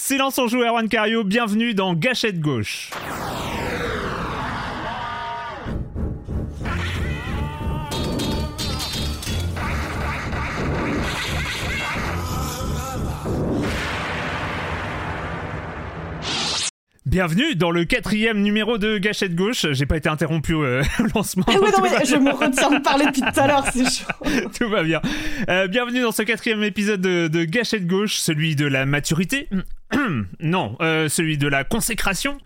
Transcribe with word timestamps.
Silence 0.00 0.38
en 0.38 0.46
joue, 0.46 0.62
Erwan 0.62 0.88
Cario, 0.88 1.24
bienvenue 1.24 1.74
dans 1.74 1.92
Gâchette 1.92 2.38
gauche. 2.38 2.90
Bienvenue 17.08 17.54
dans 17.54 17.70
le 17.70 17.86
quatrième 17.86 18.42
numéro 18.42 18.76
de 18.76 18.98
Gâchette 18.98 19.34
Gauche. 19.34 19.64
J'ai 19.72 19.86
pas 19.86 19.96
été 19.96 20.10
interrompu 20.10 20.52
euh, 20.52 20.82
au 20.98 21.04
lancement. 21.14 21.46
Oui, 21.48 21.54
non, 21.54 21.82
mais 21.82 22.04
je 22.04 22.16
me 22.16 22.32
retiens 22.32 22.68
de 22.68 22.82
parler 22.82 23.06
depuis 23.06 23.22
tout 23.22 23.40
à 23.40 23.46
l'heure, 23.46 23.64
c'est 23.72 23.88
chaud. 23.88 24.50
Tout 24.60 24.68
va 24.68 24.82
bien. 24.82 25.00
Euh, 25.48 25.68
bienvenue 25.68 26.02
dans 26.02 26.12
ce 26.12 26.20
quatrième 26.20 26.62
épisode 26.62 27.00
de, 27.00 27.28
de 27.28 27.44
Gâchette 27.44 27.86
Gauche, 27.86 28.16
celui 28.16 28.56
de 28.56 28.66
la 28.66 28.84
maturité. 28.84 29.48
non, 30.40 30.76
euh, 30.82 31.08
celui 31.08 31.38
de 31.38 31.48
la 31.48 31.64
consécration. 31.64 32.36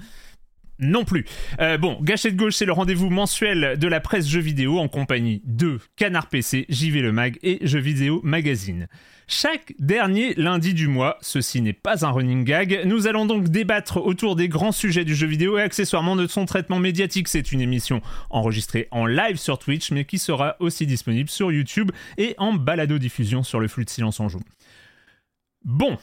Non 0.83 1.05
plus. 1.05 1.25
Euh, 1.61 1.79
bon, 1.79 1.97
Gâchette 2.03 2.35
Gauche, 2.35 2.57
c'est 2.57 2.65
le 2.65 2.73
rendez-vous 2.73 3.09
mensuel 3.09 3.79
de 3.79 3.87
la 3.87 4.01
presse 4.01 4.29
jeux 4.29 4.41
vidéo 4.41 4.81
en 4.81 4.89
compagnie 4.89 5.41
de 5.45 5.79
Canard 5.95 6.29
PC, 6.29 6.67
JV 6.69 7.01
Le 7.01 7.13
Mag 7.13 7.39
et 7.45 7.61
Jeux 7.63 7.79
Vidéo 7.79 8.21
Magazine. 8.25 8.89
Chaque 9.29 9.75
dernier 9.79 10.35
lundi 10.35 10.75
du 10.75 10.89
mois, 10.89 11.19
ceci 11.21 11.63
n'est 11.63 11.73
pas 11.73 12.05
un 12.05 12.11
running 12.11 12.43
gag, 12.43 12.83
nous 12.85 13.07
allons 13.07 13.27
donc 13.27 13.49
débattre 13.49 13.99
autour 13.99 14.35
des 14.35 14.49
grands 14.49 14.73
sujets 14.73 15.05
du 15.05 15.15
jeu 15.15 15.29
vidéo 15.29 15.57
et 15.57 15.63
accessoirement 15.63 16.17
de 16.17 16.27
son 16.27 16.47
traitement 16.47 16.81
médiatique. 16.81 17.29
C'est 17.29 17.53
une 17.53 17.61
émission 17.61 18.03
enregistrée 18.29 18.89
en 18.91 19.07
live 19.07 19.37
sur 19.37 19.61
Twitch, 19.61 19.93
mais 19.93 20.05
qui 20.05 20.19
sera 20.19 20.57
aussi 20.59 20.85
disponible 20.85 21.31
sur 21.31 21.53
YouTube 21.53 21.93
et 22.19 22.35
en 22.39 22.55
balado-diffusion 22.55 23.45
sur 23.45 23.61
le 23.61 23.69
flux 23.69 23.85
de 23.85 23.91
silence 23.91 24.19
en 24.19 24.29
joue. 24.29 24.43
Bon, 25.65 25.97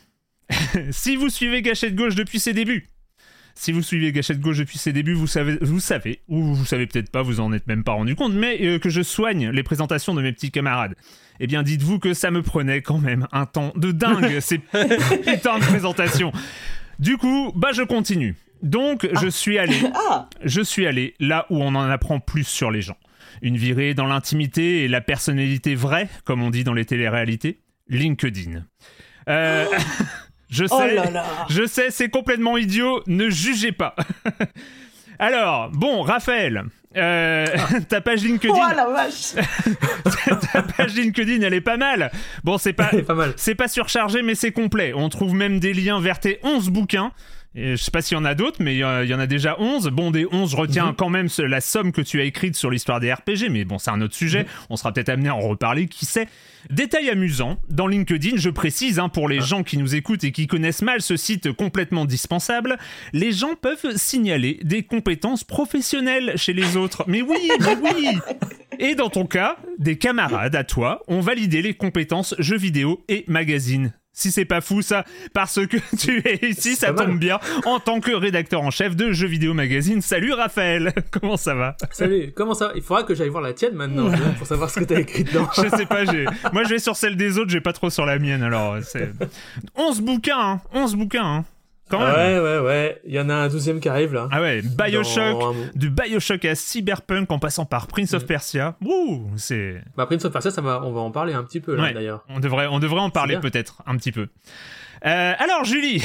si 0.91 1.17
vous 1.17 1.27
suivez 1.27 1.61
Gâchette 1.61 1.95
Gauche 1.95 2.15
depuis 2.15 2.39
ses 2.39 2.53
débuts, 2.53 2.87
si 3.59 3.73
vous 3.73 3.81
suivez 3.81 4.13
Gâchette 4.13 4.39
Gauche 4.39 4.59
depuis 4.59 4.77
ses 4.77 4.93
débuts, 4.93 5.13
vous 5.13 5.27
savez, 5.27 5.57
vous 5.59 5.81
savez, 5.81 6.21
ou 6.29 6.55
vous 6.55 6.63
savez 6.63 6.87
peut-être 6.87 7.11
pas, 7.11 7.23
vous 7.23 7.41
en 7.41 7.51
êtes 7.51 7.67
même 7.67 7.83
pas 7.83 7.91
rendu 7.91 8.15
compte, 8.15 8.31
mais 8.31 8.57
euh, 8.61 8.79
que 8.79 8.87
je 8.89 9.01
soigne 9.01 9.49
les 9.49 9.63
présentations 9.63 10.15
de 10.15 10.21
mes 10.21 10.31
petits 10.31 10.49
camarades. 10.49 10.95
Eh 11.41 11.47
bien, 11.47 11.61
dites-vous 11.61 11.99
que 11.99 12.13
ça 12.13 12.31
me 12.31 12.41
prenait 12.41 12.81
quand 12.81 12.99
même 12.99 13.27
un 13.33 13.45
temps 13.45 13.73
de 13.75 13.91
dingue, 13.91 14.39
ces 14.39 14.59
putains 14.59 15.59
de 15.59 15.65
présentations. 15.65 16.31
Du 16.99 17.17
coup, 17.17 17.51
bah 17.53 17.71
je 17.73 17.81
continue. 17.81 18.37
Donc, 18.63 19.09
je 19.21 19.27
suis 19.27 19.59
allé, 19.59 19.75
Ah, 20.09 20.29
je 20.41 20.61
suis 20.61 20.87
allé 20.87 21.15
là 21.19 21.45
où 21.49 21.61
on 21.61 21.75
en 21.75 21.89
apprend 21.89 22.21
plus 22.21 22.47
sur 22.47 22.71
les 22.71 22.81
gens. 22.81 22.97
Une 23.41 23.57
virée 23.57 23.93
dans 23.93 24.07
l'intimité 24.07 24.85
et 24.85 24.87
la 24.87 25.01
personnalité 25.01 25.75
vraie, 25.75 26.07
comme 26.23 26.41
on 26.41 26.49
dit 26.49 26.63
dans 26.63 26.73
les 26.73 26.85
téléréalités, 26.85 27.59
LinkedIn. 27.89 28.63
Euh, 29.27 29.65
je 30.49 30.65
sais, 30.65 30.73
oh 30.75 30.95
là 30.95 31.09
là. 31.11 31.25
je 31.49 31.65
sais, 31.65 31.91
c'est 31.91 32.09
complètement 32.09 32.57
idiot, 32.57 33.03
ne 33.07 33.29
jugez 33.29 33.71
pas. 33.71 33.95
Alors, 35.19 35.69
bon, 35.71 36.01
Raphaël, 36.01 36.63
euh, 36.97 37.45
ta 37.89 38.01
page 38.01 38.23
LinkedIn, 38.23 38.53
Oh 38.55 38.75
la 38.75 38.87
vache. 38.87 39.33
ta 40.53 40.63
page 40.63 40.95
LinkedIn, 40.95 41.41
elle 41.41 41.53
est 41.53 41.61
pas 41.61 41.77
mal. 41.77 42.09
Bon, 42.43 42.57
c'est 42.57 42.73
pas, 42.73 42.89
pas 43.05 43.13
mal. 43.13 43.33
c'est 43.35 43.55
pas 43.55 43.67
surchargé, 43.67 44.21
mais 44.21 44.33
c'est 44.33 44.51
complet. 44.51 44.93
On 44.95 45.09
trouve 45.09 45.35
même 45.35 45.59
des 45.59 45.73
liens 45.73 45.99
vers 45.99 46.19
tes 46.19 46.39
11 46.43 46.69
bouquins. 46.69 47.11
Et 47.61 47.75
je 47.75 47.83
sais 47.83 47.91
pas 47.91 48.01
s'il 48.01 48.15
y 48.15 48.19
en 48.19 48.25
a 48.25 48.35
d'autres, 48.35 48.57
mais 48.61 48.75
il 48.75 48.79
y 48.79 48.83
en 48.85 48.89
a- 48.89 49.03
il 49.03 49.09
y 49.09 49.13
en 49.13 49.19
a 49.19 49.27
déjà 49.27 49.55
11. 49.59 49.87
Bon, 49.89 50.11
des 50.11 50.25
11, 50.31 50.51
je 50.51 50.55
retiens 50.55 50.93
quand 50.97 51.09
même 51.09 51.27
la 51.39 51.59
somme 51.61 51.91
que 51.91 52.01
tu 52.01 52.21
as 52.21 52.23
écrite 52.23 52.55
sur 52.55 52.69
l'histoire 52.71 52.99
des 52.99 53.11
RPG, 53.11 53.49
mais 53.49 53.65
bon, 53.65 53.77
c'est 53.77 53.91
un 53.91 53.99
autre 54.01 54.15
sujet. 54.15 54.45
On 54.69 54.77
sera 54.77 54.93
peut-être 54.93 55.09
amené 55.09 55.29
à 55.29 55.35
en 55.35 55.39
reparler, 55.41 55.87
qui 55.87 56.05
sait. 56.05 56.27
Détail 56.69 57.09
amusant, 57.09 57.57
dans 57.69 57.87
LinkedIn, 57.87 58.35
je 58.37 58.49
précise, 58.49 58.99
hein, 58.99 59.09
pour 59.09 59.27
les 59.29 59.39
gens 59.41 59.63
qui 59.63 59.77
nous 59.77 59.95
écoutent 59.95 60.23
et 60.23 60.31
qui 60.31 60.47
connaissent 60.47 60.81
mal 60.81 61.01
ce 61.01 61.15
site 61.17 61.51
complètement 61.53 62.05
dispensable, 62.05 62.77
les 63.13 63.31
gens 63.31 63.55
peuvent 63.61 63.95
signaler 63.95 64.59
des 64.63 64.83
compétences 64.83 65.43
professionnelles 65.43 66.33
chez 66.35 66.53
les 66.53 66.77
autres. 66.77 67.03
Mais 67.07 67.21
oui, 67.21 67.49
mais 67.59 67.75
oui 67.81 68.07
Et 68.79 68.95
dans 68.95 69.09
ton 69.09 69.25
cas, 69.25 69.57
des 69.77 69.97
camarades 69.97 70.55
à 70.55 70.63
toi 70.63 71.01
ont 71.07 71.19
validé 71.21 71.61
les 71.61 71.73
compétences 71.73 72.35
jeux 72.39 72.57
vidéo 72.57 73.03
et 73.09 73.25
magazine. 73.27 73.93
Si 74.19 74.33
c'est 74.33 74.43
pas 74.43 74.59
fou 74.59 74.81
ça, 74.81 75.05
parce 75.33 75.65
que 75.65 75.77
tu 75.97 76.21
es 76.27 76.49
ici, 76.49 76.75
ça 76.75 76.91
mal. 76.91 77.05
tombe 77.05 77.19
bien, 77.19 77.39
en 77.65 77.79
tant 77.79 78.01
que 78.01 78.11
rédacteur 78.11 78.61
en 78.61 78.69
chef 78.69 78.97
de 78.97 79.13
Jeux 79.13 79.29
Vidéo 79.29 79.53
Magazine. 79.53 80.01
Salut 80.01 80.33
Raphaël, 80.33 80.91
comment 81.11 81.37
ça 81.37 81.55
va? 81.55 81.77
Salut, 81.91 82.33
comment 82.35 82.53
ça 82.53 82.73
Il 82.75 82.81
faudra 82.81 83.03
que 83.03 83.15
j'aille 83.15 83.29
voir 83.29 83.41
la 83.41 83.53
tienne 83.53 83.75
maintenant 83.75 84.11
pour 84.37 84.45
savoir 84.45 84.69
ce 84.71 84.81
que 84.81 84.83
t'as 84.83 84.99
écrit 84.99 85.23
dedans. 85.23 85.47
Je 85.55 85.69
sais 85.69 85.85
pas, 85.85 86.03
j'ai... 86.03 86.25
moi 86.51 86.65
je 86.65 86.69
vais 86.71 86.79
sur 86.79 86.97
celle 86.97 87.15
des 87.15 87.37
autres, 87.37 87.49
j'ai 87.49 87.61
pas 87.61 87.71
trop 87.71 87.89
sur 87.89 88.05
la 88.05 88.19
mienne, 88.19 88.43
alors 88.43 88.79
c'est... 88.83 89.09
11 89.77 90.01
bouquins, 90.01 90.37
hein, 90.37 90.61
11 90.73 90.95
bouquins, 90.95 91.25
hein. 91.25 91.45
Quand 91.89 91.99
même. 91.99 92.13
Ouais, 92.15 92.39
ouais, 92.39 92.59
ouais. 92.59 93.01
Il 93.05 93.13
y 93.13 93.19
en 93.19 93.29
a 93.29 93.33
un 93.33 93.47
douzième 93.49 93.79
qui 93.79 93.89
arrive 93.89 94.13
là. 94.13 94.27
Ah 94.31 94.41
ouais, 94.41 94.61
Bioshock, 94.61 95.39
Dans 95.39 95.53
du 95.75 95.89
Bioshock 95.89 96.45
à 96.45 96.55
Cyberpunk 96.55 97.31
en 97.31 97.39
passant 97.39 97.65
par 97.65 97.87
Prince 97.87 98.13
Mm. 98.13 98.15
of 98.15 98.25
Persia. 98.25 98.75
Ouh, 98.85 99.27
c'est... 99.35 99.81
Bah, 99.97 100.05
Prince 100.05 100.23
of 100.25 100.31
Persia, 100.31 100.51
ça 100.51 100.61
va, 100.61 100.81
on 100.83 100.91
va 100.93 101.01
en 101.01 101.11
parler 101.11 101.33
un 101.33 101.43
petit 101.43 101.59
peu 101.59 101.75
là 101.75 101.83
Ouais. 101.83 101.93
d'ailleurs. 101.93 102.23
On 102.29 102.39
devrait, 102.39 102.67
on 102.67 102.79
devrait 102.79 103.01
en 103.01 103.09
parler 103.09 103.37
peut-être 103.39 103.81
un 103.85 103.95
petit 103.97 104.11
peu. 104.11 104.27
Euh, 105.05 105.33
alors 105.39 105.63
Julie, 105.65 106.03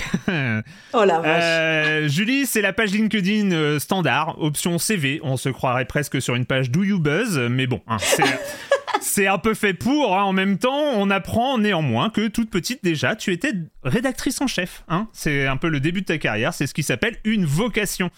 Oh 0.92 1.04
la 1.04 1.20
vache. 1.20 1.42
Euh, 1.42 2.08
Julie, 2.08 2.46
c'est 2.46 2.60
la 2.60 2.72
page 2.72 2.92
LinkedIn 2.92 3.50
euh, 3.52 3.78
standard, 3.78 4.40
option 4.40 4.78
CV. 4.78 5.20
On 5.22 5.36
se 5.36 5.48
croirait 5.48 5.84
presque 5.84 6.20
sur 6.22 6.34
une 6.34 6.46
page 6.46 6.70
Do 6.70 6.82
You 6.84 6.98
Buzz, 7.00 7.38
mais 7.50 7.66
bon, 7.66 7.80
hein, 7.88 7.96
c'est, 7.98 8.22
c'est 9.00 9.26
un 9.26 9.38
peu 9.38 9.54
fait 9.54 9.74
pour. 9.74 10.16
hein. 10.16 10.22
En 10.22 10.32
même 10.32 10.58
temps, 10.58 10.92
on 10.94 11.10
apprend 11.10 11.58
néanmoins 11.58 12.10
que 12.10 12.28
toute 12.28 12.50
petite 12.50 12.84
déjà, 12.84 13.16
tu 13.16 13.32
étais 13.32 13.52
rédactrice 13.82 14.40
en 14.40 14.46
chef. 14.46 14.84
Hein. 14.88 15.08
C'est 15.12 15.46
un 15.46 15.56
peu 15.56 15.68
le 15.68 15.80
début 15.80 16.00
de 16.02 16.06
ta 16.06 16.18
carrière. 16.18 16.54
C'est 16.54 16.66
ce 16.66 16.74
qui 16.74 16.82
s'appelle 16.82 17.16
une 17.24 17.44
vocation. 17.46 18.10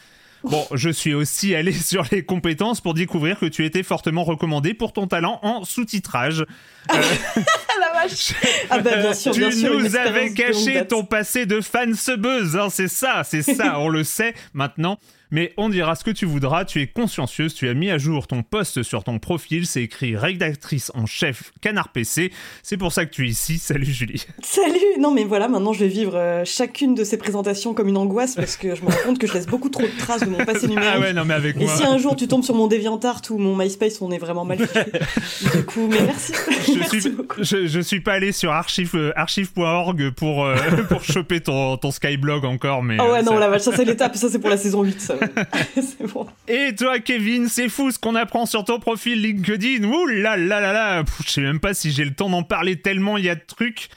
Bon, 0.49 0.65
je 0.73 0.91
suis 0.91 1.13
aussi 1.13 1.55
allé 1.55 1.73
sur 1.73 2.05
les 2.13 2.25
compétences 2.25 2.81
pour 2.81 2.95
découvrir 2.95 3.39
que 3.39 3.47
tu 3.47 3.65
étais 3.65 3.83
fortement 3.83 4.25
recommandé 4.25 4.75
pour 4.75 4.93
ton 4.93 5.07
talent 5.07 5.41
en 5.43 5.65
sous-titrage. 5.65 6.45
Ah 6.89 6.95
la 7.81 8.01
vache. 8.01 8.33
Ah 8.71 8.79
bah 8.79 8.97
bien 8.97 9.13
sûr, 9.13 9.33
tu 9.33 9.41
bien 9.41 9.51
sûr. 9.51 9.79
nous 9.79 9.97
avais 9.97 10.33
caché 10.33 10.87
ton 10.87 11.05
passé 11.05 11.47
de 11.47 11.61
fan 11.61 11.95
sebeuse, 11.95 12.57
hein, 12.57 12.69
c'est 12.71 12.89
ça, 12.89 13.23
c'est 13.25 13.43
ça, 13.43 13.81
on 13.81 13.89
le 13.89 14.05
sait 14.05 14.35
maintenant. 14.55 14.99
Mais 15.31 15.53
on 15.57 15.69
dira 15.69 15.95
ce 15.97 16.05
que 16.05 16.11
tu 16.11 16.25
voudras, 16.25 16.65
tu 16.65 16.81
es 16.81 16.87
consciencieuse, 16.87 17.55
tu 17.55 17.69
as 17.69 17.75
mis 17.75 17.91
à 17.91 17.99
jour 17.99 18.27
ton 18.27 18.43
poste 18.43 18.83
sur 18.83 19.03
ton 19.05 19.19
profil, 19.19 19.67
c'est 19.67 19.83
écrit 19.83 20.17
rédactrice 20.17 20.93
en 20.95 21.07
chef 21.07 21.53
Canard 21.61 21.89
PC. 21.89 22.31
C'est 22.63 22.77
pour 22.77 22.93
ça 22.93 23.07
que 23.07 23.11
tu 23.11 23.27
es 23.27 23.29
ici. 23.31 23.59
Salut 23.59 23.85
Julie. 23.85 24.25
Salut 24.43 24.79
Non 25.01 25.11
mais 25.11 25.25
voilà, 25.25 25.49
maintenant 25.49 25.73
je 25.73 25.81
vais 25.81 25.89
vivre 25.89 26.15
euh, 26.17 26.45
chacune 26.45 26.95
de 26.95 27.03
ces 27.05 27.17
présentations 27.17 27.75
comme 27.75 27.89
une 27.89 27.97
angoisse 27.97 28.35
parce 28.37 28.57
que 28.57 28.75
je 28.77 28.83
me 28.83 28.87
rends 28.89 28.97
compte 29.05 29.19
que 29.19 29.27
je 29.27 29.33
laisse 29.35 29.47
beaucoup 29.47 29.69
trop 29.69 29.83
de 29.83 29.99
traces 29.99 30.21
de 30.23 30.31
mon 30.31 30.45
passé 30.45 30.69
numérique. 30.69 30.91
Ah 30.95 31.01
ouais, 31.01 31.13
non 31.13 31.25
mais 31.25 31.35
avec 31.35 31.57
Et 31.57 31.65
moi. 31.65 31.77
si 31.77 31.85
un 31.85 31.99
jour 31.99 32.15
tu 32.17 32.29
tombes 32.29 32.45
sur 32.45 32.55
mon 32.55 32.69
DeviantArt 32.69 33.23
ou 33.31 33.39
mon 33.39 33.57
MySpace, 33.57 34.01
on 34.01 34.11
est 34.13 34.19
vraiment 34.19 34.45
mal 34.45 34.59
fichu. 34.59 35.51
du 35.57 35.65
coup, 35.65 35.89
mais 35.91 36.03
merci. 36.03 36.33
Je 36.69 36.73
merci 36.79 37.01
suis, 37.01 37.11
beaucoup. 37.11 37.43
je, 37.43 37.67
je 37.67 37.81
suis 37.81 38.01
pas 38.01 38.13
allé 38.15 38.31
sur 38.33 38.53
archive, 38.53 38.93
euh, 38.95 39.13
archive.org 39.17 40.11
pour, 40.11 40.45
euh, 40.45 40.57
pour 40.89 41.03
choper 41.03 41.41
ton, 41.41 41.77
ton 41.79 41.91
Skyblog 41.91 42.45
encore, 42.45 42.83
mais. 42.83 42.97
Ah 43.01 43.11
ouais, 43.11 43.19
euh, 43.19 43.23
non, 43.23 43.33
ça- 43.33 43.39
la 43.41 43.49
vache, 43.49 43.63
ça 43.63 43.73
c'est 43.75 43.85
l'étape, 43.85 44.15
ça 44.17 44.29
c'est 44.31 44.39
pour 44.39 44.51
la 44.51 44.57
saison 44.57 44.83
8, 44.85 45.01
ça. 45.01 45.16
c'est 45.75 46.07
bon. 46.13 46.27
Et 46.49 46.75
toi, 46.75 46.99
Kevin, 47.01 47.49
c'est 47.49 47.69
fou 47.69 47.91
ce 47.91 47.99
qu'on 47.99 48.15
apprend 48.15 48.47
sur 48.47 48.65
ton 48.65 48.79
profil 48.79 49.21
LinkedIn. 49.23 49.85
Ouh 49.85 50.07
là 50.07 50.37
là 50.37 50.61
là 50.61 50.73
là. 50.73 51.05
Je 51.25 51.31
sais 51.31 51.41
même 51.41 51.61
pas 51.61 51.75
si 51.75 51.91
j'ai 51.93 52.05
le 52.05 52.15
temps 52.15 52.31
d'en 52.31 52.43
parler 52.43 52.81
tellement 52.81 53.17
il 53.19 53.25
y 53.25 53.29
a 53.29 53.35
de 53.35 53.45
trucs. 53.47 53.89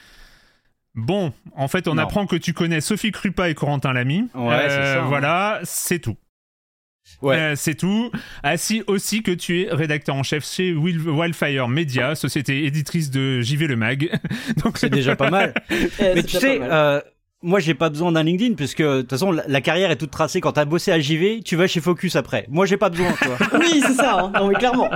Bon, 0.96 1.32
en 1.56 1.68
fait, 1.68 1.88
on 1.88 1.96
Non. 1.96 2.04
apprend 2.04 2.26
que 2.26 2.36
tu 2.36 2.54
connais 2.54 2.82
Sophie 2.82 3.12
Krupa 3.12 3.50
et 3.50 3.54
Corentin 3.56 3.94
Lamy. 3.94 4.28
Ouais, 4.34 4.58
c'est 4.68 4.70
ça, 4.70 5.02
hein. 5.04 5.06
Voilà, 5.08 5.60
c'est 5.64 6.00
tout. 6.00 6.18
Ouais. 7.22 7.38
Euh, 7.38 7.56
c'est 7.56 7.74
tout. 7.76 8.12
Ainsi 8.44 8.84
aussi 8.88 9.24
que 9.24 9.32
tu 9.32 9.62
es 9.62 9.70
rédacteur 9.72 10.16
en 10.16 10.24
chef 10.24 10.46
chez 10.46 10.72
Wil- 10.74 11.10
Wildfire 11.10 11.68
Media, 11.68 12.14
société 12.16 12.66
éditrice 12.66 13.10
de 13.10 13.42
JV 13.42 13.66
Le 13.68 13.76
Mag. 13.78 14.12
Donc 14.64 14.78
C'est 14.78 14.90
déjà 14.90 15.16
pas 15.16 15.30
mal. 15.32 15.54
Mais 15.70 15.90
c'est 16.18 16.24
tu 16.24 16.38
sais, 16.38 16.60
euh, 16.62 17.02
moi 17.42 17.60
j'ai 17.60 17.74
pas 17.74 17.90
besoin 17.90 18.12
d'un 18.12 18.24
LinkedIn 18.24 18.56
puisque 18.56 18.82
de 18.82 19.02
toute 19.02 19.10
façon 19.12 19.32
la, 19.32 19.44
la 19.48 19.62
carrière 19.62 19.92
est 19.92 19.96
toute 19.98 20.12
tracée. 20.12 20.42
Quand 20.42 20.52
t'as 20.54 20.66
bossé 20.66 20.92
à 20.92 21.00
JV, 21.00 21.42
tu 21.44 21.56
vas 21.56 21.68
chez 21.68 21.82
Focus 21.82 22.16
après. 22.16 22.46
Moi 22.50 22.66
j'ai 22.66 22.78
pas 22.78 22.90
besoin, 22.90 23.14
tu 23.22 23.28
vois. 23.28 23.38
Oui, 23.60 23.82
c'est 23.86 23.94
ça, 23.94 24.20
hein. 24.20 24.32
non 24.36 24.48
mais 24.50 24.56
clairement. 24.56 24.90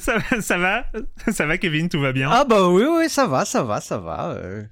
ça, 0.00 0.16
va- 0.18 0.40
ça 0.40 0.58
va, 0.58 0.84
ça 1.32 1.46
va, 1.46 1.58
Kevin, 1.58 1.88
tout 1.88 2.00
va 2.00 2.12
bien? 2.12 2.28
ah 2.32 2.44
bah 2.44 2.68
oui, 2.68 2.84
oui, 2.88 3.08
ça 3.08 3.26
va, 3.26 3.44
ça 3.44 3.62
va, 3.62 3.80
ça 3.80 3.98
va. 3.98 4.30
euh. 4.36 4.62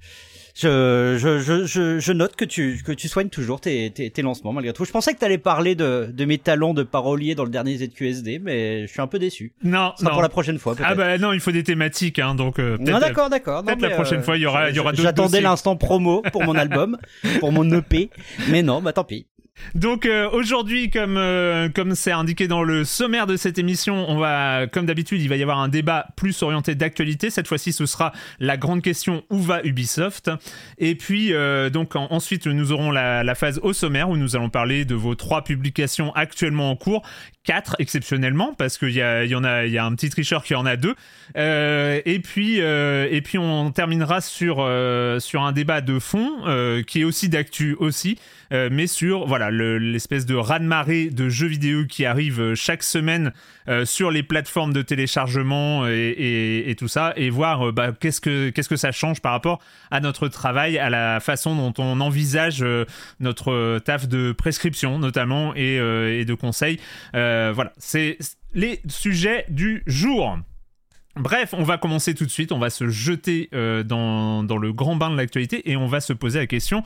Je, 0.59 1.17
je, 1.19 1.65
je, 1.65 1.99
je, 1.99 2.11
note 2.13 2.35
que 2.35 2.43
tu, 2.45 2.81
que 2.83 2.91
tu 2.91 3.07
soignes 3.07 3.29
toujours 3.29 3.61
tes, 3.61 3.91
tes, 3.91 4.09
tes 4.09 4.21
lancements 4.23 4.53
malgré 4.53 4.73
tout. 4.73 4.85
Je 4.85 4.91
pensais 4.91 5.13
que 5.13 5.19
t'allais 5.19 5.37
parler 5.37 5.75
de, 5.75 6.09
de 6.11 6.25
mes 6.25 6.39
talents 6.39 6.73
de 6.73 6.81
parolier 6.81 7.35
dans 7.35 7.43
le 7.43 7.51
dernier 7.51 7.77
ZQSD, 7.77 8.39
mais 8.39 8.87
je 8.87 8.91
suis 8.91 9.01
un 9.01 9.05
peu 9.07 9.19
déçu. 9.19 9.53
non, 9.63 9.93
non. 10.01 10.09
pour 10.09 10.21
la 10.23 10.29
prochaine 10.29 10.57
fois 10.57 10.75
ah 10.83 10.95
bah 10.95 11.17
non, 11.17 11.31
il 11.33 11.39
faut 11.39 11.51
des 11.51 11.63
thématiques, 11.63 12.17
hein, 12.17 12.33
donc 12.33 12.59
euh, 12.59 12.77
peut-être. 12.77 12.89
non 12.89 12.99
d'accord, 12.99 13.29
d'accord. 13.29 13.63
Peut-être 13.63 13.81
la 13.81 13.91
prochaine 13.91 14.19
euh, 14.19 14.23
fois, 14.23 14.37
il 14.37 14.41
y 14.41 14.45
aura- 14.45 14.69
il 14.69 14.75
y 14.75 14.79
aura 14.79 14.93
J'attendais 14.93 15.41
l'instant 15.41 15.75
promo 15.75 16.23
pour 16.31 16.43
mon 16.43 16.55
album, 16.55 16.97
pour 17.39 17.51
mon 17.51 17.69
EP, 17.71 18.09
mais 18.49 18.63
non, 18.63 18.81
bah 18.81 18.93
tant 18.93 19.03
pis. 19.03 19.27
Donc 19.75 20.05
euh, 20.05 20.29
aujourd'hui, 20.31 20.89
comme 20.89 21.17
euh, 21.17 21.69
comme 21.69 21.95
c'est 21.95 22.11
indiqué 22.11 22.47
dans 22.47 22.63
le 22.63 22.83
sommaire 22.85 23.27
de 23.27 23.37
cette 23.37 23.57
émission, 23.57 24.05
comme 24.71 24.85
d'habitude, 24.85 25.21
il 25.21 25.29
va 25.29 25.35
y 25.35 25.41
avoir 25.41 25.59
un 25.59 25.67
débat 25.67 26.07
plus 26.15 26.41
orienté 26.43 26.75
d'actualité. 26.75 27.29
Cette 27.29 27.47
fois-ci, 27.47 27.73
ce 27.73 27.85
sera 27.85 28.11
la 28.39 28.57
grande 28.57 28.81
question 28.81 29.23
où 29.29 29.39
va 29.39 29.61
Ubisoft? 29.63 30.31
Et 30.77 30.95
puis 30.95 31.33
euh, 31.33 31.69
donc 31.69 31.95
en- 31.95 32.07
ensuite, 32.11 32.47
nous 32.47 32.71
aurons 32.71 32.91
la 32.91 33.35
phase 33.35 33.59
au 33.63 33.73
sommaire 33.73 34.09
où 34.09 34.17
nous 34.17 34.35
allons 34.35 34.49
parler 34.49 34.85
de 34.85 34.95
vos 34.95 35.15
trois 35.15 35.43
publications 35.43 36.13
actuellement 36.13 36.71
en 36.71 36.75
cours, 36.75 37.03
quatre 37.47 37.77
exceptionnellement 37.79 38.53
parce 38.53 38.77
qu'il 38.77 38.91
y 38.91 39.01
a 39.01 39.23
y 39.23 39.33
en 39.33 39.45
a 39.45 39.65
il 39.65 39.71
y 39.71 39.77
a 39.77 39.85
un 39.85 39.95
petit 39.95 40.09
tricheur 40.09 40.43
qui 40.43 40.53
en 40.53 40.65
a 40.65 40.75
deux. 40.75 40.95
Euh, 41.37 42.01
et 42.05 42.19
puis 42.19 42.61
euh, 42.61 43.07
et 43.09 43.21
puis 43.21 43.37
on 43.37 43.71
terminera 43.71 44.21
sur 44.21 44.57
euh, 44.59 45.19
sur 45.19 45.43
un 45.43 45.53
débat 45.53 45.79
de 45.81 45.97
fond 45.97 46.29
qui 46.85 47.01
est 47.01 47.03
aussi 47.05 47.29
d'actu 47.29 47.75
aussi. 47.79 48.19
Mais 48.51 48.87
sur 48.87 49.27
voilà 49.27 49.49
le- 49.51 49.77
l'espèce 49.77 50.25
de 50.25 50.33
raz-de-marée 50.35 51.09
de 51.09 51.27
jeux 51.27 51.47
vidéo 51.47 51.85
qui 51.85 52.05
arrive 52.05 52.53
chaque 52.55 52.81
semaine 52.83 53.33
sur 53.83 54.09
les 54.09 54.23
plateformes 54.23 54.71
de 54.71 54.81
téléchargement 54.81 55.85
et, 55.85 56.73
tout 56.79 56.87
ça 56.87 57.11
et 57.17 57.29
voir 57.29 57.73
bah, 57.73 57.91
qu'est-ce 57.99 58.21
que 58.21 58.49
qu'est-ce 58.49 58.69
que 58.69 58.77
ça 58.77 58.93
change 58.93 59.19
par 59.21 59.33
rapport 59.33 59.59
à 59.91 59.99
notre 59.99 60.29
travail 60.29 60.77
à 60.79 60.89
la 60.89 61.19
façon 61.19 61.57
dont 61.57 61.73
on 61.77 61.99
envisage 61.99 62.63
notre 63.19 63.79
taf 63.79 64.07
de 64.07 64.31
prescription 64.31 64.97
notamment 64.97 65.53
et, 65.55 65.77
de 65.77 66.33
conseils 66.33 66.79
Euh, 67.15 67.36
voilà 67.53 67.73
c'est 67.77 68.17
les 68.53 68.81
sujets 68.87 69.45
du 69.49 69.83
jour 69.87 70.37
Bref, 71.19 71.53
on 71.57 71.63
va 71.63 71.77
commencer 71.77 72.13
tout 72.13 72.25
de 72.25 72.29
suite, 72.29 72.51
on 72.51 72.59
va 72.59 72.69
se 72.69 72.89
jeter 72.89 73.49
euh, 73.53 73.83
dans, 73.83 74.43
dans 74.43 74.57
le 74.57 74.71
grand 74.71 74.95
bain 74.95 75.09
de 75.09 75.17
l'actualité 75.17 75.69
et 75.69 75.75
on 75.75 75.87
va 75.87 75.99
se 75.99 76.13
poser 76.13 76.39
la 76.39 76.47
question. 76.47 76.83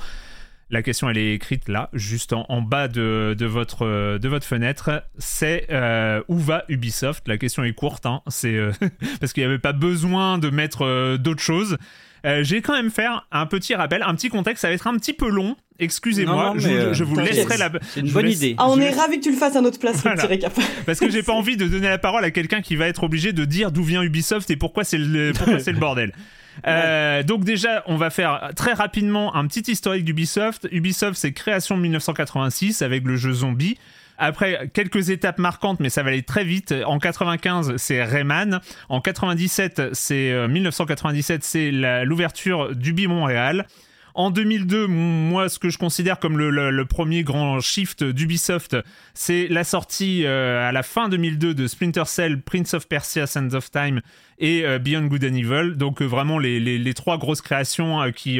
La 0.72 0.82
question, 0.82 1.10
elle 1.10 1.18
est 1.18 1.34
écrite 1.34 1.68
là, 1.68 1.90
juste 1.94 2.32
en, 2.34 2.46
en 2.48 2.62
bas 2.62 2.88
de, 2.88 3.36
de 3.38 3.46
votre, 3.46 4.18
de 4.18 4.28
votre 4.30 4.46
fenêtre. 4.46 5.04
C'est 5.18 5.68
euh, 5.70 6.22
où 6.30 6.38
va 6.40 6.64
Ubisoft? 6.70 7.28
La 7.28 7.38
question 7.38 7.64
est 7.66 7.74
courte, 7.74 8.06
hein, 8.06 8.22
c'est 8.28 8.56
euh, 8.56 8.72
parce 9.20 9.34
qu'il 9.34 9.42
n'y 9.44 9.48
avait 9.48 9.60
pas 9.60 9.74
besoin 9.74 10.38
de 10.38 10.50
mettre 10.50 10.86
euh, 10.86 11.18
d'autres 11.18 11.42
choses. 11.44 11.78
Euh, 12.26 12.44
J'ai 12.44 12.62
quand 12.62 12.74
même 12.74 12.90
faire 12.92 13.28
un 13.32 13.48
petit 13.48 13.76
rappel, 13.76 14.02
un 14.04 14.16
petit 14.16 14.30
contexte. 14.30 14.62
Ça 14.62 14.70
va 14.70 14.74
être 14.76 14.88
un 14.88 14.96
petit 14.98 15.14
peu 15.14 15.28
long. 15.30 15.58
Excusez-moi, 15.80 16.54
je, 16.58 16.68
vous- 16.70 16.74
euh, 16.76 16.94
je 16.94 17.04
vous 17.04 17.16
t'inquiète. 17.16 17.34
laisserai 17.36 17.58
la. 17.58 17.72
C'est 17.82 18.00
une 18.02 18.12
bonne 18.12 18.26
laisse- 18.28 18.38
idée. 18.38 18.56
Ah, 18.60 18.70
on 18.70 18.76
je 18.76 18.82
est 18.82 18.86
laisse- 18.92 18.98
ravis 19.00 19.18
que 19.20 19.24
tu 19.24 19.32
le 19.32 19.38
fasses 19.38 19.56
à 19.56 19.62
notre 19.62 19.80
place, 19.80 19.98
Voilà. 20.04 20.28
petit 20.28 20.62
parce 20.86 21.00
que 21.00 21.10
j'ai 21.10 21.24
pas 21.24 21.34
envie 21.34 21.58
de 21.58 21.68
donner 21.68 21.90
la 21.90 21.98
parole 21.98 22.24
à 22.24 22.32
quelqu'un 22.32 22.62
qui 22.62 22.76
va 22.78 22.88
être 22.88 23.04
obligé 23.04 23.34
de 23.34 23.44
dire 23.44 23.72
d'où 23.72 23.84
vient 23.84 24.04
Ubisoft 24.04 24.50
et 24.52 24.56
pourquoi 24.56 24.84
c'est 24.84 25.00
le, 25.00 25.34
pourquoi 25.34 25.60
c'est 25.60 25.72
le 25.74 25.80
bordel. 25.80 26.14
Euh, 26.68 27.24
donc 27.24 27.44
déjà, 27.44 27.84
on 27.88 27.96
va 27.96 28.10
faire 28.10 28.52
très 28.56 28.74
rapidement 28.74 29.36
un 29.36 29.48
petit 29.48 29.72
historique 29.72 30.06
d'Ubisoft. 30.06 30.68
Ubisoft, 30.72 31.16
c'est 31.18 31.32
création 31.34 31.76
de 31.78 31.82
1986 31.84 32.82
avec 32.82 33.04
le 33.06 33.16
jeu 33.16 33.34
Zombie. 33.34 33.78
Après, 34.18 34.70
quelques 34.74 35.10
étapes 35.10 35.40
marquantes, 35.40 35.80
mais 35.80 35.90
ça 35.90 36.04
va 36.04 36.10
aller 36.10 36.22
très 36.22 36.44
vite. 36.44 36.76
En 36.86 37.00
95, 37.00 37.74
c'est 37.78 38.04
Rayman. 38.04 38.60
En 38.90 39.02
97, 39.02 39.82
c'est 39.94 40.32
euh, 40.32 40.48
1997, 40.48 41.44
c'est 41.44 41.72
la- 41.72 42.06
l'ouverture 42.06 42.76
d'Ubi 42.76 43.08
Montréal. 43.08 43.66
En 44.14 44.30
2002, 44.32 44.86
m- 44.86 44.92
moi, 44.92 45.48
ce 45.50 45.58
que 45.60 45.70
je 45.70 45.78
considère 45.78 46.20
comme 46.20 46.38
le, 46.38 46.86
premier 46.86 47.24
grand 47.24 47.60
shift 47.62 48.04
d'Ubisoft, 48.04 48.76
c'est 49.14 49.48
la 49.48 49.64
sortie 49.64 50.26
euh, 50.26 50.68
à 50.68 50.72
la 50.72 50.84
fin 50.84 51.08
2002 51.10 51.54
de 51.54 51.68
Splinter 51.68 52.04
Cell, 52.06 52.42
Prince 52.42 52.74
of 52.74 52.88
Persia, 52.88 53.26
Sands 53.28 53.54
of 53.54 53.72
Time 53.72 54.02
et 54.38 54.66
euh, 54.66 54.80
Beyond 54.80 55.06
Good 55.06 55.24
and 55.24 55.36
Evil. 55.36 55.76
Donc 55.78 56.02
euh, 56.02 56.06
vraiment 56.06 56.40
les, 56.40 56.60
les- 56.60 56.94
trois 56.94 57.18
grosses 57.18 57.42
créations 57.42 58.12
qui 58.12 58.40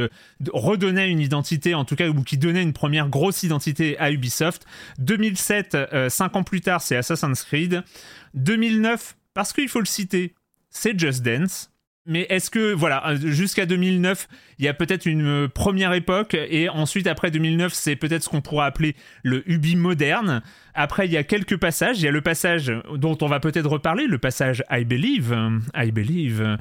redonnaient 0.52 1.10
une 1.10 1.22
identité, 1.22 1.74
en 1.74 1.86
tout 1.86 1.96
cas, 1.96 2.10
ou 2.10 2.22
qui 2.24 2.38
donnaient 2.38 2.64
une 2.64 2.74
première 2.74 3.08
grosse 3.08 3.44
identité 3.44 3.98
à 3.98 4.12
Ubisoft. 4.12 4.66
2007, 5.00 5.76
euh, 5.76 6.10
cinq 6.10 6.36
ans 6.36 6.44
plus 6.44 6.62
tard, 6.62 6.82
c'est 6.82 6.98
Assassin's 6.98 7.44
Creed. 7.44 7.84
2009, 8.34 9.16
parce 9.34 9.54
qu'il 9.54 9.70
faut 9.70 9.80
le 9.80 9.86
citer, 9.86 10.34
c'est 10.70 11.00
Just 11.00 11.24
Dance. 11.24 11.71
Mais 12.08 12.26
est-ce 12.30 12.50
que, 12.50 12.74
voilà, 12.74 13.08
euh, 13.10 13.16
jusqu'à 13.16 13.68
2009, 13.68 14.28
il 14.58 14.66
y 14.66 14.68
a 14.68 14.74
peut-être 14.74 15.06
une 15.06 15.44
euh, 15.44 15.48
première 15.48 15.94
époque, 15.94 16.34
et 16.34 16.68
ensuite, 16.68 17.06
après 17.06 17.30
2009, 17.30 17.74
c'est 17.74 17.96
peut-être 17.96 18.24
ce 18.24 18.30
qu'on 18.30 18.42
pourrait 18.42 18.66
appeler 18.66 18.96
le 19.22 19.48
Ubi 19.48 19.76
moderne. 19.76 20.42
Après, 20.74 21.06
il 21.06 21.12
y 21.12 21.18
a 21.18 21.24
quelques 21.24 21.58
passages. 21.58 22.00
Il 22.00 22.06
y 22.06 22.08
a 22.08 22.12
le 22.12 22.22
passage 22.22 22.74
dont 22.96 23.16
on 23.22 23.28
va 23.28 23.40
peut-être 23.40 23.70
reparler, 23.70 24.08
le 24.08 24.18
passage 24.18 24.64
I 24.72 24.84
Believe, 24.84 25.32
euh, 25.32 25.60
I 25.76 25.92
Believe, 25.92 26.58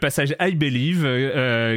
passage 0.00 0.34
I 0.40 0.56
Believe, 0.56 1.06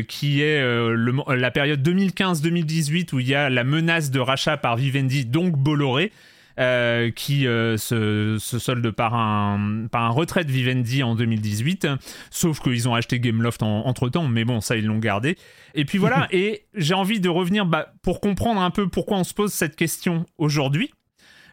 qui 0.07 0.41
est 0.41 0.63
la 0.63 1.51
période 1.51 1.87
2015-2018 1.87 3.13
où 3.13 3.19
il 3.19 3.27
y 3.27 3.35
a 3.35 3.49
la 3.49 3.63
menace 3.63 4.09
de 4.09 4.19
rachat 4.19 4.57
par 4.57 4.77
Vivendi, 4.77 5.25
donc 5.25 5.55
Bolloré. 5.57 6.11
Euh, 6.59 7.09
qui 7.11 7.47
euh, 7.47 7.77
se, 7.77 8.37
se 8.39 8.59
solde 8.59 8.91
par 8.91 9.13
un, 9.15 9.87
par 9.91 10.03
un 10.03 10.09
retrait 10.09 10.43
de 10.43 10.51
Vivendi 10.51 11.03
en 11.03 11.15
2018, 11.15 11.87
sauf 12.31 12.59
qu'ils 12.59 12.89
ont 12.89 12.95
acheté 12.95 13.19
Gameloft 13.19 13.63
en, 13.63 13.85
entre 13.85 14.09
temps, 14.09 14.27
mais 14.27 14.43
bon, 14.43 14.59
ça 14.59 14.75
ils 14.75 14.85
l'ont 14.85 14.99
gardé. 14.99 15.37
Et 15.73 15.85
puis 15.85 15.97
voilà, 15.97 16.27
et 16.31 16.65
j'ai 16.73 16.93
envie 16.93 17.19
de 17.19 17.29
revenir 17.29 17.65
bah, 17.65 17.93
pour 18.01 18.19
comprendre 18.19 18.61
un 18.61 18.71
peu 18.71 18.89
pourquoi 18.89 19.17
on 19.17 19.23
se 19.23 19.33
pose 19.33 19.53
cette 19.53 19.75
question 19.75 20.25
aujourd'hui. 20.37 20.91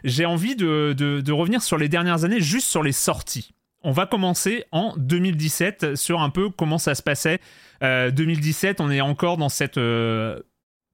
J'ai 0.04 0.26
envie 0.26 0.56
de, 0.56 0.94
de, 0.96 1.20
de 1.20 1.32
revenir 1.32 1.62
sur 1.62 1.78
les 1.78 1.88
dernières 1.88 2.24
années, 2.24 2.40
juste 2.40 2.66
sur 2.66 2.82
les 2.82 2.92
sorties. 2.92 3.54
On 3.82 3.92
va 3.92 4.06
commencer 4.06 4.64
en 4.72 4.94
2017 4.96 5.94
sur 5.94 6.20
un 6.20 6.30
peu 6.30 6.50
comment 6.50 6.78
ça 6.78 6.96
se 6.96 7.02
passait. 7.02 7.38
Euh, 7.84 8.10
2017, 8.10 8.80
on 8.80 8.90
est 8.90 9.00
encore 9.00 9.36
dans 9.36 9.48
cette 9.48 9.78
euh, 9.78 10.40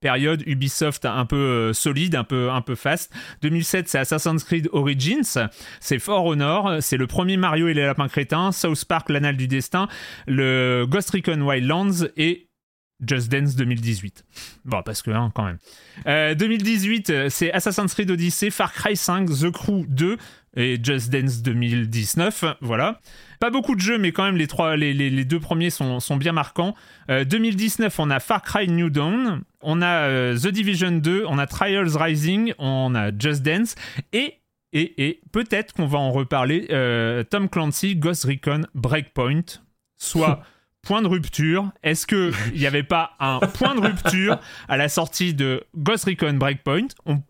période 0.02 0.42
Ubisoft 0.46 1.06
un 1.06 1.24
peu 1.24 1.36
euh, 1.36 1.72
solide, 1.72 2.14
un 2.14 2.24
peu, 2.24 2.50
un 2.50 2.60
peu 2.60 2.74
fast. 2.74 3.12
2007, 3.40 3.88
c'est 3.88 3.98
Assassin's 3.98 4.44
Creed 4.44 4.68
Origins, 4.72 5.48
c'est 5.80 5.98
For 5.98 6.26
Honor, 6.26 6.82
c'est 6.82 6.98
le 6.98 7.06
premier 7.06 7.38
Mario 7.38 7.68
et 7.68 7.74
les 7.74 7.84
lapins 7.84 8.08
crétins, 8.08 8.52
South 8.52 8.84
Park, 8.84 9.08
l'anal 9.08 9.36
du 9.36 9.48
destin, 9.48 9.88
le 10.26 10.84
Ghost 10.88 11.10
Recon 11.10 11.40
Wildlands 11.40 12.08
et 12.16 12.48
Just 13.06 13.30
Dance 13.30 13.56
2018. 13.56 14.24
Bon, 14.64 14.82
parce 14.82 15.02
que, 15.02 15.10
hein, 15.10 15.32
quand 15.34 15.44
même. 15.44 15.58
Euh, 16.06 16.34
2018, 16.34 17.10
euh, 17.10 17.28
c'est 17.28 17.52
Assassin's 17.52 17.92
Creed 17.92 18.10
Odyssey, 18.10 18.50
Far 18.50 18.72
Cry 18.72 18.96
5, 18.96 19.28
The 19.28 19.50
Crew 19.50 19.84
2 19.88 20.16
et 20.56 20.78
Just 20.82 21.10
Dance 21.10 21.42
2019. 21.42 22.44
Voilà. 22.60 23.00
Pas 23.40 23.50
beaucoup 23.50 23.74
de 23.74 23.80
jeux, 23.80 23.98
mais 23.98 24.12
quand 24.12 24.24
même, 24.24 24.36
les, 24.36 24.46
trois, 24.46 24.76
les, 24.76 24.94
les, 24.94 25.10
les 25.10 25.24
deux 25.24 25.40
premiers 25.40 25.70
sont, 25.70 25.98
sont 26.00 26.16
bien 26.16 26.32
marquants. 26.32 26.74
Euh, 27.10 27.24
2019, 27.24 27.98
on 27.98 28.10
a 28.10 28.20
Far 28.20 28.42
Cry 28.42 28.68
New 28.68 28.90
Dawn, 28.90 29.42
on 29.62 29.82
a 29.82 29.86
euh, 30.08 30.36
The 30.38 30.48
Division 30.48 30.92
2, 30.92 31.24
on 31.26 31.38
a 31.38 31.46
Trials 31.46 31.96
Rising, 31.96 32.54
on 32.58 32.94
a 32.94 33.10
Just 33.16 33.42
Dance 33.42 33.74
et 34.12 34.34
et, 34.74 35.06
et 35.06 35.20
peut-être 35.32 35.74
qu'on 35.74 35.84
va 35.84 35.98
en 35.98 36.12
reparler, 36.12 36.66
euh, 36.70 37.24
Tom 37.24 37.50
Clancy, 37.50 37.94
Ghost 37.94 38.24
Recon 38.24 38.62
Breakpoint, 38.74 39.42
soit 39.98 40.42
point 40.82 41.02
de 41.02 41.08
rupture. 41.08 41.70
Est-ce 41.82 42.06
qu'il 42.06 42.32
n'y 42.58 42.66
avait 42.66 42.82
pas 42.82 43.10
un 43.20 43.38
point 43.40 43.74
de 43.74 43.80
rupture 43.82 44.40
à 44.68 44.78
la 44.78 44.88
sortie 44.88 45.34
de 45.34 45.62
Ghost 45.76 46.06
Recon 46.06 46.32
Breakpoint? 46.34 46.88
On- 47.04 47.22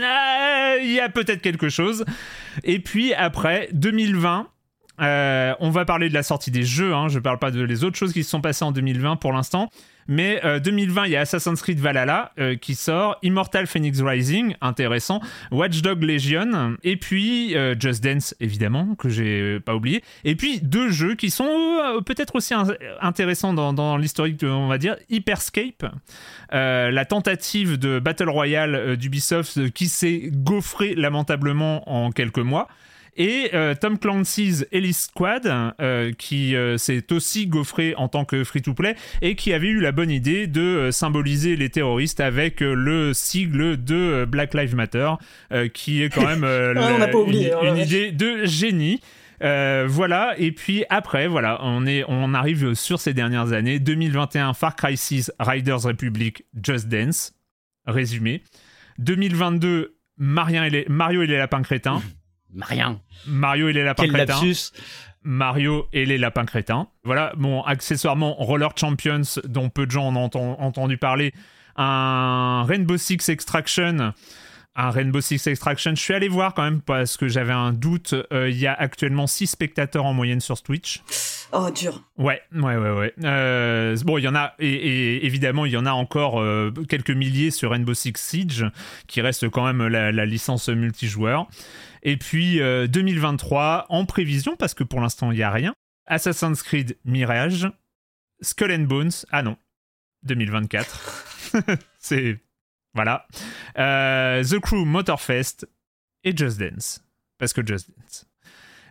Ah, 0.00 0.76
Il 0.80 0.90
y 0.90 1.00
a 1.00 1.08
peut-être 1.08 1.42
quelque 1.42 1.68
chose. 1.68 2.04
Et 2.64 2.78
puis 2.80 3.14
après, 3.14 3.68
2020. 3.72 4.48
euh, 5.00 5.54
on 5.60 5.70
va 5.70 5.84
parler 5.84 6.08
de 6.08 6.14
la 6.14 6.22
sortie 6.22 6.50
des 6.50 6.62
jeux, 6.62 6.94
hein, 6.94 7.08
je 7.08 7.18
parle 7.18 7.38
pas 7.38 7.50
de 7.50 7.60
les 7.62 7.84
autres 7.84 7.98
choses 7.98 8.12
qui 8.14 8.24
se 8.24 8.30
sont 8.30 8.40
passées 8.40 8.64
en 8.64 8.72
2020 8.72 9.16
pour 9.16 9.32
l'instant. 9.32 9.70
Mais 10.08 10.40
euh, 10.44 10.60
2020, 10.60 11.06
il 11.06 11.10
y 11.12 11.16
a 11.16 11.20
Assassin's 11.22 11.60
Creed 11.60 11.80
Valhalla 11.80 12.32
euh, 12.38 12.56
qui 12.56 12.74
sort, 12.74 13.16
Immortal 13.22 13.66
Phoenix 13.66 14.00
Rising, 14.00 14.54
intéressant, 14.60 15.20
Watch 15.50 15.82
Dog 15.82 16.02
Legion, 16.02 16.76
et 16.84 16.96
puis 16.96 17.56
euh, 17.56 17.74
Just 17.78 18.02
Dance, 18.04 18.34
évidemment, 18.40 18.94
que 18.94 19.08
j'ai 19.08 19.40
euh, 19.40 19.60
pas 19.60 19.74
oublié. 19.74 20.02
Et 20.24 20.36
puis 20.36 20.60
deux 20.60 20.90
jeux 20.90 21.14
qui 21.14 21.30
sont 21.30 21.44
euh, 21.48 22.00
peut-être 22.00 22.36
aussi 22.36 22.54
in- 22.54 22.66
intéressants 23.00 23.52
dans, 23.52 23.72
dans 23.72 23.96
l'historique, 23.96 24.42
on 24.44 24.68
va 24.68 24.78
dire, 24.78 24.96
Hyperscape, 25.10 25.86
euh, 26.54 26.90
la 26.90 27.04
tentative 27.04 27.78
de 27.78 27.98
Battle 27.98 28.28
Royale 28.28 28.74
euh, 28.74 28.96
d'Ubisoft 28.96 29.58
euh, 29.58 29.68
qui 29.68 29.88
s'est 29.88 30.30
gaufrée 30.32 30.94
lamentablement 30.94 31.82
en 31.90 32.10
quelques 32.12 32.38
mois. 32.38 32.68
Et 33.16 33.50
euh, 33.54 33.74
Tom 33.74 33.98
Clancy's 33.98 34.66
Elite 34.72 34.94
Squad, 34.96 35.50
euh, 35.80 36.12
qui 36.12 36.54
euh, 36.54 36.76
s'est 36.78 37.12
aussi 37.12 37.46
gaufré 37.46 37.94
en 37.96 38.08
tant 38.08 38.24
que 38.24 38.44
free-to-play 38.44 38.94
et 39.22 39.34
qui 39.34 39.52
avait 39.52 39.68
eu 39.68 39.80
la 39.80 39.92
bonne 39.92 40.10
idée 40.10 40.46
de 40.46 40.90
symboliser 40.92 41.56
les 41.56 41.70
terroristes 41.70 42.20
avec 42.20 42.60
le 42.60 43.14
sigle 43.14 43.82
de 43.82 44.24
Black 44.28 44.54
Lives 44.54 44.74
Matter, 44.76 45.10
qui 45.72 46.02
est 46.02 46.10
quand 46.10 46.26
même 46.26 46.42
la- 46.44 47.16
oublié, 47.16 47.52
une, 47.62 47.68
une 47.68 47.76
idée 47.78 48.12
de 48.12 48.44
génie. 48.44 49.00
Euh, 49.42 49.84
voilà, 49.88 50.34
et 50.38 50.52
puis 50.52 50.84
après, 50.88 51.28
voilà, 51.28 51.58
on, 51.62 51.86
est, 51.86 52.04
on 52.08 52.32
arrive 52.34 52.74
sur 52.74 53.00
ces 53.00 53.12
dernières 53.14 53.52
années. 53.52 53.78
2021, 53.78 54.54
Far 54.54 54.76
Cry 54.76 54.96
6, 54.96 55.30
Riders 55.38 55.82
Republic, 55.82 56.44
Just 56.62 56.88
Dance. 56.88 57.32
Résumé. 57.86 58.42
2022, 58.98 59.96
Mario 60.16 60.62
et 60.62 60.70
les, 60.70 60.86
Mario 60.88 61.22
et 61.22 61.26
les 61.26 61.36
lapins 61.36 61.62
crétins. 61.62 62.02
Rien. 62.60 63.00
Mario 63.26 63.68
et 63.68 63.72
les 63.72 63.84
lapins 63.84 64.04
Quel 64.04 64.12
crétins. 64.12 64.34
lapsus. 64.34 64.72
Mario 65.22 65.88
et 65.92 66.06
les 66.06 66.18
lapins 66.18 66.44
crétins. 66.44 66.86
Voilà, 67.04 67.32
bon, 67.36 67.62
accessoirement, 67.62 68.34
Roller 68.34 68.70
Champions, 68.78 69.22
dont 69.44 69.68
peu 69.70 69.86
de 69.86 69.90
gens 69.90 70.06
en 70.06 70.16
ont 70.16 70.26
enten- 70.28 70.56
entendu 70.60 70.98
parler. 70.98 71.32
Un 71.76 72.64
Rainbow 72.66 72.96
Six 72.96 73.28
Extraction. 73.28 74.12
Un 74.78 74.90
Rainbow 74.90 75.20
Six 75.20 75.46
Extraction. 75.46 75.92
Je 75.94 76.00
suis 76.00 76.14
allé 76.14 76.28
voir 76.28 76.54
quand 76.54 76.62
même 76.62 76.80
parce 76.80 77.16
que 77.16 77.28
j'avais 77.28 77.52
un 77.52 77.72
doute. 77.72 78.14
Euh, 78.32 78.48
Il 78.50 78.58
y 78.58 78.66
a 78.66 78.74
actuellement 78.74 79.26
6 79.26 79.46
spectateurs 79.48 80.04
en 80.04 80.12
moyenne 80.12 80.40
sur 80.40 80.62
Twitch. 80.62 81.02
Oh, 81.52 81.70
dur. 81.74 82.02
Ouais, 82.18 82.42
ouais, 82.54 82.76
ouais, 82.76 82.90
ouais. 82.90 83.14
Euh, 83.24 83.96
bon, 84.04 84.18
il 84.18 84.24
y 84.24 84.28
en 84.28 84.34
a, 84.34 84.52
et, 84.58 84.68
et 84.68 85.26
évidemment, 85.26 85.64
il 85.64 85.72
y 85.72 85.76
en 85.76 85.86
a 85.86 85.92
encore 85.92 86.40
euh, 86.40 86.72
quelques 86.88 87.10
milliers 87.10 87.50
sur 87.50 87.70
Rainbow 87.70 87.94
Six 87.94 88.12
Siege, 88.16 88.66
qui 89.06 89.20
reste 89.22 89.48
quand 89.48 89.64
même 89.64 89.86
la, 89.86 90.12
la 90.12 90.26
licence 90.26 90.68
multijoueur. 90.68 91.46
Et 92.06 92.16
puis 92.16 92.60
euh, 92.60 92.86
2023, 92.86 93.86
en 93.88 94.06
prévision, 94.06 94.54
parce 94.56 94.74
que 94.74 94.84
pour 94.84 95.00
l'instant, 95.00 95.32
il 95.32 95.38
n'y 95.38 95.42
a 95.42 95.50
rien, 95.50 95.74
Assassin's 96.06 96.62
Creed 96.62 96.96
Mirage, 97.04 97.68
Skull 98.40 98.70
and 98.70 98.84
Bones, 98.84 99.10
ah 99.32 99.42
non, 99.42 99.56
2024. 100.22 101.50
C'est. 101.98 102.38
Voilà. 102.94 103.26
Euh, 103.76 104.44
The 104.44 104.60
Crew 104.60 104.84
Motorfest 104.84 105.66
et 106.22 106.34
Just 106.34 106.60
Dance. 106.60 107.04
Parce 107.38 107.52
que 107.52 107.66
Just 107.66 107.90
Dance 107.90 108.26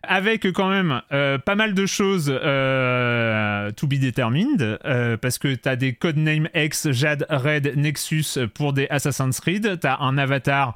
avec 0.07 0.51
quand 0.51 0.69
même 0.69 1.01
euh, 1.11 1.37
pas 1.37 1.55
mal 1.55 1.73
de 1.73 1.85
choses 1.85 2.31
euh, 2.33 3.71
to 3.71 3.87
be 3.87 3.95
determined, 3.95 4.79
euh, 4.85 5.17
parce 5.17 5.37
que 5.37 5.53
t'as 5.55 5.75
des 5.75 5.93
codenames 5.93 6.49
X, 6.53 6.91
Jade, 6.91 7.25
Red, 7.29 7.73
Nexus 7.75 8.47
pour 8.53 8.73
des 8.73 8.87
Assassin's 8.89 9.39
Creed, 9.39 9.79
t'as 9.79 9.97
un 9.99 10.17
avatar. 10.17 10.75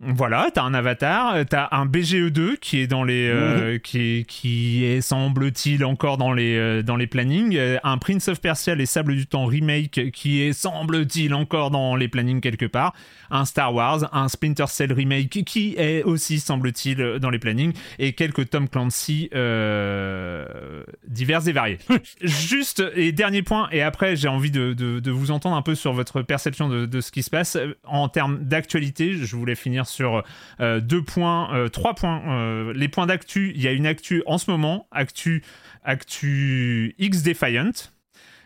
Voilà, 0.00 0.50
t'as 0.54 0.62
un 0.62 0.74
avatar, 0.74 1.34
euh, 1.34 1.42
t'as 1.42 1.66
un 1.72 1.84
BGE2 1.84 2.58
qui 2.58 2.78
est 2.78 2.86
dans 2.86 3.02
les, 3.02 3.28
euh, 3.28 3.78
qui, 3.78 3.98
est, 4.20 4.24
qui 4.28 4.84
est 4.84 5.00
semble-t-il 5.00 5.84
encore 5.84 6.18
dans 6.18 6.32
les, 6.32 6.56
euh, 6.56 6.82
dans 6.84 6.94
les 6.94 7.08
plannings, 7.08 7.58
un 7.82 7.98
Prince 7.98 8.28
of 8.28 8.40
Persia 8.40 8.76
les 8.76 8.86
Sables 8.86 9.16
du 9.16 9.26
Temps 9.26 9.46
remake 9.46 10.12
qui 10.12 10.40
est 10.40 10.52
semble-t-il 10.52 11.34
encore 11.34 11.72
dans 11.72 11.96
les 11.96 12.06
plannings 12.06 12.40
quelque 12.40 12.64
part, 12.66 12.94
un 13.32 13.44
Star 13.44 13.74
Wars, 13.74 14.08
un 14.14 14.28
Splinter 14.28 14.66
Cell 14.68 14.92
remake 14.92 15.42
qui 15.44 15.74
est 15.76 16.04
aussi 16.04 16.38
semble-t-il 16.38 17.18
dans 17.18 17.30
les 17.30 17.40
plannings 17.40 17.72
et 17.98 18.12
quelques 18.12 18.50
Tom 18.50 18.68
Clancy 18.68 19.28
euh, 19.34 20.84
divers 21.08 21.48
et 21.48 21.52
variés. 21.52 21.78
Juste 22.22 22.84
et 22.94 23.10
dernier 23.10 23.42
point 23.42 23.68
et 23.72 23.82
après 23.82 24.14
j'ai 24.14 24.28
envie 24.28 24.52
de, 24.52 24.74
de- 24.74 25.00
de 25.00 25.10
vous 25.10 25.32
entendre 25.32 25.56
un 25.56 25.62
peu 25.62 25.74
sur 25.74 25.92
votre 25.92 26.22
perception 26.22 26.68
de, 26.68 26.86
de 26.86 27.00
ce 27.00 27.10
qui 27.10 27.24
se 27.24 27.30
passe 27.30 27.58
en 27.84 28.08
termes 28.08 28.38
d'actualité. 28.44 29.14
Je 29.14 29.34
voulais 29.34 29.56
finir 29.56 29.87
sur 29.88 30.22
euh, 30.60 30.80
deux 30.80 31.02
points, 31.02 31.54
euh, 31.54 31.68
trois 31.68 31.94
points. 31.94 32.22
Euh, 32.28 32.72
les 32.74 32.88
points 32.88 33.06
d'actu, 33.06 33.52
il 33.54 33.62
y 33.62 33.68
a 33.68 33.72
une 33.72 33.86
actu 33.86 34.22
en 34.26 34.38
ce 34.38 34.50
moment, 34.50 34.86
actu, 34.90 35.42
actu 35.84 36.94
X 36.98 37.22
Defiant. 37.22 37.72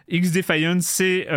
X 0.08 0.32
Defiant, 0.32 0.80
c'est 0.80 1.28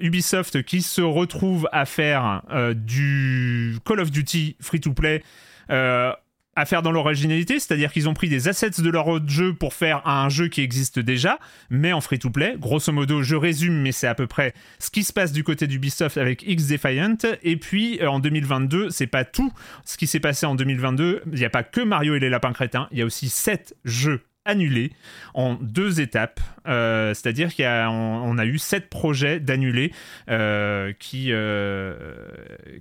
Ubisoft 0.00 0.62
qui 0.62 0.82
se 0.82 1.00
retrouve 1.00 1.68
à 1.72 1.86
faire 1.86 2.42
du 2.74 3.78
Call 3.84 4.00
of 4.00 4.10
Duty 4.10 4.56
free-to-play 4.60 5.22
euh, 5.70 6.12
à 6.56 6.64
faire 6.64 6.82
dans 6.82 6.90
l'originalité, 6.90 7.60
c'est-à-dire 7.60 7.92
qu'ils 7.92 8.08
ont 8.08 8.14
pris 8.14 8.28
des 8.28 8.48
assets 8.48 8.82
de 8.82 8.90
leur 8.90 9.06
autre 9.06 9.28
jeu 9.28 9.54
pour 9.54 9.74
faire 9.74 10.06
un 10.06 10.28
jeu 10.28 10.48
qui 10.48 10.62
existe 10.62 10.98
déjà, 10.98 11.38
mais 11.70 11.92
en 11.92 12.00
free-to-play. 12.00 12.56
Grosso 12.58 12.92
modo, 12.92 13.22
je 13.22 13.36
résume, 13.36 13.80
mais 13.80 13.92
c'est 13.92 14.06
à 14.06 14.14
peu 14.14 14.26
près 14.26 14.54
ce 14.78 14.90
qui 14.90 15.04
se 15.04 15.12
passe 15.12 15.32
du 15.32 15.44
côté 15.44 15.66
d'Ubisoft 15.66 16.16
avec 16.16 16.42
X 16.42 16.66
Defiant. 16.66 17.16
Et 17.42 17.56
puis 17.56 18.00
euh, 18.00 18.08
en 18.08 18.18
2022, 18.18 18.90
c'est 18.90 19.06
pas 19.06 19.24
tout 19.24 19.52
ce 19.84 19.96
qui 19.96 20.06
s'est 20.06 20.20
passé 20.20 20.46
en 20.46 20.54
2022. 20.54 21.22
Il 21.26 21.38
n'y 21.38 21.44
a 21.44 21.50
pas 21.50 21.62
que 21.62 21.80
Mario 21.80 22.14
et 22.14 22.20
les 22.20 22.30
lapins 22.30 22.52
crétins, 22.52 22.88
il 22.90 22.98
y 22.98 23.02
a 23.02 23.04
aussi 23.04 23.28
sept 23.28 23.76
jeux 23.84 24.22
annulés 24.46 24.92
en 25.34 25.54
deux 25.54 26.00
étapes. 26.00 26.40
Euh, 26.66 27.14
C'est-à-dire 27.14 27.54
qu'on 27.54 27.64
on 27.64 28.38
a 28.38 28.46
eu 28.46 28.58
sept 28.58 28.88
projets 28.88 29.40
d'annulés 29.40 29.92
euh, 30.30 30.92
qui, 30.98 31.28
euh, 31.30 31.94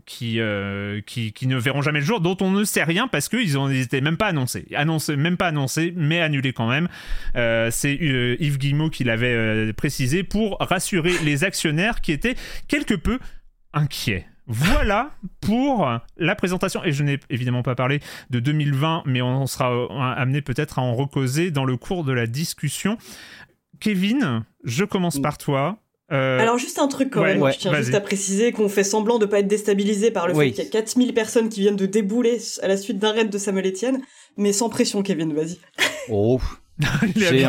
qui, 0.06 0.38
ne 0.40 1.58
verront 1.58 1.82
jamais 1.82 2.00
le 2.00 2.06
jour, 2.06 2.22
dont 2.22 2.38
on 2.42 2.52
ne 2.52 2.64
sait 2.64 2.84
rien 2.84 3.08
parce 3.08 3.30
qu'ils 3.30 3.58
n'étaient 3.58 4.02
même 4.02 4.18
pas 4.18 4.28
annoncés. 4.28 4.66
annoncés. 4.74 5.16
Même 5.16 5.38
pas 5.38 5.48
annoncés, 5.48 5.94
mais 5.96 6.22
annulés 6.22 6.54
quand 6.54 6.70
même. 6.70 6.88
C'est 7.72 7.94
Yves 7.94 8.58
Guillemot 8.58 8.90
qui 8.90 9.04
l'avait 9.04 9.74
précisé 9.74 10.24
pour 10.24 10.58
rassurer 10.60 11.14
les 11.24 11.44
actionnaires 11.44 12.02
qui 12.02 12.12
étaient 12.12 12.36
quelque 12.68 12.96
peu 12.96 13.20
inquiets. 13.74 14.26
Voilà 14.48 15.12
pour 15.42 15.90
la 16.18 16.36
présentation. 16.36 16.84
Et 16.84 16.92
je 16.92 17.04
n'ai 17.04 17.20
évidemment 17.30 17.64
pas 17.64 17.76
parlé 17.76 18.00
de 18.30 18.40
2020, 18.40 19.04
mais 19.06 19.22
on 19.22 19.48
sera 19.48 19.74
euh, 19.74 19.88
amené 19.90 20.42
peut-être 20.42 20.80
à 20.80 20.82
en 20.82 20.94
recauser 20.94 21.52
dans 21.52 21.66
le 21.66 21.78
cours 21.78 22.04
de 22.04 22.14
la 22.14 22.28
discussion. 22.28 22.98
Kevin, 23.80 24.44
je 24.64 24.84
commence 24.84 25.20
par 25.20 25.38
toi. 25.38 25.78
Euh, 26.12 26.40
Alors 26.40 26.60
juste 26.60 26.78
un 26.78 26.88
truc 26.88 27.10
quand 27.10 27.22
ouais, 27.22 27.34
même, 27.34 27.42
ouais, 27.42 27.52
je 27.52 27.58
tiens 27.58 27.74
juste 27.74 27.96
à 27.96 28.00
préciser 28.02 28.52
qu'on 28.52 28.70
fait 28.70 28.84
semblant 28.84 29.18
de 29.18 29.26
pas 29.26 29.40
être 29.40 29.48
déstabilisé 29.48 30.12
par 30.12 30.28
le 30.28 30.36
Oui. 30.36 30.50
fait 30.50 30.52
qu'il 30.52 30.64
y 30.66 30.68
a 30.68 30.70
4000 30.70 31.14
personnes 31.16 31.50
qui 31.50 31.62
viennent 31.62 31.76
de 31.76 31.88
débouler 31.88 32.38
à 32.62 32.68
la 32.68 32.78
suite 32.78 33.00
d'un 33.00 33.12
raid 33.12 33.32
de 33.32 33.38
Samuel 33.40 33.66
Etienne, 33.68 34.02
mais 34.38 34.54
sans 34.54 34.70
pression 34.70 35.02
Kevin, 35.02 35.34
vas-y. 35.34 35.58
Oh. 36.10 36.40
j'ai. 37.16 37.48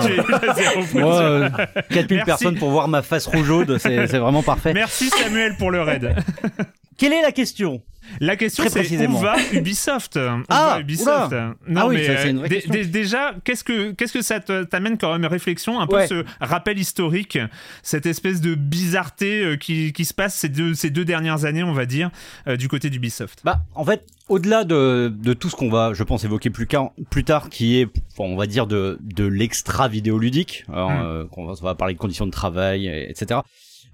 Moi, 0.94 1.20
euh, 1.20 1.50
4000 1.90 2.06
Merci. 2.10 2.24
personnes 2.24 2.56
pour 2.56 2.70
voir 2.70 2.88
ma 2.88 3.02
face 3.02 3.26
rougeaude, 3.26 3.76
c'est 3.78 4.06
vraiment 4.06 4.42
parfait. 4.42 4.72
Merci 4.72 5.10
Samuel 5.10 5.56
pour 5.58 5.70
le 5.70 5.82
raid. 5.82 6.14
Quelle 6.96 7.12
est 7.12 7.22
la 7.22 7.32
question? 7.32 7.82
La 8.20 8.36
question 8.36 8.62
c'est 8.68 9.06
où 9.08 9.16
va 9.16 9.34
Ubisoft? 9.52 10.14
Où 10.14 10.42
Ah, 10.48 10.74
va 10.76 10.80
Ubisoft? 10.80 11.32
Oula. 11.32 11.54
Non 11.66 11.80
Ah 11.80 11.86
oui, 11.88 11.96
mais 11.96 12.06
ça, 12.06 12.26
une 12.28 12.38
vraie 12.38 12.48
question. 12.48 12.72
dé- 12.72 12.84
déjà 12.86 13.34
qu'est-ce 13.42 13.64
que 13.64 13.90
qu'est-ce 13.90 14.12
que 14.12 14.22
ça 14.22 14.38
t'amène 14.38 14.96
quand 14.96 15.10
même 15.18 15.24
réflexion 15.28 15.80
un 15.80 15.88
peu 15.88 15.96
Ouais. 15.96 16.06
ce 16.06 16.24
rappel 16.40 16.78
historique, 16.78 17.36
cette 17.82 18.06
espèce 18.06 18.40
de 18.40 18.54
bizarreté 18.54 19.42
euh, 19.42 19.56
qui, 19.56 19.92
qui 19.92 20.04
se 20.04 20.14
passe 20.14 20.36
ces 20.36 20.48
deux 20.48 20.74
ces 20.74 20.90
deux 20.90 21.04
dernières 21.04 21.46
années 21.46 21.64
on 21.64 21.72
va 21.72 21.84
dire 21.84 22.10
euh, 22.46 22.56
du 22.56 22.68
côté 22.68 22.90
d'Ubisoft? 22.90 23.40
Bah, 23.44 23.62
en 23.74 23.84
fait, 23.84 24.06
au-delà 24.28 24.62
de, 24.62 25.12
de 25.12 25.32
tout 25.32 25.50
ce 25.50 25.56
qu'on 25.56 25.68
va, 25.68 25.92
je 25.92 26.04
pense, 26.04 26.22
évoquer 26.22 26.50
plus, 26.50 26.68
tard, 26.68 27.48
qui 27.50 27.80
est 27.80 27.88
on 28.18 28.36
va 28.36 28.46
dire 28.46 28.68
de 28.68 28.98
de 29.02 29.24
l'extra 29.24 29.88
vidéoludique. 29.88 30.64
Alors, 30.72 30.90
Mm. 30.92 31.02
euh, 31.04 31.24
qu'on 31.26 31.44
va, 31.44 31.54
on 31.60 31.64
va 31.64 31.74
parler 31.74 31.94
de 31.94 31.98
conditions 31.98 32.26
de 32.26 32.30
travail, 32.30 32.86
et- 32.86 33.10
etc. 33.10 33.40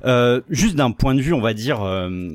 Euh, 0.05 0.43
juste 0.51 0.75
d'un 0.77 0.91
point 0.91 1.15
de 1.15 1.23
vue, 1.23 1.33
on 1.33 1.41
va 1.41 1.55
dire 1.55 1.81
euh, 1.83 2.29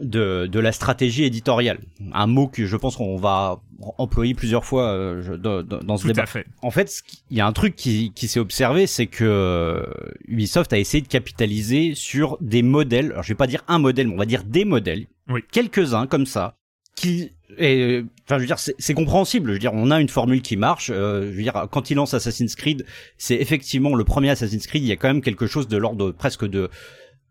de 0.00 0.46
de 0.46 0.58
la 0.60 0.72
stratégie 0.72 1.24
éditoriale. 1.24 1.78
Un 2.12 2.26
mot 2.26 2.48
que 2.48 2.66
je 2.66 2.76
pense 2.76 2.96
qu'on 2.96 3.16
va 3.16 3.60
employer 3.98 4.34
plusieurs 4.34 4.64
fois 4.64 4.88
euh, 4.88 5.22
je- 5.22 5.34
dans, 5.34 5.96
ce 5.96 6.02
Tout 6.02 6.08
débat. 6.08 6.22
à 6.22 6.26
fait. 6.26 6.46
En 6.62 6.70
fait, 6.70 7.02
il 7.30 7.36
y 7.36 7.40
a 7.40 7.46
un 7.46 7.52
truc 7.52 7.76
qui, 7.76 8.12
qui 8.14 8.28
s'est 8.28 8.40
observé, 8.40 8.86
c'est 8.86 9.06
que 9.06 9.24
euh, 9.24 9.84
Ubisoft 10.28 10.72
a 10.72 10.78
essayé 10.78 11.02
de 11.02 11.08
capitaliser 11.08 11.94
sur 11.94 12.38
des 12.40 12.62
modèles. 12.62 13.12
Alors, 13.12 13.22
je 13.22 13.28
vais 13.28 13.34
pas 13.36 13.46
dire 13.46 13.62
un 13.68 13.78
modèle, 13.78 14.08
mais 14.08 14.14
on 14.14 14.18
va 14.18 14.26
dire 14.26 14.44
des 14.44 14.64
modèles. 14.64 15.06
Oui. 15.28 15.42
Quelques-uns 15.52 16.06
comme 16.06 16.26
ça, 16.26 16.56
qui, 16.96 17.32
et, 17.58 18.04
enfin, 18.24 18.36
je 18.36 18.42
veux 18.42 18.46
dire, 18.46 18.58
c'est 18.58 18.94
compréhensible. 18.94 19.48
Je 19.48 19.52
veux 19.54 19.58
dire, 19.58 19.72
on 19.74 19.90
a 19.90 20.00
une 20.00 20.08
formule 20.08 20.42
qui 20.42 20.56
marche. 20.56 20.90
euh, 20.94 21.30
je 21.32 21.36
veux 21.36 21.42
dire, 21.42 21.66
quand 21.70 21.90
il 21.90 21.96
lance 21.96 22.14
Assassin's 22.14 22.54
Creed, 22.54 22.86
c'est 23.18 23.34
effectivement 23.36 23.94
le 23.94 24.04
premier 24.04 24.30
Assassin's 24.30 24.66
Creed. 24.66 24.82
Il 24.82 24.88
y 24.88 24.92
a 24.92 24.96
quand 24.96 25.08
même 25.08 25.22
quelque 25.22 25.46
chose 25.46 25.66
de 25.68 25.76
l'ordre 25.76 26.12
presque 26.12 26.46
de 26.46 26.70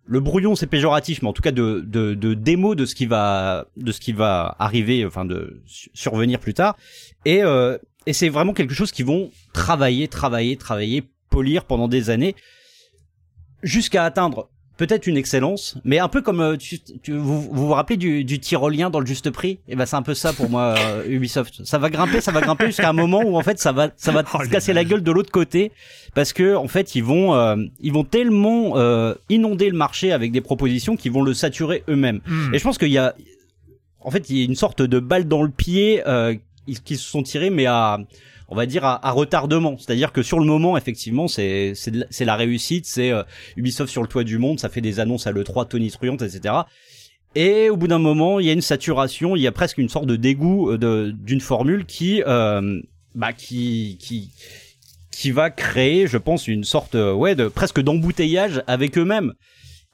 le 0.06 0.20
brouillon, 0.20 0.56
c'est 0.56 0.68
péjoratif, 0.68 1.22
mais 1.22 1.30
en 1.30 1.34
tout 1.34 1.42
cas 1.42 1.52
de, 1.52 1.82
de, 1.86 2.14
de 2.14 2.34
démo 2.34 2.76
de 2.76 2.86
ce 2.86 2.94
qui 2.96 3.06
va 3.06 3.68
de 3.78 3.92
ce 3.92 4.00
qui 4.00 4.12
va 4.12 4.56
arriver, 4.60 5.06
enfin 5.06 5.24
de 5.26 5.62
su- 5.66 5.90
survenir 5.94 6.40
plus 6.40 6.54
tard. 6.54 6.76
Et 7.26 7.42
euh, 7.44 7.78
et 8.06 8.12
c'est 8.14 8.30
vraiment 8.30 8.54
quelque 8.54 8.74
chose 8.74 8.92
qu'ils 8.92 9.06
vont 9.06 9.32
travailler, 9.54 10.08
travailler, 10.10 10.58
travailler, 10.58 11.04
polir 11.30 11.64
pendant 11.66 11.88
des 11.88 12.10
années 12.10 12.36
jusqu'à 13.62 14.04
atteindre 14.04 14.50
peut-être 14.86 15.08
une 15.08 15.16
excellence, 15.18 15.78
mais 15.86 16.00
un 16.00 16.10
peu 16.10 16.22
comme 16.22 16.42
euh, 16.42 16.58
tu, 16.58 16.80
tu- 16.80 17.13
vous, 17.13 17.42
vous 17.42 17.68
vous 17.68 17.74
rappelez 17.74 17.96
du, 17.98 18.24
du 18.25 18.40
tyrolien 18.40 18.90
dans 18.90 19.00
le 19.00 19.06
juste 19.06 19.30
prix? 19.30 19.60
Et 19.68 19.75
ben 19.75 19.86
c'est 19.86 19.96
un 19.96 20.02
peu 20.02 20.13
ça 20.13 20.34
pour 20.34 20.50
moi 20.50 20.75
euh, 20.78 21.04
Ubisoft. 21.08 21.63
Ça 21.66 21.78
va 21.78 21.90
grimper, 21.90 22.20
ça 22.20 22.32
va 22.32 22.42
grimper 22.42 22.66
jusqu'à 22.68 22.90
un 22.90 22.94
moment 22.94 23.22
où 23.24 23.38
en 23.38 23.42
fait 23.44 23.60
ça 23.60 23.72
va 23.72 23.90
ça 23.96 24.12
va 24.12 24.24
Oh, 24.34 24.44
se 24.44 24.50
casser 24.50 24.74
la 24.74 24.84
gueule 24.84 25.04
de 25.04 25.12
l'autre 25.12 25.32
côté 25.32 25.72
parce 26.16 26.34
que 26.34 26.56
en 26.56 26.68
fait 26.68 26.96
ils 26.96 27.04
vont 27.04 27.34
euh, 27.36 27.56
ils 27.80 27.94
vont 27.94 28.04
tellement 28.04 28.78
euh, 28.78 29.13
inonder 29.30 29.70
le 29.70 29.78
marché 29.78 30.12
avec 30.12 30.32
des 30.32 30.42
propositions 30.42 30.96
qu'ils 30.98 31.12
vont 31.12 31.22
le 31.24 31.34
saturer 31.34 31.84
eux-mêmes. 31.90 32.20
Mm. 32.25 32.54
Et 32.56 32.60
je 32.60 32.63
pense 32.63 32.78
qu'il 32.78 32.92
y 32.92 32.98
a, 32.98 33.16
en 34.02 34.12
fait, 34.12 34.30
il 34.30 34.38
y 34.38 34.42
a 34.42 34.46
une 34.46 34.56
sorte 34.56 34.82
de 34.82 35.00
balle 35.00 35.28
dans 35.28 35.44
le 35.44 35.50
pied 35.50 36.02
qui 36.66 36.75
qui 36.84 36.98
se 36.98 37.10
sont 37.10 37.24
tirés, 37.24 37.50
mais 37.50 37.66
à, 37.68 38.00
on 38.54 38.56
va 38.56 38.68
dire 38.68 38.86
à, 38.86 39.06
à 39.06 39.12
retardement. 39.12 39.78
C'est-à-dire 39.80 40.12
que 40.12 40.22
sur 40.22 40.40
le 40.40 40.46
moment, 40.46 40.78
effectivement, 40.78 41.28
c'est 41.28 41.74
c'est 41.76 42.24
la- 42.26 42.36
réussite, 42.36 42.86
c'est 42.86 43.10
euh, 43.12 43.24
Ubisoft 43.58 43.92
sur 43.92 44.04
le 44.04 44.08
toit 44.08 44.24
du 44.24 44.38
monde, 44.38 44.60
ça 44.60 44.70
fait 44.70 44.80
des 44.82 45.00
annonces 45.00 45.26
à 45.26 45.32
le 45.32 45.44
3 45.44 45.66
Tony 45.66 45.90
Truant, 45.90 46.18
etc. 46.18 46.54
Et 47.34 47.72
au 47.72 47.78
bout 47.78 47.88
d'un 47.88 47.98
moment, 47.98 48.40
il 48.40 48.46
y 48.46 48.50
a 48.52 48.54
une 48.54 48.62
saturation, 48.62 49.36
il 49.36 49.42
y 49.42 49.48
a 49.48 49.52
presque 49.52 49.80
une 49.80 49.90
sorte 49.90 50.06
de 50.06 50.16
dégoût 50.16 50.70
euh, 50.70 51.12
d'une 51.12 51.42
formule 51.42 51.86
qui, 51.86 52.22
euh, 52.28 52.80
bah, 53.16 53.34
qui, 53.34 53.98
qui, 54.00 54.30
qui 55.12 55.32
va 55.32 55.50
créer, 55.50 56.06
je 56.06 56.20
pense, 56.20 56.48
une 56.48 56.64
sorte, 56.64 56.94
euh, 56.94 57.12
ouais, 57.12 57.34
de 57.34 57.48
presque 57.48 57.82
d'embouteillage 57.82 58.62
avec 58.68 59.00
eux-mêmes. 59.00 59.34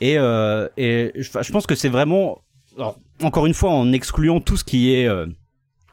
Et, 0.01 0.17
euh, 0.17 0.67
et 0.75 1.11
je, 1.15 1.29
je 1.41 1.51
pense 1.53 1.65
que 1.65 1.75
c'est 1.75 1.87
vraiment, 1.87 2.39
alors, 2.77 2.99
encore 3.23 3.45
une 3.45 3.53
fois, 3.53 3.71
en 3.71 3.93
excluant 3.93 4.41
tout 4.41 4.57
ce 4.57 4.65
qui 4.65 4.93
est 4.93 5.07
euh, 5.07 5.25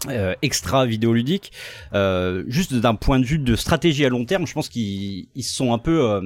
euh, 0.09 0.35
extra 0.43 0.87
vidéoludique, 0.87 1.53
euh, 1.95 2.45
juste 2.49 2.75
d'un 2.75 2.95
point 2.95 3.19
de 3.19 3.25
vue 3.25 3.39
de 3.39 3.57
stratégie 3.57 4.05
à 4.05 4.09
long 4.09 4.25
terme, 4.25 4.47
je 4.47 4.53
pense 4.53 4.69
qu'ils 4.69 5.29
sont 5.43 5.73
un 5.73 5.79
peu 5.79 6.11
euh, 6.11 6.21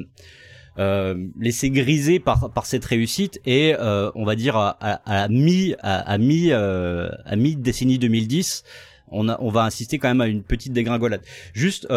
euh, 0.78 1.26
laissés 1.38 1.70
griser 1.70 2.20
par 2.20 2.50
par 2.52 2.66
cette 2.66 2.84
réussite 2.84 3.40
et 3.44 3.74
euh, 3.78 4.10
on 4.14 4.24
va 4.24 4.36
dire 4.36 4.56
à, 4.56 4.76
à, 4.80 5.22
à 5.24 5.28
mi 5.28 5.74
à, 5.80 5.98
à 5.98 6.18
mi 6.18 6.52
à 6.52 7.36
mi 7.36 7.56
décennie 7.56 7.98
2010 7.98 8.64
on, 9.12 9.28
on 9.28 9.50
va 9.50 9.64
insister 9.64 9.98
quand 9.98 10.08
même 10.08 10.20
à 10.20 10.28
une 10.28 10.44
petite 10.44 10.72
dégringolade. 10.72 11.22
Juste 11.52 11.88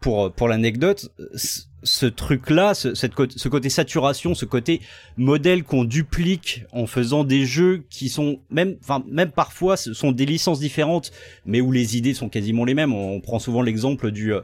pour 0.00 0.32
pour 0.32 0.48
l'anecdote, 0.48 1.10
ce, 1.82 2.06
truc-là, 2.06 2.74
ce, 2.74 2.94
cette 2.94 3.12
ce 3.36 3.48
côté 3.48 3.68
saturation, 3.68 4.34
ce 4.34 4.44
côté 4.44 4.80
modèle 5.16 5.62
qu'on 5.62 5.84
duplique 5.84 6.64
en 6.72 6.86
faisant 6.86 7.24
des 7.24 7.44
jeux 7.44 7.82
qui 7.90 8.08
sont 8.08 8.38
même, 8.50 8.76
enfin 8.82 9.04
même 9.10 9.30
parfois 9.30 9.76
ce 9.76 9.92
sont 9.92 10.12
des 10.12 10.26
licences 10.26 10.60
différentes, 10.60 11.12
mais 11.44 11.60
où 11.60 11.72
les 11.72 11.96
idées 11.96 12.14
sont 12.14 12.28
quasiment 12.28 12.64
les 12.64 12.74
mêmes. 12.74 12.94
On, 12.94 13.20
prend 13.20 13.38
souvent 13.38 13.60
l'exemple 13.60 14.10
du 14.10 14.32
euh, 14.32 14.40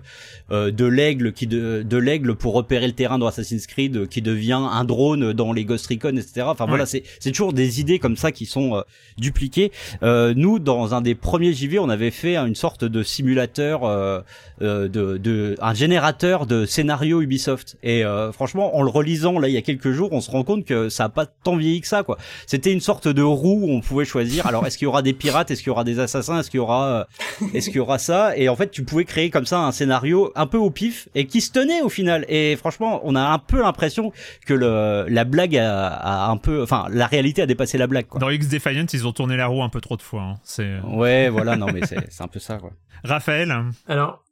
euh, 0.51 0.71
de 0.71 0.85
l'aigle 0.85 1.33
qui 1.33 1.47
de, 1.47 1.83
de 1.83 1.97
l'aigle 1.97 2.35
pour 2.35 2.53
repérer 2.53 2.87
le 2.87 2.93
terrain 2.93 3.19
dans 3.19 3.27
Assassin's 3.27 3.67
Creed 3.67 3.97
euh, 3.97 4.07
qui 4.07 4.21
devient 4.21 4.61
un 4.71 4.85
drone 4.85 5.33
dans 5.33 5.55
les 5.55 5.65
Ghost 5.65 5.87
Recon, 5.87 6.17
etc. 6.17 6.43
Enfin 6.47 6.67
Ouais. 6.67 6.71
voilà, 6.71 6.87
c'est 6.87 7.05
c'est 7.21 7.31
toujours 7.31 7.53
des 7.53 7.81
idées 7.81 7.99
comme 7.99 8.17
ça 8.17 8.33
qui 8.33 8.45
sont 8.45 8.77
euh, 8.77 8.81
dupliquées. 9.19 9.73
Euh, 10.03 10.35
nous, 10.37 10.59
dans 10.59 10.95
un 10.95 11.01
des 11.01 11.15
premiers 11.15 11.53
JV, 11.53 11.79
on 11.79 11.89
avait 11.89 12.11
fait 12.11 12.37
une 12.37 12.55
sorte 12.55 12.85
de 12.85 13.03
simulateur, 13.03 13.85
euh, 13.85 14.21
euh, 14.63 14.89
de, 14.89 15.17
de 15.17 15.57
un 15.61 15.75
générateur 15.75 16.47
de 16.47 16.67
scénario 16.67 17.21
Ubisoft. 17.27 17.77
Et 17.83 18.05
euh, 18.05 18.33
franchement, 18.33 18.77
en 18.77 18.83
le 18.83 18.89
relisant 18.91 19.39
là 19.39 19.49
il 19.49 19.55
y 19.55 19.57
a 19.57 19.63
quelques 19.63 19.91
jours, 19.91 20.09
on 20.13 20.21
se 20.21 20.31
rend 20.31 20.45
compte 20.45 20.65
que 20.65 20.89
ça 20.89 21.05
a 21.05 21.09
pas 21.09 21.27
tant 21.27 21.57
vieilli 21.57 21.81
que 21.81 21.89
ça, 21.89 22.03
quoi. 22.03 22.17
C'était 22.47 22.73
une 22.73 22.81
sorte 22.81 23.09
de 23.09 23.23
roue 23.23 23.61
où 23.67 23.71
on 23.71 23.81
pouvait 23.81 24.05
choisir. 24.05 24.47
Alors, 24.47 24.67
est-ce 24.67 24.79
qu'il 24.79 24.87
y 24.87 24.89
aura 24.89 25.03
des 25.03 25.13
pirates, 25.13 25.51
est-ce 25.51 25.61
qu'il 25.63 25.69
y 25.69 25.71
aura 25.71 25.85
des 25.85 25.99
assassins, 25.99 26.39
est-ce 26.41 26.51
qu'il 26.51 26.59
y 26.59 26.61
aura, 26.61 26.87
euh, 26.87 27.49
est-ce 27.55 27.67
qu'il 27.67 27.77
y 27.77 27.81
aura 27.81 27.99
ça? 27.99 28.37
Et 28.37 28.49
en 28.49 28.57
fait, 28.57 28.71
tu 28.71 28.85
pouvais 28.85 29.05
créer 29.05 29.31
comme 29.31 29.47
ça 29.47 29.59
un 29.61 29.73
scénario 29.73 30.33
un 30.35 30.47
peu 30.47 30.59
au 30.59 30.71
pif 30.71 31.09
et 31.15 31.27
qui 31.27 31.41
se 31.41 31.51
tenait 31.53 31.83
au 31.83 31.89
final. 31.89 32.25
Et 32.29 32.57
franchement, 32.57 33.01
on 33.05 33.15
a 33.15 33.21
un 33.23 33.39
peu 33.39 33.61
l'impression 33.61 34.13
que 34.47 34.55
le 34.55 35.07
la 35.09 35.25
blague 35.25 35.57
a, 35.57 35.89
a 35.89 36.31
un 36.31 36.37
peu, 36.37 36.63
enfin, 36.63 36.87
la 36.91 37.07
réalité 37.07 37.43
a 37.43 37.47
dépassé 37.47 37.79
la 37.79 37.87
blague, 37.87 38.07
quoi. 38.07 38.21
Dans 38.21 38.31
X 38.31 38.49
Defiant, 38.49 38.87
ils 38.93 39.07
ont 39.07 39.13
tourné 39.13 39.37
la 39.37 39.47
roue 39.47 39.63
un 39.63 39.69
peu 39.69 39.81
trop 39.81 39.97
de 39.97 40.03
fois. 40.03 40.23
hein. 40.23 40.35
C'est 40.45 40.79
Ouais, 40.87 41.29
voilà, 41.29 41.57
non 41.57 41.67
mais 41.73 41.81
c'est 41.87 41.97
c'est 42.11 42.23
un 42.23 42.29
peu 42.29 42.39
ça, 42.39 42.59
quoi. 42.59 42.71
Raphaël? 43.05 43.55
Alors, 43.89 44.23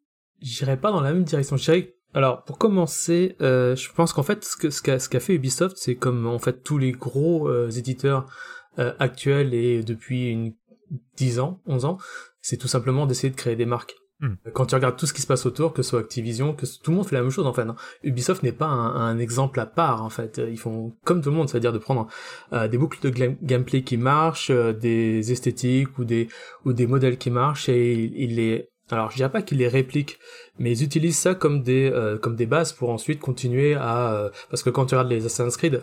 j'irai 0.40 0.76
pas 0.76 0.90
dans 0.92 1.00
la 1.00 1.12
même 1.12 1.24
direction. 1.24 1.56
Je 1.56 1.64
dirais- 1.64 1.93
alors, 2.14 2.44
pour 2.44 2.58
commencer, 2.58 3.36
euh, 3.42 3.74
je 3.74 3.92
pense 3.92 4.12
qu'en 4.12 4.22
fait, 4.22 4.44
ce 4.44 4.56
que 4.56 4.70
ce 4.70 4.80
qu'a 4.80 4.98
ce 4.98 5.08
qu'a 5.08 5.20
fait 5.20 5.34
Ubisoft, 5.34 5.76
c'est 5.76 5.96
comme 5.96 6.26
en 6.26 6.38
fait 6.38 6.62
tous 6.62 6.78
les 6.78 6.92
gros 6.92 7.48
euh, 7.48 7.68
éditeurs 7.70 8.26
euh, 8.78 8.92
actuels 9.00 9.52
et 9.52 9.82
depuis 9.82 10.28
une 10.28 10.54
10 11.16 11.40
ans, 11.40 11.60
11 11.66 11.84
ans, 11.86 11.98
c'est 12.40 12.56
tout 12.56 12.68
simplement 12.68 13.06
d'essayer 13.06 13.30
de 13.30 13.36
créer 13.36 13.56
des 13.56 13.66
marques. 13.66 13.96
Hmm. 14.20 14.34
Quand 14.52 14.66
tu 14.66 14.76
regardes 14.76 14.96
tout 14.96 15.06
ce 15.06 15.12
qui 15.12 15.22
se 15.22 15.26
passe 15.26 15.44
autour, 15.44 15.72
que 15.72 15.82
ce 15.82 15.90
soit 15.90 16.00
Activision, 16.00 16.54
que 16.54 16.66
tout 16.66 16.92
le 16.92 16.96
monde 16.96 17.06
fait 17.06 17.16
la 17.16 17.22
même 17.22 17.32
chose 17.32 17.46
en 17.46 17.52
fait. 17.52 17.62
hein. 17.62 17.74
Ubisoft 18.04 18.44
n'est 18.44 18.52
pas 18.52 18.66
un, 18.66 18.94
un 18.94 19.18
exemple 19.18 19.58
à 19.58 19.66
part 19.66 20.04
en 20.04 20.10
fait. 20.10 20.40
Ils 20.48 20.58
font 20.58 20.96
comme 21.04 21.20
tout 21.20 21.30
le 21.30 21.36
monde, 21.36 21.48
c'est-à-dire 21.48 21.72
de 21.72 21.78
prendre 21.78 22.06
euh, 22.52 22.68
des 22.68 22.78
boucles 22.78 23.00
de 23.02 23.36
gameplay 23.42 23.82
qui 23.82 23.96
marchent, 23.96 24.50
euh, 24.50 24.72
des 24.72 25.32
esthétiques 25.32 25.98
ou 25.98 26.04
des 26.04 26.28
ou 26.64 26.72
des 26.72 26.86
modèles 26.86 27.18
qui 27.18 27.30
marchent 27.30 27.68
et 27.68 27.94
ils 27.94 28.36
les 28.36 28.68
alors 28.90 29.10
je 29.10 29.16
dirais 29.16 29.30
pas 29.30 29.42
qu'ils 29.42 29.58
les 29.58 29.68
répliquent, 29.68 30.18
mais 30.58 30.72
ils 30.72 30.82
utilisent 30.82 31.18
ça 31.18 31.34
comme 31.34 31.62
des 31.62 31.90
euh, 31.90 32.18
comme 32.18 32.36
des 32.36 32.46
bases 32.46 32.72
pour 32.72 32.90
ensuite 32.90 33.20
continuer 33.20 33.74
à 33.74 34.12
euh, 34.12 34.30
parce 34.50 34.62
que 34.62 34.70
quand 34.70 34.86
tu 34.86 34.94
regardes 34.94 35.10
les 35.10 35.24
Assassin's 35.24 35.56
Creed 35.56 35.82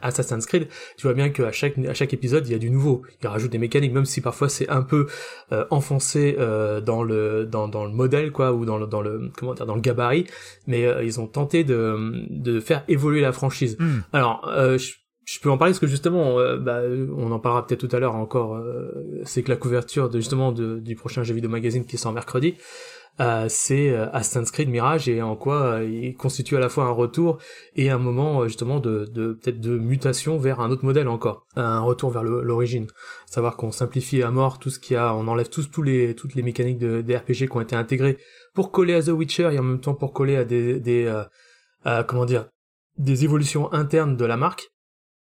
Assassin's 0.00 0.46
Creed, 0.46 0.68
tu 0.96 1.06
vois 1.06 1.14
bien 1.14 1.30
qu'à 1.30 1.50
chaque 1.50 1.78
à 1.78 1.94
chaque 1.94 2.12
épisode 2.12 2.46
il 2.46 2.52
y 2.52 2.54
a 2.54 2.58
du 2.58 2.70
nouveau. 2.70 3.02
Ils 3.22 3.26
rajoutent 3.26 3.50
des 3.50 3.58
mécaniques, 3.58 3.92
même 3.92 4.04
si 4.04 4.20
parfois 4.20 4.48
c'est 4.48 4.68
un 4.68 4.82
peu 4.82 5.06
euh, 5.52 5.64
enfoncé 5.70 6.36
euh, 6.38 6.80
dans 6.80 7.02
le 7.02 7.46
dans, 7.46 7.66
dans 7.66 7.84
le 7.84 7.90
modèle 7.90 8.30
quoi 8.30 8.52
ou 8.52 8.64
dans 8.64 8.78
le 8.78 8.86
dans 8.86 9.00
le 9.00 9.30
comment 9.36 9.54
dire 9.54 9.66
dans 9.66 9.74
le 9.74 9.80
gabarit, 9.80 10.26
mais 10.66 10.86
ils 11.02 11.18
ont 11.20 11.26
tenté 11.26 11.64
de 11.64 12.24
de 12.30 12.60
faire 12.60 12.84
évoluer 12.88 13.20
la 13.20 13.32
franchise. 13.32 13.76
Hmm. 13.78 14.00
Alors 14.12 14.48
euh, 14.48 14.78
je, 14.78 14.94
je 15.26 15.40
peux 15.40 15.50
en 15.50 15.58
parler 15.58 15.72
parce 15.72 15.80
que 15.80 15.86
justement, 15.86 16.38
euh, 16.38 16.56
bah, 16.56 16.80
on 17.16 17.30
en 17.32 17.38
parlera 17.38 17.66
peut-être 17.66 17.86
tout 17.86 17.94
à 17.94 17.98
l'heure 17.98 18.14
encore. 18.14 18.54
euh, 18.54 19.22
c'est 19.24 19.42
que 19.42 19.50
la 19.50 19.56
couverture 19.56 20.08
de 20.08 20.18
justement 20.18 20.52
du 20.52 20.94
prochain 20.94 21.22
jeu 21.24 21.34
vidéo 21.34 21.50
magazine 21.50 21.84
qui 21.84 21.98
sort 21.98 22.12
mercredi, 22.12 22.54
euh, 23.18 23.46
c'est 23.48 23.90
euh, 23.90 24.10
Assassin's 24.12 24.50
Creed 24.50 24.68
Mirage 24.68 25.08
et 25.08 25.22
en 25.22 25.36
quoi 25.36 25.78
euh, 25.78 25.84
il 25.84 26.14
constitue 26.16 26.56
à 26.56 26.60
la 26.60 26.68
fois 26.68 26.84
un 26.84 26.90
retour 26.90 27.38
et 27.74 27.88
un 27.88 27.96
moment 27.96 28.46
justement 28.46 28.78
de, 28.78 29.06
de 29.06 29.32
peut-être 29.32 29.58
de 29.58 29.78
mutation 29.78 30.36
vers 30.36 30.60
un 30.60 30.70
autre 30.70 30.84
modèle 30.84 31.08
encore, 31.08 31.46
un 31.56 31.80
retour 31.80 32.10
vers 32.10 32.22
l'origine. 32.22 32.86
Savoir 33.24 33.56
qu'on 33.56 33.72
simplifie 33.72 34.22
à 34.22 34.30
mort 34.30 34.58
tout 34.58 34.68
ce 34.68 34.78
qu'il 34.78 34.94
y 34.94 34.96
a, 34.98 35.14
on 35.14 35.28
enlève 35.28 35.48
tous 35.48 35.70
tous 35.70 35.82
les 35.82 36.14
toutes 36.14 36.34
les 36.34 36.42
mécaniques 36.42 36.78
de, 36.78 37.00
des 37.00 37.16
RPG 37.16 37.48
qui 37.48 37.56
ont 37.56 37.62
été 37.62 37.74
intégrées 37.74 38.18
pour 38.54 38.70
coller 38.70 38.94
à 38.94 39.02
The 39.02 39.08
Witcher 39.08 39.50
et 39.52 39.58
en 39.58 39.62
même 39.62 39.80
temps 39.80 39.94
pour 39.94 40.12
coller 40.12 40.36
à 40.36 40.44
des 40.44 40.78
des 40.78 41.10
comment 42.06 42.26
dire 42.26 42.48
des 42.98 43.24
évolutions 43.24 43.72
internes 43.72 44.16
de 44.16 44.24
la 44.26 44.36
marque 44.36 44.68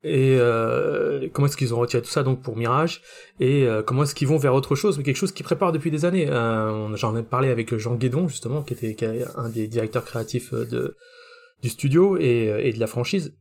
et 0.03 0.37
euh, 0.39 1.29
comment 1.33 1.47
est-ce 1.47 1.57
qu'ils 1.57 1.75
ont 1.75 1.79
retiré 1.79 2.03
tout 2.03 2.11
ça 2.11 2.23
donc 2.23 2.43
pour 2.43 2.57
Mirage? 2.57 3.03
Et 3.39 3.67
euh, 3.67 3.83
comment 3.83 4.05
est-ce 4.05 4.15
qu'ils 4.15 4.29
vont 4.29 4.39
vers 4.39 4.55
autre 4.55 4.75
chose? 4.75 4.97
Mais 4.97 5.05
quelque 5.05 5.17
chose 5.17 5.33
qu'ils 5.33 5.45
préparent 5.45 5.73
depuis 5.73 5.91
des 5.91 6.05
années 6.05 6.29
euh, 6.31 6.97
j'en 6.97 7.17
ai 7.17 7.23
parlé 7.23 7.51
avec 7.51 7.77
Jean 7.77 7.97
Guédon 7.97 8.27
justement 8.29 8.63
qui 8.63 8.73
était 8.75 8.95
qui 8.95 9.05
est 9.05 9.25
un 9.37 9.49
des 9.51 9.67
directeurs 9.69 10.05
créatifs 10.05 10.53
euh, 10.55 10.65
de 10.65 10.97
du 11.63 11.69
studio 11.69 12.17
et, 12.17 12.49
euh, 12.51 12.65
et 12.65 12.73
de 12.73 12.81
la 12.81 12.87
franchise 12.87 13.35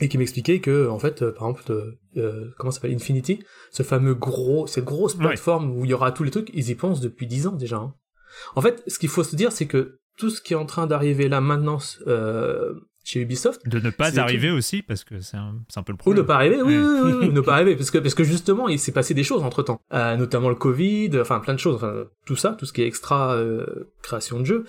et 0.00 0.08
qui 0.08 0.16
m'expliquait 0.18 0.60
que 0.60 0.88
en 0.88 1.00
fait 1.00 1.22
euh, 1.22 1.32
par 1.32 1.48
exemple 1.48 1.72
euh, 1.72 1.98
euh, 2.16 2.50
comment 2.58 2.70
s'appelle? 2.70 2.94
Infinity 2.94 3.40
ce 3.72 3.82
fameux 3.82 4.14
gros 4.14 4.68
cette 4.68 4.84
grosse 4.84 5.14
Ouais. 5.16 5.26
plateforme 5.26 5.76
où 5.76 5.84
il 5.84 5.90
y 5.90 5.94
aura 5.94 6.12
tous 6.12 6.22
les 6.22 6.30
trucs 6.30 6.50
ils 6.54 6.70
y 6.70 6.74
pensent 6.76 7.00
depuis 7.00 7.26
dix 7.26 7.48
ans 7.48 7.56
déjà 7.56 7.78
hein. 7.78 7.94
en 8.54 8.60
fait 8.62 8.84
ce 8.86 9.00
qu'il 9.00 9.08
faut 9.08 9.24
se 9.24 9.34
dire 9.34 9.50
c'est 9.50 9.66
que 9.66 9.98
tout 10.16 10.30
ce 10.30 10.40
qui 10.40 10.52
est 10.52 10.56
en 10.56 10.66
train 10.66 10.86
d'arriver 10.86 11.28
là 11.28 11.40
maintenant 11.40 11.78
euh, 12.06 12.74
chez 13.08 13.20
Ubisoft. 13.20 13.66
De 13.66 13.80
ne 13.80 13.88
pas 13.88 14.20
arriver 14.20 14.50
aussi, 14.50 14.82
parce 14.82 15.02
que 15.02 15.20
c'est 15.20 15.38
un, 15.38 15.54
un, 15.74 15.82
peu 15.82 15.92
le 15.92 15.96
problème. 15.96 16.18
Ou 16.18 16.22
ne 16.22 16.26
pas 16.26 16.34
arriver, 16.34 16.60
oui, 16.60 16.76
oui, 16.76 17.00
oui, 17.04 17.12
oui 17.20 17.28
ne 17.30 17.40
pas 17.40 17.54
arriver, 17.54 17.74
parce 17.74 17.90
que, 17.90 17.96
parce 17.96 18.14
que 18.14 18.22
justement, 18.22 18.68
il 18.68 18.78
s'est 18.78 18.92
passé 18.92 19.14
des 19.14 19.24
choses 19.24 19.42
entre 19.42 19.62
temps. 19.62 19.80
Euh, 19.94 20.16
notamment 20.16 20.50
le 20.50 20.54
Covid, 20.54 21.10
enfin 21.18 21.40
plein 21.40 21.54
de 21.54 21.58
choses, 21.58 21.76
enfin 21.76 22.04
tout 22.26 22.36
ça, 22.36 22.50
tout 22.50 22.66
ce 22.66 22.74
qui 22.74 22.82
est 22.82 22.86
extra 22.86 23.34
euh, 23.34 23.90
création 24.02 24.38
de 24.40 24.44
jeu. 24.44 24.64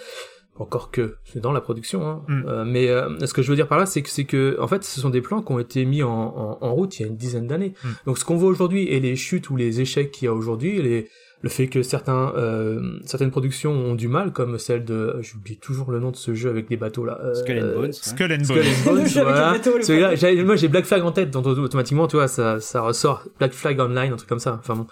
Encore 0.55 0.91
que 0.91 1.15
c'est 1.23 1.39
dans 1.39 1.53
la 1.53 1.61
production, 1.61 2.05
hein. 2.05 2.23
mm. 2.27 2.43
euh, 2.47 2.65
mais 2.65 2.89
euh, 2.89 3.25
ce 3.25 3.33
que 3.33 3.41
je 3.41 3.49
veux 3.49 3.55
dire 3.55 3.67
par 3.67 3.77
là, 3.77 3.85
c'est 3.85 4.01
que 4.01 4.09
c'est 4.09 4.25
que 4.25 4.57
en 4.59 4.67
fait, 4.67 4.83
ce 4.83 4.99
sont 4.99 5.09
des 5.09 5.21
plans 5.21 5.41
qui 5.41 5.51
ont 5.53 5.59
été 5.59 5.85
mis 5.85 6.03
en, 6.03 6.09
en, 6.09 6.57
en 6.59 6.73
route 6.73 6.99
il 6.99 7.03
y 7.03 7.05
a 7.05 7.07
une 7.07 7.15
dizaine 7.15 7.47
d'années. 7.47 7.73
Mm. 7.83 7.87
Donc, 8.05 8.17
ce 8.17 8.25
qu'on 8.25 8.35
voit 8.35 8.49
aujourd'hui 8.49 8.83
et 8.87 8.99
les 8.99 9.15
chutes 9.15 9.49
ou 9.49 9.55
les 9.55 9.79
échecs 9.79 10.11
qu'il 10.11 10.25
y 10.25 10.27
a 10.27 10.33
aujourd'hui, 10.33 10.81
les 10.81 11.09
le 11.41 11.49
fait 11.49 11.67
que 11.67 11.81
certains 11.83 12.33
euh, 12.35 12.99
certaines 13.05 13.31
productions 13.31 13.71
ont 13.71 13.95
du 13.95 14.07
mal 14.07 14.33
comme 14.33 14.59
celle 14.59 14.83
de 14.83 15.17
j'oublie 15.21 15.57
toujours 15.57 15.91
le 15.91 15.99
nom 15.99 16.11
de 16.11 16.15
ce 16.15 16.33
jeu 16.33 16.49
avec 16.49 16.67
des 16.67 16.75
bateaux 16.75 17.05
là 17.05 17.17
euh, 17.23 17.33
Skull 17.33 17.59
and 17.59 17.75
Bones 17.75 17.93
Skull 17.93 18.33
and 18.33 18.45
Bones, 18.47 18.63
Bones 18.85 19.07
voilà. 19.13 19.53
Bateaux, 19.53 20.43
moi 20.45 20.55
j'ai 20.57 20.67
Black 20.67 20.85
Flag 20.85 21.03
en 21.03 21.11
tête 21.11 21.31
donc 21.31 21.45
automatiquement 21.45 22.07
tu 22.07 22.17
vois 22.17 22.27
ça 22.27 22.59
ça 22.59 22.81
ressort. 22.81 23.23
Black 23.37 23.53
Flag 23.53 23.79
Online 23.79 24.13
un 24.13 24.17
truc 24.17 24.27
comme 24.29 24.39
ça 24.39 24.59
enfin 24.59 24.75
bon. 24.75 24.87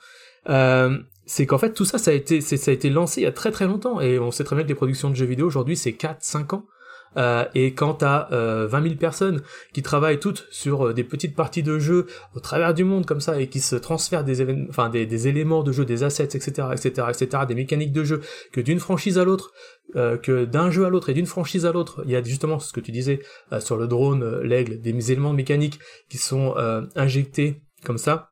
Euh, 0.50 0.98
c'est 1.26 1.46
qu'en 1.46 1.58
fait 1.58 1.74
tout 1.74 1.84
ça 1.84 1.98
ça 1.98 2.12
a 2.12 2.14
été 2.14 2.40
ça 2.40 2.72
a 2.72 2.74
été 2.74 2.90
lancé 2.90 3.22
il 3.22 3.24
y 3.26 3.28
a 3.28 3.34
très 3.34 3.52
très 3.52 3.66
longtemps 3.66 4.00
et 4.00 4.18
on 4.18 4.32
sait 4.32 4.46
très 4.46 4.56
bien 4.56 4.64
que 4.64 4.70
les 4.70 4.76
productions 4.76 5.10
de 5.10 5.16
jeux 5.16 5.26
vidéo 5.26 5.46
aujourd'hui 5.46 5.76
c'est 5.76 5.94
4 5.94 6.18
5 6.22 6.54
ans 6.54 6.66
euh, 7.16 7.46
et 7.56 7.74
quand 7.74 7.96
t'as 7.96 8.28
euh, 8.32 8.68
20 8.68 8.84
000 8.84 8.96
personnes 8.96 9.42
qui 9.74 9.82
travaillent 9.82 10.20
toutes 10.20 10.46
sur 10.52 10.88
euh, 10.88 10.94
des 10.94 11.04
petites 11.04 11.36
parties 11.36 11.64
de 11.64 11.80
jeu 11.80 12.06
au 12.36 12.40
travers 12.40 12.74
du 12.74 12.84
monde 12.84 13.06
comme 13.06 13.22
ça 13.22 13.40
et 13.40 13.48
qui 13.48 13.60
se 13.60 13.76
transfèrent 13.76 14.24
des 14.24 14.68
enfin 14.70 14.90
des, 14.90 15.06
des, 15.06 15.28
éléments 15.28 15.64
de 15.64 15.72
jeu, 15.72 15.86
des 15.86 16.04
assets, 16.04 16.36
etc., 16.36 16.68
etc., 16.72 17.08
etc., 17.10 17.44
des 17.48 17.56
mécaniques 17.56 17.94
de 17.94 18.04
jeu, 18.04 18.22
que 18.52 18.62
d'une 18.62 18.80
franchise 18.80 19.18
à 19.18 19.24
l'autre, 19.24 19.54
euh, 19.96 20.18
que 20.18 20.46
d'un 20.46 20.70
jeu 20.70 20.86
à 20.86 20.90
l'autre 20.90 21.10
et 21.10 21.14
d'une 21.14 21.26
franchise 21.26 21.66
à 21.66 21.72
l'autre, 21.72 22.04
il 22.06 22.12
y 22.12 22.16
a 22.16 22.24
justement 22.24 22.60
ce 22.60 22.74
que 22.74 22.80
tu 22.80 22.92
disais 22.92 23.22
sur 23.60 23.78
le 23.78 23.88
drone, 23.88 24.42
l'aigle, 24.42 24.82
des 24.82 25.12
éléments 25.12 25.34
mécaniques 25.34 25.80
qui 26.10 26.18
sont 26.18 26.56
injectés 26.96 27.62
comme 27.84 27.98
ça 27.98 28.32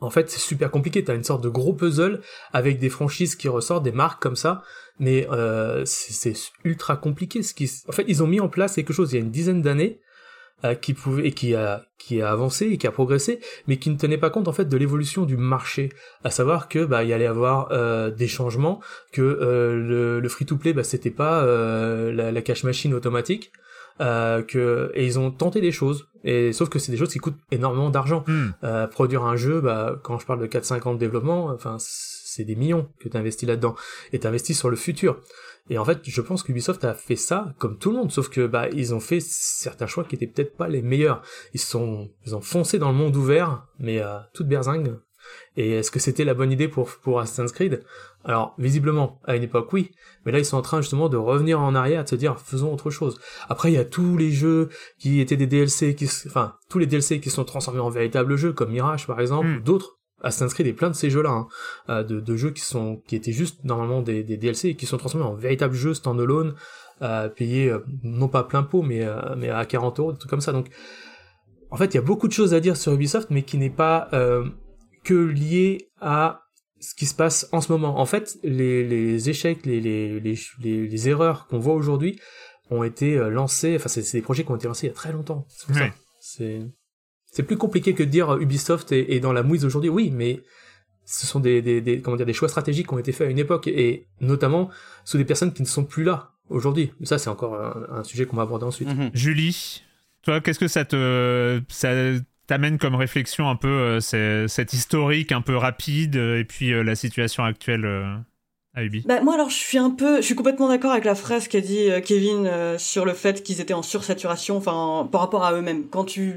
en 0.00 0.10
fait, 0.10 0.30
c'est 0.30 0.40
super 0.40 0.70
compliqué. 0.70 1.02
T'as 1.02 1.14
une 1.14 1.24
sorte 1.24 1.42
de 1.42 1.48
gros 1.48 1.72
puzzle 1.72 2.20
avec 2.52 2.78
des 2.78 2.90
franchises 2.90 3.34
qui 3.34 3.48
ressortent, 3.48 3.84
des 3.84 3.92
marques 3.92 4.22
comme 4.22 4.36
ça, 4.36 4.62
mais 4.98 5.26
euh, 5.30 5.82
c'est 5.84 6.34
ultra 6.64 6.96
compliqué. 6.96 7.42
Ce 7.42 7.54
qui, 7.54 7.70
en 7.88 7.92
fait, 7.92 8.04
ils 8.08 8.22
ont 8.22 8.26
mis 8.26 8.40
en 8.40 8.48
place 8.48 8.74
quelque 8.74 8.92
chose 8.92 9.12
il 9.12 9.16
y 9.16 9.18
a 9.18 9.22
une 9.22 9.30
dizaine 9.30 9.62
d'années 9.62 10.00
euh, 10.64 10.74
qui 10.74 10.94
pouvait 10.94 11.26
et 11.28 11.32
qui 11.32 11.54
a 11.54 11.84
qui 11.98 12.22
a 12.22 12.30
avancé 12.30 12.66
et 12.66 12.78
qui 12.78 12.86
a 12.86 12.92
progressé, 12.92 13.40
mais 13.66 13.78
qui 13.78 13.90
ne 13.90 13.96
tenait 13.96 14.16
pas 14.16 14.30
compte 14.30 14.48
en 14.48 14.52
fait 14.52 14.66
de 14.66 14.76
l'évolution 14.76 15.24
du 15.24 15.36
marché. 15.36 15.90
À 16.24 16.30
savoir 16.30 16.68
que 16.68 16.84
bah 16.84 17.02
il 17.02 17.10
y 17.10 17.12
allait 17.12 17.26
avoir 17.26 17.68
euh, 17.72 18.10
des 18.10 18.28
changements, 18.28 18.80
que 19.12 19.22
euh, 19.22 19.74
le, 19.76 20.20
le 20.20 20.28
free-to-play 20.28 20.72
bah 20.72 20.84
c'était 20.84 21.10
pas 21.10 21.42
euh, 21.44 22.12
la, 22.12 22.32
la 22.32 22.42
cash 22.42 22.64
machine 22.64 22.94
automatique. 22.94 23.52
Euh, 24.02 24.42
que 24.42 24.90
et 24.92 25.06
ils 25.06 25.18
ont 25.18 25.30
tenté 25.30 25.62
des 25.62 25.72
choses 25.72 26.06
et 26.22 26.52
sauf 26.52 26.68
que 26.68 26.78
c'est 26.78 26.92
des 26.92 26.98
choses 26.98 27.10
qui 27.10 27.18
coûtent 27.18 27.38
énormément 27.50 27.88
d'argent 27.88 28.24
Mm. 28.26 28.48
euh, 28.62 28.86
produire 28.86 29.22
un 29.24 29.36
jeu 29.36 29.62
bah 29.62 29.98
quand 30.04 30.18
je 30.18 30.26
parle 30.26 30.40
de 30.40 30.46
4-5 30.46 30.86
ans 30.86 30.92
de 30.92 30.98
développement 30.98 31.46
enfin 31.46 31.78
c'est 32.36 32.44
des 32.44 32.56
millions 32.56 32.88
que 33.00 33.08
tu 33.08 33.16
investis 33.16 33.48
là-dedans 33.48 33.74
et 34.12 34.18
tu 34.18 34.26
investis 34.26 34.58
sur 34.58 34.70
le 34.70 34.76
futur 34.76 35.20
et 35.70 35.78
en 35.78 35.84
fait 35.84 36.00
je 36.04 36.20
pense 36.20 36.42
qu'Ubisoft 36.42 36.84
a 36.84 36.94
fait 36.94 37.16
ça 37.16 37.54
comme 37.58 37.78
tout 37.78 37.90
le 37.90 37.96
monde 37.96 38.12
sauf 38.12 38.28
que 38.28 38.46
bah 38.46 38.68
ils 38.72 38.94
ont 38.94 39.00
fait 39.00 39.20
certains 39.20 39.86
choix 39.86 40.04
qui 40.04 40.14
étaient 40.14 40.26
peut-être 40.26 40.56
pas 40.56 40.68
les 40.68 40.82
meilleurs 40.82 41.22
ils 41.54 41.60
sont 41.60 42.10
ils 42.24 42.36
ont 42.36 42.40
foncé 42.40 42.78
dans 42.78 42.90
le 42.90 42.96
monde 42.96 43.16
ouvert 43.16 43.66
mais 43.78 44.00
euh, 44.00 44.18
toute 44.34 44.48
berzingue 44.48 44.96
et 45.56 45.72
est-ce 45.72 45.90
que 45.90 45.98
c'était 45.98 46.24
la 46.24 46.34
bonne 46.34 46.52
idée 46.52 46.68
pour 46.68 46.88
pour 47.02 47.18
Assassin's 47.20 47.52
Creed? 47.52 47.82
Alors 48.24 48.54
visiblement 48.58 49.20
à 49.24 49.36
une 49.36 49.42
époque 49.42 49.72
oui, 49.72 49.90
mais 50.24 50.32
là 50.32 50.38
ils 50.38 50.44
sont 50.44 50.56
en 50.56 50.62
train 50.62 50.80
justement 50.80 51.08
de 51.08 51.16
revenir 51.16 51.60
en 51.60 51.74
arrière, 51.74 52.04
de 52.04 52.08
se 52.08 52.14
dire 52.16 52.38
faisons 52.38 52.72
autre 52.72 52.90
chose. 52.90 53.18
Après 53.48 53.70
il 53.70 53.74
y 53.74 53.78
a 53.78 53.84
tous 53.84 54.16
les 54.16 54.30
jeux 54.30 54.68
qui 54.98 55.20
étaient 55.20 55.36
des 55.36 55.46
DLC, 55.46 55.94
qui 55.94 56.06
enfin 56.26 56.54
tous 56.68 56.78
les 56.78 56.86
DLC 56.86 57.20
qui 57.20 57.30
sont 57.30 57.44
transformés 57.44 57.80
en 57.80 57.90
véritables 57.90 58.36
jeux 58.36 58.52
comme 58.52 58.70
Mirage 58.70 59.06
par 59.06 59.20
exemple, 59.20 59.48
Mm. 59.48 59.56
ou 59.56 59.60
d'autres. 59.60 59.95
Assassin's 60.26 60.52
Creed 60.54 60.66
et 60.66 60.72
plein 60.72 60.90
de 60.90 60.94
ces 60.94 61.10
jeux-là, 61.10 61.30
hein, 61.30 61.48
euh, 61.88 62.02
de, 62.02 62.20
de 62.20 62.36
jeux 62.36 62.50
qui 62.50 62.62
sont 62.62 63.02
qui 63.06 63.16
étaient 63.16 63.32
juste 63.32 63.64
normalement 63.64 64.02
des, 64.02 64.22
des 64.22 64.36
DLC 64.36 64.68
et 64.70 64.74
qui 64.76 64.86
sont 64.86 64.98
transformés 64.98 65.26
en 65.26 65.34
véritables 65.34 65.74
jeux 65.74 65.94
standalone, 65.94 66.54
euh, 67.02 67.28
payés 67.28 67.68
euh, 67.70 67.80
non 68.02 68.28
pas 68.28 68.42
plein 68.44 68.62
pot 68.62 68.82
mais 68.82 69.04
euh, 69.04 69.34
mais 69.36 69.50
à 69.50 69.64
40 69.64 69.98
euros, 70.00 70.12
des 70.12 70.18
trucs 70.18 70.30
comme 70.30 70.40
ça. 70.40 70.52
Donc 70.52 70.68
en 71.70 71.76
fait 71.76 71.86
il 71.86 71.94
y 71.96 71.98
a 71.98 72.02
beaucoup 72.02 72.28
de 72.28 72.32
choses 72.32 72.54
à 72.54 72.60
dire 72.60 72.76
sur 72.76 72.92
Ubisoft, 72.92 73.28
mais 73.30 73.42
qui 73.42 73.58
n'est 73.58 73.70
pas 73.70 74.08
que 75.04 75.14
lié 75.14 75.88
à 76.00 76.42
ce 76.80 76.94
qui 76.94 77.06
se 77.06 77.14
passe 77.14 77.48
en 77.52 77.60
ce 77.60 77.72
moment. 77.72 77.98
En 77.98 78.06
fait, 78.06 78.36
les, 78.42 78.84
les 78.86 79.30
échecs, 79.30 79.64
les, 79.64 79.80
les, 79.80 80.20
les, 80.20 80.38
les, 80.60 80.86
les 80.88 81.08
erreurs 81.08 81.46
qu'on 81.46 81.58
voit 81.58 81.74
aujourd'hui 81.74 82.18
ont 82.70 82.82
été 82.82 83.16
lancés, 83.30 83.76
enfin 83.76 83.88
c'est 83.88 84.02
c'est 84.02 84.18
des 84.18 84.22
projets 84.22 84.44
qui 84.44 84.50
ont 84.50 84.56
été 84.56 84.66
lancés 84.66 84.86
il 84.86 84.90
y 84.90 84.92
a 84.92 84.94
très 84.94 85.12
longtemps. 85.12 85.46
C'est 85.48 85.66
pour 85.68 85.76
Ouais. 85.76 85.88
ça. 85.88 85.94
C'est 86.20 86.60
c'est 87.36 87.42
plus 87.42 87.58
compliqué 87.58 87.92
que 87.92 88.02
de 88.02 88.08
dire 88.08 88.30
euh, 88.34 88.40
Ubisoft 88.40 88.92
est, 88.92 89.12
est 89.12 89.20
dans 89.20 89.34
la 89.34 89.42
mouise 89.42 89.66
aujourd'hui. 89.66 89.90
Oui, 89.90 90.10
mais 90.10 90.40
ce 91.04 91.26
sont 91.26 91.38
des, 91.38 91.60
des, 91.60 91.82
des 91.82 92.00
comment 92.00 92.16
dire 92.16 92.24
des 92.24 92.32
choix 92.32 92.48
stratégiques 92.48 92.88
qui 92.88 92.94
ont 92.94 92.98
été 92.98 93.12
faits 93.12 93.28
à 93.28 93.30
une 93.30 93.38
époque 93.38 93.66
et 93.68 94.06
notamment 94.22 94.70
sous 95.04 95.18
des 95.18 95.26
personnes 95.26 95.52
qui 95.52 95.60
ne 95.62 95.66
sont 95.66 95.84
plus 95.84 96.02
là 96.02 96.30
aujourd'hui. 96.48 96.92
Mais 96.98 97.06
ça 97.06 97.18
c'est 97.18 97.28
encore 97.28 97.54
un, 97.54 97.98
un 97.98 98.04
sujet 98.04 98.24
qu'on 98.24 98.36
va 98.36 98.42
aborder 98.44 98.64
ensuite. 98.64 98.88
Mhm. 98.88 99.10
Julie, 99.12 99.82
toi, 100.22 100.40
qu'est-ce 100.40 100.58
que 100.58 100.66
ça 100.68 100.84
te 100.86 101.60
ça 101.68 101.90
t'amène 102.46 102.78
comme 102.78 102.94
réflexion 102.94 103.48
un 103.50 103.56
peu 103.56 103.68
euh, 103.68 104.00
c'est- 104.00 104.48
cet 104.48 104.72
historique 104.72 105.30
un 105.32 105.42
peu 105.42 105.56
rapide 105.56 106.16
euh, 106.16 106.38
et 106.40 106.44
puis 106.44 106.72
euh, 106.72 106.82
la 106.82 106.94
situation 106.96 107.44
actuelle 107.44 107.84
euh, 107.84 108.16
à 108.74 108.82
Ubi? 108.84 109.04
Bah, 109.06 109.20
moi 109.20 109.34
alors 109.34 109.50
je 109.50 109.56
suis 109.56 109.78
un 109.78 109.90
peu, 109.90 110.16
je 110.16 110.22
suis 110.22 110.34
complètement 110.34 110.68
d'accord 110.68 110.92
avec 110.92 111.04
la 111.04 111.14
phrase 111.14 111.46
qu'a 111.48 111.60
dit 111.60 111.90
euh, 111.90 112.00
Kevin 112.00 112.46
euh, 112.46 112.78
sur 112.78 113.04
le 113.04 113.14
fait 113.14 113.42
qu'ils 113.42 113.60
étaient 113.60 113.74
en 113.74 113.82
sursaturation, 113.82 114.56
enfin 114.56 115.08
par 115.10 115.20
rapport 115.22 115.44
à 115.44 115.52
eux-mêmes. 115.54 115.88
Quand 115.88 116.04
tu 116.04 116.34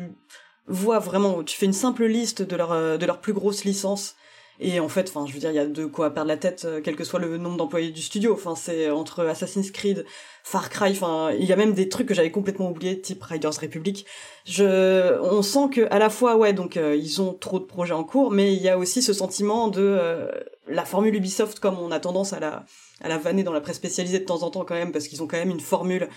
vois 0.70 1.00
vraiment, 1.00 1.44
tu 1.44 1.58
fais 1.58 1.66
une 1.66 1.74
simple 1.74 2.06
liste 2.06 2.42
de 2.42 2.56
leur 2.56 2.72
euh, 2.72 2.98
de 2.98 3.06
leurs 3.06 3.20
plus 3.20 3.34
grosses 3.34 3.66
licences 3.66 4.16
et 4.62 4.82
en 4.82 4.90
fait, 4.90 5.08
enfin 5.08 5.26
je 5.26 5.34
veux 5.34 5.40
dire, 5.40 5.52
il 5.52 5.56
y 5.56 5.60
a 5.60 5.66
de 5.66 5.86
quoi 5.86 6.14
perdre 6.14 6.28
la 6.28 6.36
tête, 6.36 6.66
euh, 6.66 6.82
quel 6.84 6.98
que 6.98 7.06
soit 7.06 7.20
le 7.20 7.38
nombre 7.38 7.56
d'employés 7.56 7.92
du 7.92 8.02
studio. 8.02 8.34
Enfin 8.34 8.56
c'est 8.56 8.90
entre 8.90 9.26
Assassin's 9.26 9.72
Creed, 9.72 10.06
Far 10.44 10.70
Cry, 10.70 10.92
enfin 10.92 11.32
il 11.32 11.46
y 11.46 11.54
a 11.54 11.56
même 11.56 11.74
des 11.74 11.88
trucs 11.88 12.08
que 12.08 12.14
j'avais 12.14 12.32
complètement 12.32 12.70
oubliés, 12.70 13.00
type 13.00 13.24
Riders 13.24 13.54
Republic. 13.62 14.06
Je, 14.46 15.18
on 15.22 15.42
sent 15.42 15.70
que 15.72 15.88
à 15.92 16.00
la 16.00 16.10
fois 16.10 16.36
ouais 16.36 16.52
donc 16.52 16.76
euh, 16.76 16.96
ils 16.96 17.22
ont 17.22 17.34
trop 17.34 17.60
de 17.60 17.66
projets 17.66 17.94
en 17.94 18.04
cours, 18.04 18.32
mais 18.32 18.54
il 18.54 18.62
y 18.62 18.68
a 18.68 18.78
aussi 18.78 19.02
ce 19.02 19.14
sentiment 19.14 19.70
de 19.70 19.82
euh, 19.82 20.30
la 20.68 20.84
formule 20.84 21.16
Ubisoft 21.16 21.60
comme 21.60 21.80
on 21.80 21.92
a 21.92 22.00
tendance 22.02 22.34
à 22.34 22.40
la 22.42 22.66
à 23.02 23.08
la 23.08 23.18
vanner 23.18 23.44
dans 23.44 23.54
la 23.54 23.62
presse 23.62 23.78
spécialisée 23.78 24.20
de 24.20 24.26
temps 24.26 24.44
en 24.44 24.50
temps 24.50 24.66
quand 24.66 24.76
même 24.76 24.92
parce 24.92 25.08
qu'ils 25.08 25.24
ont 25.24 25.28
quand 25.28 25.38
même 25.38 25.52
une 25.52 25.62
formule 25.62 26.10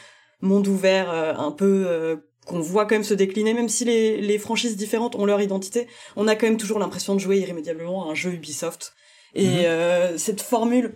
monde 0.43 0.67
ouvert 0.67 1.11
euh, 1.11 1.33
un 1.35 1.53
peu 1.53 1.85
euh, 1.87 2.17
qu'on 2.47 2.61
voit 2.61 2.87
quand 2.87 2.95
même 2.97 3.05
se 3.05 3.15
décliner 3.15 3.55
même 3.55 3.69
si 3.69 3.85
les, 3.85 4.21
les 4.21 4.39
franchises 4.39 4.77
différentes 4.77 5.15
ont 5.15 5.25
leur 5.25 5.41
identité 5.41 5.87
on 6.17 6.27
a 6.29 6.35
quand 6.37 6.47
même 6.47 6.57
toujours 6.57 6.79
l'impression 6.79 7.15
de 7.15 7.21
jouer 7.21 7.39
irrémédiablement 7.39 8.09
à 8.09 8.11
un 8.13 8.15
jeu 8.15 8.33
Ubisoft 8.33 8.95
et 9.35 9.47
Mhm. 9.47 9.53
euh, 9.65 10.19
cette 10.19 10.43
formule 10.43 10.95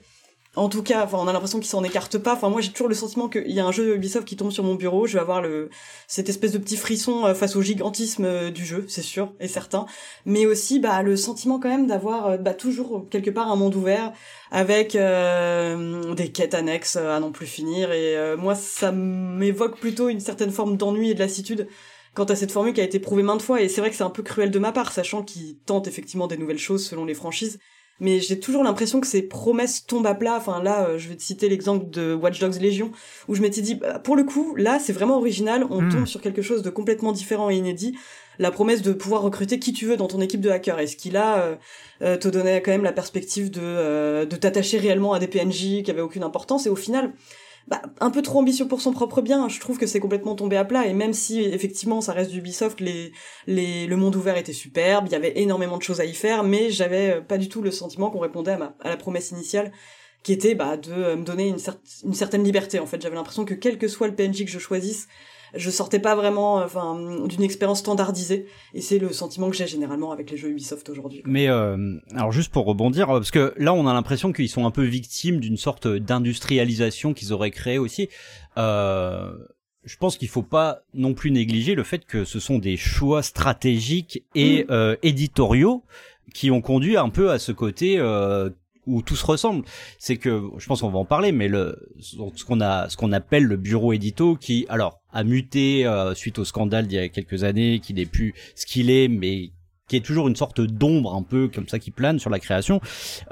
en 0.56 0.68
tout 0.68 0.82
cas, 0.82 1.04
enfin, 1.04 1.18
on 1.20 1.28
a 1.28 1.32
l'impression 1.32 1.58
qu'ils 1.58 1.68
s'en 1.68 1.84
écartent 1.84 2.18
pas. 2.18 2.34
Enfin, 2.34 2.48
moi, 2.48 2.60
j'ai 2.60 2.70
toujours 2.70 2.88
le 2.88 2.94
sentiment 2.94 3.28
qu'il 3.28 3.50
y 3.50 3.60
a 3.60 3.66
un 3.66 3.72
jeu 3.72 3.94
Ubisoft 3.94 4.26
qui 4.26 4.36
tombe 4.36 4.50
sur 4.50 4.64
mon 4.64 4.74
bureau. 4.74 5.06
Je 5.06 5.14
vais 5.14 5.20
avoir 5.20 5.42
le 5.42 5.68
cette 6.08 6.28
espèce 6.28 6.52
de 6.52 6.58
petit 6.58 6.76
frisson 6.76 7.26
euh, 7.26 7.34
face 7.34 7.56
au 7.56 7.62
gigantisme 7.62 8.24
euh, 8.24 8.50
du 8.50 8.64
jeu, 8.64 8.86
c'est 8.88 9.02
sûr 9.02 9.32
et 9.38 9.48
certain. 9.48 9.86
Mais 10.24 10.46
aussi, 10.46 10.80
bah, 10.80 11.02
le 11.02 11.16
sentiment 11.16 11.58
quand 11.60 11.68
même 11.68 11.86
d'avoir 11.86 12.26
euh, 12.26 12.36
bah, 12.38 12.54
toujours 12.54 13.06
quelque 13.10 13.30
part 13.30 13.50
un 13.50 13.56
monde 13.56 13.74
ouvert 13.74 14.12
avec 14.50 14.96
euh, 14.96 16.14
des 16.14 16.30
quêtes 16.32 16.54
annexes 16.54 16.96
à 16.96 17.20
non 17.20 17.32
plus 17.32 17.46
finir. 17.46 17.92
Et 17.92 18.16
euh, 18.16 18.36
moi, 18.36 18.54
ça 18.54 18.92
m'évoque 18.92 19.78
plutôt 19.78 20.08
une 20.08 20.20
certaine 20.20 20.50
forme 20.50 20.76
d'ennui 20.76 21.10
et 21.10 21.14
de 21.14 21.20
lassitude 21.20 21.68
quant 22.14 22.24
à 22.24 22.34
cette 22.34 22.50
formule 22.50 22.72
qui 22.72 22.80
a 22.80 22.84
été 22.84 22.98
prouvée 22.98 23.22
maintes 23.22 23.42
fois. 23.42 23.60
Et 23.60 23.68
c'est 23.68 23.80
vrai 23.80 23.90
que 23.90 23.96
c'est 23.96 24.04
un 24.04 24.10
peu 24.10 24.22
cruel 24.22 24.50
de 24.50 24.58
ma 24.58 24.72
part, 24.72 24.92
sachant 24.92 25.22
qu'ils 25.22 25.58
tentent 25.58 25.86
effectivement 25.86 26.26
des 26.26 26.38
nouvelles 26.38 26.58
choses 26.58 26.86
selon 26.86 27.04
les 27.04 27.14
franchises. 27.14 27.58
Mais 28.00 28.20
j'ai 28.20 28.38
toujours 28.38 28.62
l'impression 28.62 29.00
que 29.00 29.06
ces 29.06 29.22
promesses 29.22 29.86
tombent 29.86 30.06
à 30.06 30.14
plat. 30.14 30.36
Enfin 30.36 30.62
là, 30.62 30.86
euh, 30.88 30.98
je 30.98 31.08
vais 31.08 31.16
te 31.16 31.22
citer 31.22 31.48
l'exemple 31.48 31.88
de 31.88 32.14
Watch 32.14 32.38
Dogs 32.40 32.60
Legion, 32.60 32.90
où 33.28 33.34
je 33.34 33.40
m'étais 33.42 33.62
dit, 33.62 33.74
bah, 33.74 33.98
pour 33.98 34.16
le 34.16 34.24
coup, 34.24 34.54
là, 34.56 34.78
c'est 34.78 34.92
vraiment 34.92 35.16
original. 35.16 35.64
On 35.70 35.82
Hmm. 35.82 35.88
tombe 35.88 36.06
sur 36.06 36.20
quelque 36.20 36.42
chose 36.42 36.62
de 36.62 36.70
complètement 36.70 37.12
différent 37.12 37.48
et 37.50 37.56
inédit. 37.56 37.96
La 38.38 38.50
promesse 38.50 38.82
de 38.82 38.92
pouvoir 38.92 39.22
recruter 39.22 39.58
qui 39.58 39.72
tu 39.72 39.86
veux 39.86 39.96
dans 39.96 40.08
ton 40.08 40.20
équipe 40.20 40.42
de 40.42 40.50
hackers. 40.50 40.78
Et 40.80 40.86
ce 40.86 40.96
qui 40.96 41.10
là 41.10 41.38
euh, 41.38 41.54
euh, 42.02 42.16
te 42.18 42.28
donnait 42.28 42.60
quand 42.60 42.70
même 42.70 42.84
la 42.84 42.92
perspective 42.92 43.50
de, 43.50 43.60
euh, 43.62 44.26
de 44.26 44.36
t'attacher 44.36 44.76
réellement 44.78 45.14
à 45.14 45.18
des 45.18 45.26
PNJ 45.26 45.82
qui 45.82 45.90
avaient 45.90 46.02
aucune 46.02 46.22
importance? 46.22 46.66
Et 46.66 46.68
au 46.68 46.76
final, 46.76 47.14
bah, 47.68 47.82
un 48.00 48.10
peu 48.10 48.22
trop 48.22 48.38
ambitieux 48.38 48.68
pour 48.68 48.80
son 48.80 48.92
propre 48.92 49.22
bien. 49.22 49.48
Je 49.48 49.58
trouve 49.58 49.78
que 49.78 49.86
c'est 49.86 49.98
complètement 49.98 50.36
tombé 50.36 50.56
à 50.56 50.64
plat. 50.64 50.86
Et 50.86 50.92
même 50.92 51.12
si 51.12 51.40
effectivement 51.40 52.00
ça 52.00 52.12
reste 52.12 52.30
du 52.30 52.38
Ubisoft, 52.38 52.80
les, 52.80 53.12
les, 53.46 53.86
le 53.86 53.96
monde 53.96 54.14
ouvert 54.14 54.36
était 54.36 54.52
superbe, 54.52 55.06
il 55.08 55.12
y 55.12 55.16
avait 55.16 55.40
énormément 55.40 55.76
de 55.76 55.82
choses 55.82 56.00
à 56.00 56.04
y 56.04 56.14
faire, 56.14 56.44
mais 56.44 56.70
j'avais 56.70 57.16
euh, 57.16 57.20
pas 57.20 57.38
du 57.38 57.48
tout 57.48 57.62
le 57.62 57.70
sentiment 57.70 58.10
qu'on 58.10 58.20
répondait 58.20 58.52
à, 58.52 58.58
ma, 58.58 58.76
à 58.80 58.90
la 58.90 58.96
promesse 58.96 59.32
initiale, 59.32 59.72
qui 60.22 60.32
était 60.32 60.54
bah, 60.54 60.76
de 60.76 60.92
euh, 60.92 61.16
me 61.16 61.24
donner 61.24 61.48
une, 61.48 61.58
une 62.04 62.14
certaine 62.14 62.44
liberté. 62.44 62.78
En 62.78 62.86
fait, 62.86 63.02
j'avais 63.02 63.16
l'impression 63.16 63.44
que 63.44 63.54
quel 63.54 63.78
que 63.78 63.88
soit 63.88 64.06
le 64.06 64.14
PNJ 64.14 64.44
que 64.44 64.50
je 64.50 64.58
choisisse, 64.60 65.08
je 65.54 65.70
sortais 65.70 65.98
pas 65.98 66.14
vraiment, 66.14 66.60
euh, 66.60 66.64
enfin, 66.64 66.98
d'une 67.26 67.42
expérience 67.42 67.80
standardisée. 67.80 68.46
Et 68.74 68.80
c'est 68.80 68.98
le 68.98 69.12
sentiment 69.12 69.50
que 69.50 69.56
j'ai 69.56 69.66
généralement 69.66 70.12
avec 70.12 70.30
les 70.30 70.36
jeux 70.36 70.50
Ubisoft 70.50 70.88
aujourd'hui. 70.88 71.22
Mais 71.24 71.48
euh, 71.48 71.98
alors 72.14 72.32
juste 72.32 72.52
pour 72.52 72.64
rebondir, 72.64 73.06
parce 73.06 73.30
que 73.30 73.54
là 73.56 73.72
on 73.72 73.86
a 73.86 73.92
l'impression 73.92 74.32
qu'ils 74.32 74.48
sont 74.48 74.66
un 74.66 74.70
peu 74.70 74.84
victimes 74.84 75.40
d'une 75.40 75.56
sorte 75.56 75.86
d'industrialisation 75.88 77.14
qu'ils 77.14 77.32
auraient 77.32 77.50
créée 77.50 77.78
aussi. 77.78 78.08
Euh, 78.58 79.32
je 79.86 79.96
pense 79.96 80.18
qu'il 80.18 80.28
faut 80.28 80.42
pas 80.42 80.82
non 80.94 81.14
plus 81.14 81.30
négliger 81.30 81.74
le 81.74 81.84
fait 81.84 82.04
que 82.04 82.24
ce 82.24 82.40
sont 82.40 82.58
des 82.58 82.76
choix 82.76 83.22
stratégiques 83.22 84.24
et 84.34 84.64
mm. 84.64 84.66
euh, 84.70 84.96
éditoriaux 85.02 85.84
qui 86.34 86.50
ont 86.50 86.60
conduit 86.60 86.96
un 86.96 87.08
peu 87.08 87.30
à 87.30 87.38
ce 87.38 87.52
côté 87.52 87.98
euh, 87.98 88.50
où 88.86 89.02
tout 89.02 89.16
se 89.16 89.26
ressemble. 89.26 89.64
C'est 89.98 90.16
que 90.16 90.42
je 90.58 90.66
pense 90.66 90.80
qu'on 90.80 90.90
va 90.90 90.98
en 90.98 91.04
parler, 91.04 91.32
mais 91.32 91.48
le 91.48 91.76
ce 92.00 92.44
qu'on 92.44 92.60
a 92.60 92.88
ce 92.88 92.96
qu'on 92.96 93.12
appelle 93.12 93.44
le 93.44 93.56
bureau 93.56 93.92
édito 93.92 94.36
qui 94.36 94.66
alors 94.68 95.00
a 95.12 95.24
muté 95.24 95.86
euh, 95.86 96.14
suite 96.14 96.38
au 96.38 96.44
scandale 96.44 96.86
d'il 96.86 96.96
y 96.96 97.02
a 97.02 97.08
quelques 97.08 97.44
années, 97.44 97.80
qui 97.80 97.94
n'est 97.94 98.06
plus 98.06 98.34
ce 98.54 98.66
qu'il 98.66 98.90
est, 98.90 99.08
mais 99.08 99.50
qui 99.88 99.96
est 99.96 100.04
toujours 100.04 100.28
une 100.28 100.36
sorte 100.36 100.60
d'ombre 100.60 101.14
un 101.14 101.22
peu 101.22 101.48
comme 101.48 101.68
ça 101.68 101.78
qui 101.78 101.90
plane 101.90 102.18
sur 102.18 102.30
la 102.30 102.40
création. 102.40 102.80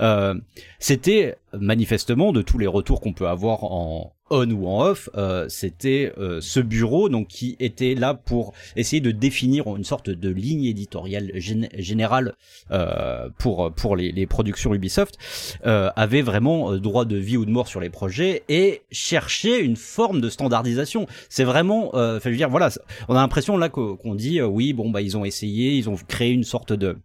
Euh, 0.00 0.34
C'était 0.78 1.36
manifestement 1.52 2.32
de 2.32 2.42
tous 2.42 2.58
les 2.58 2.66
retours 2.66 3.00
qu'on 3.00 3.12
peut 3.12 3.28
avoir 3.28 3.64
en 3.64 4.12
on 4.34 4.50
ou 4.50 4.66
en 4.66 4.86
off, 4.86 5.08
euh, 5.14 5.46
c'était 5.48 6.12
euh, 6.18 6.40
ce 6.40 6.60
bureau 6.60 7.08
donc 7.08 7.28
qui 7.28 7.56
était 7.60 7.94
là 7.94 8.14
pour 8.14 8.52
essayer 8.74 9.00
de 9.00 9.12
définir 9.12 9.66
une 9.76 9.84
sorte 9.84 10.10
de 10.10 10.28
ligne 10.28 10.64
éditoriale 10.64 11.30
générale 11.34 12.34
euh, 12.70 13.28
pour 13.38 13.72
pour 13.72 13.96
les, 13.96 14.26
productions 14.26 14.74
Ubisoft, 14.74 15.18
avait 15.62 16.22
vraiment 16.22 16.76
droit 16.76 17.04
de 17.04 17.16
vie 17.16 17.36
ou 17.36 17.44
de 17.44 17.50
mort 17.50 17.68
sur 17.68 17.80
les 17.80 17.90
projets 17.90 18.42
et 18.48 18.82
cherchait 18.90 19.60
une 19.60 19.76
forme 19.76 20.20
de 20.20 20.28
standardisation. 20.28 21.06
C'est 21.28 21.44
vraiment, 21.44 21.90
je 21.94 22.28
veux 22.28 22.36
dire, 22.36 22.48
voilà, 22.48 22.70
on 23.08 23.14
a 23.14 23.20
l'impression 23.20 23.56
là 23.56 23.68
qu'on 23.68 24.14
dit 24.14 24.40
oui, 24.40 24.72
bon 24.72 24.90
bah 24.90 25.02
ils 25.02 25.16
ont 25.16 25.24
essayé, 25.24 25.72
ils 25.72 25.88
ont 25.90 25.96
créé 26.08 26.30
une 26.30 26.44
sorte 26.44 26.72
de 26.72 26.96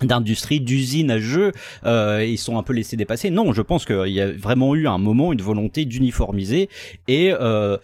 d'industrie, 0.00 0.60
d'usine 0.60 1.10
à 1.10 1.18
jeux, 1.18 1.52
euh, 1.84 2.24
ils 2.26 2.38
sont 2.38 2.58
un 2.58 2.62
peu 2.62 2.72
laissés 2.72 2.96
dépasser. 2.96 3.30
Non, 3.30 3.52
je 3.52 3.62
pense 3.62 3.84
qu'il 3.84 4.08
y 4.08 4.20
a 4.20 4.32
vraiment 4.32 4.74
eu 4.74 4.86
un 4.86 4.98
moment, 4.98 5.32
une 5.32 5.42
volonté 5.42 5.84
d'uniformiser 5.84 6.68
et 7.08 7.32
euh, 7.32 7.76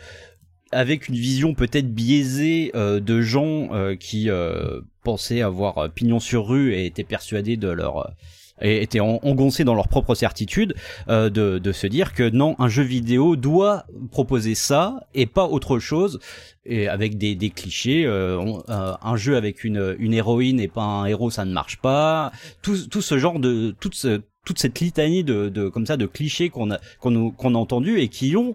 avec 0.73 1.09
une 1.09 1.15
vision 1.15 1.55
peut-être 1.55 1.93
biaisée 1.93 2.73
euh, 2.75 3.01
de 3.01 3.21
gens 3.21 3.69
euh, 3.73 3.97
qui 3.97 4.31
euh, 4.31 4.81
pensaient 5.03 5.43
avoir 5.43 5.91
pignon 5.93 6.21
sur 6.21 6.49
rue 6.49 6.75
et 6.75 6.87
étaient 6.87 7.05
persuadés 7.05 7.57
de 7.57 7.69
leur 7.69 8.13
et 8.61 8.83
étaient 8.83 9.01
engoncés 9.01 9.65
dans 9.65 9.75
leur 9.75 9.89
propre 9.89 10.15
certitude 10.15 10.75
de, 11.09 11.29
de 11.29 11.73
se 11.73 11.87
dire 11.87 12.13
que 12.15 12.29
non, 12.29 12.57
un 12.59 12.69
jeu 12.69 12.83
vidéo 12.83 13.37
doit 13.37 13.85
proposer 14.11 14.55
ça 14.55 15.01
et 15.15 15.27
pas 15.27 15.47
autre 15.47 15.79
chose 15.79 16.21
et 16.69 16.89
avec 16.89 17.19
des, 17.19 17.35
des 17.35 17.51
clichés. 17.51 18.05
Euh, 18.07 18.39
euh, 18.69 18.95
un 19.03 19.17
jeu 19.17 19.37
avec 19.37 19.65
une, 19.65 19.97
une 19.99 20.15
héroïne 20.15 20.61
et 20.61 20.69
pas 20.69 20.83
un 20.83 21.07
héros, 21.07 21.31
ça 21.31 21.45
ne 21.45 21.53
marche 21.53 21.79
pas. 21.79 22.31
Tout, 22.63 22.87
tout 22.89 23.03
ce 23.03 23.19
genre 23.19 23.41
de 23.41 23.75
toute, 23.81 23.95
ce, 23.95 24.21
toute 24.45 24.59
cette 24.59 24.79
litanie 24.81 25.25
de, 25.25 25.49
de 25.49 25.69
comme 25.69 25.87
ça 25.87 25.97
de 25.97 26.07
clichés 26.07 26.51
qu'on 26.51 26.71
a 26.71 26.79
qu'on 27.01 27.31
qu'on 27.31 27.55
a 27.55 27.59
entendu 27.59 27.99
et 27.99 28.09
qui 28.09 28.37
ont 28.37 28.55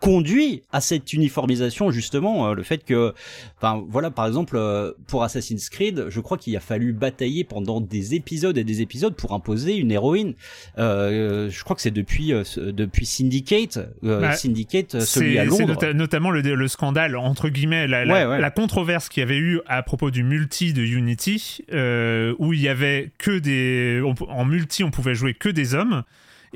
conduit 0.00 0.62
à 0.72 0.80
cette 0.80 1.12
uniformisation 1.12 1.90
justement 1.90 2.48
euh, 2.48 2.54
le 2.54 2.62
fait 2.62 2.84
que 2.84 3.14
enfin 3.56 3.82
voilà 3.88 4.10
par 4.10 4.26
exemple 4.26 4.56
euh, 4.56 4.92
pour 5.06 5.24
Assassin's 5.24 5.70
Creed 5.70 6.06
je 6.10 6.20
crois 6.20 6.36
qu'il 6.36 6.54
a 6.56 6.60
fallu 6.60 6.92
batailler 6.92 7.44
pendant 7.44 7.80
des 7.80 8.14
épisodes 8.14 8.58
et 8.58 8.64
des 8.64 8.82
épisodes 8.82 9.14
pour 9.14 9.32
imposer 9.32 9.76
une 9.76 9.90
héroïne. 9.90 10.34
Euh, 10.78 11.48
je 11.50 11.64
crois 11.64 11.74
que 11.74 11.82
c'est 11.82 11.90
depuis 11.90 12.32
euh, 12.32 12.42
depuis 12.56 13.06
Syndicate 13.06 13.78
bah, 14.02 14.32
Syndicate 14.34 15.00
celui 15.00 15.38
à 15.38 15.44
Londres. 15.44 15.92
notamment 15.94 16.30
le, 16.30 16.42
le, 16.42 16.68
scandale 16.68 17.16
entre 17.16 17.48
guillemets 17.48 17.86
la, 17.86 18.04
la, 18.04 18.38
la 18.38 18.50
controverse 18.50 19.08
qu'il 19.08 19.22
y 19.22 19.24
avait 19.24 19.38
eu 19.38 19.60
à 19.66 19.82
propos 19.82 20.10
du 20.10 20.22
multi 20.22 20.72
de 20.74 20.82
Unity 20.82 21.64
où 22.38 22.52
il 22.52 22.60
y 22.60 22.68
avait 22.68 23.10
que 23.18 23.38
des 23.38 24.02
en 24.28 24.44
multi 24.44 24.84
on 24.84 24.90
pouvait 24.90 25.14
jouer 25.14 25.32
que 25.32 25.48
des 25.48 25.74
hommes 25.74 26.04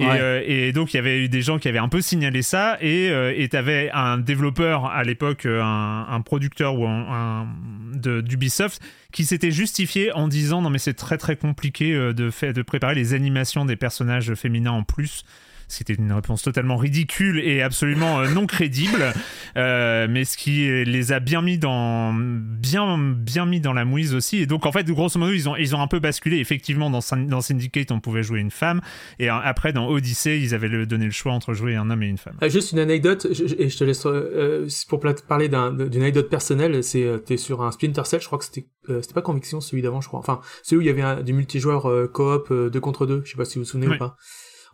et, 0.00 0.06
euh, 0.06 0.42
et, 0.44 0.72
donc 0.72 0.92
il 0.92 0.96
y 0.96 1.00
avait 1.00 1.24
eu 1.24 1.28
des 1.28 1.42
gens 1.42 1.58
qui 1.58 1.68
avaient 1.68 1.78
un 1.78 1.88
peu 1.88 2.00
signalé 2.00 2.42
ça 2.42 2.78
et 2.80 3.10
euh, 3.10 3.46
tu 3.48 3.56
avais 3.56 3.90
un 3.92 4.18
développeur 4.18 4.86
à 4.86 5.04
l'époque, 5.04 5.46
euh, 5.46 5.62
un, 5.62 6.06
un, 6.08 6.20
producteur 6.20 6.78
ou 6.78 6.86
un, 6.86 7.06
un 7.08 7.46
d'Ubisoft 7.94 8.80
qui 9.12 9.24
s'était 9.24 9.50
justifié 9.50 10.12
en 10.12 10.28
disant 10.28 10.62
non 10.62 10.70
mais 10.70 10.78
c'est 10.78 10.94
très 10.94 11.18
très 11.18 11.36
compliqué 11.36 11.92
de, 11.92 12.30
fait, 12.30 12.52
de 12.52 12.62
préparer 12.62 12.94
les 12.94 13.14
animations 13.14 13.64
des 13.64 13.76
personnages 13.76 14.34
féminins 14.34 14.72
en 14.72 14.82
plus 14.82 15.24
c'était 15.70 15.94
une 15.94 16.12
réponse 16.12 16.42
totalement 16.42 16.76
ridicule 16.76 17.40
et 17.40 17.62
absolument 17.62 18.20
euh, 18.20 18.28
non 18.28 18.46
crédible, 18.46 19.12
euh, 19.56 20.06
mais 20.10 20.24
ce 20.24 20.36
qui 20.36 20.66
les 20.84 21.12
a 21.12 21.20
bien 21.20 21.42
mis 21.42 21.58
dans 21.58 22.12
bien 22.12 22.98
bien 22.98 23.46
mis 23.46 23.60
dans 23.60 23.72
la 23.72 23.84
mouise 23.84 24.14
aussi. 24.14 24.38
Et 24.38 24.46
donc 24.46 24.66
en 24.66 24.72
fait, 24.72 24.84
grosso 24.90 25.18
modo, 25.18 25.32
ils 25.32 25.48
ont 25.48 25.56
ils 25.56 25.74
ont 25.74 25.80
un 25.80 25.86
peu 25.86 26.00
basculé. 26.00 26.38
Effectivement, 26.38 26.90
dans, 26.90 27.00
dans 27.28 27.40
Syndicate, 27.40 27.92
on 27.92 28.00
pouvait 28.00 28.22
jouer 28.22 28.40
une 28.40 28.50
femme, 28.50 28.80
et 29.18 29.28
après 29.28 29.72
dans 29.72 29.88
Odyssey, 29.88 30.40
ils 30.40 30.54
avaient 30.54 30.68
le, 30.68 30.86
donné 30.86 31.04
le 31.04 31.12
choix 31.12 31.32
entre 31.32 31.54
jouer 31.54 31.76
un 31.76 31.88
homme 31.88 32.02
et 32.02 32.08
une 32.08 32.18
femme. 32.18 32.36
Juste 32.48 32.72
une 32.72 32.80
anecdote, 32.80 33.26
et 33.26 33.68
je 33.68 33.78
te 33.78 33.84
laisse 33.84 34.04
euh, 34.06 34.66
pour 34.88 35.00
parler 35.28 35.48
d'une 35.48 36.02
anecdote 36.02 36.28
personnelle. 36.28 36.82
C'est 36.82 37.06
t'es 37.24 37.36
sur 37.36 37.62
un 37.62 37.70
Splinter 37.70 38.04
Cell, 38.04 38.20
je 38.20 38.26
crois 38.26 38.38
que 38.38 38.44
c'était 38.44 38.66
c'était 38.88 39.14
pas 39.14 39.22
Conviction, 39.22 39.60
celui 39.60 39.82
d'avant, 39.82 40.00
je 40.00 40.08
crois. 40.08 40.18
Enfin, 40.18 40.40
celui 40.64 40.78
où 40.78 40.80
il 40.80 40.86
y 40.86 40.90
avait 40.90 41.02
un, 41.02 41.22
du 41.22 41.32
multijoueur 41.32 42.10
coop 42.12 42.52
2 42.52 42.80
contre 42.80 43.06
2 43.06 43.22
Je 43.24 43.30
sais 43.30 43.36
pas 43.36 43.44
si 43.44 43.58
vous 43.58 43.64
vous 43.64 43.70
souvenez 43.70 43.86
ou 43.86 43.98
pas. 43.98 44.16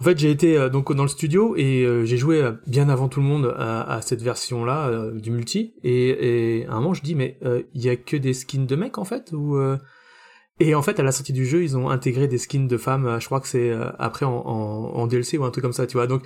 En 0.01 0.05
fait, 0.05 0.19
j'ai 0.19 0.31
été 0.31 0.59
euh, 0.59 0.69
donc 0.69 0.93
dans 0.93 1.03
le 1.03 1.09
studio 1.09 1.57
et 1.57 1.83
euh, 1.85 2.05
j'ai 2.05 2.19
joué 2.19 2.43
euh, 2.43 2.53
bien 2.67 2.89
avant 2.89 3.09
tout 3.09 3.21
le 3.21 3.27
monde 3.27 3.55
à, 3.57 4.01
cette 4.03 4.23
version-là 4.23 5.11
du 5.13 5.31
multi. 5.31 5.75
Et, 5.83 6.59
et, 6.59 6.67
à 6.67 6.73
un 6.73 6.81
moment, 6.81 6.95
je 6.95 7.03
dis 7.03 7.15
mais 7.15 7.39
il 7.75 7.83
y 7.83 7.89
a 7.89 7.97
que 7.97 8.17
des 8.17 8.35
skins 8.35 8.67
de 8.67 8.77
mecs 8.77 8.99
en 8.99 9.05
fait 9.05 9.33
ou 9.33 9.59
et 10.59 10.75
en 10.75 10.81
fait, 10.81 10.99
à 10.99 11.03
la 11.03 11.13
sortie 11.13 11.35
du 11.35 11.45
jeu, 11.45 11.63
ils 11.63 11.77
ont 11.77 11.91
intégré 11.91 12.29
des 12.29 12.39
skins 12.39 12.67
de 12.67 12.77
femmes. 12.79 13.19
Je 13.21 13.27
crois 13.27 13.41
que 13.41 13.49
c'est 13.49 13.73
après 13.99 14.25
en, 14.25 14.37
en, 14.47 14.95
en, 14.95 15.07
DLC 15.07 15.37
ou 15.37 15.45
un 15.45 15.51
truc 15.51 15.63
comme 15.63 15.75
ça, 15.75 15.87
tu 15.87 15.99
vois. 15.99 16.07
Donc, 16.07 16.23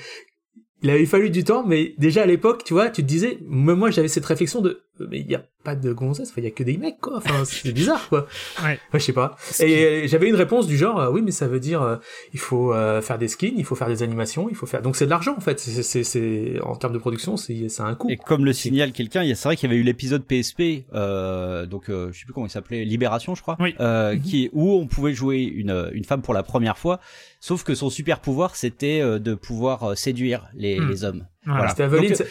il 0.83 0.91
avait 0.91 1.07
fallu 1.07 1.31
du 1.31 1.45
temps, 1.45 1.65
mais 1.67 1.95
déjà 1.99 2.23
à 2.23 2.27
l'époque, 2.27 2.65
tu 2.65 2.75
vois, 2.75 2.91
tu 2.91 3.03
te 3.03 3.07
disais, 3.07 3.39
moi 3.47 3.91
j'avais 3.91 4.09
cette 4.09 4.27
réflexion 4.27 4.61
de, 4.61 4.83
mais 5.09 5.21
il 5.21 5.31
y 5.31 5.35
a 5.35 5.43
pas 5.63 5.75
de 5.75 5.93
gonzesse, 5.93 6.33
il 6.37 6.45
y 6.45 6.47
a 6.47 6.51
que 6.51 6.63
des 6.63 6.77
mecs, 6.77 7.01
quoi. 7.01 7.19
Enfin, 7.19 7.45
c'est 7.45 7.73
bizarre, 7.73 8.09
quoi. 8.09 8.27
Ouais. 8.65 8.79
je 8.95 8.99
sais 8.99 9.13
pas. 9.13 9.37
Et 9.61 10.09
j'avais 10.09 10.29
une 10.29 10.35
réponse 10.35 10.67
du 10.67 10.77
genre, 10.77 10.99
euh, 10.99 11.11
oui, 11.11 11.21
mais 11.23 11.31
ça 11.31 11.47
veut 11.47 11.61
dire, 11.61 11.83
euh, 11.83 11.97
il 12.33 12.41
faut 12.41 12.73
euh, 12.73 13.03
faire 13.03 13.19
des 13.19 13.29
skins, 13.29 13.55
il 13.57 13.65
faut 13.65 13.75
faire 13.75 13.89
des 13.89 14.03
animations, 14.03 14.49
il 14.49 14.57
faut 14.57 14.67
faire. 14.67 14.83
Donc 14.83 14.97
c'est 14.97 15.05
de 15.05 15.11
l'argent 15.11 15.35
en 15.37 15.41
fait. 15.41 15.61
C'est, 15.61 16.05
c'est, 16.05 16.61
en 16.63 16.77
termes 16.77 16.95
de 16.95 16.99
production, 16.99 17.37
c'est, 17.37 17.69
c'est 17.69 17.83
un 17.83 17.95
coût. 17.95 18.09
Et 18.11 18.17
comme 18.17 18.45
le 18.45 18.53
signale 18.53 18.93
quelqu'un, 18.93 19.23
c'est 19.35 19.45
vrai 19.45 19.57
qu'il 19.57 19.69
y 19.69 19.73
avait 19.73 19.81
eu 19.81 19.85
l'épisode 19.85 20.25
PSP, 20.25 20.85
donc 20.93 21.85
je 21.89 22.13
sais 22.13 22.25
plus 22.25 22.33
comment 22.33 22.47
il 22.47 22.51
s'appelait, 22.51 22.85
Libération, 22.85 23.35
je 23.35 23.43
crois, 23.43 23.57
oui. 23.61 23.75
Mhm. 23.79 24.21
qui 24.23 24.51
où 24.53 24.73
on 24.73 24.87
pouvait 24.87 25.13
jouer 25.13 25.43
une 25.43 25.91
une 25.93 26.05
femme 26.05 26.23
pour 26.23 26.35
la 26.35 26.43
première 26.43 26.79
fois, 26.79 27.01
sauf 27.41 27.65
que 27.65 27.75
son 27.75 27.91
super 27.91 28.21
pouvoir 28.21 28.55
c'était 28.55 29.01
de 29.01 29.35
pouvoir 29.35 29.97
séduire 29.97 30.49
les, 30.55 30.79
hmm. 30.79 30.89
les 30.89 31.05
hommes. 31.05 31.27
Voilà. 31.47 31.71
C'était 31.71 31.83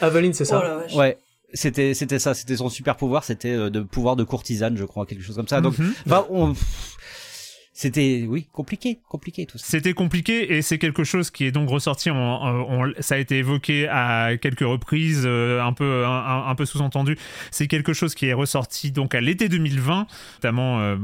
Aveline, 0.02 0.34
c'est 0.34 0.46
ça. 0.46 0.88
Oh 0.94 0.98
ouais 0.98 1.18
c'était 1.54 1.94
c'était 1.94 2.20
ça 2.20 2.34
c'était 2.34 2.58
son 2.58 2.70
super 2.70 2.96
pouvoir 2.96 3.24
c'était 3.24 3.54
euh, 3.54 3.70
de 3.70 3.82
pouvoir 3.82 4.16
de 4.16 4.24
courtisane 4.24 4.78
je 4.78 4.86
crois 4.86 5.06
quelque 5.06 5.24
chose 5.24 5.36
comme 5.36 5.48
ça 5.48 5.62
donc 5.62 5.78
mm 5.78 5.90
on 6.30 6.54
c'était 7.80 8.26
oui 8.28 8.46
compliqué 8.52 9.00
compliqué 9.08 9.46
tout 9.46 9.58
ça. 9.58 9.66
C'était 9.66 9.94
compliqué 9.94 10.58
et 10.58 10.62
c'est 10.62 10.78
quelque 10.78 11.06
chose 11.06 11.32
qui 11.32 11.46
est 11.46 11.52
donc 11.54 11.70
ressorti 11.70 12.10
ça 13.00 13.16
a 13.16 13.18
été 13.18 13.38
évoqué 13.38 13.88
à 13.88 14.32
quelques 14.36 14.68
reprises 14.68 15.24
euh, 15.26 15.62
un 15.62 15.72
peu 15.72 16.66
sous-entendu. 16.66 17.18
C'est 17.52 17.68
quelque 17.68 17.94
chose 17.94 18.16
qui 18.16 18.26
est 18.26 18.34
ressorti 18.34 18.92
donc 18.92 19.16
à 19.16 19.22
l'été 19.22 19.48
2020 19.48 20.08
notamment 20.40 20.82
euh, 20.82 20.98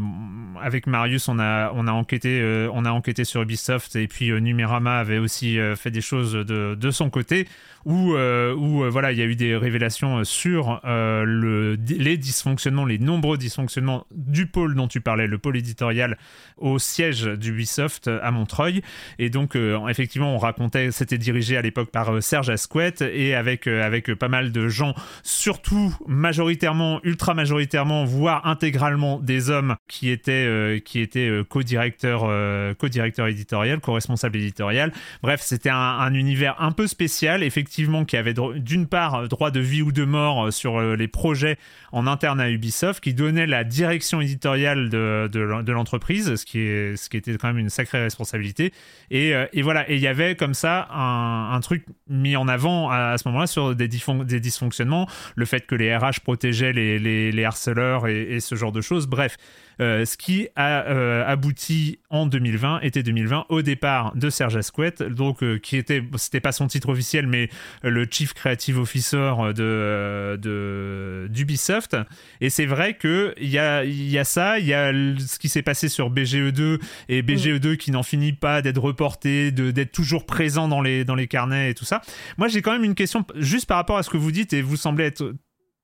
avec 0.62 0.86
Marius 0.86 1.30
on 1.30 1.40
a 1.40 1.72
on 1.74 1.88
a 1.88 1.94
enquêté 1.94 2.68
on 2.74 2.84
a 2.84 2.92
enquêté 2.92 3.24
sur 3.24 3.42
Ubisoft 3.42 3.96
et 3.96 4.10
puis 4.10 4.30
Numérama 4.42 4.98
avait 4.98 5.20
aussi 5.20 5.58
fait 5.78 5.92
des 5.92 6.02
choses 6.02 6.34
de 6.34 6.76
de 6.76 6.92
son 6.92 7.10
côté 7.10 7.48
où, 7.86 8.16
euh, 8.16 8.54
où 8.56 8.84
euh, 8.84 8.90
voilà, 8.90 9.12
il 9.12 9.20
y 9.20 9.22
a 9.22 9.26
eu 9.26 9.36
des 9.36 9.56
révélations 9.56 10.20
euh, 10.20 10.24
sur 10.24 10.82
le, 10.84 11.78
les 11.88 12.18
dysfonctionnements, 12.18 12.86
les 12.86 12.98
nombreux 12.98 13.38
dysfonctionnements 13.38 14.06
du 14.12 14.48
pôle 14.48 14.76
dont 14.76 14.88
tu 14.88 15.02
parlais, 15.02 15.28
le 15.28 15.38
pôle 15.38 15.58
éditorial 15.58 16.18
au 16.66 16.80
siège 16.80 17.26
d'Ubisoft 17.26 18.08
à 18.08 18.32
Montreuil. 18.32 18.82
Et 19.20 19.30
donc, 19.30 19.56
effectivement, 19.90 20.36
on 20.36 20.38
racontait, 20.38 20.92
c'était 20.92 21.18
dirigé 21.18 21.58
à 21.58 21.62
l'époque 21.62 21.92
par 21.92 22.22
Serge 22.22 22.50
Asquette 22.50 23.02
et 23.02 23.36
avec, 23.36 23.68
avec 23.68 24.14
pas 24.16 24.28
mal 24.28 24.52
de 24.52 24.68
gens, 24.68 24.94
surtout 25.24 25.96
majoritairement, 26.08 27.00
ultra 27.04 27.34
majoritairement, 27.34 28.06
voire 28.06 28.46
intégralement 28.48 29.20
des 29.20 29.50
hommes 29.50 29.76
qui 29.88 30.10
étaient, 30.10 30.82
qui 30.84 31.00
étaient 31.00 31.32
co-directeurs, 31.48 32.30
co-directeur 32.78 33.28
éditorial, 33.28 33.80
co-responsable 33.80 34.38
éditorial. 34.38 34.92
Bref, 35.22 35.42
c'était 35.44 35.70
un, 35.70 35.76
un 35.76 36.14
univers 36.14 36.56
un 36.60 36.72
peu 36.72 36.88
spécial, 36.88 37.44
effectivement 37.44 38.06
qui 38.06 38.18
avait 38.18 38.34
d'une 38.56 38.88
part 38.88 39.16
euh, 39.16 39.28
droit 39.28 39.52
de 39.52 39.60
vie 39.60 39.82
ou 39.82 39.92
de 39.92 40.04
mort 40.04 40.46
euh, 40.46 40.52
sur 40.52 40.80
euh, 40.80 40.96
les 40.96 41.08
projets 41.08 41.58
en 41.92 42.08
interne 42.08 42.40
à 42.40 42.50
Ubisoft, 42.50 43.04
qui 43.04 43.14
donnait 43.14 43.48
la 43.48 43.64
direction 43.64 44.20
éditoriale 44.22 44.90
de, 44.90 45.30
de, 45.32 45.72
l'entreprise, 45.72 46.36
ce 46.36 46.46
qui 46.46 46.55
ce 46.56 47.10
qui 47.10 47.18
était 47.18 47.36
quand 47.38 47.48
même 47.48 47.58
une 47.58 47.70
sacrée 47.70 48.02
responsabilité. 48.02 48.74
Et, 49.12 49.34
et 49.54 49.62
voilà, 49.62 49.90
et 49.90 49.96
il 49.96 50.02
y 50.02 50.08
avait 50.08 50.36
comme 50.36 50.54
ça 50.54 50.88
un, 50.92 51.60
truc 51.62 51.86
mis 52.08 52.36
en 52.36 52.48
avant 52.48 52.90
à, 52.90 53.18
ce 53.18 53.28
moment-là 53.28 53.48
sur 53.48 53.76
des, 53.76 53.88
dysfonctionnements, 53.88 55.08
le 55.36 55.46
fait 55.46 55.66
que 55.66 55.76
les 55.76 55.96
RH 55.96 56.22
protégeaient 56.24 56.74
les, 56.74 57.44
harceleurs 57.44 58.08
et, 58.08 58.40
ce 58.40 58.56
genre 58.56 58.72
de 58.72 58.82
choses. 58.82 59.08
Bref, 59.08 59.38
euh, 59.82 60.06
ce 60.06 60.18
qui 60.18 60.48
a 60.56 60.84
euh, 60.84 61.26
abouti 61.26 62.00
en 62.10 62.26
2020, 62.26 62.82
été 62.82 63.04
2020, 63.04 63.46
au 63.50 63.62
départ 63.62 64.16
de 64.16 64.30
Serge 64.30 64.56
Asquette, 64.56 65.04
donc 65.04 65.44
euh, 65.44 65.58
qui 65.58 65.78
était, 65.78 66.04
c'était 66.18 66.40
pas 66.40 66.52
son 66.52 66.68
titre 66.68 66.90
officiel, 66.90 67.28
mais 67.28 67.50
le 67.84 68.06
Chief 68.10 68.34
Creative 68.34 68.80
Officer 68.80 69.34
de, 69.56 70.38
de 70.42 71.28
d'Ubisoft. 71.30 71.98
Et 72.42 72.50
c'est 72.50 72.66
vrai 72.66 72.96
que 72.96 73.34
il 73.40 73.50
y 73.50 73.58
a, 73.58 74.24
ça, 74.24 74.60
il 74.60 74.66
y 74.66 74.74
a 74.74 74.92
ce 74.92 75.40
qui 75.40 75.50
s'est 75.50 75.62
passé 75.62 75.90
sur 75.90 76.12
BGE2 76.12 76.80
et 77.10 77.22
BGE2 77.22 77.78
qui 77.78 77.92
n'en 77.92 78.04
finit 78.04 78.34
pas 78.34 78.62
d'être 78.62 78.82
reporté, 78.82 79.52
d'être 79.52 79.92
toujours 79.92 80.26
présent 80.26 80.68
dans 80.68 80.82
les, 80.82 81.06
dans 81.06 81.16
les 81.16 81.28
carnets 81.28 81.72
et 81.72 81.74
tout 81.74 81.86
ça. 81.86 82.02
Moi, 82.38 82.48
j'ai 82.48 82.62
quand 82.62 82.72
même 82.72 82.84
une 82.84 82.96
question 82.96 83.26
juste 83.36 83.68
par 83.68 83.78
rapport 83.78 83.98
à 83.98 84.04
ce 84.04 84.10
que 84.10 84.18
vous 84.18 84.32
dites 84.32 84.54
et 84.54 84.62
vous 84.62 84.78
semblez 84.78 85.06
être 85.06 85.34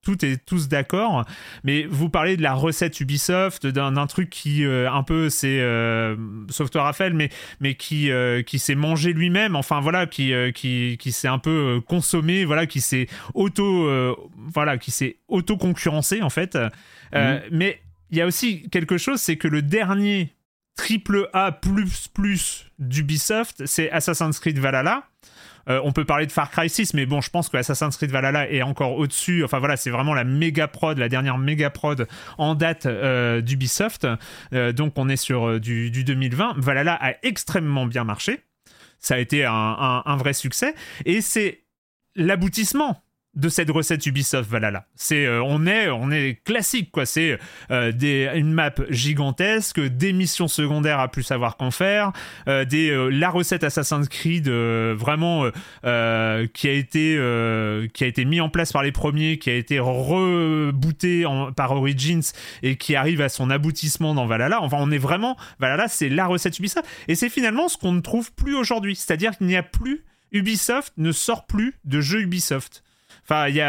tout 0.03 0.25
et 0.25 0.37
tous 0.37 0.67
d'accord, 0.67 1.25
mais 1.63 1.83
vous 1.83 2.09
parlez 2.09 2.35
de 2.35 2.41
la 2.41 2.53
recette 2.53 2.99
Ubisoft, 2.99 3.67
d'un 3.67 4.07
truc 4.07 4.29
qui 4.29 4.65
euh, 4.65 4.91
un 4.91 5.03
peu 5.03 5.29
c'est 5.29 5.59
euh, 5.59 6.15
Software 6.49 6.85
Raphaël, 6.85 7.13
mais 7.13 7.29
mais 7.59 7.75
qui 7.75 8.09
euh, 8.09 8.41
qui 8.41 8.57
s'est 8.57 8.75
mangé 8.75 9.13
lui-même, 9.13 9.55
enfin 9.55 9.79
voilà, 9.79 10.07
qui 10.07 10.33
qui 10.53 10.97
qui 10.99 11.11
s'est 11.11 11.27
un 11.27 11.37
peu 11.37 11.81
consommé, 11.87 12.45
voilà, 12.45 12.65
qui 12.65 12.81
s'est 12.81 13.07
auto 13.35 13.89
voilà, 14.35 14.77
qui 14.77 14.91
s'est 14.91 15.17
auto 15.27 15.57
concurrencé 15.57 16.21
en 16.21 16.29
fait. 16.29 16.57
Mhm. 17.13 17.41
Mais 17.51 17.79
il 18.09 18.17
y 18.17 18.21
a 18.21 18.25
aussi 18.25 18.67
quelque 18.69 18.97
chose, 18.97 19.21
c'est 19.21 19.37
que 19.37 19.47
le 19.47 19.61
dernier 19.61 20.33
triple 20.75 21.29
A 21.33 21.51
plus 21.51 22.07
plus 22.07 22.65
d'Ubisoft, 22.79 23.65
c'est 23.65 23.91
Assassin's 23.91 24.39
Creed 24.39 24.57
Valhalla. 24.57 25.03
Euh, 25.69 25.79
on 25.83 25.91
peut 25.91 26.05
parler 26.05 26.25
de 26.25 26.31
Far 26.31 26.49
Cry 26.51 26.69
6, 26.69 26.93
mais 26.93 27.05
bon, 27.05 27.21
je 27.21 27.29
pense 27.29 27.49
que 27.49 27.57
Assassin's 27.57 27.95
Creed 27.97 28.11
Valhalla 28.11 28.49
est 28.49 28.61
encore 28.61 28.97
au-dessus. 28.97 29.43
Enfin 29.43 29.59
voilà, 29.59 29.77
c'est 29.77 29.89
vraiment 29.89 30.13
la 30.13 30.23
méga 30.23 30.67
prod, 30.67 30.97
la 30.97 31.09
dernière 31.09 31.37
méga 31.37 31.69
prod 31.69 32.07
en 32.37 32.55
date 32.55 32.85
euh, 32.85 33.41
d'Ubisoft. 33.41 34.07
Euh, 34.53 34.71
donc 34.71 34.93
on 34.97 35.09
est 35.09 35.17
sur 35.17 35.59
du, 35.59 35.91
2020. 35.91 36.55
Valhalla 36.57 36.97
a 37.01 37.13
extrêmement 37.23 37.85
bien 37.85 38.03
marché. 38.03 38.41
Ça 38.99 39.15
a 39.15 39.17
été 39.17 39.45
un 39.45 40.15
vrai 40.17 40.33
succès. 40.33 40.75
Et 41.05 41.21
c'est 41.21 41.63
l'aboutissement 42.15 43.01
de 43.35 43.47
cette 43.47 43.69
recette 43.69 44.05
Ubisoft 44.05 44.49
Valhalla. 44.49 44.85
C'est 44.95 45.25
euh, 45.25 45.41
on 45.43 45.65
est 45.65 45.89
on 45.89 46.11
est 46.11 46.43
classique 46.43 46.91
quoi, 46.91 47.05
c'est 47.05 47.39
euh, 47.71 47.91
des 47.91 48.29
une 48.35 48.51
map 48.51 48.73
gigantesque, 48.89 49.79
des 49.79 50.11
missions 50.11 50.49
secondaires 50.49 50.99
à 50.99 51.07
plus 51.07 51.23
savoir 51.23 51.55
qu'en 51.55 51.71
faire, 51.71 52.11
euh, 52.49 52.65
des 52.65 52.91
la 53.11 53.29
recette 53.29 53.63
Assassin's 53.63 54.09
Creed 54.09 54.49
vraiment 54.49 55.45
qui 55.83 56.67
a 56.67 56.71
été 56.71 57.15
qui 57.93 58.03
a 58.03 58.07
été 58.07 58.25
mis 58.25 58.41
en 58.41 58.49
place 58.49 58.73
par 58.73 58.83
les 58.83 58.91
premiers, 58.91 59.37
qui 59.37 59.49
a 59.49 59.55
été 59.55 59.79
rebooté 59.79 61.25
par 61.55 61.71
Origins 61.71 62.21
et 62.63 62.75
qui 62.75 62.95
arrive 62.95 63.21
à 63.21 63.29
son 63.29 63.49
aboutissement 63.49 64.13
dans 64.13 64.25
Valhalla. 64.25 64.61
Enfin, 64.61 64.77
on 64.79 64.91
est 64.91 64.97
vraiment 64.97 65.37
Valhalla, 65.59 65.87
c'est 65.87 66.09
la 66.09 66.27
recette 66.27 66.59
Ubisoft 66.59 66.85
et 67.07 67.15
c'est 67.15 67.29
finalement 67.29 67.69
ce 67.69 67.77
qu'on 67.77 67.93
ne 67.93 68.01
trouve 68.01 68.33
plus 68.33 68.55
aujourd'hui, 68.55 68.95
c'est-à-dire 68.95 69.37
qu'il 69.37 69.47
n'y 69.47 69.55
a 69.55 69.63
plus 69.63 70.03
Ubisoft 70.31 70.93
ne 70.97 71.11
sort 71.11 71.45
plus 71.45 71.75
de 71.85 72.01
jeux 72.01 72.21
Ubisoft. 72.21 72.83
Enfin, 73.31 73.47
il 73.47 73.55
y 73.55 73.61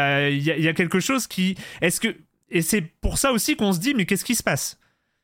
a, 0.67 0.73
quelque 0.73 0.99
chose 0.99 1.27
qui. 1.27 1.55
Est-ce 1.81 2.01
que. 2.01 2.15
Et 2.49 2.61
c'est 2.61 2.81
pour 2.81 3.17
ça 3.17 3.31
aussi 3.31 3.55
qu'on 3.55 3.71
se 3.71 3.79
dit, 3.79 3.93
mais 3.93 4.05
qu'est-ce 4.05 4.25
qui 4.25 4.35
se 4.35 4.43
passe? 4.43 4.77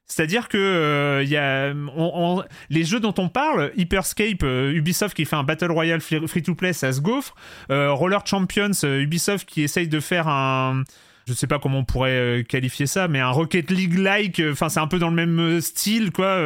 C'est-à-dire 0.05 0.47
que 0.47 0.57
euh, 0.57 2.43
les 2.69 2.83
jeux 2.83 2.99
dont 2.99 3.13
on 3.19 3.29
parle, 3.29 3.71
Hyperscape, 3.75 4.41
euh, 4.41 4.71
Ubisoft 4.71 5.15
qui 5.15 5.25
fait 5.25 5.35
un 5.35 5.43
Battle 5.43 5.71
Royale 5.71 6.01
free-to-play, 6.01 6.73
ça 6.73 6.91
se 6.91 7.01
gaufre. 7.01 7.35
Euh, 7.69 7.91
Roller 7.91 8.25
Champions, 8.25 8.71
Ubisoft 8.83 9.47
qui 9.47 9.61
essaye 9.61 9.87
de 9.87 9.99
faire 9.99 10.27
un 10.27 10.83
je 11.29 11.35
sais 11.35 11.45
pas 11.45 11.59
comment 11.59 11.79
on 11.79 11.85
pourrait 11.85 12.09
euh, 12.09 12.43
qualifier 12.43 12.87
ça, 12.87 13.07
mais 13.07 13.19
un 13.19 13.29
Rocket 13.29 13.69
League-like, 13.69 14.39
euh, 14.39 14.53
enfin 14.53 14.67
c'est 14.67 14.79
un 14.79 14.87
peu 14.87 14.97
dans 14.97 15.09
le 15.09 15.15
même 15.15 15.39
euh, 15.39 15.61
style 15.61 16.11
quoi, 16.11 16.37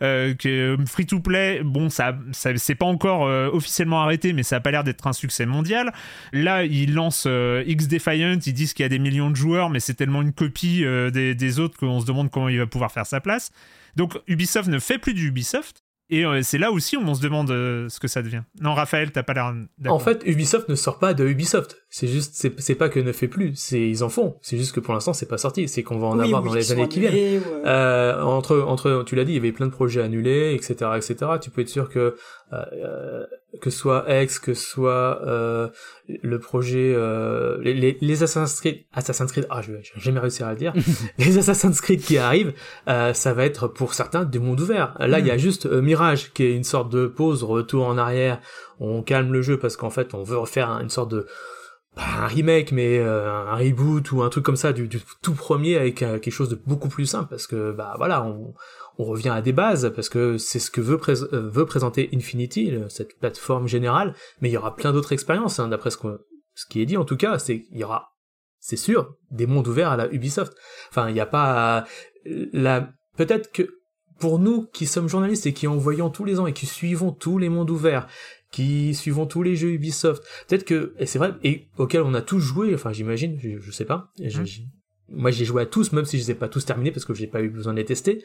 que 0.00 0.76
Free 0.86 1.06
to 1.06 1.20
Play. 1.20 1.60
Bon, 1.62 1.90
ça, 1.90 2.16
ça 2.32 2.56
c'est 2.56 2.74
pas 2.74 2.86
encore 2.86 3.22
officiellement 3.52 4.02
arrêté, 4.02 4.32
mais 4.32 4.42
ça 4.42 4.56
a 4.56 4.60
pas 4.60 4.70
l'air 4.70 4.84
d'être 4.84 5.06
un 5.06 5.12
succès 5.12 5.46
mondial. 5.46 5.92
Là, 6.32 6.64
ils 6.64 6.94
lancent 6.94 7.28
X 7.66 7.88
Defiant, 7.88 8.38
ils 8.44 8.52
disent 8.52 8.72
qu'il 8.72 8.84
y 8.84 8.86
a 8.86 8.88
des 8.88 8.98
millions 8.98 9.30
de 9.30 9.36
joueurs, 9.36 9.70
mais 9.70 9.80
c'est 9.80 9.94
tellement 9.94 10.22
une 10.22 10.32
copie 10.32 10.84
des, 11.12 11.34
des 11.34 11.58
autres 11.58 11.78
qu'on 11.78 12.00
se 12.00 12.06
demande 12.06 12.30
comment 12.30 12.48
il 12.48 12.58
va 12.58 12.66
pouvoir 12.66 12.92
faire 12.92 13.06
sa 13.06 13.20
place. 13.20 13.52
Donc 13.96 14.18
Ubisoft 14.26 14.68
ne 14.68 14.78
fait 14.78 14.98
plus 14.98 15.14
du 15.14 15.28
Ubisoft. 15.28 15.85
Et 16.08 16.24
euh, 16.24 16.40
c'est 16.42 16.58
là 16.58 16.70
aussi 16.70 16.96
où 16.96 17.00
on 17.00 17.14
se 17.14 17.20
demande 17.20 17.50
euh, 17.50 17.88
ce 17.88 17.98
que 17.98 18.06
ça 18.06 18.22
devient. 18.22 18.42
Non, 18.60 18.74
Raphaël, 18.74 19.10
t'as 19.10 19.24
pas 19.24 19.34
l'air 19.34 19.52
En 19.88 19.98
fait, 19.98 20.22
Ubisoft 20.24 20.68
ne 20.68 20.76
sort 20.76 20.98
pas 20.98 21.14
de 21.14 21.26
Ubisoft. 21.26 21.78
C'est 21.90 22.06
juste, 22.06 22.34
c'est 22.34 22.74
pas 22.74 22.88
que 22.88 23.00
ne 23.00 23.10
fait 23.10 23.26
plus. 23.26 23.54
C'est 23.56 23.80
ils 23.80 24.04
en 24.04 24.08
font. 24.08 24.36
C'est 24.40 24.56
juste 24.56 24.72
que 24.72 24.80
pour 24.80 24.94
l'instant, 24.94 25.12
c'est 25.12 25.26
pas 25.26 25.38
sorti. 25.38 25.66
C'est 25.68 25.82
qu'on 25.82 25.98
va 25.98 26.06
en 26.06 26.18
avoir 26.18 26.42
dans 26.42 26.54
les 26.54 26.70
années 26.72 26.88
qui 26.88 27.00
viennent. 27.00 27.42
Euh, 27.64 28.22
entre, 28.22 28.60
entre, 28.60 29.02
tu 29.04 29.16
l'as 29.16 29.24
dit, 29.24 29.32
il 29.32 29.36
y 29.36 29.38
avait 29.38 29.52
plein 29.52 29.66
de 29.66 29.72
projets 29.72 30.02
annulés, 30.02 30.54
etc., 30.54 30.90
etc. 30.96 31.16
Tu 31.40 31.50
peux 31.50 31.62
être 31.62 31.68
sûr 31.68 31.88
que 31.88 32.16
euh, 32.52 33.26
que 33.60 33.70
soit 33.70 34.04
X, 34.22 34.38
que 34.38 34.54
soit 34.54 35.20
euh, 35.26 35.68
le 36.08 36.38
projet 36.38 36.92
euh, 36.94 37.58
les, 37.60 37.98
les, 38.00 38.22
Assassin's 38.22 38.60
Creed, 38.60 38.84
Assassin's 38.92 39.30
Creed, 39.32 39.46
ah 39.50 39.62
je 39.62 39.72
vais 39.72 39.82
jamais 39.96 40.20
réussir 40.20 40.46
à 40.46 40.52
le 40.52 40.58
dire, 40.58 40.72
les 41.18 41.38
Assassin's 41.38 41.80
Creed 41.80 42.00
qui 42.00 42.18
arrivent, 42.18 42.52
euh, 42.88 43.12
ça 43.12 43.32
va 43.32 43.44
être 43.44 43.68
pour 43.68 43.94
certains 43.94 44.24
des 44.24 44.38
mondes 44.38 44.60
ouverts. 44.60 44.94
Là, 44.98 45.18
il 45.18 45.26
y 45.26 45.30
a 45.30 45.36
mm. 45.36 45.38
juste 45.38 45.66
euh, 45.66 45.82
Mirage 45.82 46.32
qui 46.32 46.44
est 46.44 46.54
une 46.54 46.64
sorte 46.64 46.90
de 46.90 47.06
pause, 47.06 47.42
retour 47.42 47.86
en 47.86 47.98
arrière. 47.98 48.40
On 48.78 49.02
calme 49.02 49.32
le 49.32 49.42
jeu 49.42 49.58
parce 49.58 49.76
qu'en 49.76 49.90
fait, 49.90 50.14
on 50.14 50.22
veut 50.22 50.38
refaire 50.38 50.70
une 50.80 50.90
sorte 50.90 51.10
de 51.10 51.26
pas 51.94 52.24
un 52.24 52.26
remake 52.26 52.72
mais 52.72 52.98
un 53.00 53.54
reboot 53.54 54.12
ou 54.12 54.22
un 54.22 54.28
truc 54.28 54.44
comme 54.44 54.56
ça 54.56 54.74
du, 54.74 54.86
du 54.86 55.00
tout 55.22 55.32
premier 55.32 55.78
avec 55.78 55.94
quelque 55.94 56.30
chose 56.30 56.50
de 56.50 56.60
beaucoup 56.66 56.90
plus 56.90 57.06
simple 57.06 57.28
parce 57.30 57.46
que 57.46 57.72
bah 57.72 57.94
voilà 57.96 58.22
on 58.22 58.52
on 58.98 59.04
revient 59.04 59.28
à 59.30 59.42
des 59.42 59.52
bases 59.52 59.92
parce 59.94 60.08
que 60.08 60.38
c'est 60.38 60.58
ce 60.58 60.70
que 60.70 60.80
veut, 60.80 60.98
euh, 61.08 61.48
veut 61.48 61.66
présenter 61.66 62.08
Infinity, 62.14 62.72
cette 62.88 63.18
plateforme 63.18 63.68
générale, 63.68 64.14
mais 64.40 64.48
il 64.48 64.52
y 64.52 64.56
aura 64.56 64.74
plein 64.74 64.92
d'autres 64.92 65.12
expériences, 65.12 65.58
hein, 65.58 65.68
d'après 65.68 65.90
ce, 65.90 65.98
ce 66.54 66.66
qui 66.66 66.80
est 66.80 66.86
dit 66.86 66.96
en 66.96 67.04
tout 67.04 67.16
cas, 67.16 67.38
c'est 67.38 67.66
il 67.70 67.78
y 67.78 67.84
aura, 67.84 68.12
c'est 68.58 68.76
sûr, 68.76 69.14
des 69.30 69.46
mondes 69.46 69.68
ouverts 69.68 69.90
à 69.90 69.96
la 69.96 70.12
Ubisoft. 70.12 70.54
Enfin, 70.90 71.08
il 71.08 71.14
n'y 71.14 71.20
a 71.20 71.26
pas 71.26 71.84
la, 72.52 72.90
peut-être 73.16 73.52
que 73.52 73.68
pour 74.18 74.38
nous 74.38 74.66
qui 74.66 74.86
sommes 74.86 75.08
journalistes 75.08 75.46
et 75.46 75.52
qui 75.52 75.66
en 75.66 75.76
voyons 75.76 76.10
tous 76.10 76.24
les 76.24 76.40
ans 76.40 76.46
et 76.46 76.52
qui 76.52 76.66
suivons 76.66 77.12
tous 77.12 77.38
les 77.38 77.48
mondes 77.48 77.70
ouverts, 77.70 78.08
qui 78.50 78.94
suivons 78.94 79.26
tous 79.26 79.42
les 79.42 79.56
jeux 79.56 79.72
Ubisoft, 79.72 80.22
peut-être 80.48 80.64
que, 80.64 80.94
et 80.98 81.06
c'est 81.06 81.18
vrai, 81.18 81.34
et 81.42 81.68
auxquels 81.76 82.02
on 82.02 82.14
a 82.14 82.22
tous 82.22 82.40
joué, 82.40 82.74
enfin 82.74 82.92
j'imagine, 82.92 83.38
je, 83.38 83.70
sais 83.70 83.84
pas, 83.84 84.10
mmh. 84.18 84.44
moi 85.10 85.30
j'ai 85.30 85.44
joué 85.44 85.62
à 85.62 85.66
tous, 85.66 85.92
même 85.92 86.04
si 86.04 86.18
je 86.18 86.22
les 86.24 86.30
ai 86.30 86.34
pas 86.34 86.48
tous 86.48 86.64
terminés 86.64 86.90
parce 86.90 87.04
que 87.04 87.12
j'ai 87.12 87.26
pas 87.26 87.42
eu 87.42 87.50
besoin 87.50 87.74
de 87.74 87.78
les 87.78 87.84
tester, 87.84 88.24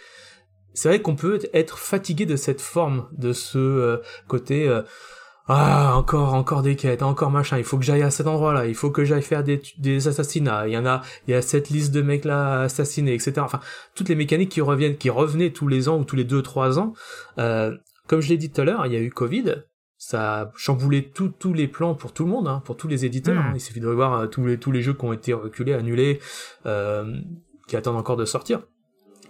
c'est 0.73 0.89
vrai 0.89 1.01
qu'on 1.01 1.15
peut 1.15 1.39
être 1.53 1.77
fatigué 1.77 2.25
de 2.25 2.35
cette 2.35 2.61
forme, 2.61 3.07
de 3.11 3.33
ce 3.33 3.57
euh, 3.57 3.97
côté 4.27 4.67
euh, 4.67 4.81
ah 5.47 5.95
encore 5.95 6.33
encore 6.33 6.61
des 6.61 6.75
quêtes, 6.75 7.03
encore 7.03 7.31
machin, 7.31 7.57
il 7.57 7.63
faut 7.63 7.77
que 7.77 7.83
j'aille 7.83 8.03
à 8.03 8.11
cet 8.11 8.27
endroit-là, 8.27 8.67
il 8.67 8.75
faut 8.75 8.91
que 8.91 9.03
j'aille 9.03 9.21
faire 9.21 9.43
des, 9.43 9.61
des 9.79 10.07
assassinats, 10.07 10.67
il 10.67 10.73
y 10.73 10.77
en 10.77 10.85
a 10.85 11.01
il 11.27 11.31
y 11.31 11.33
a 11.33 11.41
cette 11.41 11.69
liste 11.69 11.91
de 11.91 12.01
mecs 12.01 12.25
là 12.25 12.61
assassinés, 12.61 13.13
etc. 13.13 13.33
Enfin 13.39 13.59
toutes 13.95 14.09
les 14.09 14.15
mécaniques 14.15 14.49
qui 14.49 14.61
reviennent, 14.61 14.97
qui 14.97 15.09
revenaient 15.09 15.51
tous 15.51 15.67
les 15.67 15.89
ans 15.89 15.99
ou 15.99 16.05
tous 16.05 16.15
les 16.15 16.23
deux 16.23 16.41
trois 16.41 16.79
ans. 16.79 16.93
Euh, 17.37 17.75
comme 18.07 18.21
je 18.21 18.29
l'ai 18.29 18.37
dit 18.37 18.51
tout 18.51 18.61
à 18.61 18.65
l'heure, 18.65 18.85
il 18.85 18.93
y 18.93 18.95
a 18.95 18.99
eu 18.99 19.09
Covid, 19.09 19.63
ça 19.97 20.41
a 20.41 20.51
chamboulé 20.55 21.11
tous 21.11 21.53
les 21.53 21.67
plans 21.67 21.95
pour 21.95 22.13
tout 22.13 22.23
le 22.23 22.29
monde, 22.29 22.47
hein, 22.47 22.61
pour 22.63 22.77
tous 22.77 22.87
les 22.87 23.05
éditeurs. 23.05 23.41
Hein. 23.41 23.51
Il 23.55 23.61
suffit 23.61 23.79
de 23.79 23.87
revoir 23.87 24.29
tous 24.29 24.45
les 24.45 24.57
tous 24.57 24.71
les 24.71 24.81
jeux 24.81 24.93
qui 24.93 25.05
ont 25.05 25.13
été 25.13 25.33
reculés, 25.33 25.73
annulés, 25.73 26.19
qui 26.63 27.75
attendent 27.75 27.97
encore 27.97 28.17
de 28.17 28.25
sortir. 28.25 28.61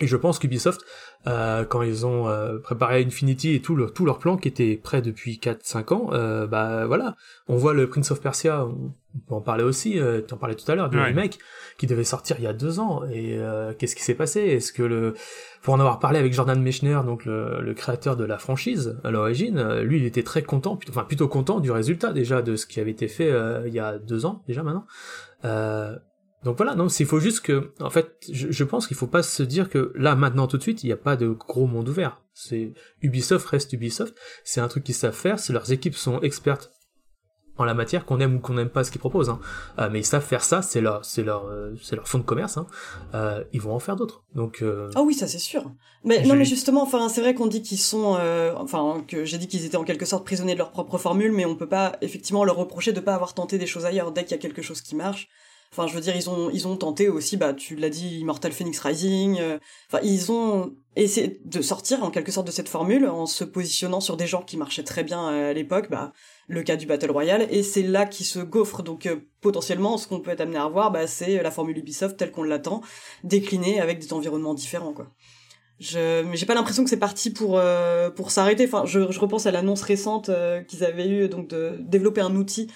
Et 0.01 0.07
je 0.07 0.17
pense 0.17 0.39
qu'Ubisoft, 0.39 0.81
euh, 1.27 1.65
quand 1.65 1.83
ils 1.83 2.05
ont 2.05 2.27
euh, 2.27 2.57
préparé 2.57 3.03
Infinity 3.03 3.53
et 3.53 3.61
tout 3.61 3.75
leur, 3.75 3.93
tout 3.93 4.05
leur 4.05 4.17
plan 4.17 4.37
qui 4.37 4.47
était 4.47 4.75
prêt 4.75 5.01
depuis 5.01 5.39
4-5 5.41 5.93
ans, 5.93 6.09
euh, 6.13 6.47
bah 6.47 6.85
voilà, 6.87 7.15
on 7.47 7.55
voit 7.55 7.73
le 7.73 7.87
Prince 7.87 8.09
of 8.11 8.21
Persia, 8.21 8.65
on 8.65 9.19
peut 9.27 9.35
en 9.35 9.41
parler 9.41 9.63
aussi, 9.63 9.99
euh, 9.99 10.21
tu 10.27 10.33
en 10.33 10.37
parlais 10.37 10.55
tout 10.55 10.69
à 10.71 10.75
l'heure, 10.75 10.89
du 10.89 10.99
remake, 10.99 11.37
qui 11.77 11.85
devait 11.85 12.03
sortir 12.03 12.37
il 12.39 12.43
y 12.43 12.47
a 12.47 12.53
deux 12.53 12.79
ans, 12.79 13.03
et 13.11 13.37
euh, 13.37 13.73
qu'est-ce 13.77 13.95
qui 13.95 14.03
s'est 14.03 14.15
passé? 14.15 14.41
Est-ce 14.41 14.73
que 14.73 14.83
le... 14.83 15.13
Pour 15.61 15.75
en 15.75 15.79
avoir 15.79 15.99
parlé 15.99 16.17
avec 16.17 16.33
Jordan 16.33 16.59
Mechner, 16.59 16.99
donc 17.05 17.25
le, 17.25 17.61
le 17.61 17.73
créateur 17.75 18.17
de 18.17 18.23
la 18.23 18.39
franchise 18.39 18.97
à 19.03 19.11
l'origine, 19.11 19.79
lui 19.81 19.99
il 19.99 20.05
était 20.05 20.23
très 20.23 20.41
content, 20.41 20.79
enfin 20.89 21.03
plutôt 21.03 21.27
content 21.27 21.59
du 21.59 21.69
résultat 21.69 22.13
déjà 22.13 22.41
de 22.41 22.55
ce 22.55 22.65
qui 22.65 22.79
avait 22.79 22.89
été 22.89 23.07
fait 23.07 23.31
il 23.67 23.71
y 23.71 23.79
a 23.79 23.99
deux 23.99 24.25
ans 24.25 24.41
déjà 24.47 24.63
maintenant. 24.63 24.87
Donc 26.43 26.57
voilà, 26.57 26.73
non, 26.73 26.87
il 26.87 27.05
faut 27.05 27.19
juste 27.19 27.41
que, 27.41 27.71
en 27.79 27.91
fait, 27.91 28.15
je, 28.31 28.63
pense 28.63 28.87
qu'il 28.87 28.97
faut 28.97 29.07
pas 29.07 29.21
se 29.21 29.43
dire 29.43 29.69
que 29.69 29.91
là, 29.95 30.15
maintenant, 30.15 30.47
tout 30.47 30.57
de 30.57 30.63
suite, 30.63 30.83
il 30.83 30.87
n'y 30.87 30.91
a 30.91 30.97
pas 30.97 31.15
de 31.15 31.27
gros 31.27 31.67
monde 31.67 31.87
ouvert. 31.87 32.21
C'est 32.33 32.73
Ubisoft 33.01 33.45
reste 33.47 33.73
Ubisoft. 33.73 34.15
C'est 34.43 34.59
un 34.59 34.67
truc 34.67 34.83
qu'ils 34.83 34.95
savent 34.95 35.15
faire. 35.15 35.39
Si 35.39 35.51
leurs 35.51 35.71
équipes 35.71 35.95
sont 35.95 36.19
expertes 36.21 36.71
en 37.57 37.63
la 37.63 37.73
matière, 37.75 38.05
qu'on 38.05 38.19
aime 38.19 38.37
ou 38.37 38.39
qu'on 38.39 38.55
n'aime 38.55 38.69
pas 38.69 38.83
ce 38.83 38.89
qu'ils 38.89 38.99
proposent. 38.99 39.29
Hein. 39.29 39.39
Euh, 39.77 39.89
mais 39.91 39.99
ils 39.99 40.05
savent 40.05 40.25
faire 40.25 40.43
ça, 40.43 40.63
c'est 40.63 40.81
leur, 40.81 41.05
c'est 41.05 41.23
leur, 41.23 41.45
euh, 41.45 41.75
c'est 41.81 41.95
leur 41.95 42.07
fond 42.07 42.17
de 42.17 42.23
commerce. 42.23 42.57
Hein. 42.57 42.65
Euh, 43.13 43.43
ils 43.53 43.61
vont 43.61 43.73
en 43.73 43.79
faire 43.79 43.95
d'autres. 43.95 44.23
Donc. 44.33 44.63
Ah 44.95 45.01
oui, 45.03 45.13
ça 45.13 45.27
c'est 45.27 45.37
sûr. 45.37 45.71
Mais 46.03 46.23
non, 46.25 46.35
mais 46.35 46.45
justement, 46.45 46.81
enfin, 46.81 47.07
c'est 47.09 47.21
vrai 47.21 47.35
qu'on 47.35 47.45
dit 47.45 47.61
qu'ils 47.61 47.77
sont, 47.77 48.17
enfin, 48.57 49.03
que 49.07 49.25
j'ai 49.25 49.37
dit 49.37 49.47
qu'ils 49.47 49.65
étaient 49.65 49.77
en 49.77 49.83
quelque 49.83 50.05
sorte 50.05 50.25
prisonniers 50.25 50.53
de 50.53 50.59
leur 50.59 50.71
propre 50.71 50.97
formule, 50.97 51.31
mais 51.31 51.45
on 51.45 51.55
peut 51.55 51.69
pas 51.69 51.97
effectivement 52.01 52.43
leur 52.43 52.55
reprocher 52.55 52.93
de 52.93 52.99
pas 52.99 53.13
avoir 53.13 53.35
tenté 53.35 53.59
des 53.59 53.67
choses 53.67 53.85
ailleurs 53.85 54.11
dès 54.11 54.23
qu'il 54.23 54.31
y 54.31 54.39
a 54.39 54.41
quelque 54.41 54.63
chose 54.63 54.81
qui 54.81 54.95
marche. 54.95 55.29
Enfin, 55.71 55.87
je 55.87 55.93
veux 55.93 56.01
dire, 56.01 56.15
ils 56.15 56.29
ont, 56.29 56.49
ils 56.49 56.67
ont 56.67 56.75
tenté 56.75 57.07
aussi, 57.07 57.37
bah, 57.37 57.53
tu 57.53 57.75
l'as 57.75 57.89
dit, 57.89 58.19
Immortal 58.19 58.51
Phoenix 58.51 58.77
Rising. 58.79 59.39
Enfin, 59.87 60.03
ils 60.03 60.31
ont 60.31 60.75
essayé 60.97 61.39
de 61.45 61.61
sortir 61.61 62.03
en 62.03 62.11
quelque 62.11 62.31
sorte 62.31 62.47
de 62.47 62.51
cette 62.51 62.67
formule 62.67 63.07
en 63.07 63.25
se 63.25 63.45
positionnant 63.45 64.01
sur 64.01 64.17
des 64.17 64.27
genres 64.27 64.45
qui 64.45 64.57
marchaient 64.57 64.83
très 64.83 65.03
bien 65.03 65.27
à 65.27 65.53
l'époque. 65.53 65.89
Bah, 65.89 66.11
le 66.51 66.63
cas 66.63 66.75
du 66.75 66.85
Battle 66.85 67.11
Royale, 67.11 67.47
et 67.49 67.63
c'est 67.63 67.81
là 67.81 68.05
qui 68.05 68.23
se 68.23 68.39
gaufre. 68.39 68.83
Donc 68.83 69.05
euh, 69.05 69.17
potentiellement, 69.39 69.97
ce 69.97 70.07
qu'on 70.07 70.19
peut 70.19 70.31
être 70.31 70.41
amené 70.41 70.57
à 70.57 70.65
revoir, 70.65 70.91
bah, 70.91 71.07
c'est 71.07 71.41
la 71.41 71.49
formule 71.49 71.77
Ubisoft 71.77 72.17
telle 72.17 72.31
qu'on 72.31 72.43
l'attend, 72.43 72.81
déclinée 73.23 73.79
avec 73.79 73.99
des 73.99 74.13
environnements 74.13 74.53
différents. 74.53 74.93
quoi. 74.93 75.07
Je, 75.79 76.21
mais 76.23 76.37
j'ai 76.37 76.45
pas 76.45 76.53
l'impression 76.53 76.83
que 76.83 76.89
c'est 76.89 76.97
parti 76.97 77.31
pour 77.31 77.57
euh, 77.57 78.11
pour 78.11 78.29
s'arrêter. 78.29 78.65
Enfin, 78.65 78.83
je, 78.85 79.11
je, 79.11 79.19
repense 79.19 79.47
à 79.47 79.51
l'annonce 79.51 79.81
récente 79.81 80.29
euh, 80.29 80.61
qu'ils 80.61 80.83
avaient 80.83 81.07
eu 81.07 81.27
donc 81.27 81.47
de 81.47 81.77
développer 81.79 82.21
un 82.21 82.35
outil 82.35 82.67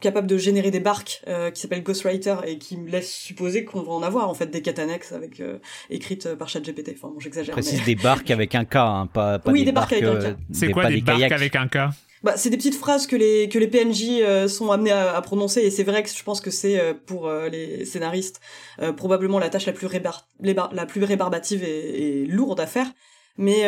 capable 0.00 0.26
de 0.26 0.38
générer 0.38 0.70
des 0.70 0.80
barques 0.80 1.22
qui 1.52 1.60
s'appelle 1.60 1.82
Ghostwriter 1.82 2.36
et 2.46 2.58
qui 2.58 2.76
me 2.76 2.90
laisse 2.90 3.12
supposer 3.12 3.64
qu'on 3.64 3.82
va 3.82 3.92
en 3.92 4.02
avoir 4.02 4.28
en 4.28 4.34
fait 4.34 4.46
des 4.46 4.62
quêtes 4.62 4.78
annexes 4.78 5.12
avec 5.12 5.42
écrites 5.90 6.34
par 6.34 6.48
ChatGPT. 6.48 6.94
Enfin, 6.96 7.12
bon, 7.12 7.20
j'exagère. 7.20 7.52
Précise 7.52 7.84
des 7.84 7.94
barques 7.94 8.30
avec 8.30 8.54
un 8.54 8.64
K, 8.64 8.76
hein, 8.76 9.08
pas, 9.12 9.38
pas 9.38 9.50
oui, 9.50 9.64
des, 9.64 9.72
barques, 9.72 9.92
avec 9.92 10.04
un 10.04 10.32
K. 10.32 10.36
C'est 10.52 10.70
quoi 10.70 10.88
des, 10.88 11.00
barques 11.00 11.32
avec 11.32 11.56
un 11.56 11.68
K? 11.68 11.78
Bah, 12.24 12.38
c'est 12.38 12.48
des 12.48 12.56
petites 12.56 12.74
phrases 12.74 13.06
que 13.06 13.16
les 13.16 13.50
que 13.50 13.58
les 13.58 13.68
PNJ 13.68 14.22
euh, 14.22 14.48
sont 14.48 14.70
amenés 14.70 14.92
à, 14.92 15.20
prononcer 15.20 15.60
et 15.60 15.70
c'est 15.70 15.82
vrai 15.82 16.02
que 16.02 16.08
je 16.08 16.22
pense 16.22 16.40
que 16.40 16.50
c'est 16.50 16.80
euh, 16.80 16.94
pour 16.94 17.28
euh, 17.28 17.50
les 17.50 17.84
scénaristes 17.84 18.40
probablement 18.96 19.38
la 19.38 19.50
tâche 19.50 19.66
la 19.66 19.74
plus 19.74 19.86
rébar 19.86 20.26
la 20.40 20.86
plus 20.86 21.04
rébarbative 21.04 21.62
et, 21.62 22.22
et, 22.22 22.26
lourde 22.26 22.60
à 22.60 22.66
faire. 22.66 22.86
Mais 23.36 23.64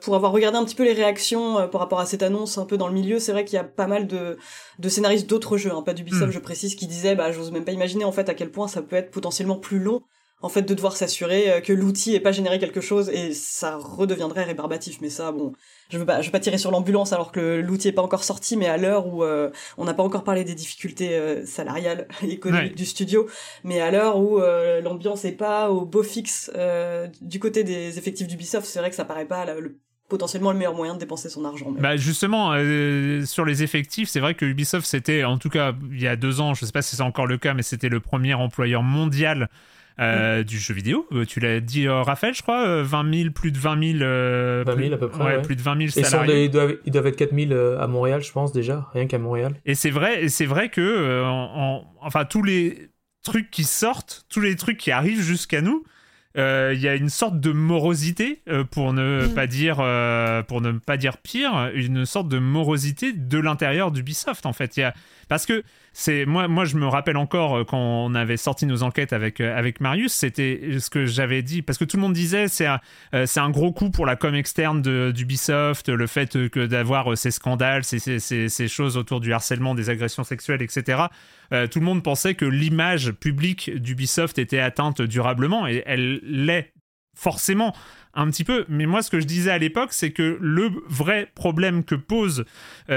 pour 0.00 0.16
avoir 0.16 0.32
regardé 0.32 0.58
un 0.58 0.64
petit 0.64 0.74
peu 0.74 0.82
les 0.84 0.92
réactions 0.92 1.68
par 1.68 1.80
rapport 1.80 2.00
à 2.00 2.06
cette 2.06 2.22
annonce 2.22 2.58
un 2.58 2.66
peu 2.66 2.76
dans 2.76 2.88
le 2.88 2.94
milieu, 2.94 3.20
c'est 3.20 3.30
vrai 3.30 3.44
qu'il 3.44 3.56
y 3.56 3.60
a 3.60 3.64
pas 3.64 3.86
mal 3.86 4.08
de, 4.08 4.36
de 4.80 4.88
scénaristes 4.88 5.30
d'autres 5.30 5.56
jeux, 5.56 5.72
hein, 5.72 5.82
pas 5.82 5.94
d'Ubisoft, 5.94 6.26
mm. 6.26 6.32
je 6.32 6.38
précise, 6.40 6.74
qui 6.74 6.88
disaient 6.88 7.14
bah 7.14 7.30
j'ose 7.30 7.52
même 7.52 7.64
pas 7.64 7.72
imaginer 7.72 8.04
en 8.04 8.12
fait 8.12 8.28
à 8.28 8.34
quel 8.34 8.50
point 8.50 8.66
ça 8.66 8.82
peut 8.82 8.96
être 8.96 9.12
potentiellement 9.12 9.56
plus 9.56 9.78
long 9.78 10.02
en 10.42 10.48
fait 10.48 10.62
de 10.62 10.74
devoir 10.74 10.96
s'assurer 10.96 11.62
que 11.64 11.72
l'outil 11.72 12.14
ait 12.14 12.20
pas 12.20 12.32
généré 12.32 12.58
quelque 12.58 12.80
chose 12.80 13.08
et 13.08 13.32
ça 13.32 13.76
redeviendrait 13.76 14.44
rébarbatif 14.44 14.98
mais 15.00 15.10
ça 15.10 15.30
bon 15.32 15.52
je 15.90 15.98
veux 15.98 16.06
pas, 16.06 16.20
je 16.20 16.26
veux 16.26 16.32
pas 16.32 16.40
tirer 16.40 16.58
sur 16.58 16.70
l'ambulance 16.70 17.12
alors 17.12 17.32
que 17.32 17.60
l'outil 17.60 17.88
est 17.88 17.92
pas 17.92 18.02
encore 18.02 18.24
sorti, 18.24 18.56
mais 18.56 18.66
à 18.66 18.76
l'heure 18.76 19.06
où 19.06 19.22
euh, 19.22 19.50
on 19.76 19.84
n'a 19.84 19.94
pas 19.94 20.02
encore 20.02 20.24
parlé 20.24 20.44
des 20.44 20.54
difficultés 20.54 21.14
euh, 21.14 21.44
salariales 21.46 22.08
et 22.22 22.30
économiques 22.32 22.76
du 22.76 22.86
studio, 22.86 23.28
mais 23.62 23.80
à 23.80 23.90
l'heure 23.90 24.18
où 24.18 24.40
euh, 24.40 24.80
l'ambiance 24.80 25.24
est 25.24 25.32
pas 25.32 25.70
au 25.70 25.84
beau 25.84 26.02
fixe 26.02 26.50
du 27.20 27.38
côté 27.38 27.64
des 27.64 27.98
effectifs 27.98 28.26
d'Ubisoft, 28.26 28.66
c'est 28.66 28.78
vrai 28.78 28.90
que 28.90 28.96
ça 28.96 29.04
paraît 29.04 29.26
pas 29.26 29.44
le 29.54 29.78
potentiellement 30.08 30.52
le 30.52 30.58
meilleur 30.58 30.74
moyen 30.74 30.94
de 30.94 30.98
dépenser 30.98 31.30
son 31.30 31.44
argent. 31.46 31.72
Bah 31.72 31.96
justement, 31.96 32.52
sur 33.24 33.44
les 33.44 33.62
effectifs, 33.62 34.08
c'est 34.10 34.20
vrai 34.20 34.34
que 34.34 34.44
Ubisoft, 34.44 34.86
c'était, 34.86 35.24
en 35.24 35.38
tout 35.38 35.48
cas, 35.48 35.72
il 35.90 36.00
y 36.00 36.06
a 36.06 36.14
deux 36.14 36.40
ans, 36.40 36.54
je 36.54 36.64
sais 36.66 36.72
pas 36.72 36.82
si 36.82 36.94
c'est 36.94 37.02
encore 37.02 37.26
le 37.26 37.38
cas, 37.38 37.54
mais 37.54 37.62
c'était 37.62 37.88
le 37.88 38.00
premier 38.00 38.34
employeur 38.34 38.82
mondial 38.82 39.48
euh, 40.00 40.42
du 40.42 40.58
jeu 40.58 40.74
vidéo. 40.74 41.06
Euh, 41.12 41.24
tu 41.24 41.38
l'as 41.38 41.60
dit, 41.60 41.86
euh, 41.86 42.02
Raphaël, 42.02 42.34
je 42.34 42.42
crois, 42.42 42.82
20 42.82 43.14
000, 43.14 43.30
plus 43.30 43.52
de 43.52 43.58
20 43.58 43.98
000. 43.98 43.98
20 44.66 44.82
000 44.82 44.94
à 44.94 44.96
peu 44.98 45.08
près. 45.08 45.24
Ouais, 45.24 45.42
plus 45.42 45.54
de 45.54 45.62
20 45.62 45.88
000 45.88 46.06
salariés. 46.06 46.44
ils, 46.44 46.50
doivent, 46.50 46.76
ils 46.84 46.92
doivent 46.92 47.06
être 47.06 47.16
4 47.16 47.32
000 47.32 47.78
à 47.78 47.86
Montréal, 47.86 48.22
je 48.22 48.32
pense 48.32 48.52
déjà, 48.52 48.88
rien 48.92 49.06
qu'à 49.06 49.18
Montréal. 49.18 49.54
Et 49.64 49.74
c'est 49.74 49.90
vrai, 49.90 50.28
c'est 50.28 50.46
vrai 50.46 50.68
que, 50.68 51.22
en, 51.24 51.84
enfin, 52.00 52.24
tous 52.24 52.42
les 52.42 52.90
trucs 53.22 53.50
qui 53.50 53.64
sortent, 53.64 54.26
tous 54.28 54.40
les 54.40 54.56
trucs 54.56 54.78
qui 54.78 54.90
arrivent 54.90 55.22
jusqu'à 55.22 55.60
nous, 55.60 55.84
il 56.36 56.80
y 56.80 56.88
a 56.88 56.96
une 56.96 57.08
sorte 57.08 57.38
de 57.38 57.52
morosité 57.52 58.42
pour 58.72 58.92
ne 58.92 59.26
mm. 59.26 59.34
pas 59.34 59.46
dire 59.46 59.76
pour 60.48 60.60
ne 60.60 60.72
pas 60.72 60.96
dire 60.96 61.18
pire 61.18 61.70
une 61.72 62.04
sorte 62.04 62.26
de 62.26 62.40
morosité 62.40 63.12
de 63.12 63.38
l'intérieur 63.38 63.92
d'Ubisoft 63.92 64.44
en 64.44 64.52
fait 64.52 64.76
il 64.76 64.80
y 64.80 64.82
a 64.82 64.94
parce 65.28 65.46
que 65.46 65.62
c'est 65.96 66.26
moi, 66.26 66.48
moi, 66.48 66.64
je 66.64 66.76
me 66.76 66.88
rappelle 66.88 67.16
encore 67.16 67.56
euh, 67.56 67.64
quand 67.64 67.78
on 67.78 68.14
avait 68.16 68.36
sorti 68.36 68.66
nos 68.66 68.82
enquêtes 68.82 69.12
avec 69.12 69.40
euh, 69.40 69.56
avec 69.56 69.80
Marius, 69.80 70.12
c'était 70.12 70.78
ce 70.80 70.90
que 70.90 71.06
j'avais 71.06 71.42
dit 71.42 71.62
parce 71.62 71.78
que 71.78 71.84
tout 71.84 71.96
le 71.96 72.02
monde 72.02 72.12
disait 72.12 72.48
c'est 72.48 72.66
euh, 72.66 73.26
c'est 73.26 73.38
un 73.38 73.50
gros 73.50 73.72
coup 73.72 73.90
pour 73.90 74.04
la 74.04 74.16
com 74.16 74.34
externe 74.34 74.82
d'Ubisoft, 75.12 75.88
le 75.88 76.06
fait 76.08 76.48
que 76.48 76.66
d'avoir 76.66 77.16
ces 77.16 77.30
scandales, 77.30 77.84
ces, 77.84 77.98
ces, 78.18 78.68
choses 78.68 78.96
autour 78.96 79.20
du 79.20 79.32
harcèlement, 79.32 79.76
des 79.76 79.88
agressions 79.88 80.24
sexuelles, 80.24 80.62
etc. 80.62 81.04
tout 81.70 81.78
le 81.78 81.84
monde 81.84 82.02
pensait 82.02 82.34
que 82.34 82.44
l'image 82.44 83.12
publique 83.12 83.70
d'Ubisoft 83.76 84.38
était 84.38 84.58
atteinte 84.58 85.00
durablement 85.00 85.68
et 85.68 85.84
elle 85.86 86.20
l'est 86.24 86.72
forcément 87.14 87.74
un 88.14 88.28
petit 88.30 88.42
peu. 88.42 88.64
Mais 88.68 88.86
moi, 88.86 89.02
ce 89.02 89.10
que 89.10 89.20
je 89.20 89.26
disais 89.26 89.50
à 89.50 89.58
l'époque, 89.58 89.92
c'est 89.92 90.10
que 90.10 90.38
le 90.40 90.70
vrai 90.88 91.30
problème 91.34 91.84
que 91.84 91.94
posent 91.94 92.44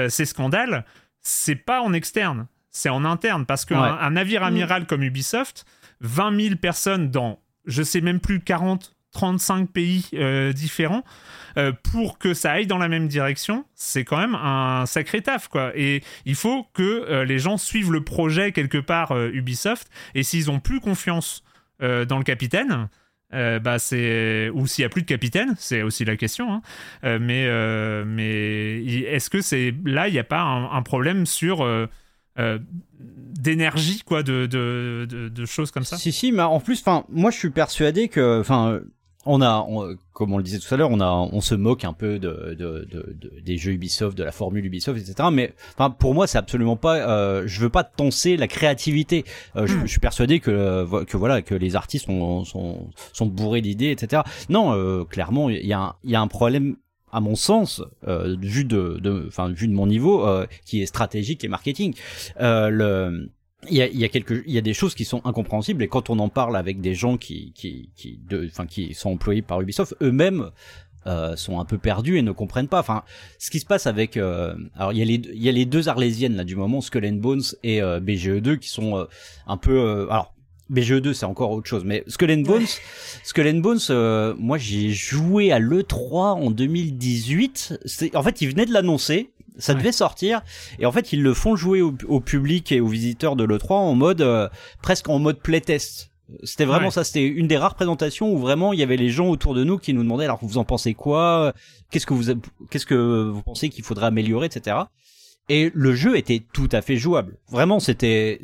ces 0.08 0.24
scandales, 0.24 0.84
c'est 1.28 1.56
pas 1.56 1.82
en 1.82 1.92
externe, 1.92 2.46
c'est 2.70 2.88
en 2.88 3.04
interne. 3.04 3.46
Parce 3.46 3.64
qu'un 3.64 3.82
un 3.82 4.10
navire 4.10 4.40
mm. 4.42 4.44
amiral 4.44 4.86
comme 4.86 5.02
Ubisoft, 5.02 5.66
20 6.00 6.40
000 6.40 6.56
personnes 6.56 7.10
dans, 7.10 7.38
je 7.66 7.82
sais 7.82 8.00
même 8.00 8.20
plus, 8.20 8.40
40, 8.40 8.96
35 9.12 9.70
pays 9.70 10.06
euh, 10.14 10.52
différents, 10.52 11.04
euh, 11.56 11.72
pour 11.92 12.18
que 12.18 12.34
ça 12.34 12.52
aille 12.52 12.66
dans 12.66 12.78
la 12.78 12.88
même 12.88 13.08
direction, 13.08 13.64
c'est 13.74 14.04
quand 14.04 14.18
même 14.18 14.34
un 14.34 14.86
sacré 14.86 15.22
taf, 15.22 15.48
quoi. 15.48 15.72
Et 15.74 16.02
il 16.24 16.34
faut 16.34 16.66
que 16.72 16.82
euh, 16.82 17.24
les 17.24 17.38
gens 17.38 17.56
suivent 17.56 17.92
le 17.92 18.04
projet 18.04 18.52
quelque 18.52 18.78
part 18.78 19.16
Ubisoft, 19.32 19.88
et 20.14 20.22
s'ils 20.22 20.50
ont 20.50 20.60
plus 20.60 20.80
confiance 20.80 21.44
dans 21.80 22.18
le 22.18 22.24
capitaine, 22.24 22.88
bah 23.32 23.78
c'est 23.78 24.50
ou 24.54 24.66
s'il 24.66 24.82
y 24.82 24.86
a 24.86 24.88
plus 24.88 25.02
de 25.02 25.06
capitaine, 25.06 25.54
c'est 25.58 25.82
aussi 25.82 26.04
la 26.04 26.16
question. 26.16 26.52
Hein. 26.52 26.62
mais 27.02 27.48
mais 28.04 28.84
est-ce 28.84 29.30
que 29.30 29.40
c'est 29.40 29.74
là 29.84 30.08
il 30.08 30.12
n'y 30.12 30.18
a 30.18 30.24
pas 30.24 30.40
un, 30.40 30.82
problème 30.82 31.26
sur 31.26 31.62
euh, 32.38 32.58
d'énergie 33.00 34.02
quoi 34.04 34.22
de, 34.22 34.46
de, 34.46 35.06
de, 35.28 35.46
choses 35.46 35.72
comme 35.72 35.82
ça? 35.82 35.96
Si 35.96 36.12
si 36.12 36.30
mais 36.30 36.42
en 36.42 36.60
plus 36.60 36.80
enfin 36.80 37.04
moi 37.08 37.32
je 37.32 37.36
suis 37.36 37.50
persuadé 37.50 38.08
que 38.08 38.40
enfin 38.40 38.80
on 39.26 39.42
a, 39.42 39.66
comme 40.12 40.32
on 40.32 40.38
le 40.38 40.42
disait 40.42 40.58
tout 40.58 40.72
à 40.72 40.76
l'heure, 40.76 40.90
on 40.90 41.00
a, 41.00 41.06
on 41.06 41.40
se 41.40 41.54
moque 41.54 41.84
un 41.84 41.92
peu 41.92 42.18
de, 42.18 42.56
de, 42.58 42.88
de, 42.90 43.40
des 43.42 43.56
jeux 43.56 43.72
Ubisoft, 43.72 44.16
de 44.16 44.24
la 44.24 44.32
formule 44.32 44.64
Ubisoft, 44.64 44.98
etc. 44.98 45.28
Mais, 45.32 45.52
enfin, 45.74 45.90
pour 45.90 46.14
moi, 46.14 46.26
c'est 46.26 46.38
absolument 46.38 46.76
pas. 46.76 46.96
Euh, 46.96 47.42
je 47.46 47.60
veux 47.60 47.68
pas 47.68 47.84
tenser 47.84 48.36
la 48.36 48.48
créativité. 48.48 49.24
Euh, 49.56 49.66
je, 49.66 49.78
je, 49.80 49.86
suis 49.86 50.00
persuadé 50.00 50.40
que, 50.40 51.04
que 51.04 51.16
voilà, 51.16 51.42
que 51.42 51.54
les 51.54 51.76
artistes 51.76 52.06
sont, 52.06 52.44
sont, 52.44 52.88
sont 53.12 53.26
bourrés 53.26 53.60
d'idées, 53.60 53.90
etc. 53.90 54.22
Non, 54.48 54.72
euh, 54.72 55.04
clairement, 55.04 55.50
il 55.50 55.66
y 55.66 55.72
a, 55.72 55.96
il 56.04 56.10
y 56.10 56.16
a 56.16 56.20
un 56.20 56.28
problème 56.28 56.76
à 57.12 57.20
mon 57.20 57.34
sens, 57.34 57.82
euh, 58.06 58.36
vu 58.40 58.64
de, 58.64 58.98
de, 59.00 59.24
enfin 59.28 59.50
vu 59.50 59.68
de 59.68 59.72
mon 59.72 59.86
niveau, 59.86 60.26
euh, 60.26 60.46
qui 60.64 60.82
est 60.82 60.86
stratégique 60.86 61.44
et 61.44 61.48
marketing. 61.48 61.94
Euh, 62.40 62.68
le 62.68 63.30
il 63.68 63.76
y 63.76 63.82
a, 63.82 63.88
il 63.88 63.98
y 63.98 64.04
a 64.04 64.08
quelques, 64.08 64.42
il 64.46 64.52
y 64.52 64.58
a 64.58 64.62
des 64.62 64.74
choses 64.74 64.94
qui 64.94 65.04
sont 65.04 65.20
incompréhensibles 65.24 65.82
et 65.82 65.88
quand 65.88 66.10
on 66.10 66.18
en 66.18 66.28
parle 66.28 66.56
avec 66.56 66.80
des 66.80 66.94
gens 66.94 67.16
qui, 67.16 67.52
qui, 67.54 67.90
qui, 67.96 68.20
de, 68.28 68.46
enfin, 68.46 68.66
qui 68.66 68.94
sont 68.94 69.10
employés 69.10 69.42
par 69.42 69.60
Ubisoft, 69.60 69.96
eux-mêmes 70.00 70.50
euh, 71.06 71.36
sont 71.36 71.58
un 71.58 71.64
peu 71.64 71.78
perdus 71.78 72.18
et 72.18 72.22
ne 72.22 72.32
comprennent 72.32 72.68
pas. 72.68 72.80
Enfin, 72.80 73.02
ce 73.38 73.50
qui 73.50 73.58
se 73.58 73.66
passe 73.66 73.86
avec, 73.86 74.16
euh, 74.16 74.54
alors 74.76 74.92
il 74.92 74.98
y 74.98 75.02
a 75.02 75.04
les, 75.04 75.14
il 75.14 75.42
y 75.42 75.48
a 75.48 75.52
les 75.52 75.64
deux 75.64 75.88
arlésiennes 75.88 76.36
là 76.36 76.44
du 76.44 76.54
moment, 76.54 76.80
Skull 76.80 77.06
and 77.06 77.14
Bones 77.14 77.42
et 77.62 77.82
euh, 77.82 78.00
BGE2 78.00 78.58
qui 78.58 78.68
sont 78.68 79.06
un 79.46 79.56
peu, 79.56 80.06
alors 80.10 80.34
BGE2 80.70 81.12
c'est 81.14 81.26
encore 81.26 81.50
autre 81.50 81.66
chose 81.66 81.84
mais 81.84 82.04
Skull 82.06 82.30
and 82.30 82.42
Bones 82.42 82.66
Skull 83.24 83.48
and 83.48 83.60
Bones 83.60 83.78
euh, 83.90 84.34
moi 84.38 84.58
j'ai 84.58 84.90
joué 84.90 85.52
à 85.52 85.58
l'E3 85.58 86.34
en 86.34 86.50
2018 86.50 88.10
en 88.14 88.22
fait 88.22 88.40
ils 88.40 88.48
venaient 88.48 88.66
de 88.66 88.72
l'annoncer 88.72 89.30
ça 89.58 89.74
devait 89.74 89.92
sortir. 89.92 90.42
Et 90.78 90.86
en 90.86 90.92
fait 90.92 91.12
ils 91.12 91.22
le 91.22 91.34
font 91.34 91.56
jouer 91.56 91.82
au, 91.82 92.20
public 92.20 92.72
et 92.72 92.80
aux 92.80 92.86
visiteurs 92.86 93.36
de 93.36 93.44
l'E3 93.44 93.72
en 93.72 93.94
mode 93.94 94.20
euh, 94.20 94.48
presque 94.82 95.08
en 95.08 95.18
mode 95.18 95.40
playtest. 95.40 96.10
C'était 96.42 96.66
vraiment 96.66 96.90
ça 96.90 97.04
c'était 97.04 97.26
une 97.26 97.48
des 97.48 97.56
rares 97.56 97.74
présentations 97.74 98.30
où 98.30 98.38
vraiment 98.38 98.74
il 98.74 98.78
y 98.78 98.82
avait 98.82 98.98
les 98.98 99.08
gens 99.08 99.28
autour 99.28 99.54
de 99.54 99.64
nous 99.64 99.78
qui 99.78 99.94
nous 99.94 100.02
demandaient 100.02 100.24
alors 100.24 100.38
vous 100.42 100.58
en 100.58 100.64
pensez 100.64 100.94
quoi? 100.94 101.54
Qu'est-ce 101.90 102.06
que 102.06 102.14
vous 102.14 102.34
qu'est-ce 102.70 102.86
que 102.86 103.30
vous 103.30 103.42
pensez 103.42 103.70
qu'il 103.70 103.82
faudrait 103.82 104.06
améliorer 104.06 104.46
etc 104.46 104.76
et 105.48 105.70
le 105.74 105.94
jeu 105.94 106.18
était 106.18 106.42
tout 106.52 106.68
à 106.72 106.82
fait 106.82 106.96
jouable. 106.96 107.38
Vraiment 107.50 107.80
c'était 107.80 108.40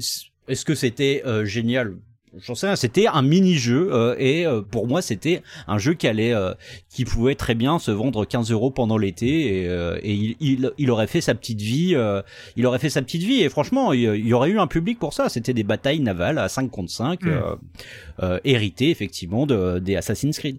est-ce 0.48 0.64
que 0.64 0.74
c'était 0.74 1.22
euh, 1.26 1.44
génial? 1.44 1.96
J'en 2.38 2.54
sais 2.54 2.66
rien, 2.66 2.76
c'était 2.76 3.06
un 3.06 3.22
mini-jeu 3.22 3.88
euh, 3.92 4.14
et 4.18 4.46
euh, 4.46 4.62
pour 4.62 4.86
moi 4.86 5.02
c'était 5.02 5.42
un 5.66 5.78
jeu 5.78 5.94
qui 5.94 6.06
allait, 6.06 6.32
euh, 6.32 6.54
qui 6.88 7.04
pouvait 7.04 7.34
très 7.34 7.54
bien 7.54 7.78
se 7.78 7.90
vendre 7.90 8.24
15 8.24 8.50
euros 8.50 8.70
pendant 8.70 8.98
l'été 8.98 9.26
et, 9.26 9.64
et 9.64 10.12
il, 10.12 10.36
il, 10.40 10.72
il, 10.78 10.90
aurait 10.90 11.06
fait 11.06 11.20
sa 11.20 11.34
petite 11.34 11.60
vie, 11.60 11.96
il 12.56 12.66
aurait 12.66 12.78
fait 12.78 12.90
sa 12.90 13.02
petite 13.02 13.22
vie 13.22 13.42
et 13.42 13.48
franchement 13.48 13.92
il, 13.92 14.00
y 14.00 14.32
aurait 14.32 14.50
eu 14.50 14.58
un 14.58 14.66
public 14.66 14.98
pour 14.98 15.12
ça. 15.12 15.28
C'était 15.28 15.54
des 15.54 15.64
batailles 15.64 16.00
navales 16.00 16.38
à 16.38 16.48
5 16.48 16.70
contre 16.70 16.90
5, 16.90 17.20
mmh. 17.22 18.38
héritées 18.44 18.90
effectivement 18.90 19.46
de, 19.46 19.78
des 19.78 19.96
Assassin's 19.96 20.38
Creed. 20.38 20.58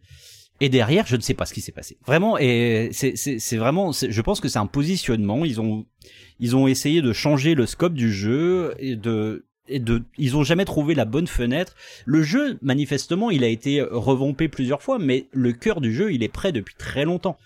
Et 0.61 0.69
derrière, 0.69 1.05
je 1.05 1.17
ne 1.17 1.21
sais 1.21 1.34
pas 1.34 1.45
ce 1.45 1.53
qui 1.53 1.59
s'est 1.59 1.73
passé. 1.73 1.97
Vraiment, 2.05 2.38
et 2.38 2.89
c'est 2.93 3.17
c'est 3.17 3.57
vraiment, 3.57 3.91
je 3.91 4.21
pense 4.21 4.39
que 4.39 4.47
c'est 4.47 4.59
un 4.59 4.67
positionnement. 4.67 5.43
Ils 5.43 5.59
ont 5.59 5.86
ils 6.39 6.55
ont 6.55 6.67
essayé 6.67 7.01
de 7.01 7.11
changer 7.11 7.55
le 7.55 7.65
scope 7.65 7.93
du 7.93 8.11
jeu 8.13 8.73
et 8.80 8.95
de 8.95 9.45
et 9.68 9.80
de, 9.80 10.03
ils 10.18 10.38
ont 10.38 10.43
jamais 10.43 10.66
trouvé 10.66 10.95
la 10.95 11.05
bonne 11.05 11.28
fenêtre. 11.28 11.76
Le 12.05 12.24
jeu, 12.24 12.57
manifestement, 12.61 13.32
il 13.32 13.43
a 13.43 13.47
été 13.47 13.82
revampé 13.82 14.47
plusieurs 14.47 14.82
fois, 14.82 14.99
mais 14.99 15.28
le 15.32 15.53
cœur 15.53 15.82
du 15.82 15.93
jeu, 15.93 16.13
il 16.13 16.24
est 16.24 16.30
prêt 16.30 16.51
depuis 16.51 16.76
très 16.76 17.05
longtemps. 17.05 17.38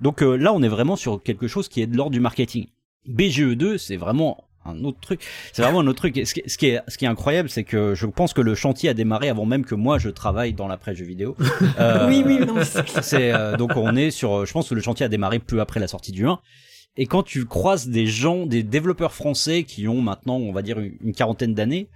Donc 0.00 0.22
euh, 0.22 0.36
là, 0.36 0.52
on 0.52 0.62
est 0.62 0.68
vraiment 0.68 0.96
sur 0.96 1.22
quelque 1.22 1.48
chose 1.48 1.68
qui 1.68 1.80
est 1.80 1.86
de 1.86 1.96
l'ordre 1.96 2.12
du 2.12 2.20
marketing. 2.20 2.66
BGE2, 3.08 3.78
c'est 3.78 3.96
vraiment 3.96 4.44
un 4.64 4.82
autre 4.84 4.98
truc. 5.00 5.20
C'est 5.52 5.62
vraiment 5.62 5.80
un 5.80 5.86
autre 5.86 5.98
truc. 5.98 6.20
Ce 6.24 6.34
qui, 6.34 6.42
ce 6.46 6.58
qui 6.58 6.66
est, 6.66 6.80
ce 6.88 6.98
qui 6.98 7.04
est 7.04 7.08
incroyable, 7.08 7.48
c'est 7.48 7.64
que 7.64 7.94
je 7.94 8.06
pense 8.06 8.32
que 8.32 8.40
le 8.40 8.54
chantier 8.54 8.88
a 8.88 8.94
démarré 8.94 9.28
avant 9.28 9.44
même 9.44 9.64
que 9.64 9.74
moi 9.74 9.98
je 9.98 10.08
travaille 10.08 10.54
dans 10.54 10.68
l'après-jeu 10.68 11.04
vidéo. 11.04 11.36
Euh, 11.78 12.06
oui, 12.08 12.22
oui, 12.24 12.38
non, 12.46 12.56
c'est 13.02 13.32
euh, 13.32 13.56
donc 13.56 13.76
on 13.76 13.94
est 13.94 14.10
sur. 14.10 14.46
Je 14.46 14.52
pense 14.52 14.68
que 14.68 14.74
le 14.74 14.80
chantier 14.80 15.06
a 15.06 15.08
démarré 15.08 15.38
peu 15.38 15.60
après 15.60 15.80
la 15.80 15.88
sortie 15.88 16.12
du 16.12 16.26
1. 16.26 16.38
Et 16.96 17.06
quand 17.06 17.22
tu 17.22 17.44
croises 17.44 17.88
des 17.88 18.06
gens, 18.06 18.46
des 18.46 18.62
développeurs 18.62 19.12
français 19.12 19.64
qui 19.64 19.88
ont 19.88 20.00
maintenant, 20.00 20.36
on 20.36 20.52
va 20.52 20.62
dire, 20.62 20.78
une 20.78 21.12
quarantaine 21.12 21.54
d'années, 21.54 21.88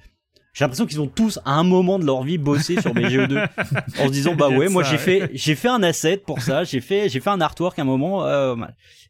j'ai 0.55 0.65
l'impression 0.65 0.87
qu'ils 0.87 1.01
ont 1.01 1.07
tous 1.07 1.39
à 1.45 1.53
un 1.53 1.63
moment 1.63 2.01
de 2.01 2.05
leur 2.05 2.25
vie 2.25 2.39
bossé 2.39 2.81
sur 2.81 2.93
BGE2 2.93 3.49
en 4.01 4.07
se 4.07 4.11
disant 4.11 4.35
bah 4.35 4.49
ouais 4.49 4.69
moi 4.69 4.83
j'ai 4.83 4.99
fait 4.99 5.31
j'ai 5.33 5.55
fait 5.55 5.69
un 5.69 5.85
asset 5.85 6.17
pour 6.17 6.41
ça 6.41 6.65
j'ai 6.65 6.81
fait 6.81 7.09
j'ai 7.09 7.21
fait 7.21 7.31
un 7.31 7.41
artwork 7.41 7.79
à 7.79 7.83
un 7.83 7.85
moment 7.85 8.25
euh, 8.27 8.57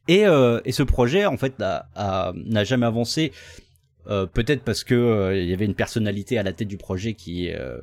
et 0.08 0.26
euh, 0.26 0.60
et 0.66 0.72
ce 0.72 0.82
projet 0.82 1.24
en 1.24 1.38
fait 1.38 1.58
n'a 1.58 2.64
jamais 2.64 2.84
avancé. 2.84 3.32
Euh, 4.08 4.24
peut-être 4.24 4.62
parce 4.62 4.84
que 4.84 4.94
euh, 4.94 5.36
il 5.36 5.50
y 5.50 5.52
avait 5.52 5.66
une 5.66 5.74
personnalité 5.74 6.38
à 6.38 6.42
la 6.42 6.54
tête 6.54 6.68
du 6.68 6.78
projet 6.78 7.12
qui 7.12 7.52
euh, 7.52 7.76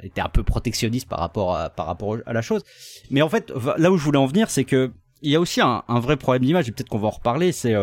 était 0.00 0.20
un 0.20 0.28
peu 0.28 0.44
protectionniste 0.44 1.08
par 1.08 1.18
rapport 1.18 1.56
à, 1.56 1.70
par 1.70 1.86
rapport 1.86 2.18
à 2.24 2.32
la 2.32 2.40
chose. 2.40 2.62
Mais 3.10 3.20
en 3.20 3.28
fait 3.28 3.52
là 3.78 3.90
où 3.90 3.96
je 3.96 4.04
voulais 4.04 4.18
en 4.18 4.26
venir 4.26 4.48
c'est 4.48 4.64
que 4.64 4.92
il 5.22 5.30
y 5.30 5.36
a 5.36 5.40
aussi 5.40 5.60
un, 5.60 5.82
un 5.88 6.00
vrai 6.00 6.16
problème 6.16 6.44
d'image 6.44 6.68
et 6.68 6.72
peut-être 6.72 6.88
qu'on 6.88 6.98
va 6.98 7.08
en 7.08 7.12
reparler 7.12 7.52
c'est 7.52 7.74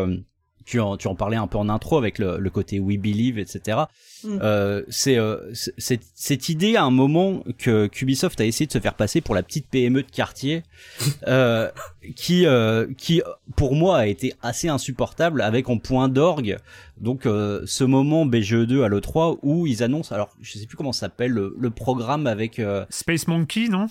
tu 0.70 0.78
en, 0.78 0.96
tu 0.96 1.08
en 1.08 1.14
parlais 1.14 1.36
un 1.36 1.46
peu 1.48 1.58
en 1.58 1.68
intro 1.68 1.98
avec 1.98 2.18
le, 2.18 2.38
le 2.38 2.50
côté 2.50 2.78
We 2.78 2.96
Believe, 2.98 3.38
etc. 3.38 3.78
Mm. 4.22 4.38
Euh, 4.42 4.82
c'est 4.88 5.18
euh, 5.18 5.52
cette 5.52 6.48
idée 6.48 6.76
à 6.76 6.84
un 6.84 6.90
moment 6.90 7.42
que 7.58 7.90
Ubisoft 8.00 8.40
a 8.40 8.44
essayé 8.44 8.66
de 8.66 8.72
se 8.72 8.78
faire 8.78 8.94
passer 8.94 9.20
pour 9.20 9.34
la 9.34 9.42
petite 9.42 9.66
PME 9.68 10.02
de 10.02 10.10
quartier, 10.10 10.62
euh, 11.26 11.68
qui 12.14 12.46
euh, 12.46 12.86
qui 12.96 13.22
pour 13.56 13.74
moi 13.74 13.98
a 13.98 14.06
été 14.06 14.34
assez 14.42 14.68
insupportable 14.68 15.42
avec 15.42 15.68
en 15.68 15.78
point 15.78 16.08
d'orgue. 16.08 16.58
Donc 17.00 17.26
euh, 17.26 17.62
ce 17.64 17.82
moment 17.82 18.26
BGE2 18.26 18.84
à 18.84 18.88
l'E3 18.88 19.38
où 19.42 19.66
ils 19.66 19.82
annoncent, 19.82 20.14
alors 20.14 20.36
je 20.40 20.58
sais 20.58 20.66
plus 20.66 20.76
comment 20.76 20.92
s'appelle 20.92 21.32
le, 21.32 21.56
le, 21.58 21.70
programme 21.70 22.26
avec 22.26 22.58
euh, 22.58 22.84
Space 22.90 23.26
Monkey, 23.26 23.68
non? 23.68 23.86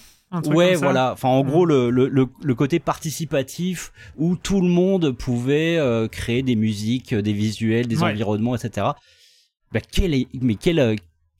Ouais, 0.45 0.75
voilà. 0.75 1.13
Enfin, 1.13 1.29
en 1.29 1.43
gros, 1.43 1.65
le, 1.65 1.89
le, 1.89 2.07
le, 2.07 2.55
côté 2.55 2.79
participatif 2.79 3.91
où 4.17 4.35
tout 4.35 4.61
le 4.61 4.67
monde 4.67 5.11
pouvait 5.11 5.77
euh, 5.77 6.07
créer 6.07 6.43
des 6.43 6.55
musiques, 6.55 7.13
des 7.13 7.33
visuels, 7.33 7.87
des 7.87 8.03
environnements, 8.03 8.55
etc. 8.55 8.87
Bah, 9.71 9.79
quel 9.91 10.13
est, 10.13 10.27
mais 10.41 10.55
quel, 10.55 10.79
euh, 10.79 10.95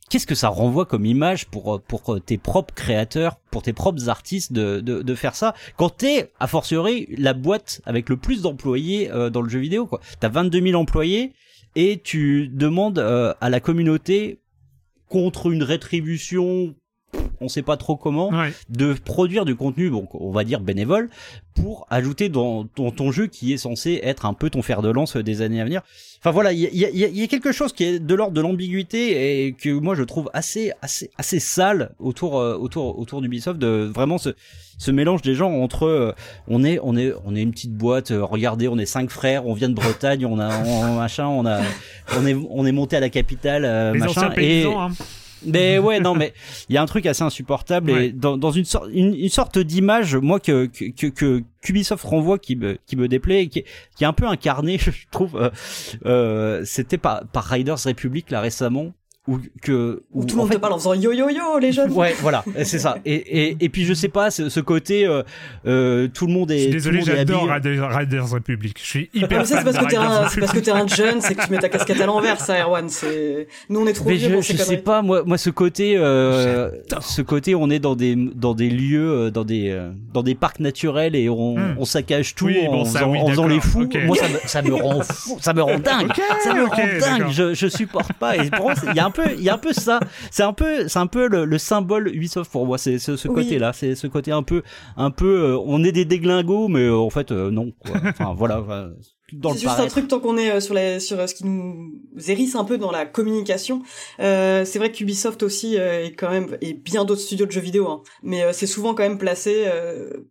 qu'est-ce 0.09 0.27
que 0.27 0.35
ça 0.35 0.49
renvoie 0.49 0.85
comme 0.85 1.05
image 1.05 1.47
pour 1.47 1.75
euh, 1.75 1.79
pour 1.79 2.19
tes 2.23 2.37
propres 2.37 2.73
créateurs, 2.73 3.37
pour 3.51 3.63
tes 3.63 3.73
propres 3.73 4.09
artistes 4.09 4.53
de 4.53 4.79
de, 4.79 5.01
de 5.01 5.15
faire 5.15 5.35
ça? 5.35 5.53
Quand 5.77 5.89
t'es 5.89 6.31
a 6.39 6.47
fortiori 6.47 7.07
la 7.17 7.33
boîte 7.33 7.81
avec 7.85 8.09
le 8.09 8.17
plus 8.17 8.41
d'employés 8.41 9.09
dans 9.31 9.41
le 9.41 9.49
jeu 9.49 9.59
vidéo 9.59 9.85
quoi. 9.87 9.99
T'as 10.19 10.29
22 10.29 10.61
000 10.61 10.79
employés 10.79 11.33
et 11.75 12.01
tu 12.03 12.47
demandes 12.47 12.99
à 12.99 13.49
la 13.49 13.59
communauté 13.59 14.41
contre 15.07 15.51
une 15.51 15.63
rétribution 15.63 16.75
on 17.41 17.49
sait 17.49 17.61
pas 17.61 17.77
trop 17.77 17.95
comment, 17.95 18.31
de 18.69 18.93
produire 18.93 19.45
du 19.45 19.55
contenu, 19.55 19.89
bon, 19.89 20.07
on 20.13 20.31
va 20.31 20.43
dire 20.43 20.59
bénévole, 20.59 21.09
pour 21.55 21.87
ajouter 21.89 22.29
dans, 22.29 22.65
ton 22.65 23.11
jeu 23.11 23.27
qui 23.27 23.53
est 23.53 23.57
censé 23.57 23.99
être 24.03 24.25
un 24.25 24.33
peu 24.33 24.49
ton 24.49 24.61
fer 24.61 24.81
de 24.81 24.89
lance 24.89 25.17
des 25.17 25.41
années 25.41 25.61
à 25.61 25.65
venir. 25.65 25.81
Enfin 26.19 26.31
voilà, 26.31 26.51
il 26.51 26.75
y 26.75 27.23
a, 27.23 27.27
quelque 27.27 27.51
chose 27.51 27.71
qui 27.71 27.85
est 27.85 27.99
de 27.99 28.15
l'ordre 28.15 28.33
de 28.33 28.41
l'ambiguïté 28.41 29.45
et 29.45 29.53
que 29.53 29.69
moi 29.69 29.95
je 29.95 30.03
trouve 30.03 30.29
assez 30.33 30.71
assez 30.81 31.09
assez 31.17 31.39
sale 31.39 31.91
autour 31.99 32.39
euh, 32.39 32.57
autour 32.57 32.99
autour 32.99 33.21
d'Ubisoft 33.21 33.57
de 33.57 33.89
vraiment 33.93 34.17
ce 34.17 34.35
ce 34.77 34.91
mélange 34.91 35.21
des 35.21 35.35
gens 35.35 35.51
entre 35.51 35.83
euh, 35.83 36.13
on 36.47 36.63
est 36.63 36.79
on 36.83 36.97
est 36.97 37.13
on 37.25 37.35
est 37.35 37.41
une 37.41 37.51
petite 37.51 37.73
boîte 37.73 38.11
euh, 38.11 38.25
regardez 38.25 38.67
on 38.67 38.77
est 38.77 38.85
cinq 38.85 39.09
frères 39.09 39.45
on 39.45 39.53
vient 39.53 39.69
de 39.69 39.75
Bretagne 39.75 40.25
on 40.25 40.39
a 40.39 40.49
machin 40.95 41.27
on 41.27 41.45
a 41.45 41.61
on 42.17 42.25
est 42.25 42.35
on 42.49 42.65
est 42.65 42.71
monté 42.73 42.97
à 42.97 42.99
la 42.99 43.09
capitale 43.09 43.97
machin 43.97 44.33
et 44.37 44.65
hein. 44.65 44.89
Mais 45.45 45.79
ouais, 45.79 45.99
non, 45.99 46.15
mais 46.15 46.33
il 46.69 46.75
y 46.75 46.77
a 46.77 46.81
un 46.81 46.85
truc 46.85 47.05
assez 47.05 47.23
insupportable 47.23 47.91
et 47.91 48.11
dans, 48.11 48.37
dans 48.37 48.51
une 48.51 48.65
sorte, 48.65 48.89
une, 48.91 49.29
sorte 49.29 49.59
d'image, 49.59 50.15
moi 50.15 50.39
que, 50.39 50.65
que 50.65 51.07
que 51.07 51.43
Ubisoft 51.67 52.03
renvoie 52.05 52.39
qui 52.39 52.55
me 52.55 52.77
qui 52.85 52.95
me 52.95 53.07
déplaît, 53.07 53.47
qui, 53.47 53.63
qui 53.95 54.03
est 54.03 54.07
un 54.07 54.13
peu 54.13 54.27
incarné, 54.27 54.77
je 54.79 54.91
trouve. 55.11 55.35
Euh, 55.35 55.49
euh, 56.05 56.61
C'était 56.65 56.97
par 56.97 57.25
par 57.27 57.45
Riders 57.45 57.83
Republic 57.85 58.31
là 58.31 58.41
récemment 58.41 58.93
ou 59.29 59.39
que 59.61 60.01
où, 60.11 60.25
tout 60.25 60.35
le 60.35 60.41
monde 60.41 60.51
te 60.51 60.57
parle 60.57 60.73
en 60.73 60.79
faisant 60.79 60.95
yo 60.95 61.11
yo 61.11 61.29
yo 61.29 61.59
les 61.59 61.71
jeunes. 61.71 61.91
Ouais, 61.91 62.15
voilà, 62.19 62.43
c'est 62.63 62.79
ça. 62.79 62.97
Et, 63.05 63.13
et 63.13 63.57
et 63.59 63.69
puis 63.69 63.85
je 63.85 63.93
sais 63.93 64.07
pas 64.07 64.31
ce, 64.31 64.49
ce 64.49 64.59
côté 64.59 65.05
euh, 65.05 65.21
euh, 65.67 66.07
tout 66.07 66.25
le 66.25 66.33
monde 66.33 66.49
est. 66.49 66.57
Je 66.57 66.63
suis 66.63 66.71
désolé, 66.71 67.01
j'adore 67.01 67.47
Riders 67.47 68.27
Republic. 68.27 68.77
Je 68.81 68.85
suis 68.85 69.09
hyper. 69.13 69.45
c'est 69.45 69.63
parce 69.63 69.77
que 69.77 69.85
t'es 69.85 69.97
un, 69.97 70.27
c'est 70.29 70.39
parce 70.39 70.53
que 70.53 70.59
t'es 70.59 70.71
un 70.71 70.87
jeune, 70.87 71.21
c'est 71.21 71.35
que 71.35 71.45
tu 71.45 71.51
mets 71.51 71.59
ta 71.59 71.69
casquette 71.69 72.01
à 72.01 72.07
l'envers, 72.07 72.39
ça, 72.39 72.59
Erwan. 72.59 72.89
C'est 72.89 73.47
nous 73.69 73.81
on 73.81 73.87
est 73.87 73.93
trop 73.93 74.09
Mais 74.09 74.15
vieux. 74.15 74.41
Je, 74.41 74.53
je 74.53 74.57
sais 74.57 74.77
pas, 74.77 75.03
moi, 75.03 75.21
moi 75.23 75.37
ce 75.37 75.51
côté, 75.51 75.95
euh, 75.95 76.71
ce 77.01 77.21
côté, 77.21 77.53
on 77.53 77.69
est 77.69 77.79
dans 77.79 77.95
des 77.95 78.15
dans 78.15 78.55
des 78.55 78.69
lieux, 78.69 79.29
dans 79.29 79.43
des 79.43 79.79
dans 80.11 80.23
des 80.23 80.33
parcs 80.33 80.59
naturels 80.59 81.15
et 81.15 81.29
on, 81.29 81.55
hmm. 81.55 81.75
on 81.77 81.85
saccage 81.85 82.33
tout 82.33 82.49
en, 82.49 82.71
bon, 82.71 82.85
ça, 82.85 83.07
en, 83.07 83.27
faisant 83.27 83.47
les 83.47 83.59
fous. 83.59 83.87
Moi 84.05 84.17
ça 84.17 84.27
me, 84.27 84.39
ça 84.45 84.61
me 84.63 84.73
rend 84.73 85.01
fou, 85.03 85.37
ça 85.39 85.53
me 85.53 85.61
rend 85.61 85.77
dingue, 85.77 86.11
ça 86.43 86.55
me 86.55 86.65
rend 86.65 86.75
dingue. 86.99 87.29
Je 87.29 87.53
je 87.53 87.67
supporte 87.67 88.13
pas. 88.13 88.35
Et 88.35 88.49
pour 88.49 88.71
il 88.89 88.95
y 88.95 88.99
a 88.99 89.05
un 89.05 89.11
peu 89.11 89.18
il 89.35 89.43
y 89.43 89.49
a 89.49 89.55
un 89.55 89.57
peu 89.57 89.73
ça. 89.73 89.99
C'est 90.31 90.43
un 90.43 90.53
peu, 90.53 90.87
c'est 90.87 90.99
un 90.99 91.07
peu 91.07 91.27
le, 91.27 91.57
symbole 91.57 92.13
Ubisoft 92.13 92.51
pour 92.51 92.65
moi. 92.65 92.77
C'est 92.77 92.99
ce, 92.99 93.27
côté-là. 93.27 93.73
C'est 93.73 93.95
ce 93.95 94.07
côté 94.07 94.31
un 94.31 94.43
peu, 94.43 94.63
un 94.97 95.11
peu. 95.11 95.51
Euh, 95.51 95.59
on 95.65 95.83
est 95.83 95.91
des 95.91 96.05
déglingos, 96.05 96.67
mais 96.67 96.81
euh, 96.81 96.95
en 96.95 97.09
fait 97.09 97.31
euh, 97.31 97.51
non. 97.51 97.73
Enfin 97.85 98.33
voilà. 98.37 98.63
c'est 99.31 99.59
juste 99.59 99.79
un 99.79 99.87
truc 99.87 100.07
tant 100.07 100.19
qu'on 100.19 100.37
est 100.37 100.59
sur 100.61 100.75
sur 101.01 101.29
ce 101.29 101.35
qui 101.35 101.45
nous 101.45 101.91
hérisse 102.27 102.55
un 102.55 102.63
peu 102.63 102.77
dans 102.77 102.91
la 102.91 103.05
communication. 103.05 103.83
c'est 104.17 104.77
vrai 104.77 104.91
qu'Ubisoft 104.91 105.43
aussi 105.43 105.75
est 105.75 106.15
quand 106.17 106.29
même 106.29 106.57
et 106.61 106.73
bien 106.73 107.05
d'autres 107.05 107.21
studios 107.21 107.45
de 107.45 107.51
jeux 107.51 107.61
vidéo, 107.61 107.87
hein, 107.87 108.01
mais 108.23 108.53
c'est 108.53 108.67
souvent 108.67 108.93
quand 108.93 109.03
même 109.03 109.17
placé 109.17 109.65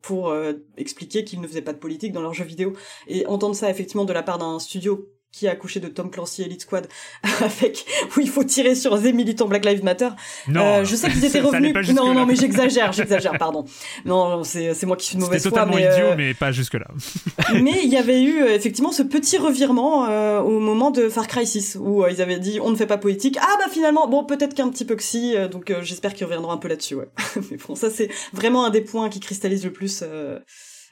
pour 0.03 0.35
expliquer 0.77 1.25
qu'ils 1.25 1.41
ne 1.41 1.47
faisaient 1.47 1.63
pas 1.63 1.73
de 1.73 1.79
politique 1.79 2.13
dans 2.13 2.23
leurs 2.23 2.35
jeux 2.35 2.45
vidéo. 2.45 2.73
Et 3.07 3.27
entendre 3.27 3.55
ça 3.55 3.71
effectivement 3.71 4.05
de 4.05 4.13
la 4.13 4.23
part 4.23 4.39
d'un 4.39 4.59
studio 4.59 5.09
qui 5.33 5.47
a 5.47 5.53
accouché 5.53 5.81
de 5.81 5.89
Tom 5.89 6.11
Clancy 6.11 6.43
Elite 6.43 6.63
Squad 6.63 6.89
avec 7.41 7.85
où 8.17 8.21
il 8.21 8.29
faut 8.29 8.45
tirer 8.45 8.75
sur 8.75 8.99
des 8.99 9.13
militants 9.13 9.47
Black 9.47 9.65
Lives 9.65 9.85
Matter. 9.85 10.09
Non, 10.49 10.63
euh, 10.63 10.85
je 10.85 10.97
sais 10.97 11.11
qu'ils 11.11 11.25
étaient 11.25 11.41
revenus. 11.49 11.75
Non, 11.95 12.15
non, 12.15 12.27
mais 12.27 12.37
j'exagère, 12.37 12.93
j'exagère, 12.93 13.37
pardon. 13.39 13.65
Non, 14.05 14.45
c'est 14.45 14.75
c'est 14.75 14.87
moi 14.87 14.97
qui 14.97 15.07
suis 15.07 15.17
de 15.17 15.21
mauvaise 15.21 15.43
foi. 15.43 15.51
Totalement 15.51 15.79
idiot, 15.79 15.89
euh, 15.89 16.15
mais 16.17 16.35
pas 16.35 16.53
jusque 16.53 16.75
là. 16.75 16.89
mais 17.63 17.81
il 17.83 17.91
y 17.91 17.97
avait 17.97 18.23
eu 18.23 18.43
euh, 18.43 18.55
effectivement 18.55 18.93
ce 18.93 19.03
petit 19.03 19.37
revirement 19.39 20.07
euh, 20.09 20.41
au 20.41 20.61
moment 20.61 20.91
de 20.91 21.09
Far 21.09 21.27
Cry 21.27 21.47
6 21.47 21.79
où 21.81 22.07
ils 22.07 22.23
avaient 22.23 22.39
dit 22.39 22.59
on 22.61 22.71
ne 22.71 22.77
fait 22.77 22.87
pas 22.87 22.99
politique. 22.99 23.39
Ah 23.41 23.57
bah 23.59 23.67
finalement, 23.71 24.09
bon 24.09 24.25
peut-être 24.25 24.55
qu'un 24.55 24.69
petit 24.69 24.85
peu 24.85 24.97
que 24.97 25.03
si. 25.03 25.35
donc 25.51 25.73
j'espère 25.83 26.15
qu'ils 26.15 26.25
reviendront 26.27 26.53
un 26.53 26.57
peu 26.57 26.69
là-dessus. 26.69 26.95
Ouais. 26.95 27.09
mais 27.51 27.59
bon, 27.67 27.75
ça 27.75 27.91
c'est 27.91 28.11
vraiment 28.33 28.65
un 28.65 28.71
des 28.71 28.81
points 28.81 29.09
qui 29.09 29.21
cristallise 29.21 29.65
le 29.65 29.73
plus. 29.73 30.03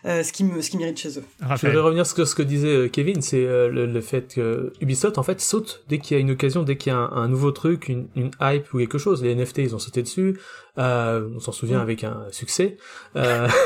Euh, 0.05 0.23
ce 0.23 0.33
qui 0.33 0.45
me 0.45 0.61
ce 0.61 0.71
qui 0.71 0.77
mérite 0.77 0.99
chez 0.99 1.19
eux. 1.19 1.25
Je 1.41 1.67
voudrais 1.67 1.81
revenir 1.81 2.07
sur 2.07 2.29
ce 2.29 2.35
que 2.35 2.43
disait 2.43 2.69
euh, 2.69 2.89
Kevin, 2.89 3.23
c'est 3.23 3.45
euh, 3.45 3.69
le, 3.69 4.01
fait 4.01 4.35
que 4.35 4.73
Ubisoft 4.81 5.19
en 5.19 5.23
fait 5.23 5.41
saute 5.41 5.83
dès 5.89 5.99
qu'il 5.99 6.17
y 6.17 6.19
a 6.19 6.21
une 6.21 6.31
occasion, 6.31 6.63
dès 6.63 6.77
qu'il 6.77 6.93
y 6.93 6.95
a 6.95 6.99
un, 6.99 7.29
nouveau 7.29 7.51
truc, 7.51 7.89
une, 7.89 8.07
une, 8.15 8.31
hype 8.41 8.73
ou 8.73 8.79
quelque 8.79 8.99
chose. 8.99 9.23
Les 9.23 9.35
NFT 9.35 9.59
ils 9.59 9.75
ont 9.75 9.79
sauté 9.79 10.03
dessus. 10.03 10.39
on 10.77 11.41
s'en 11.41 11.53
souvient 11.53 11.79
mm. 11.79 11.83
avec 11.83 12.05
un 12.05 12.27
succès. 12.31 12.77
Euh, 13.17 13.49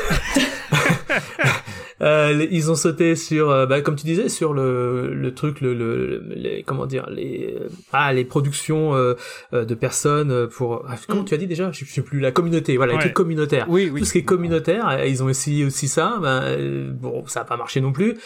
ils 2.01 2.71
ont 2.71 2.75
sauté 2.75 3.15
sur, 3.15 3.49
euh, 3.49 3.65
bah, 3.65 3.81
comme 3.81 3.95
tu 3.95 4.05
disais, 4.05 4.29
sur 4.29 4.53
le, 4.53 5.13
le 5.13 5.33
truc, 5.33 5.61
le, 5.61 5.73
le, 5.73 6.23
les, 6.29 6.63
comment 6.63 6.85
dire, 6.85 7.07
les, 7.09 7.55
euh, 7.59 7.69
ah, 7.93 8.11
les 8.13 8.25
productions 8.25 8.95
euh, 8.95 9.15
de 9.51 9.75
personnes 9.75 10.47
pour, 10.47 10.83
ah, 10.87 10.95
comment 11.07 11.21
mm. 11.21 11.25
tu 11.25 11.33
as 11.33 11.37
dit 11.37 11.47
déjà, 11.47 11.71
je, 11.71 11.85
sais 11.85 12.01
plus, 12.01 12.19
la 12.19 12.31
communauté, 12.31 12.77
voilà, 12.77 12.93
les 12.93 12.99
trucs 12.99 13.13
communautaires. 13.13 13.67
Oui, 13.69 13.89
oui. 13.93 13.99
Tout 14.01 14.05
ce 14.05 14.13
qui 14.13 14.17
est 14.19 14.23
communautaire, 14.23 15.05
ils 15.05 15.23
ont 15.23 15.29
essayé 15.29 15.65
aussi 15.65 15.87
ça, 15.87 16.17
ben, 16.21 16.91
bon, 16.91 17.25
ça 17.27 17.41
a 17.41 17.45
pas 17.45 17.57
marché 17.57 17.81
non 17.81 17.91
plus. 17.91 18.17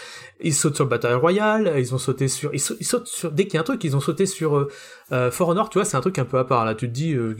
Ils 0.42 0.54
sautent 0.54 0.76
sur 0.76 0.86
le 0.86 0.90
Battle 0.90 1.14
Royale, 1.14 1.74
ils 1.78 1.94
ont 1.96 1.98
sauté 1.98 2.28
sur, 2.28 2.54
ils, 2.54 2.60
sautent, 2.60 3.08
sur, 3.08 3.32
dès 3.32 3.46
qu'il 3.46 3.56
y 3.56 3.58
a 3.58 3.62
un 3.62 3.64
truc, 3.64 3.84
ils 3.84 3.96
ont 3.96 4.02
sauté 4.02 4.26
sur 4.26 4.68
euh, 5.12 5.32
For 5.32 5.50
Honor, 5.50 5.70
tu 5.70 5.78
vois, 5.78 5.86
c'est 5.86 5.98
un 5.98 6.02
truc 6.02 6.18
un 6.20 6.26
peu 6.26 6.38
à 6.38 6.46
part. 6.46 6.66
Là, 6.66 6.76
tu 6.76 6.88
te 6.88 6.94
dis, 6.94 7.14
euh, 7.14 7.36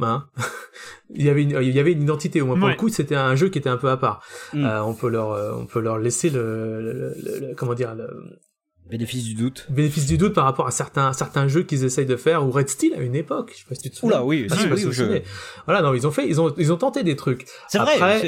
hein? 0.00 0.26
Il 1.14 1.24
y 1.24 1.28
avait 1.28 1.42
une, 1.42 1.58
il 1.60 1.74
y 1.74 1.78
avait 1.78 1.92
une 1.92 2.02
identité. 2.02 2.40
Au 2.40 2.46
moins 2.46 2.58
pour 2.58 2.68
le 2.68 2.74
coup, 2.74 2.88
c'était 2.88 3.16
un 3.16 3.34
jeu 3.34 3.50
qui 3.50 3.58
était 3.58 3.68
un 3.68 3.76
peu 3.76 3.90
à 3.90 3.98
part. 3.98 4.22
Mm. 4.54 4.64
Euh, 4.64 4.82
on 4.82 4.94
peut 4.94 5.08
leur, 5.08 5.58
on 5.58 5.66
peut 5.66 5.80
leur 5.80 5.98
laisser 5.98 6.30
le, 6.30 6.80
le, 6.80 7.14
le, 7.22 7.54
comment 7.54 7.74
dire, 7.74 7.94
Bénéfice 8.90 9.24
du 9.24 9.34
doute. 9.34 9.66
bénéfice 9.70 10.04
du 10.06 10.18
doute 10.18 10.34
par 10.34 10.44
rapport 10.44 10.66
à 10.66 10.70
certains 10.70 11.12
certains 11.14 11.48
jeux 11.48 11.62
qu'ils 11.62 11.84
essayent 11.84 12.04
de 12.04 12.16
faire 12.16 12.44
ou 12.46 12.50
Red 12.50 12.68
Steel 12.68 12.92
à 12.94 13.00
une 13.00 13.14
époque 13.14 13.52
je 13.54 13.58
sais 13.60 13.64
pas 13.66 13.74
si 13.74 13.82
tu 13.82 13.90
te 13.90 13.96
souviens 13.96 14.16
Oula, 14.18 14.24
oui, 14.26 14.46
Ah, 14.50 14.56
si, 14.56 14.66
oui, 14.68 14.84
vous 14.84 14.92
je- 14.92 15.20
voilà 15.66 15.80
non 15.80 15.94
ils 15.94 16.06
ont 16.06 16.10
fait 16.10 16.26
ils 16.28 16.40
ont 16.40 16.52
ils 16.58 16.72
ont 16.72 16.76
tenté 16.76 17.02
des 17.02 17.16
trucs 17.16 17.46
C'est 17.68 17.78
vrai. 17.78 18.20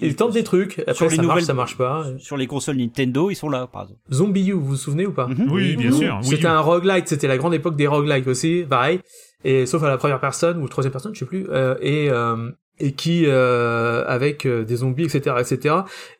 Ils 0.00 0.16
tentent 0.16 0.32
des 0.32 0.44
trucs 0.44 0.78
après 0.78 0.94
Sur 0.94 1.08
les 1.10 1.16
ça 1.16 1.22
marche 1.22 1.28
nouvelles- 1.34 1.44
ça 1.44 1.54
marche 1.54 1.76
pas 1.76 2.06
Sur 2.18 2.36
les 2.38 2.46
consoles 2.46 2.76
Nintendo, 2.76 3.28
ils 3.30 3.34
sont 3.34 3.50
là, 3.50 3.66
par 3.66 3.82
exemple. 3.82 4.00
Zombie 4.10 4.46
U 4.48 4.52
vous 4.52 4.64
vous 4.64 4.76
souvenez 4.76 5.04
ou 5.06 5.12
pas? 5.12 5.26
Mhm. 5.26 5.50
Oui, 5.50 5.76
bien 5.76 5.92
sûr. 5.92 6.18
Oui, 6.22 6.28
C'était 6.28 6.46
un 6.46 6.60
roguelike, 6.60 7.08
c'était 7.08 7.28
la 7.28 7.36
grande 7.36 7.52
époque 7.54 7.76
des 7.76 7.86
roguelikes 7.86 8.26
aussi, 8.26 8.64
pareil. 8.68 9.00
Et 9.44 9.66
sauf 9.66 9.82
à 9.82 9.88
la 9.88 9.98
première 9.98 10.20
personne 10.20 10.62
ou 10.62 10.68
troisième 10.68 10.92
personne, 10.92 11.14
je 11.14 11.18
sais 11.20 11.26
plus. 11.26 11.46
euh, 11.50 11.74
et 11.82 12.08
euh, 12.10 12.50
et 12.78 12.92
qui 12.92 13.24
euh, 13.26 14.04
avec 14.06 14.46
euh, 14.46 14.64
des 14.64 14.76
zombies, 14.76 15.04
etc., 15.04 15.36
etc. 15.38 15.74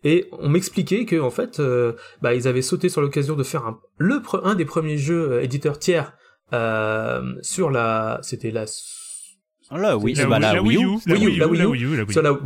Et 0.05 0.29
on 0.33 0.49
m'expliquait 0.49 1.05
que 1.05 1.21
en 1.21 1.31
fait, 1.31 1.61
euh, 1.61 1.93
bah 2.23 2.35
ils 2.35 2.49
avaient 2.49 2.63
sauté 2.63 2.89
sur 2.89 3.01
l'occasion 3.01 3.37
de 3.37 3.43
faire 3.43 3.67
un 3.67 3.79
le 3.99 4.21
un 4.43 4.55
des 4.55 4.65
premiers 4.65 4.99
jeux 4.99 5.43
éditeurs 5.43 5.79
tiers 5.79 6.15
sur 7.43 7.71
la, 7.71 8.21
c'était 8.23 8.51
la 8.51 8.67
Là, 9.73 9.97
oui, 9.97 10.15
La, 10.15 10.27
bah, 10.27 10.39
la 10.39 10.53
la 10.53 10.63
Wii 10.63 10.77
U, 10.77 10.99
la 11.07 11.15
Wii 11.17 11.25
U, 11.25 11.27
Wii 11.27 11.37
U, 11.37 11.39
la 11.39 11.49
Wii 11.49 11.59
la 11.59 11.65
U. 11.65 11.69
Wii 11.71 11.85
U, 11.85 11.97
la 11.97 12.05
Wii 12.05 12.17
U. 12.19 12.23
la 12.23 12.35
pff, 12.35 12.43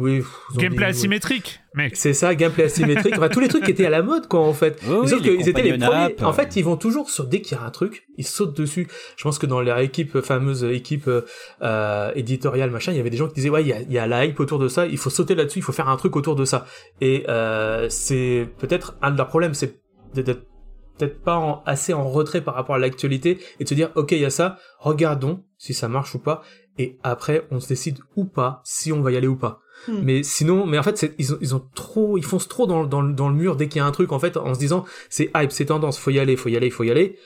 zombie, 0.53 0.65
Gameplay 0.65 0.87
asymétrique, 0.87 1.61
mec. 1.75 1.95
C'est 1.95 2.15
ça, 2.15 2.35
gameplay 2.35 2.65
asymétrique. 2.65 3.13
enfin, 3.17 3.29
tous 3.29 3.41
les 3.41 3.49
trucs 3.49 3.65
qui 3.65 3.71
étaient 3.71 3.85
à 3.85 3.91
la 3.91 4.03
mode, 4.03 4.27
quoi, 4.27 4.41
en 4.41 4.55
fait. 4.55 4.81
Oui, 4.89 4.97
oui, 5.13 5.21
qu'ils 5.21 5.49
étaient 5.49 5.63
les 5.63 5.77
premiers. 5.77 6.17
En 6.23 6.31
euh. 6.31 6.33
fait, 6.33 6.57
ils 6.57 6.65
vont 6.65 6.77
toujours 6.79 7.11
sur 7.11 7.27
dès 7.27 7.43
qu'il 7.43 7.59
y 7.59 7.61
a 7.61 7.65
un 7.65 7.71
truc, 7.71 8.07
ils 8.17 8.27
sautent 8.27 8.57
dessus. 8.57 8.89
Je 9.17 9.23
pense 9.23 9.39
que 9.39 9.45
dans 9.47 9.61
leur 9.61 9.79
équipe 9.81 10.21
fameuse 10.23 10.65
équipe 10.65 11.09
euh, 11.09 11.23
euh, 11.63 12.11
éditoriale 12.15 12.71
machin, 12.71 12.93
il 12.93 12.97
y 12.97 13.01
avait 13.01 13.11
des 13.11 13.19
gens 13.19 13.29
qui 13.29 13.35
disaient 13.35 13.51
ouais, 13.51 13.63
il 13.63 13.69
y 13.69 13.73
a, 13.75 13.83
y 13.83 13.99
a 13.99 14.07
la 14.07 14.25
hype 14.25 14.41
autour 14.41 14.59
de 14.59 14.69
ça, 14.69 14.87
il 14.87 14.97
faut 14.97 15.11
sauter 15.11 15.35
là-dessus, 15.35 15.59
il 15.59 15.63
faut 15.63 15.73
faire 15.73 15.89
un 15.91 15.97
truc 15.97 16.17
autour 16.17 16.37
de 16.37 16.47
ça. 16.47 16.65
Et 17.03 17.25
euh, 17.29 17.87
c'est 17.91 18.49
peut-être 18.59 18.97
un 19.03 19.11
de 19.11 19.19
leurs 19.19 19.29
problèmes, 19.29 19.53
c'est 19.53 19.81
d'être 20.15 20.47
peut-être 20.99 21.23
pas 21.23 21.37
en- 21.37 21.63
assez 21.65 21.95
en 21.95 22.09
retrait 22.09 22.43
par 22.43 22.55
rapport 22.55 22.75
à 22.75 22.79
l'actualité 22.79 23.39
et 23.59 23.65
de 23.65 23.69
se 23.69 23.75
dire 23.75 23.91
ok 23.95 24.13
il 24.13 24.19
y 24.19 24.25
a 24.27 24.31
ça, 24.31 24.59
regardons 24.79 25.43
si 25.57 25.73
ça 25.73 25.89
marche 25.89 26.15
ou 26.15 26.19
pas 26.19 26.43
et 26.79 26.99
après 27.03 27.47
on 27.51 27.61
se 27.61 27.69
décide 27.69 27.99
ou 28.17 28.25
pas 28.25 28.61
si 28.65 28.93
on 28.93 29.03
va 29.03 29.13
y 29.13 29.17
aller 29.17 29.27
ou 29.27 29.37
pas. 29.37 29.61
Hmm. 29.89 30.01
Mais 30.03 30.23
sinon, 30.23 30.67
mais 30.67 30.79
en 30.79 30.83
fait, 30.83 31.15
ils 31.19 31.33
ont, 31.33 31.39
ils 31.41 31.55
ont 31.55 31.65
trop, 31.75 32.19
ils 32.19 32.25
foncent 32.25 32.49
trop 32.49 32.67
dans, 32.67 32.85
dans 32.85 33.29
le 33.29 33.35
mur 33.35 33.57
dès 33.57 33.69
qu'il 33.69 33.79
y 33.79 33.83
a 33.83 33.87
un 33.87 33.93
truc, 33.93 34.13
en 34.13 34.19
fait, 34.19 34.37
en 34.37 34.53
se 34.53 34.59
disant, 34.59 34.85
c'est 35.09 35.31
hype, 35.35 35.53
c'est 35.53 35.67
tendance, 35.67 35.99
faut 35.99 36.11
y 36.11 36.19
aller, 36.19 36.37
faut 36.37 36.51
y 36.51 36.57
aller, 36.57 36.69
faut 36.69 36.85
y 36.85 36.91
aller. 36.91 37.17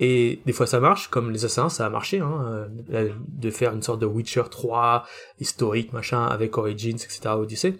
Et 0.00 0.40
des 0.44 0.52
fois 0.52 0.66
ça 0.66 0.80
marche, 0.80 1.08
comme 1.08 1.30
les 1.30 1.44
assassins, 1.44 1.68
ça 1.68 1.86
a 1.86 1.90
marché, 1.90 2.18
hein, 2.18 2.68
euh, 2.92 3.10
de 3.28 3.50
faire 3.50 3.72
une 3.72 3.82
sorte 3.82 4.00
de 4.00 4.06
Witcher 4.06 4.42
3 4.50 5.04
historique, 5.38 5.92
machin, 5.92 6.24
avec 6.24 6.58
Origins, 6.58 6.96
etc., 6.96 7.20
Odyssey. 7.36 7.74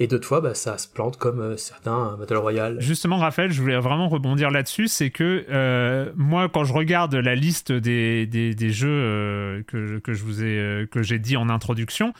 Et 0.00 0.06
d'autres 0.06 0.26
fois, 0.26 0.40
bah, 0.40 0.54
ça 0.54 0.78
se 0.78 0.88
plante 0.88 1.16
comme 1.18 1.40
euh, 1.40 1.56
certains 1.56 2.16
Battle 2.18 2.36
Royale. 2.38 2.76
Justement, 2.80 3.18
Raphaël, 3.18 3.52
je 3.52 3.60
voulais 3.60 3.78
vraiment 3.78 4.08
rebondir 4.08 4.50
là-dessus. 4.50 4.88
C'est 4.88 5.10
que 5.10 5.44
euh, 5.50 6.10
moi, 6.16 6.48
quand 6.48 6.64
je 6.64 6.72
regarde 6.72 7.14
la 7.14 7.34
liste 7.34 7.70
des, 7.72 8.26
des, 8.26 8.54
des 8.54 8.70
jeux 8.70 8.88
euh, 8.88 9.62
que, 9.66 9.98
que 9.98 10.12
je 10.14 10.24
vous 10.24 10.42
ai 10.42 10.86
que 10.90 11.02
j'ai 11.02 11.18
dit 11.18 11.36
en 11.36 11.48
introduction, 11.48 12.12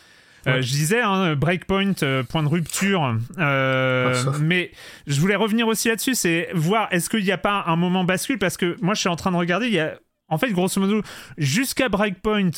Ouais. 0.44 0.60
je 0.60 0.72
disais 0.72 1.00
hein, 1.00 1.36
Breakpoint, 1.36 1.92
point 2.28 2.42
de 2.42 2.48
rupture. 2.48 3.16
Ah, 3.38 4.12
mais 4.40 4.72
je 5.06 5.20
voulais 5.20 5.36
revenir 5.36 5.68
aussi 5.68 5.86
là-dessus, 5.86 6.16
c'est 6.16 6.48
voir 6.52 6.88
est-ce 6.90 7.08
qu'il 7.08 7.22
n'y 7.22 7.30
a 7.30 7.38
pas 7.38 7.62
un 7.68 7.76
moment 7.76 8.02
bascule 8.02 8.40
parce 8.40 8.56
que 8.56 8.76
moi, 8.82 8.94
je 8.94 8.98
suis 9.00 9.08
en 9.08 9.14
train 9.14 9.30
de 9.30 9.36
regarder. 9.36 9.66
Il 9.68 9.72
y 9.74 9.78
a 9.78 9.94
en 10.28 10.38
fait, 10.38 10.50
grosso 10.50 10.80
modo, 10.80 11.00
jusqu'à 11.38 11.88
Breakpoint, 11.88 12.50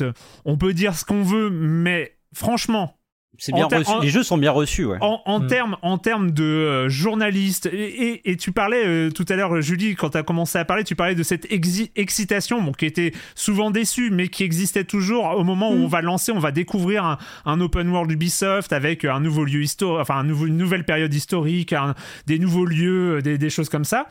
on 0.47 0.57
peut 0.57 0.73
dire 0.73 0.95
ce 0.95 1.05
qu'on 1.05 1.23
veut, 1.23 1.51
mais 1.51 2.17
franchement, 2.33 2.97
C'est 3.39 3.53
En 3.53 3.57
bien 3.57 3.68
ter- 3.68 3.78
reçu. 3.80 3.91
en- 3.91 3.99
Les 4.01 4.09
jeux 4.11 4.22
sont 4.22 4.39
bien 4.39 4.53
reçus, 4.53 4.85
ouais. 4.85 4.99
en, 5.01 5.20
en 5.26 5.41
Mm. 5.41 5.47
termes 5.49 5.76
en 5.82 5.99
termes 5.99 6.30
de 6.30 6.45
euh, 6.45 6.89
journaliste 6.89 7.66
et, 7.66 8.11
et- 8.11 8.30
et 8.30 8.37
tu 8.37 8.53
parlais 8.53 8.87
euh, 8.87 9.11
tout 9.11 9.24
à 9.28 9.35
l'heure 9.37 9.61
Julie 9.61 9.97
quand 9.97 10.11
tu 10.11 10.18
as 10.18 10.22
commencé 10.22 10.57
à 10.59 10.64
parler 10.64 10.85
tu 10.85 10.95
parlais 10.95 11.14
de 11.16 11.22
cette 11.22 11.51
exi- 11.51 11.91
excitation 11.97 12.62
bon, 12.62 12.72
qui 12.72 12.87
était 12.87 13.12
souvent 13.35 13.70
déçue 13.70 14.11
mais 14.11 14.28
qui 14.28 14.45
existait 14.45 14.85
toujours 14.85 15.24
au 15.37 15.43
moment 15.45 15.70
où 15.72 15.76
Mm. 15.78 15.85
on 15.85 15.89
va 15.89 16.01
lancer 16.03 16.30
on 16.32 16.39
va 16.39 16.53
découvrir 16.53 17.05
un, 17.05 17.18
un 17.45 17.61
open 17.61 17.89
world 17.89 18.11
Ubisoft 18.12 18.72
avec 18.72 19.05
un 19.05 19.20
nouveau 19.20 19.45
lieu 19.45 19.62
historique 19.62 20.01
enfin 20.01 20.16
un 20.16 20.24
nouveau, 20.24 20.47
une 20.47 20.57
nouvelle 20.57 20.85
période 20.85 21.12
historique 21.12 21.72
un- 21.72 21.95
des 22.26 22.39
nouveaux 22.39 22.66
lieux 22.66 23.20
des, 23.22 23.37
des 23.39 23.51
choses 23.51 23.68
comme 23.68 23.85
ça 23.85 24.07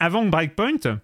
avant 0.00 0.24
que 0.24 0.30
Breakpoint 0.30 0.98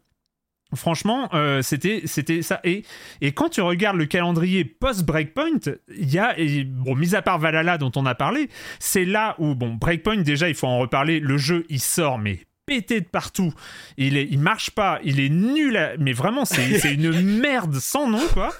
Franchement, 0.74 1.28
euh, 1.34 1.60
c'était 1.62 2.02
c'était 2.06 2.42
ça. 2.42 2.60
Et, 2.64 2.84
et 3.20 3.32
quand 3.32 3.50
tu 3.50 3.60
regardes 3.60 3.96
le 3.96 4.06
calendrier 4.06 4.64
post-Breakpoint, 4.64 5.60
il 5.96 6.10
y 6.12 6.18
a, 6.18 6.38
et, 6.38 6.64
bon, 6.64 6.94
mis 6.96 7.14
à 7.14 7.22
part 7.22 7.38
Valhalla 7.38 7.76
dont 7.78 7.92
on 7.96 8.06
a 8.06 8.14
parlé, 8.14 8.48
c'est 8.78 9.04
là 9.04 9.34
où, 9.38 9.54
bon, 9.54 9.74
Breakpoint, 9.74 10.18
déjà, 10.18 10.48
il 10.48 10.54
faut 10.54 10.66
en 10.66 10.78
reparler, 10.78 11.20
le 11.20 11.36
jeu, 11.36 11.66
il 11.68 11.80
sort, 11.80 12.18
mais 12.18 12.40
pété 12.64 13.00
de 13.00 13.06
partout. 13.06 13.52
Il, 13.98 14.16
est, 14.16 14.26
il 14.30 14.38
marche 14.38 14.70
pas, 14.70 14.98
il 15.04 15.20
est 15.20 15.28
nul, 15.28 15.76
à- 15.76 15.96
mais 15.98 16.12
vraiment, 16.12 16.44
c'est 16.44 16.64
une 16.94 17.38
merde 17.40 17.74
sans 17.74 18.08
nom, 18.08 18.22
quoi. 18.32 18.50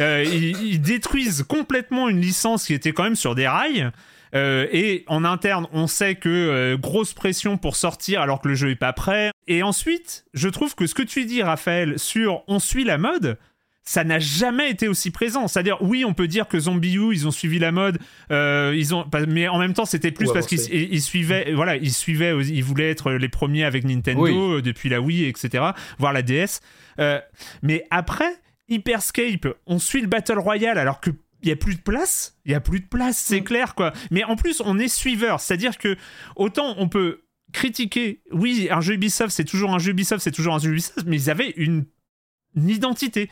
Euh, 0.00 0.24
ils, 0.24 0.56
ils 0.62 0.80
détruisent 0.80 1.42
complètement 1.46 2.08
une 2.08 2.20
licence 2.20 2.66
qui 2.66 2.72
était 2.74 2.92
quand 2.92 3.02
même 3.02 3.16
sur 3.16 3.34
des 3.34 3.48
rails. 3.48 3.90
Euh, 4.34 4.66
et 4.72 5.04
en 5.06 5.24
interne, 5.24 5.66
on 5.72 5.86
sait 5.86 6.14
que 6.16 6.28
euh, 6.28 6.76
grosse 6.76 7.12
pression 7.14 7.56
pour 7.58 7.76
sortir 7.76 8.20
alors 8.20 8.40
que 8.40 8.48
le 8.48 8.54
jeu 8.54 8.70
est 8.70 8.76
pas 8.76 8.92
prêt. 8.92 9.30
Et 9.46 9.62
ensuite, 9.62 10.24
je 10.34 10.48
trouve 10.48 10.74
que 10.74 10.86
ce 10.86 10.94
que 10.94 11.02
tu 11.02 11.24
dis, 11.24 11.42
Raphaël, 11.42 11.98
sur 11.98 12.42
on 12.48 12.58
suit 12.58 12.84
la 12.84 12.98
mode, 12.98 13.38
ça 13.84 14.04
n'a 14.04 14.18
jamais 14.18 14.68
été 14.70 14.86
aussi 14.86 15.10
présent. 15.10 15.48
C'est-à-dire, 15.48 15.78
oui, 15.80 16.04
on 16.04 16.12
peut 16.12 16.28
dire 16.28 16.46
que 16.46 16.58
Zombie 16.60 16.96
U, 16.96 17.14
ils 17.14 17.26
ont 17.26 17.30
suivi 17.30 17.58
la 17.58 17.72
mode, 17.72 17.98
euh, 18.30 18.74
ils 18.76 18.94
ont, 18.94 19.06
mais 19.26 19.48
en 19.48 19.58
même 19.58 19.72
temps, 19.72 19.86
c'était 19.86 20.10
plus 20.10 20.30
parce 20.30 20.46
qu'ils 20.46 20.60
ils- 20.92 21.00
suivaient, 21.00 21.52
voilà, 21.54 21.76
ils 21.76 21.94
suivaient, 21.94 22.36
ils 22.44 22.62
voulaient 22.62 22.90
être 22.90 23.12
les 23.12 23.30
premiers 23.30 23.64
avec 23.64 23.84
Nintendo 23.84 24.56
Oui. 24.56 24.62
depuis 24.62 24.90
la 24.90 25.00
Wii, 25.00 25.24
etc., 25.24 25.64
voire 25.98 26.12
la 26.12 26.20
DS. 26.20 26.60
Euh, 27.00 27.18
mais 27.62 27.84
après, 27.90 28.28
Hyperscape, 28.68 29.48
on 29.66 29.78
suit 29.78 30.02
le 30.02 30.06
Battle 30.06 30.38
Royale 30.38 30.76
alors 30.76 31.00
que 31.00 31.08
il 31.42 31.48
y 31.48 31.52
a 31.52 31.56
plus 31.56 31.74
de 31.76 31.80
place, 31.80 32.36
il 32.44 32.52
y 32.52 32.54
a 32.54 32.60
plus 32.60 32.80
de 32.80 32.86
place, 32.86 33.16
c'est 33.18 33.40
Mm. 33.40 33.44
clair 33.44 33.74
quoi. 33.74 33.92
Mais 34.10 34.24
en 34.24 34.36
plus, 34.36 34.60
on 34.64 34.78
est 34.78 34.88
suiveur, 34.88 35.40
c'est-à-dire 35.40 35.78
que 35.78 35.96
autant 36.36 36.74
on 36.78 36.88
peut 36.88 37.22
critiquer, 37.52 38.22
oui, 38.32 38.68
un 38.70 38.80
jeu 38.80 38.94
Ubisoft, 38.94 39.30
c'est 39.30 39.44
toujours 39.44 39.72
un 39.74 39.78
jeu 39.78 39.90
Ubisoft, 39.92 40.22
c'est 40.22 40.30
toujours 40.32 40.54
un 40.54 40.58
jeu 40.58 40.70
Ubisoft, 40.70 41.04
mais 41.06 41.16
ils 41.16 41.30
avaient 41.30 41.50
une, 41.56 41.84
une 42.56 42.68
identité. 42.68 43.30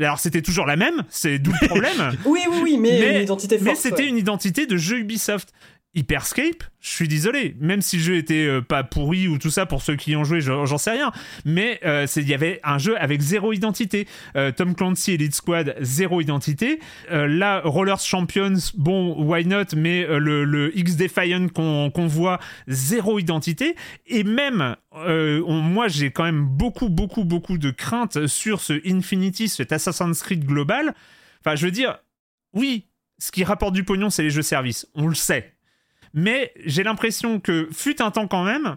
Alors 0.00 0.18
c'était 0.18 0.40
toujours 0.42 0.64
la 0.66 0.76
même, 0.76 1.04
c'est 1.10 1.38
d'où 1.38 1.52
le 1.60 1.66
problème. 1.68 2.16
Oui, 2.24 2.40
oui, 2.50 2.58
oui, 2.62 2.78
mais, 2.78 2.98
Mais- 2.98 3.16
une 3.18 3.22
identité 3.24 3.56
forte. 3.58 3.68
Mais 3.68 3.74
c'était 3.74 4.02
ouais. 4.04 4.08
une 4.08 4.16
identité 4.16 4.66
de 4.66 4.76
jeu 4.76 4.98
Ubisoft. 5.00 5.52
Hyperscape, 5.94 6.64
je 6.80 6.88
suis 6.88 7.06
désolé, 7.06 7.54
même 7.60 7.82
si 7.82 7.98
le 7.98 8.02
jeu 8.02 8.16
était 8.16 8.46
euh, 8.46 8.62
pas 8.62 8.82
pourri 8.82 9.28
ou 9.28 9.36
tout 9.36 9.50
ça 9.50 9.66
pour 9.66 9.82
ceux 9.82 9.94
qui 9.94 10.12
y 10.12 10.16
ont 10.16 10.24
joué, 10.24 10.40
j'en 10.40 10.78
sais 10.78 10.92
rien, 10.92 11.12
mais 11.44 11.80
euh, 11.84 12.06
il 12.16 12.26
y 12.26 12.32
avait 12.32 12.60
un 12.64 12.78
jeu 12.78 12.96
avec 12.98 13.20
zéro 13.20 13.52
identité. 13.52 14.08
Euh, 14.34 14.52
Tom 14.52 14.74
Clancy 14.74 15.12
Elite 15.12 15.34
Squad, 15.34 15.76
zéro 15.80 16.22
identité. 16.22 16.80
Là, 17.10 17.60
Rollers 17.62 18.00
Champions, 18.00 18.56
bon, 18.74 19.22
why 19.22 19.44
not, 19.44 19.76
mais 19.76 20.06
le, 20.08 20.72
X 20.74 20.96
Defiant 20.96 21.48
qu'on 21.48 22.06
voit, 22.06 22.38
zéro 22.68 23.18
identité. 23.18 23.76
Et 24.06 24.24
même, 24.24 24.76
moi 24.94 25.88
j'ai 25.88 26.10
quand 26.10 26.24
même 26.24 26.46
beaucoup, 26.46 26.88
beaucoup, 26.88 27.24
beaucoup 27.24 27.58
de 27.58 27.70
craintes 27.70 28.26
sur 28.26 28.60
ce 28.60 28.80
Infinity, 28.86 29.48
cet 29.48 29.72
Assassin's 29.72 30.22
Creed 30.22 30.44
global. 30.46 30.94
Enfin, 31.40 31.54
je 31.54 31.66
veux 31.66 31.72
dire, 31.72 31.98
oui, 32.54 32.86
ce 33.18 33.30
qui 33.30 33.44
rapporte 33.44 33.74
du 33.74 33.84
pognon, 33.84 34.10
c'est 34.10 34.22
les 34.22 34.30
jeux 34.30 34.42
services. 34.42 34.86
On 34.94 35.06
le 35.06 35.14
sait. 35.14 35.52
Mais 36.14 36.52
j'ai 36.64 36.82
l'impression 36.82 37.40
que, 37.40 37.68
fut 37.72 38.00
un 38.02 38.10
temps 38.10 38.26
quand 38.26 38.44
même, 38.44 38.76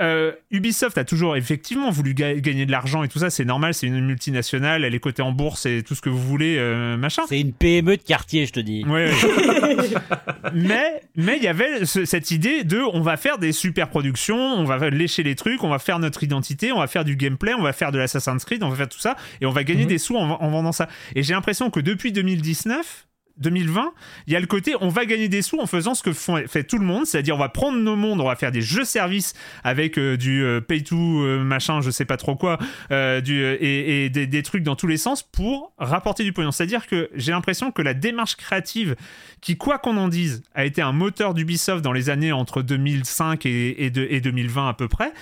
euh, 0.00 0.32
Ubisoft 0.50 0.96
a 0.96 1.04
toujours 1.04 1.36
effectivement 1.36 1.90
voulu 1.90 2.14
ga- 2.14 2.34
gagner 2.40 2.64
de 2.64 2.70
l'argent 2.70 3.02
et 3.04 3.08
tout 3.08 3.18
ça, 3.18 3.28
c'est 3.28 3.44
normal, 3.44 3.74
c'est 3.74 3.86
une 3.86 4.00
multinationale, 4.00 4.84
elle 4.84 4.94
est 4.94 5.00
cotée 5.00 5.20
en 5.20 5.32
bourse 5.32 5.66
et 5.66 5.82
tout 5.82 5.94
ce 5.94 6.00
que 6.00 6.08
vous 6.08 6.18
voulez, 6.18 6.56
euh, 6.58 6.96
machin. 6.96 7.24
C'est 7.28 7.38
une 7.38 7.52
PME 7.52 7.98
de 7.98 8.02
quartier, 8.02 8.46
je 8.46 8.52
te 8.52 8.60
dis. 8.60 8.84
Ouais, 8.86 9.10
ouais. 9.10 9.88
mais 10.54 11.02
mais 11.14 11.36
il 11.36 11.42
y 11.42 11.48
avait 11.48 11.84
ce- 11.84 12.06
cette 12.06 12.30
idée 12.30 12.64
de 12.64 12.78
on 12.80 13.02
va 13.02 13.16
faire 13.18 13.36
des 13.38 13.52
super 13.52 13.88
productions, 13.90 14.36
on 14.38 14.64
va 14.64 14.88
lécher 14.90 15.22
les 15.22 15.34
trucs, 15.34 15.62
on 15.62 15.68
va 15.68 15.78
faire 15.78 15.98
notre 15.98 16.22
identité, 16.24 16.72
on 16.72 16.78
va 16.78 16.86
faire 16.86 17.04
du 17.04 17.16
gameplay, 17.16 17.52
on 17.54 17.62
va 17.62 17.74
faire 17.74 17.92
de 17.92 17.98
l'Assassin's 17.98 18.44
Creed, 18.46 18.62
on 18.62 18.70
va 18.70 18.76
faire 18.76 18.88
tout 18.88 18.98
ça 18.98 19.16
et 19.42 19.46
on 19.46 19.50
va 19.52 19.62
gagner 19.62 19.82
Mhm. 19.82 19.88
des 19.88 19.98
sous 19.98 20.16
en, 20.16 20.30
en 20.40 20.50
vendant 20.50 20.72
ça. 20.72 20.88
Et 21.14 21.22
j'ai 21.22 21.34
l'impression 21.34 21.68
que 21.70 21.80
depuis 21.80 22.12
2019 22.12 23.06
2020, 23.38 23.92
il 24.26 24.32
y 24.32 24.36
a 24.36 24.40
le 24.40 24.46
côté 24.46 24.74
on 24.80 24.88
va 24.88 25.04
gagner 25.04 25.28
des 25.28 25.42
sous 25.42 25.60
en 25.60 25.66
faisant 25.66 25.94
ce 25.94 26.02
que 26.02 26.12
font- 26.12 26.46
fait 26.46 26.64
tout 26.64 26.78
le 26.78 26.84
monde, 26.84 27.06
c'est-à-dire 27.06 27.34
on 27.34 27.38
va 27.38 27.48
prendre 27.48 27.78
nos 27.78 27.96
mondes, 27.96 28.20
on 28.20 28.26
va 28.26 28.36
faire 28.36 28.52
des 28.52 28.62
jeux 28.62 28.84
services 28.84 29.34
avec 29.64 29.98
euh, 29.98 30.16
du 30.16 30.42
euh, 30.42 30.60
pay 30.60 30.82
to 30.82 30.96
euh, 31.22 31.58
je 31.80 31.90
sais 31.90 32.04
pas 32.04 32.16
trop 32.16 32.36
quoi, 32.36 32.58
et, 32.90 34.10
des, 34.10 34.42
trucs 34.42 34.62
dans 34.62 34.76
tous 34.76 34.86
les 34.86 34.96
sens 34.96 35.22
pour 35.22 35.72
rapporter 35.78 36.24
du 36.24 36.32
pognon. 36.32 36.50
C'est-à-dire 36.50 36.86
que 36.86 37.10
j'ai 37.14 37.32
l'impression 37.32 37.70
que 37.70 37.82
la 37.82 37.94
démarche 37.94 38.36
créative, 38.36 38.96
qui 39.40 39.56
quoi 39.56 39.78
qu'on 39.78 39.96
en 39.96 40.08
dise, 40.08 40.42
a 40.54 40.64
été 40.64 40.82
un 40.82 40.92
moteur 40.92 41.34
d'Ubisoft 41.34 41.82
dans 41.82 41.92
les 41.92 42.10
années 42.10 42.32
entre 42.32 42.62
2005 42.62 43.46
et, 43.46 43.84
et 43.86 44.20
2020 44.20 44.68
à 44.68 44.74
peu 44.74 44.88
près, 44.88 45.12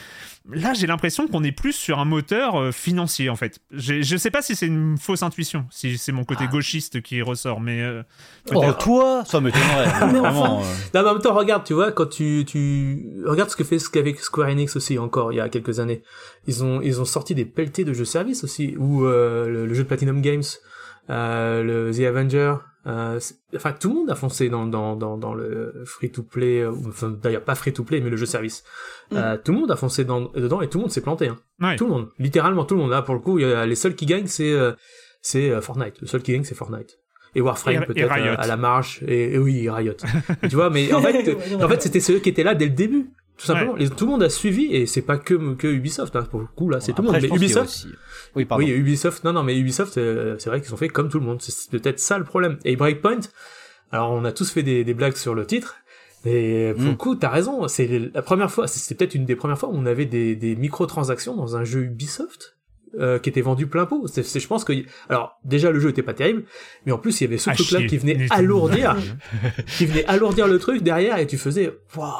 là, 0.49 0.72
j'ai 0.74 0.86
l'impression 0.86 1.28
qu'on 1.28 1.43
est 1.45 1.53
plus 1.53 1.72
sur 1.72 1.99
un 1.99 2.05
moteur 2.05 2.57
euh, 2.61 2.72
financier, 2.72 3.28
en 3.28 3.36
fait. 3.36 3.61
Je 3.72 4.16
sais 4.16 4.30
pas 4.30 4.43
si 4.43 4.57
c'est 4.57 4.66
une 4.66 4.97
fausse 4.99 5.22
intuition, 5.22 5.66
si 5.70 5.99
c'est 5.99 6.12
mon 6.12 6.24
côté 6.24 6.47
gauchiste 6.49 7.03
qui 7.03 7.20
ressort, 7.22 7.61
mais. 7.61 7.80
euh, 7.82 8.03
Oh, 8.53 8.72
toi, 8.78 9.22
ça 9.26 9.41
m'étonnerait. 9.41 9.86
Mais 10.12 10.18
enfin. 10.20 10.61
euh. 10.61 10.64
Non, 10.95 11.03
mais 11.03 11.09
en 11.11 11.12
même 11.14 11.22
temps, 11.22 11.34
regarde, 11.34 11.64
tu 11.64 11.74
vois, 11.74 11.93
quand 11.93 12.07
tu, 12.07 12.45
tu, 12.47 13.07
regarde 13.26 13.51
ce 13.51 13.57
que 13.57 13.64
fait 13.64 13.78
ce 13.78 13.91
qu'avec 13.91 14.18
Square 14.18 14.49
Enix 14.49 14.74
aussi, 14.76 14.99
encore, 14.99 15.32
il 15.32 15.36
y 15.36 15.41
a 15.41 15.49
quelques 15.49 15.78
années. 15.78 16.03
Ils 16.47 16.64
ont, 16.64 16.80
ils 16.80 17.01
ont 17.01 17.05
sorti 17.05 17.34
des 17.34 17.45
pelletés 17.45 17.84
de 17.84 17.93
jeux 17.93 18.05
services 18.07 18.43
aussi, 18.43 18.74
ou, 18.78 19.05
euh, 19.05 19.47
le, 19.47 19.66
le 19.66 19.74
jeu 19.74 19.82
de 19.82 19.88
Platinum 19.88 20.20
Games, 20.22 20.43
euh, 21.11 21.62
le 21.62 21.95
The 21.97 22.01
Avenger, 22.07 22.55
euh, 22.86 23.18
c'est- 23.20 23.36
enfin, 23.54 23.72
tout 23.72 23.88
le 23.90 23.94
monde 23.94 24.10
a 24.10 24.14
foncé 24.14 24.48
dans, 24.48 24.66
dans, 24.66 24.96
dans, 24.96 25.16
dans 25.18 25.34
le 25.34 25.82
free-to-play, 25.84 26.60
euh, 26.62 26.72
enfin, 26.88 27.10
d'ailleurs, 27.10 27.42
pas 27.44 27.54
free-to-play, 27.54 28.00
mais 28.00 28.10
le 28.10 28.16
jeu 28.16 28.26
service. 28.26 28.64
Euh, 29.12 29.36
tout 29.42 29.52
le 29.52 29.58
monde 29.58 29.70
a 29.70 29.76
foncé 29.76 30.04
dans, 30.04 30.22
dedans 30.34 30.60
et 30.62 30.68
tout 30.68 30.78
le 30.78 30.82
monde 30.82 30.90
s'est 30.90 31.00
planté, 31.02 31.28
hein. 31.28 31.38
Ouais. 31.60 31.76
Tout 31.76 31.84
le 31.86 31.90
monde. 31.92 32.08
Littéralement, 32.18 32.64
tout 32.64 32.74
le 32.74 32.80
monde. 32.80 32.90
Là, 32.90 33.02
pour 33.02 33.14
le 33.14 33.20
coup, 33.20 33.38
il 33.38 33.46
y 33.46 33.52
a, 33.52 33.66
les 33.66 33.74
seuls 33.74 33.94
qui 33.94 34.06
gagnent, 34.06 34.26
c'est, 34.26 34.52
euh, 34.52 34.72
c'est 35.20 35.50
euh, 35.50 35.60
Fortnite. 35.60 36.00
Le 36.00 36.06
seul 36.06 36.22
qui 36.22 36.32
gagne, 36.32 36.44
c'est 36.44 36.54
Fortnite. 36.54 36.98
Et 37.34 37.40
Warframe, 37.40 37.74
peut-être, 37.86 38.08
euh, 38.30 38.34
à 38.38 38.46
la 38.46 38.56
marche. 38.56 39.02
Et, 39.06 39.34
et 39.34 39.38
oui, 39.38 39.68
Riot. 39.70 39.92
Et 40.42 40.48
tu 40.48 40.56
vois, 40.56 40.70
mais 40.70 40.92
en 40.92 41.00
fait, 41.02 41.36
en 41.62 41.68
fait, 41.68 41.82
c'était 41.82 42.00
ceux 42.00 42.18
qui 42.18 42.28
étaient 42.30 42.42
là 42.42 42.54
dès 42.54 42.64
le 42.64 42.72
début. 42.72 43.10
Tout 43.36 43.46
simplement. 43.46 43.74
Les- 43.76 43.88
tout 43.88 44.04
le 44.04 44.10
monde 44.10 44.22
a 44.22 44.28
suivi, 44.28 44.64
et 44.74 44.84
c'est 44.86 45.00
pas 45.00 45.16
que, 45.16 45.54
que 45.54 45.66
Ubisoft, 45.66 46.14
hein, 46.14 46.24
pour 46.30 46.40
le 46.40 46.46
coup, 46.46 46.68
là, 46.68 46.80
c'est 46.80 46.92
tout 46.92 47.00
le 47.02 47.06
monde. 47.08 47.16
Mais 47.22 47.28
Ubisoft, 47.36 47.68
aussi- 47.68 47.88
Oui, 48.36 48.44
pardon. 48.44 48.64
oui, 48.64 48.70
Ubisoft, 48.70 49.24
non, 49.24 49.32
non, 49.32 49.42
mais 49.42 49.58
Ubisoft, 49.58 49.98
euh, 49.98 50.36
c'est 50.38 50.50
vrai 50.50 50.60
qu'ils 50.60 50.72
ont 50.72 50.76
fait 50.76 50.88
comme 50.88 51.08
tout 51.08 51.18
le 51.18 51.26
monde. 51.26 51.40
C'est 51.42 51.70
peut-être 51.70 51.98
ça 51.98 52.18
le 52.18 52.24
problème. 52.24 52.58
Et 52.64 52.76
Breakpoint, 52.76 53.20
alors 53.92 54.10
on 54.12 54.24
a 54.24 54.32
tous 54.32 54.50
fait 54.50 54.62
des, 54.62 54.84
des 54.84 54.94
blagues 54.94 55.16
sur 55.16 55.34
le 55.34 55.46
titre, 55.46 55.76
mais 56.24 56.72
pour 56.74 56.82
Mm. 56.84 56.88
le 56.90 56.94
coup, 56.96 57.14
t'as 57.16 57.28
raison. 57.30 57.66
C'est 57.68 58.10
la 58.14 58.22
première 58.22 58.50
fois, 58.50 58.66
c'est 58.68 58.94
peut-être 58.94 59.14
une 59.14 59.24
des 59.24 59.36
premières 59.36 59.58
fois 59.58 59.68
où 59.68 59.74
on 59.74 59.86
avait 59.86 60.04
des, 60.06 60.36
des 60.36 60.54
microtransactions 60.56 61.34
dans 61.34 61.56
un 61.56 61.64
jeu 61.64 61.80
Ubisoft. 61.84 62.56
Euh, 62.99 63.18
qui 63.18 63.28
était 63.28 63.41
vendu 63.41 63.66
plein 63.66 63.86
pot. 63.86 64.07
C'est, 64.07 64.22
c'est- 64.22 64.41
je 64.41 64.47
pense 64.49 64.64
que, 64.64 64.72
alors 65.09 65.38
déjà 65.45 65.70
le 65.70 65.78
jeu 65.80 65.91
était 65.91 66.03
pas 66.03 66.14
terrible, 66.14 66.45
mais 66.86 66.93
en 66.93 66.99
plus 66.99 67.20
il 67.20 67.24
y 67.24 67.26
avait 67.26 67.38
ce 67.38 67.51
truc-là 67.51 67.86
qui 67.86 67.99
venait 67.99 68.26
alourdir, 68.30 68.97
qui 69.78 69.86
venait 69.86 70.05
alourdir 70.07 70.49
le 70.49 70.59
truc 70.59 70.82
derrière 70.82 71.18
et 71.18 71.26
tu 71.26 71.38
faisais, 71.38 71.72
waouh, 71.97 72.11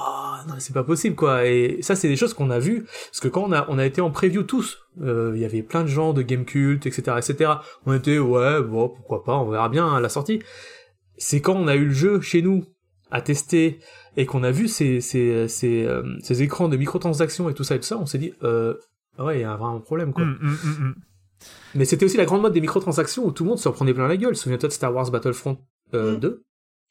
c'est 0.59 0.73
pas 0.75 0.85
possible 0.85 1.17
quoi. 1.17 1.47
Et 1.47 1.79
ça 1.83 1.97
c'est 1.97 2.09
des 2.09 2.17
choses 2.17 2.35
qu'on 2.35 2.51
a 2.51 2.59
vues 2.59 2.85
parce 2.85 3.21
que 3.21 3.29
quand 3.29 3.43
on 3.49 3.53
a 3.53 3.67
on 3.69 3.79
a 3.79 3.85
été 3.87 4.01
en 4.01 4.11
preview 4.11 4.43
tous, 4.43 4.79
euh, 5.03 5.33
il 5.35 5.41
y 5.41 5.45
avait 5.45 5.63
plein 5.63 5.83
de 5.83 5.89
gens 5.89 6.13
de 6.13 6.23
Gamecult, 6.23 6.87
etc., 6.87 7.17
etc. 7.19 7.51
On 7.87 7.93
était 7.95 8.19
ouais 8.19 8.63
bon 8.63 8.89
pourquoi 8.89 9.25
pas, 9.25 9.37
on 9.39 9.49
verra 9.51 9.69
bien 9.69 9.93
à 9.95 10.01
la 10.01 10.09
sortie. 10.09 10.41
C'est 11.17 11.41
quand 11.41 11.55
on 11.55 11.69
a 11.69 11.75
eu 11.75 11.87
le 11.87 11.93
jeu 11.93 12.21
chez 12.21 12.43
nous 12.43 12.65
à 13.11 13.21
tester 13.21 13.81
et 14.17 14.25
qu'on 14.27 14.43
a 14.43 14.51
vu 14.51 14.69
ces 14.69 15.01
ces 15.01 15.49
ces, 15.49 15.85
euh, 15.85 16.03
ces 16.23 16.43
écrans 16.43 16.69
de 16.69 16.77
microtransactions 16.77 17.49
et 17.51 17.55
tout 17.55 17.65
ça 17.65 17.75
et 17.75 17.79
tout 17.79 17.85
ça, 17.87 17.99
on 17.99 18.07
s'est 18.07 18.19
dit 18.19 18.33
euh, 18.43 18.75
ouais 19.19 19.39
il 19.39 19.41
y 19.43 19.45
a 19.45 19.51
un 19.53 19.57
vrai 19.57 19.81
problème 19.81 20.13
quoi. 20.13 20.25
Hum, 20.25 20.39
hum, 20.43 20.59
hum. 20.65 20.95
Mais 21.75 21.85
c'était 21.85 22.05
aussi 22.05 22.17
la 22.17 22.25
grande 22.27 22.43
mode 22.43 22.53
des 22.53 22.61
microtransactions 22.61 23.25
où 23.27 23.33
tout 23.33 23.45
le 23.45 23.51
monde 23.51 23.59
se 23.59 23.69
reprenait 23.69 23.95
plein 23.95 24.09
la 24.09 24.17
gueule. 24.17 24.37
Souviens-toi 24.37 24.69
de 24.69 24.75
Star 24.75 24.95
Wars 24.95 25.11
Battlefront 25.11 25.59
euh, 25.95 26.17
Mm. 26.17 26.21
2 26.21 26.43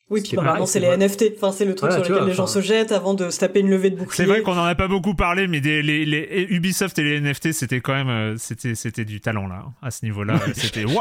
Oui, 0.10 0.22
puis 0.24 0.38
maintenant 0.38 0.66
c'est 0.66 0.80
les 0.80 0.88
vrai. 0.88 0.98
NFT. 0.98 1.34
Enfin, 1.38 1.52
c'est 1.52 1.66
le 1.66 1.76
truc 1.76 1.90
Voilà, 1.92 2.04
sur 2.04 2.12
lequel 2.14 2.24
vois, 2.24 2.28
les 2.30 2.34
gens 2.36 2.44
enfin. 2.46 2.54
se 2.54 2.62
jettent 2.62 2.92
avant 2.92 3.14
de 3.14 3.30
se 3.30 3.40
taper 3.40 3.60
une 3.60 3.70
levée 3.70 3.92
de 3.92 3.96
bouclier. 3.98 4.16
C'est 4.16 4.26
vrai 4.26 4.42
qu'on 4.42 4.58
en 4.58 4.64
a 4.64 4.74
pas 4.74 4.88
beaucoup 4.88 5.14
parlé, 5.14 5.48
mais 5.48 5.62
des, 5.62 5.84
les, 5.84 6.04
les- 6.06 6.48
Ubisoft 6.50 6.98
et 6.98 7.04
les 7.04 7.22
NFT, 7.22 7.52
c'était 7.52 7.80
quand 7.82 7.94
même, 7.94 8.10
euh, 8.10 8.36
c'était, 8.38 8.74
c'était 8.74 9.06
du 9.06 9.22
talent 9.22 9.48
là, 9.48 9.66
à 9.84 9.92
ce 9.92 10.04
niveau-là. 10.06 10.40
c'était 10.56 10.84
waouh, 10.86 11.00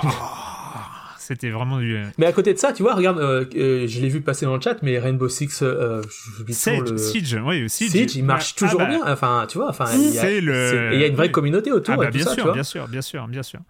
c'était 1.28 1.50
vraiment 1.50 1.78
du. 1.78 1.94
euh, 1.96 2.04
Mais 2.16 2.26
à 2.26 2.32
côté 2.32 2.54
de 2.54 2.58
ça, 2.58 2.72
tu 2.72 2.82
vois, 2.82 2.94
regarde, 2.94 3.18
euh, 3.18 3.44
euh, 3.54 3.86
je 3.86 4.00
l'ai 4.00 4.08
vu 4.08 4.20
passer 4.22 4.46
dans 4.46 4.54
le 4.56 4.60
chat, 4.62 4.76
mais 4.82 4.98
Rainbow 4.98 5.28
Six, 5.28 5.60
euh, 5.62 6.02
Siege, 6.48 6.90
le... 6.90 6.96
Siege, 6.98 7.38
oui, 7.44 7.68
Siege. 7.68 7.90
Siege, 7.90 8.16
il 8.16 8.24
marche 8.24 8.52
Ouais. 8.52 8.66
toujours 8.66 8.80
Ah 8.80 8.84
bah, 8.86 8.90
bien. 8.90 9.12
Enfin, 9.12 9.46
tu 9.48 9.58
vois, 9.58 9.68
enfin, 9.68 9.86
il 9.94 10.10
y 10.14 10.18
a, 10.18 10.40
le- 10.40 10.90
il 10.94 11.00
y 11.00 11.04
a 11.04 11.06
une 11.06 11.14
vraie 11.16 11.26
oui. 11.26 11.32
communauté 11.32 11.70
autour 11.70 11.94
Ah 11.94 11.96
bah, 11.98 12.04
et 12.04 12.06
tout 12.10 12.14
bien 12.16 12.24
ça, 12.24 12.30
tu 12.30 12.36
sûr, 12.36 12.44
vois. 12.44 12.52
bien 12.54 12.62
sûr, 12.62 12.88
bien 12.88 13.02
sûr, 13.02 13.28
bien 13.28 13.42
sûr. 13.42 13.60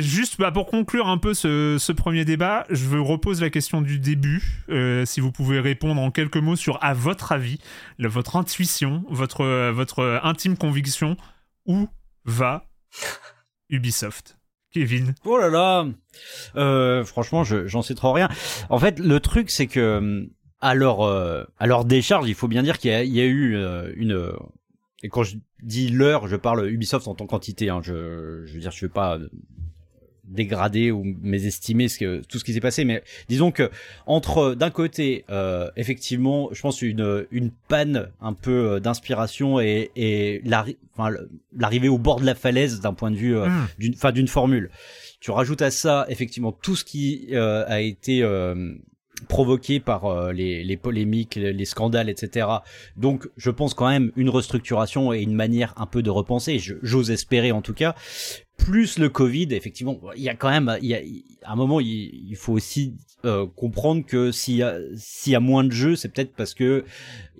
Juste 0.00 0.38
bah, 0.38 0.50
pour 0.52 0.66
conclure 0.66 1.06
un 1.08 1.16
peu 1.16 1.32
ce, 1.32 1.76
ce 1.78 1.92
premier 1.92 2.24
débat, 2.26 2.66
je 2.68 2.84
vous 2.84 3.02
repose 3.04 3.40
la 3.40 3.48
question 3.50 3.80
du 3.80 3.98
début. 3.98 4.42
Si 5.06 5.20
vous 5.20 5.32
pouvez 5.32 5.60
répondre 5.60 6.00
en 6.02 6.10
quelques 6.10 6.36
mots 6.36 6.56
sur, 6.56 6.82
à 6.82 6.92
votre 6.92 7.32
avis, 7.32 7.58
le- 7.98 8.08
votre 8.08 8.36
intuition, 8.36 9.04
votre, 9.08 9.70
votre 9.70 10.20
intime 10.22 10.56
conviction, 10.58 11.16
où 11.66 11.88
va 12.26 12.66
Ubisoft? 13.70 14.36
Kevin 14.74 15.14
Oh 15.24 15.38
là 15.38 15.48
là 15.48 15.86
euh, 16.56 17.04
Franchement, 17.04 17.44
je- 17.44 17.66
j'en 17.68 17.80
sais 17.80 17.94
trop 17.94 18.12
rien. 18.12 18.28
En 18.68 18.78
fait, 18.78 18.98
le 18.98 19.20
truc, 19.20 19.50
c'est 19.50 19.68
que 19.68 19.80
euh, 19.80 20.26
à 20.60 20.74
leur, 20.74 21.02
euh, 21.02 21.44
à 21.58 21.66
leur 21.66 21.84
décharge, 21.84 22.28
il 22.28 22.34
faut 22.34 22.48
bien 22.48 22.62
dire 22.64 22.78
qu'il 22.78 22.90
y 22.90 23.20
a, 23.20 23.24
eu 23.24 23.56
euh, 23.56 23.92
une... 23.96 24.32
Et 25.04 25.08
quand 25.08 25.22
je 25.22 25.36
dis 25.62 25.88
leur, 25.88 26.26
je 26.26 26.36
parle 26.36 26.68
Ubisoft 26.68 27.06
en 27.06 27.14
tant 27.14 27.26
qu'entité. 27.26 27.70
Hein, 27.70 27.80
je, 27.82 28.42
je 28.46 28.54
veux 28.54 28.60
dire, 28.60 28.72
je 28.72 28.84
veux 28.84 28.92
pas 28.92 29.16
euh, 29.18 29.28
dégrader 30.26 30.90
ou 30.90 31.04
mésestimer 31.22 31.88
ce 31.88 31.98
que, 31.98 32.22
tout 32.28 32.38
ce 32.38 32.44
qui 32.44 32.52
s'est 32.52 32.60
passé, 32.60 32.84
mais 32.84 33.02
disons 33.28 33.50
que 33.50 33.70
entre 34.06 34.54
d'un 34.54 34.70
côté, 34.70 35.24
euh, 35.30 35.70
effectivement, 35.76 36.48
je 36.52 36.60
pense 36.60 36.82
une 36.82 37.26
une 37.30 37.50
panne 37.68 38.08
un 38.20 38.32
peu 38.32 38.72
euh, 38.72 38.80
d'inspiration 38.80 39.60
et 39.60 39.90
et 39.96 40.42
enfin, 40.96 41.14
l'arrivée 41.56 41.88
au 41.88 41.98
bord 41.98 42.20
de 42.20 42.26
la 42.26 42.34
falaise 42.34 42.80
d'un 42.80 42.94
point 42.94 43.10
de 43.10 43.16
vue 43.16 43.36
euh, 43.36 43.46
Hmm. 43.48 43.66
d'une 43.78 43.94
enfin 43.94 44.12
d'une 44.12 44.28
formule. 44.28 44.70
Tu 45.20 45.30
rajoutes 45.30 45.62
à 45.62 45.70
ça 45.70 46.06
effectivement 46.08 46.52
tout 46.52 46.76
ce 46.76 46.84
qui 46.84 47.28
euh, 47.32 47.64
a 47.66 47.80
été 47.80 48.22
euh, 49.22 49.24
provoqué 49.28 49.80
par 49.80 50.06
euh, 50.06 50.32
les, 50.32 50.64
les 50.64 50.76
polémiques, 50.76 51.34
les, 51.36 51.52
les 51.52 51.64
scandales, 51.64 52.08
etc. 52.08 52.46
Donc, 52.96 53.28
je 53.36 53.50
pense 53.50 53.74
quand 53.74 53.88
même 53.88 54.12
une 54.16 54.28
restructuration 54.30 55.12
et 55.12 55.22
une 55.22 55.34
manière 55.34 55.74
un 55.76 55.86
peu 55.86 56.02
de 56.02 56.10
repenser. 56.10 56.58
J'ose 56.82 57.10
espérer 57.10 57.52
en 57.52 57.62
tout 57.62 57.74
cas. 57.74 57.94
Plus 58.56 58.98
le 58.98 59.08
Covid, 59.08 59.48
effectivement, 59.50 59.98
il 60.16 60.22
y 60.22 60.28
a 60.28 60.34
quand 60.36 60.48
même, 60.48 60.78
il 60.80 60.86
y 60.88 60.94
a, 60.94 61.00
à 61.42 61.52
un 61.52 61.56
moment, 61.56 61.80
il, 61.80 61.88
il 62.28 62.36
faut 62.36 62.52
aussi 62.52 62.94
euh, 63.24 63.46
comprendre 63.46 64.06
que 64.06 64.30
s'il 64.30 64.54
y 64.56 64.62
a, 64.62 64.76
y 65.26 65.34
a 65.34 65.40
moins 65.40 65.64
de 65.64 65.72
jeux, 65.72 65.96
c'est 65.96 66.08
peut-être 66.08 66.34
parce 66.36 66.54
que 66.54 66.84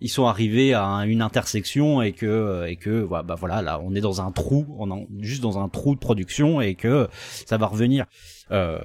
ils 0.01 0.09
sont 0.09 0.27
arrivés 0.27 0.73
à 0.75 0.85
un- 0.85 1.05
une 1.05 1.23
intersection 1.23 2.03
et 2.03 2.13
que 2.13 2.67
et 2.67 2.75
que 2.77 3.07
bah 3.07 3.37
voilà, 3.39 3.63
là, 3.63 3.81
on 3.85 3.95
est 3.95 4.01
dans 4.01 4.21
un 4.21 4.33
trou, 4.33 4.67
on 4.77 4.91
est 5.03 5.07
juste 5.21 5.41
dans 5.43 5.59
un 5.59 5.69
trou 5.69 5.95
de 5.95 6.01
production 6.01 6.61
et 6.61 6.75
que 6.75 7.07
ça 7.47 7.59
va 7.59 7.67
revenir. 7.69 8.07
Euh, 8.51 8.81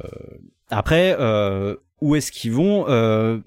après, 0.70 1.18
euh, 1.20 1.76
où 2.02 2.16
est-ce 2.16 2.32
qu'ils 2.32 2.52
vont 2.52 2.86
euh, 2.88 3.40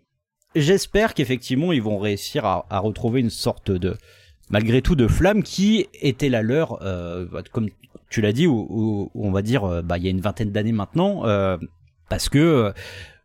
J'espère 0.55 1.15
qu'effectivement 1.15 1.73
ils 1.73 1.83
vont 1.83 1.99
réussir 1.99 2.45
à, 2.45 2.79
retrouver 2.79 3.21
une 3.21 3.31
sorte 3.31 3.71
de, 3.71 3.97
malgré 4.51 4.83
tout, 4.83 4.95
de 4.95 5.09
flamme 5.09 5.43
qui 5.43 5.87
était 6.01 6.29
la 6.29 6.43
leur, 6.43 6.83
euh, 6.83 7.27
comme 7.53 7.69
tu 8.11 8.21
l'as 8.21 8.33
dit, 8.33 8.47
où 8.47 9.11
on 9.15 9.31
va 9.31 9.41
dire, 9.41 9.65
euh, 9.65 9.83
bah 9.83 9.97
il 9.97 10.05
y 10.05 10.09
a 10.09 10.11
une 10.11 10.21
vingtaine 10.21 10.53
d'années 10.53 10.73
maintenant, 10.73 11.23
parce 12.11 12.29
que 12.29 12.73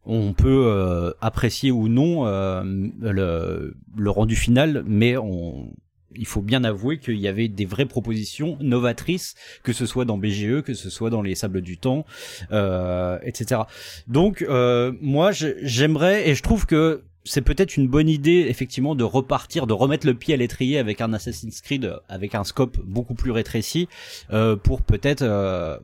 on 0.06 0.32
peut 0.32 1.14
apprécier 1.20 1.72
ou 1.72 1.90
non 1.90 2.24
le 2.24 4.10
rendu 4.10 4.38
final, 4.38 4.84
mais 4.88 5.18
on, 5.18 5.74
il 6.18 6.26
faut 6.26 6.42
bien 6.42 6.64
avouer 6.64 7.00
qu'il 7.00 7.18
y 7.18 7.28
avait 7.28 7.48
des 7.48 7.66
vraies 7.66 7.86
propositions 7.86 8.58
novatrices, 8.62 9.36
que 9.64 9.74
ce 9.74 9.86
soit 9.86 10.06
dans 10.06 10.18
BGE, 10.18 10.62
que 10.62 10.74
ce 10.74 10.90
soit 10.90 11.10
dans 11.10 11.22
les 11.22 11.36
Sables 11.36 11.62
du 11.62 11.78
Temps, 11.78 12.06
euh, 12.52 13.20
etc. 13.24 13.62
Donc 14.08 14.42
euh, 14.42 14.94
moi 15.02 15.32
j'aimerais 15.32 16.30
et 16.30 16.36
je 16.36 16.44
trouve 16.44 16.66
que 16.66 17.04
c'est 17.24 17.42
peut-être 17.42 17.76
une 17.76 17.88
bonne 17.88 18.08
idée 18.08 18.46
effectivement 18.48 18.96
de 18.96 19.04
repartir, 19.04 19.68
de 19.68 19.74
remettre 19.74 20.08
le 20.08 20.14
pied 20.14 20.34
à 20.34 20.38
l'étrier 20.38 20.78
avec 20.78 21.02
un 21.02 21.14
Assassin's 21.14 21.62
Creed 21.62 21.94
avec 22.08 22.36
un 22.36 22.44
scope 22.44 22.80
beaucoup 22.86 23.16
plus 23.16 23.32
rétréci 23.32 23.88
euh, 24.32 24.56
pour 24.56 24.82
peut-être 24.82 25.24
euh, 25.24 25.78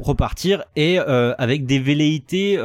repartir 0.00 0.64
et 0.76 0.98
euh, 0.98 1.34
avec 1.38 1.66
des 1.66 1.78
velléités, 1.78 2.58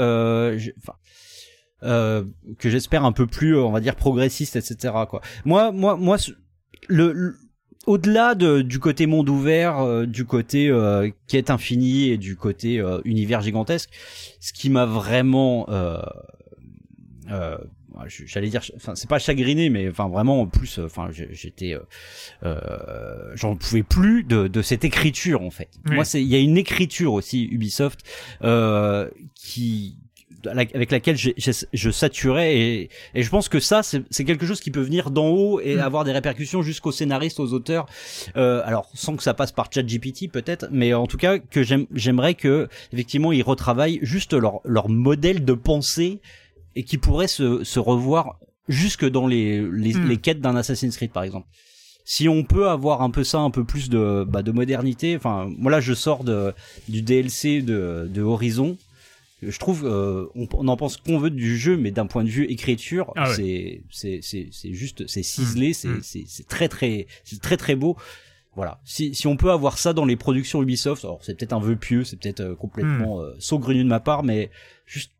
euh, 1.81 2.25
que 2.57 2.69
j'espère 2.69 3.05
un 3.05 3.11
peu 3.11 3.25
plus, 3.27 3.57
on 3.57 3.71
va 3.71 3.79
dire 3.79 3.95
progressistes, 3.95 4.55
etc. 4.55 4.93
Quoi. 5.09 5.21
Moi, 5.45 5.71
moi, 5.71 5.95
moi, 5.95 6.17
le, 6.87 7.11
le- 7.13 7.35
au-delà 7.87 8.35
de, 8.35 8.61
du 8.61 8.79
côté 8.79 9.05
monde 9.07 9.29
ouvert, 9.29 9.79
euh, 9.79 10.05
du 10.05 10.25
côté 10.25 10.69
euh, 10.69 11.09
quête 11.27 11.49
infinie 11.49 12.09
et 12.09 12.17
du 12.17 12.35
côté 12.35 12.79
euh, 12.79 12.99
univers 13.05 13.41
gigantesque, 13.41 13.89
ce 14.39 14.53
qui 14.53 14.69
m'a 14.69 14.85
vraiment 14.85 15.65
euh, 15.69 15.97
euh, 17.31 17.57
j'allais 18.07 18.49
dire 18.49 18.61
enfin 18.75 18.95
c'est 18.95 19.09
pas 19.09 19.19
chagriné 19.19 19.69
mais 19.69 19.89
enfin 19.89 20.07
vraiment 20.07 20.41
en 20.41 20.47
plus 20.47 20.79
enfin 20.79 21.09
j'étais 21.11 21.75
j'en 23.35 23.55
pouvais 23.55 23.83
plus 23.83 24.23
de, 24.23 24.47
de 24.47 24.61
cette 24.61 24.85
écriture 24.85 25.41
en 25.41 25.49
fait 25.51 25.69
Oui. 25.87 25.95
moi 25.95 26.05
c'est 26.05 26.21
il 26.21 26.27
y 26.27 26.35
a 26.35 26.39
une 26.39 26.57
écriture 26.57 27.11
aussi 27.13 27.45
Ubisoft 27.51 27.99
euh, 28.43 29.09
qui 29.35 29.97
avec 30.47 30.91
laquelle 30.91 31.17
je 31.17 31.89
saturais 31.91 32.57
et, 32.57 32.89
et 33.15 33.23
je 33.23 33.29
pense 33.29 33.49
que 33.49 33.59
ça 33.59 33.81
c'est 33.83 34.23
quelque 34.25 34.45
chose 34.45 34.59
qui 34.61 34.71
peut 34.71 34.81
venir 34.81 35.11
d'en 35.11 35.27
haut 35.27 35.59
et 35.59 35.75
Mm. 35.75 35.79
avoir 35.79 36.03
des 36.03 36.11
répercussions 36.11 36.61
jusqu'aux 36.61 36.91
scénaristes 36.91 37.39
aux 37.39 37.53
auteurs 37.53 37.85
euh, 38.37 38.61
alors 38.65 38.89
sans 38.93 39.15
que 39.15 39.23
ça 39.23 39.33
passe 39.33 39.51
par 39.51 39.69
ChatGPT 39.73 40.31
peut-être 40.31 40.67
mais 40.71 40.93
en 40.93 41.07
tout 41.07 41.17
cas 41.17 41.39
que 41.39 41.63
j'aime- 41.63 41.87
j'aimerais 41.93 42.33
que 42.35 42.67
effectivement 42.93 43.31
ils 43.31 43.43
retravaillent 43.43 43.99
juste 44.01 44.33
leur 44.33 44.61
leur 44.65 44.89
modèle 44.89 45.43
de 45.45 45.53
pensée 45.53 46.19
et 46.75 46.83
qui 46.83 46.97
pourrait 46.97 47.27
se, 47.27 47.63
se 47.63 47.79
revoir 47.79 48.39
jusque 48.67 49.05
dans 49.09 49.27
les, 49.27 49.61
les, 49.71 49.93
les 49.93 50.17
quêtes 50.17 50.41
d'un 50.41 50.55
Assassin's 50.55 50.95
Creed 50.95 51.11
par 51.11 51.23
exemple. 51.23 51.47
si 52.05 52.29
on 52.29 52.43
peut 52.43 52.69
avoir 52.69 53.01
un 53.01 53.09
peu 53.09 53.23
ça, 53.23 53.39
un 53.39 53.51
peu 53.51 53.63
plus 53.63 53.89
de, 53.89 54.23
bah, 54.27 54.41
de 54.41 54.51
modernité. 54.51 55.15
Enfin, 55.15 55.47
moi 55.57 55.71
là, 55.71 55.79
je 55.79 55.93
sors 55.93 56.23
de, 56.23 56.53
du 56.87 57.01
DLC 57.03 57.61
de, 57.61 58.07
de 58.11 58.21
Horizon. 58.21 58.77
Je 59.41 59.57
trouve, 59.57 59.85
euh, 59.85 60.27
on, 60.35 60.47
on, 60.53 60.67
en 60.67 60.77
pense 60.77 60.97
qu'on 60.97 61.17
veut 61.17 61.29
du 61.29 61.57
jeu, 61.57 61.77
mais 61.77 61.91
d'un 61.91 62.05
point 62.07 62.23
de 62.23 62.29
vue 62.29 62.45
écriture, 62.45 63.13
Ah 63.15 63.29
ouais. 63.29 63.35
c'est, 63.35 63.83
c'est, 63.89 64.19
c'est, 64.21 64.49
c'est 64.51 64.73
juste, 64.73 65.07
c'est 65.07 65.23
ciselé, 65.23 65.73
c'est, 65.73 65.87
mm. 65.87 66.01
c'est, 66.03 66.23
c'est 66.27 66.47
très, 66.47 66.67
très, 66.67 67.07
c'est 67.23 67.41
très, 67.41 67.55
très 67.57 67.75
beau. 67.75 67.95
Voilà. 68.55 68.81
Si, 68.83 69.15
si 69.15 69.27
on 69.27 69.37
peut 69.37 69.51
avoir 69.51 69.77
ça 69.77 69.93
dans 69.93 70.05
les 70.05 70.17
productions 70.17 70.61
Ubisoft, 70.61 71.05
alors 71.05 71.23
c'est 71.23 71.37
peut-être 71.37 71.53
un 71.53 71.59
vœu 71.61 71.77
pieux, 71.77 72.03
c'est 72.03 72.17
peut-être 72.17 72.41
euh, 72.41 72.55
complètement 72.55 73.21
euh, 73.21 73.33
saugrenu 73.39 73.83
de 73.83 73.89
ma 73.89 73.99
part, 74.01 74.23
mais 74.23 74.49
juste 74.85 75.11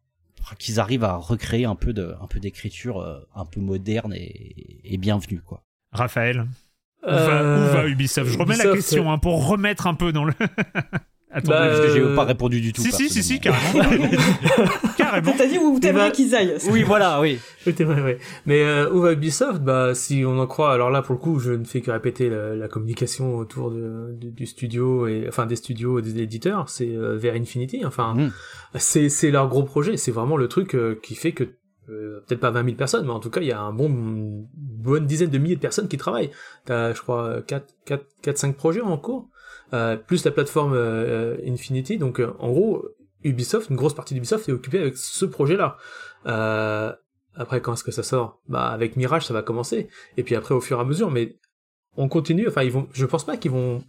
qu'ils 0.58 0.80
arrivent 0.80 1.04
à 1.04 1.16
recréer 1.16 1.66
un 1.66 1.76
peu 1.76 1.94
de, 1.94 2.16
un 2.22 2.28
peu 2.28 2.40
d'écriture 2.40 3.00
euh, 3.00 3.20
un 3.36 3.46
peu 3.46 3.62
moderne 3.62 4.14
et, 4.14 4.82
et 4.84 4.98
bienvenue, 4.98 5.42
quoi. 5.42 5.64
Raphaël, 5.92 6.48
où, 7.04 7.08
va, 7.08 7.42
Euh, 7.42 7.70
où 7.70 7.74
va 7.74 7.88
Ubisoft? 7.88 8.32
Je 8.32 8.38
remets 8.38 8.58
la 8.58 8.74
question 8.74 9.12
hein, 9.12 9.20
pour 9.20 9.48
remettre 9.48 9.88
un 9.88 9.94
peu 9.94 10.12
dans 10.12 10.26
le. 10.26 10.34
Attendez, 11.32 11.50
Bah, 11.50 11.68
Parce 11.68 11.82
que 11.82 11.90
j'ai 11.94 12.00
Euh, 12.02 12.16
pas 12.16 12.24
répondu 12.24 12.60
du 12.62 12.74
tout. 12.74 12.82
si, 12.82 12.92
si, 12.92 13.10
si, 13.10 13.22
si, 13.24 13.40
carrément. 13.40 13.84
carrément. 14.98 15.34
T'as 15.38 15.48
dit 15.48 15.58
où 15.60 15.80
t'aimerais 15.80 16.08
bah- 16.10 16.12
qu'ils 16.12 16.36
aillent. 16.36 16.56
Oui, 16.72 16.84
voilà, 16.84 17.22
oui. 17.22 17.40
Oui, 17.68 17.74
t'es 17.74 17.84
vrai, 17.84 18.02
ouais. 18.02 18.18
Mais 18.46 18.64
euh, 18.64 18.92
où 18.92 19.02
va 19.02 19.14
Ubisoft 19.14 19.62
Bah, 19.62 19.94
si 19.94 20.24
on 20.26 20.40
en 20.40 20.48
croit, 20.48 20.74
alors 20.74 20.90
là, 20.90 21.02
pour 21.02 21.14
le 21.14 21.20
coup, 21.20 21.40
je 21.40 21.52
ne 21.52 21.64
fais 21.66 21.82
que 21.82 21.92
répéter 21.92 22.30
la, 22.30 22.56
la 22.56 22.68
communication 22.68 23.36
autour 23.38 23.72
de, 23.72 24.16
du, 24.20 24.32
du 24.32 24.46
studio 24.46 25.08
et 25.08 25.26
enfin 25.28 25.46
des 25.46 25.56
studios 25.56 26.00
et 26.00 26.02
des 26.02 26.20
éditeurs. 26.22 26.70
C'est 26.70 26.90
euh, 26.96 27.16
vers 27.18 27.36
Infinity. 27.36 27.86
Enfin, 27.86 28.16
Mm. 28.16 28.32
c'est 28.76 29.10
c'est 29.10 29.30
leur 29.32 29.48
gros 29.50 29.64
projet. 29.64 29.98
C'est 29.98 30.12
vraiment 30.12 30.36
le 30.38 30.48
truc 30.48 30.74
euh, 30.76 31.00
qui 31.04 31.14
fait 31.16 31.32
que 31.32 31.44
euh, 31.90 32.24
peut-être 32.28 32.40
pas 32.40 32.52
20 32.52 32.64
000 32.66 32.76
personnes, 32.76 33.06
mais 33.06 33.12
en 33.12 33.20
tout 33.20 33.30
cas, 33.30 33.42
il 33.42 33.48
y 33.48 33.52
a 33.52 33.60
un 33.62 33.72
bon 33.74 33.88
une 33.88 34.46
bonne 34.56 35.06
dizaine 35.06 35.30
de 35.30 35.38
milliers 35.38 35.56
de 35.56 35.62
personnes 35.62 35.88
qui 35.88 35.98
travaillent. 35.98 36.32
T'as, 36.66 36.94
je 36.94 37.02
crois, 37.02 37.42
4, 37.48 37.66
4, 37.86 38.04
4 38.22 38.38
5 38.38 38.56
projets 38.56 38.82
en 38.82 38.98
cours, 38.98 39.28
plus 40.08 40.26
la 40.26 40.32
plateforme 40.32 40.74
euh, 40.74 41.38
Infinity. 41.46 41.98
Donc, 41.98 42.20
euh, 42.20 42.34
en 42.40 42.50
gros, 42.50 42.86
Ubisoft, 43.24 43.70
une 43.70 43.76
grosse 43.76 43.94
partie 43.94 44.14
d'Ubisoft 44.14 44.48
est 44.50 44.52
occupée 44.52 44.80
avec 44.80 44.98
ce 44.98 45.26
projet-là. 45.26 45.78
Euh, 46.26 46.94
après, 47.36 47.62
quand 47.62 47.74
est-ce 47.74 47.84
que 47.84 47.92
ça 47.92 48.04
sort? 48.04 48.42
Bah, 48.48 48.68
avec 48.68 48.96
Mirage, 48.96 49.26
ça 49.26 49.34
va 49.34 49.42
commencer. 49.42 49.90
Et 50.18 50.24
puis 50.24 50.36
après, 50.36 50.54
au 50.54 50.62
fur 50.62 50.78
et 50.78 50.82
à 50.82 50.86
mesure, 50.86 51.12
mais 51.12 51.38
on 51.98 52.08
continue. 52.08 52.48
Enfin, 52.48 52.64
ils 52.64 52.72
vont. 52.72 52.88
Je 52.94 53.06
pense 53.06 53.26
pas 53.26 53.38
qu'ils 53.38 53.52
vont, 53.52 53.84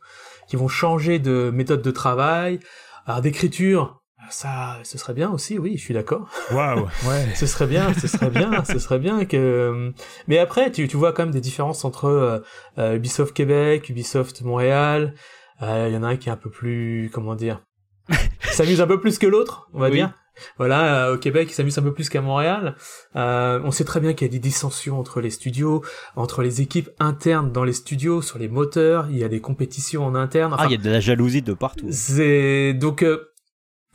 qu'ils 0.49 0.59
vont 0.59 0.69
changer 0.69 1.19
de 1.19 1.51
méthode 1.53 1.83
de 1.83 1.91
travail, 1.91 2.61
alors 3.07 3.21
d'écriture. 3.21 3.97
Ça, 4.29 4.79
ce 4.85 4.99
serait 4.99 5.15
bien 5.15 5.31
aussi. 5.31 5.59
Oui, 5.59 5.77
je 5.77 5.83
suis 5.83 5.95
d'accord. 5.95 6.29
Waouh, 6.53 6.83
ouais. 7.09 7.35
Ce 7.35 7.47
serait 7.47 7.67
bien, 7.67 7.93
ce 7.95 8.07
serait 8.07 8.31
bien, 8.31 8.65
ce 8.65 8.79
serait 8.79 8.99
bien 8.99 9.25
que. 9.25 9.93
Mais 10.29 10.39
après, 10.39 10.71
tu, 10.71 10.87
tu 10.87 10.97
vois 10.97 11.13
quand 11.13 11.25
même 11.25 11.33
des 11.33 11.41
différences 11.41 11.85
entre 11.85 12.05
euh, 12.05 12.39
euh, 12.79 12.97
Ubisoft 12.97 13.35
Québec, 13.35 13.89
Ubisoft 13.89 14.43
Montréal. 14.43 15.15
Euh, 15.63 15.87
Il 15.89 15.95
y 15.95 15.97
en 15.97 16.03
a 16.03 16.09
un 16.09 16.17
qui 16.17 16.29
est 16.29 16.33
un 16.33 16.37
peu 16.37 16.51
plus, 16.51 17.11
comment 17.13 17.35
dire, 17.35 17.63
s'amuse 18.53 18.81
un 18.81 18.87
peu 18.87 19.01
plus 19.01 19.19
que 19.19 19.27
l'autre, 19.27 19.69
on 19.75 19.79
va 19.81 19.87
Oui. 19.89 19.97
dire. 19.97 20.13
Voilà, 20.57 21.09
euh, 21.09 21.15
au 21.15 21.19
Québec, 21.19 21.49
il 21.51 21.55
s'amuse 21.55 21.77
un 21.77 21.83
peu 21.83 21.93
plus 21.93 22.09
qu'à 22.09 22.23
Montréal. 22.23 22.75
Euh, 23.15 23.61
on 23.63 23.71
sait 23.71 23.85
très 23.85 24.01
bien 24.01 24.15
qu'il 24.15 24.27
y 24.27 24.31
a 24.31 24.33
des 24.33 24.39
dissensions 24.39 24.99
entre 24.99 25.21
les 25.21 25.29
studios, 25.29 25.85
entre 26.17 26.43
les 26.43 26.63
équipes 26.63 26.89
internes 26.99 27.53
dans 27.53 27.65
les 27.65 27.75
studios, 27.75 28.23
sur 28.23 28.39
les 28.39 28.49
moteurs. 28.49 29.09
Il 29.11 29.19
y 29.19 29.25
a 29.25 29.29
des 29.29 29.41
compétitions 29.41 30.03
en 30.07 30.15
interne. 30.15 30.55
Ah, 30.57 30.65
il 30.67 30.71
y 30.73 30.75
a 30.75 30.79
de 30.79 30.89
la 30.89 31.01
jalousie 31.01 31.43
de 31.43 31.53
partout. 31.53 31.89
c'est 31.91 32.73
donc 32.73 33.03
euh, 33.03 33.30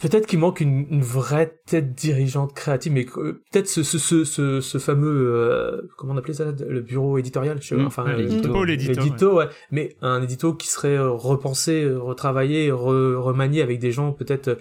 peut-être 0.02 0.28
qu'il 0.28 0.40
manque 0.40 0.60
une, 0.60 0.86
une 0.90 1.02
vraie 1.02 1.58
tête 1.66 1.94
dirigeante 1.94 2.54
créative, 2.54 2.92
mais 2.92 3.06
euh, 3.18 3.42
peut-être 3.52 3.68
ce, 3.68 3.84
ce, 3.84 3.98
ce, 3.98 4.24
ce, 4.24 4.62
ce 4.62 4.78
fameux 4.78 5.32
euh, 5.34 5.82
comment 5.98 6.14
on 6.14 6.18
appelait 6.18 6.34
ça 6.34 6.46
le 6.68 6.82
bureau 6.82 7.18
éditorial, 7.18 7.62
je 7.62 7.68
sais 7.70 7.76
pas, 7.76 7.84
Mm. 7.84 7.88
enfin 7.88 8.04
Ouais, 8.06 8.12
euh, 8.14 8.18
l'édito. 8.18 8.64
L'édito, 8.66 8.92
l'édito, 9.02 9.36
ouais. 9.38 9.48
mais 9.72 9.96
un 10.02 10.22
édito 10.22 10.54
qui 10.54 10.68
serait 10.68 10.98
euh, 10.98 11.10
repensé, 11.12 11.84
euh, 11.84 11.98
retravaillé, 12.00 12.70
re- 12.72 13.16
remanié 13.16 13.62
avec 13.62 13.80
des 13.80 13.92
gens 13.92 14.12
peut-être. 14.12 14.58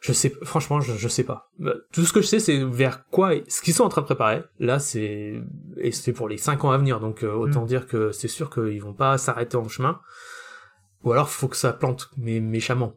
je 0.00 0.12
sais, 0.12 0.32
franchement, 0.42 0.80
je, 0.80 0.92
je 0.94 1.08
sais 1.08 1.24
pas. 1.24 1.50
Euh, 1.62 1.74
Tout 1.92 2.04
ce 2.04 2.12
que 2.12 2.20
je 2.20 2.26
sais, 2.26 2.38
c'est 2.40 2.62
vers 2.64 3.06
quoi, 3.10 3.32
ce 3.48 3.62
qu'ils 3.62 3.72
sont 3.74 3.84
en 3.84 3.88
train 3.88 4.02
de 4.02 4.06
préparer. 4.06 4.42
Là, 4.60 4.78
c'est 4.78 5.40
et 5.78 5.92
c'est 5.92 6.12
pour 6.12 6.28
les 6.28 6.36
cinq 6.38 6.64
ans 6.64 6.70
à 6.70 6.78
venir, 6.78 7.00
donc 7.00 7.22
euh, 7.22 7.32
autant 7.32 7.62
Mm. 7.64 7.66
dire 7.66 7.86
que 7.86 8.12
c'est 8.12 8.28
sûr 8.28 8.50
qu'ils 8.50 8.82
vont 8.82 8.92
pas 8.94 9.16
s'arrêter 9.18 9.56
en 9.56 9.68
chemin. 9.68 10.00
Ou 11.04 11.12
alors, 11.12 11.28
faut 11.28 11.48
que 11.48 11.56
ça 11.56 11.72
plante, 11.74 12.10
mais 12.16 12.40
méchamment. 12.40 12.94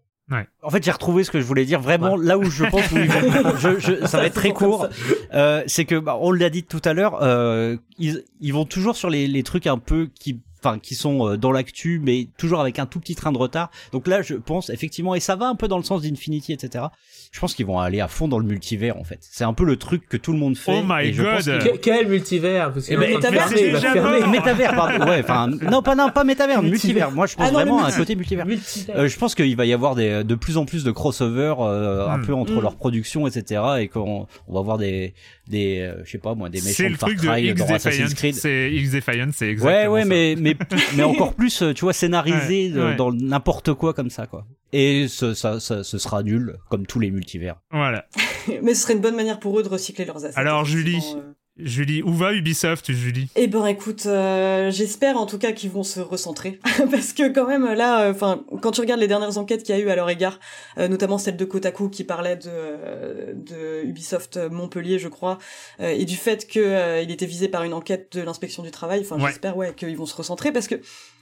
En 0.62 0.70
fait, 0.70 0.84
j'ai 0.84 0.92
retrouvé 0.92 1.24
ce 1.24 1.32
que 1.32 1.40
je 1.40 1.46
voulais 1.46 1.66
dire. 1.66 1.80
Vraiment, 1.80 2.18
là 2.18 2.38
où 2.38 2.44
je 2.44 2.66
pense 2.66 2.92
où 2.92 2.98
ils 2.98 3.10
vont, 3.10 3.56
je, 3.58 3.80
je, 3.80 4.06
ça 4.06 4.18
va 4.18 4.26
être 4.26 4.34
très 4.34 4.52
court. 4.52 4.88
Euh, 5.34 5.64
c'est 5.68 5.86
que, 5.86 5.96
bah, 6.00 6.18
on 6.20 6.32
l'a 6.32 6.50
dit 6.50 6.64
tout 6.64 6.82
à 6.84 6.94
l'heure, 6.94 7.20
euh, 7.22 7.78
ils, 7.98 8.24
ils 8.42 8.54
vont 8.54 8.66
toujours 8.66 8.98
sur 8.98 9.10
les, 9.10 9.28
les 9.28 9.44
trucs 9.44 9.68
un 9.68 9.78
peu 9.78 10.10
qui, 10.20 10.42
enfin, 10.60 10.80
qui 10.80 10.96
sont 10.96 11.28
euh, 11.28 11.38
dans 11.38 11.52
l'actu, 11.52 12.00
mais 12.04 12.28
toujours 12.38 12.60
avec 12.62 12.80
un 12.80 12.86
tout 12.86 13.00
petit 13.00 13.16
train 13.16 13.32
de 13.32 13.38
retard. 13.38 13.70
Donc 13.92 14.08
là, 14.08 14.22
je 14.22 14.36
pense 14.36 14.70
effectivement, 14.70 15.16
et 15.16 15.20
ça 15.20 15.36
va 15.36 15.48
un 15.48 15.56
peu 15.56 15.68
dans 15.68 15.78
le 15.78 15.84
sens 15.84 16.02
d'Infinity, 16.02 16.54
etc. 16.54 16.86
Je 17.32 17.40
pense 17.40 17.54
qu'ils 17.54 17.66
vont 17.66 17.80
aller 17.80 18.00
à 18.00 18.08
fond 18.08 18.28
dans 18.28 18.40
le 18.40 18.46
multivers, 18.46 18.98
en 18.98 19.04
fait. 19.04 19.20
C'est 19.22 19.44
un 19.44 19.54
peu 19.54 19.66
le 19.66 19.76
truc 19.78 20.08
que 20.08 20.18
tout 20.18 20.32
le 20.32 20.38
monde 20.40 20.58
fait. 20.58 20.80
Oh 20.82 20.86
my 20.88 21.08
et 21.08 21.14
je 21.14 21.24
pense 21.24 21.46
God. 21.46 21.60
Que- 21.64 21.78
quel 21.78 22.08
multivers 22.08 22.72
Parce 22.74 22.86
Eh 22.86 22.90
qu'il 22.90 23.00
ben, 23.00 23.10
métavers, 23.16 23.50
mort. 23.96 24.28
Métavers, 24.30 24.76
pardon. 24.76 25.06
Ouais, 25.06 25.20
enfin, 25.24 25.48
non, 25.48 25.82
pas, 25.82 25.96
non, 25.96 26.10
pas 26.10 26.24
métavers, 26.24 26.62
multivers. 26.64 27.12
Moi, 27.12 27.28
je 27.28 27.36
pense 27.36 27.46
Ah 27.48 27.52
non, 27.52 27.60
vraiment 27.60 27.84
à 27.84 27.88
un 27.90 27.92
côté 27.92 28.16
multivers. 28.16 28.46
Multivers. 28.46 28.96
Euh, 28.98 29.08
je 29.08 29.18
pense 29.18 29.36
qu'il 29.36 29.56
va 29.56 29.66
y 29.66 29.74
avoir 29.74 29.96
des, 29.96 30.24
de 30.24 30.36
plus 30.36 30.58
en 30.58 30.66
plus 30.66 30.84
de 30.84 30.92
crossover 30.92 31.54
euh, 31.60 32.08
un 32.08 32.18
Hmm. 32.18 32.26
peu 32.26 32.34
entre 32.34 32.54
Hmm. 32.54 32.62
leurs 32.62 32.76
productions, 32.78 33.28
etc. 33.28 33.62
Et 33.82 33.88
qu'on 33.90 34.28
on 34.48 34.54
va 34.54 34.62
voir 34.62 34.78
des, 34.78 35.14
des 35.50 35.80
euh, 35.82 36.04
je 36.06 36.12
sais 36.12 36.18
pas 36.18 36.36
moi, 36.36 36.50
des 36.50 36.60
méchants 36.62 36.74
C'est 36.76 36.84
de 36.86 36.90
le 36.90 36.96
Far 36.98 37.10
truc 37.10 37.22
de 37.22 37.28
Cry 37.28 37.48
X 37.50 37.60
dans 37.66 37.74
Assassin's. 37.74 38.14
Creed. 38.14 38.36
C'est 38.36 38.72
X 38.74 38.92
Defiant, 38.92 39.30
c'est 39.34 39.46
Ouais, 39.46 39.52
exactement 39.52 39.94
ouais, 39.94 40.02
ça. 40.02 40.08
mais, 40.08 40.36
mais, 40.38 40.56
mais 40.96 41.04
encore 41.04 41.34
plus, 41.36 41.64
tu 41.76 41.82
vois, 41.82 41.94
scénarisé 41.94 42.72
Ouais, 42.74 42.80
ouais. 42.84 42.96
dans 42.96 43.12
n'importe 43.12 43.74
quoi 43.74 43.94
comme 43.94 44.10
ça, 44.10 44.28
quoi. 44.28 44.46
Et 44.74 45.08
ce, 45.08 45.34
ça, 45.34 45.60
ça, 45.60 45.84
ce 45.84 45.98
sera 45.98 46.24
nul, 46.24 46.58
comme 46.70 46.86
tous 46.86 47.00
les 47.00 47.10
multivers. 47.12 47.56
Voilà. 47.72 48.06
Mais 48.64 48.74
ce 48.74 48.82
serait 48.84 48.94
une 48.94 49.02
bonne 49.02 49.16
manière 49.16 49.40
pour 49.40 49.60
eux 49.60 49.64
de 49.64 49.70
recycler 49.70 50.06
leurs 50.06 50.26
assets. 50.26 50.38
Alors, 50.40 50.66
Julie. 50.66 51.02
euh. 51.16 51.34
Julie, 51.60 52.04
où 52.04 52.14
va 52.14 52.34
Ubisoft, 52.34 52.92
Julie? 52.92 53.28
Eh 53.36 53.48
ben 53.48 53.66
écoute, 53.66 54.06
euh, 54.06 54.70
j'espère 54.72 55.18
en 55.18 55.26
tout 55.26 55.38
cas 55.40 55.52
qu'ils 55.54 55.72
vont 55.72 55.84
se 55.84 56.00
recentrer 56.00 56.60
parce 56.92 57.14
que 57.14 57.28
quand 57.30 57.48
même 57.48 57.66
là, 57.74 58.10
enfin 58.12 58.44
quand 58.62 58.72
tu 58.72 58.82
regardes 58.82 59.00
les 59.02 59.08
dernières 59.08 59.38
enquêtes 59.38 59.64
qu'il 59.64 59.76
y 59.76 59.80
a 59.80 59.82
eu 59.82 59.90
à 59.90 59.96
leur 59.96 60.10
égard, 60.10 60.40
euh, 60.78 60.88
notamment 60.88 61.18
celle 61.18 61.36
de 61.38 61.46
Kotaku 61.46 61.90
qui 61.90 62.04
parlait 62.04 62.36
de, 62.36 62.50
euh, 62.50 63.34
de 63.34 63.84
Ubisoft 63.86 64.38
Montpellier, 64.52 65.00
je 65.00 65.08
crois, 65.08 65.40
euh, 65.80 65.90
et 65.90 66.06
du 66.06 66.16
fait 66.16 66.48
que 66.48 66.60
euh, 66.60 67.02
il 67.02 67.10
était 67.12 67.26
visé 67.26 67.48
par 67.48 67.64
une 67.64 67.74
enquête 67.74 68.16
de 68.16 68.22
l'inspection 68.22 68.62
du 68.64 68.72
travail. 68.72 69.02
Enfin, 69.02 69.18
Ouais. 69.18 69.28
j'espère 69.30 69.58
ouais 69.58 69.74
qu'ils 69.76 69.98
vont 69.98 70.06
se 70.06 70.16
recentrer 70.16 70.52
parce 70.52 70.68
que, 70.68 70.76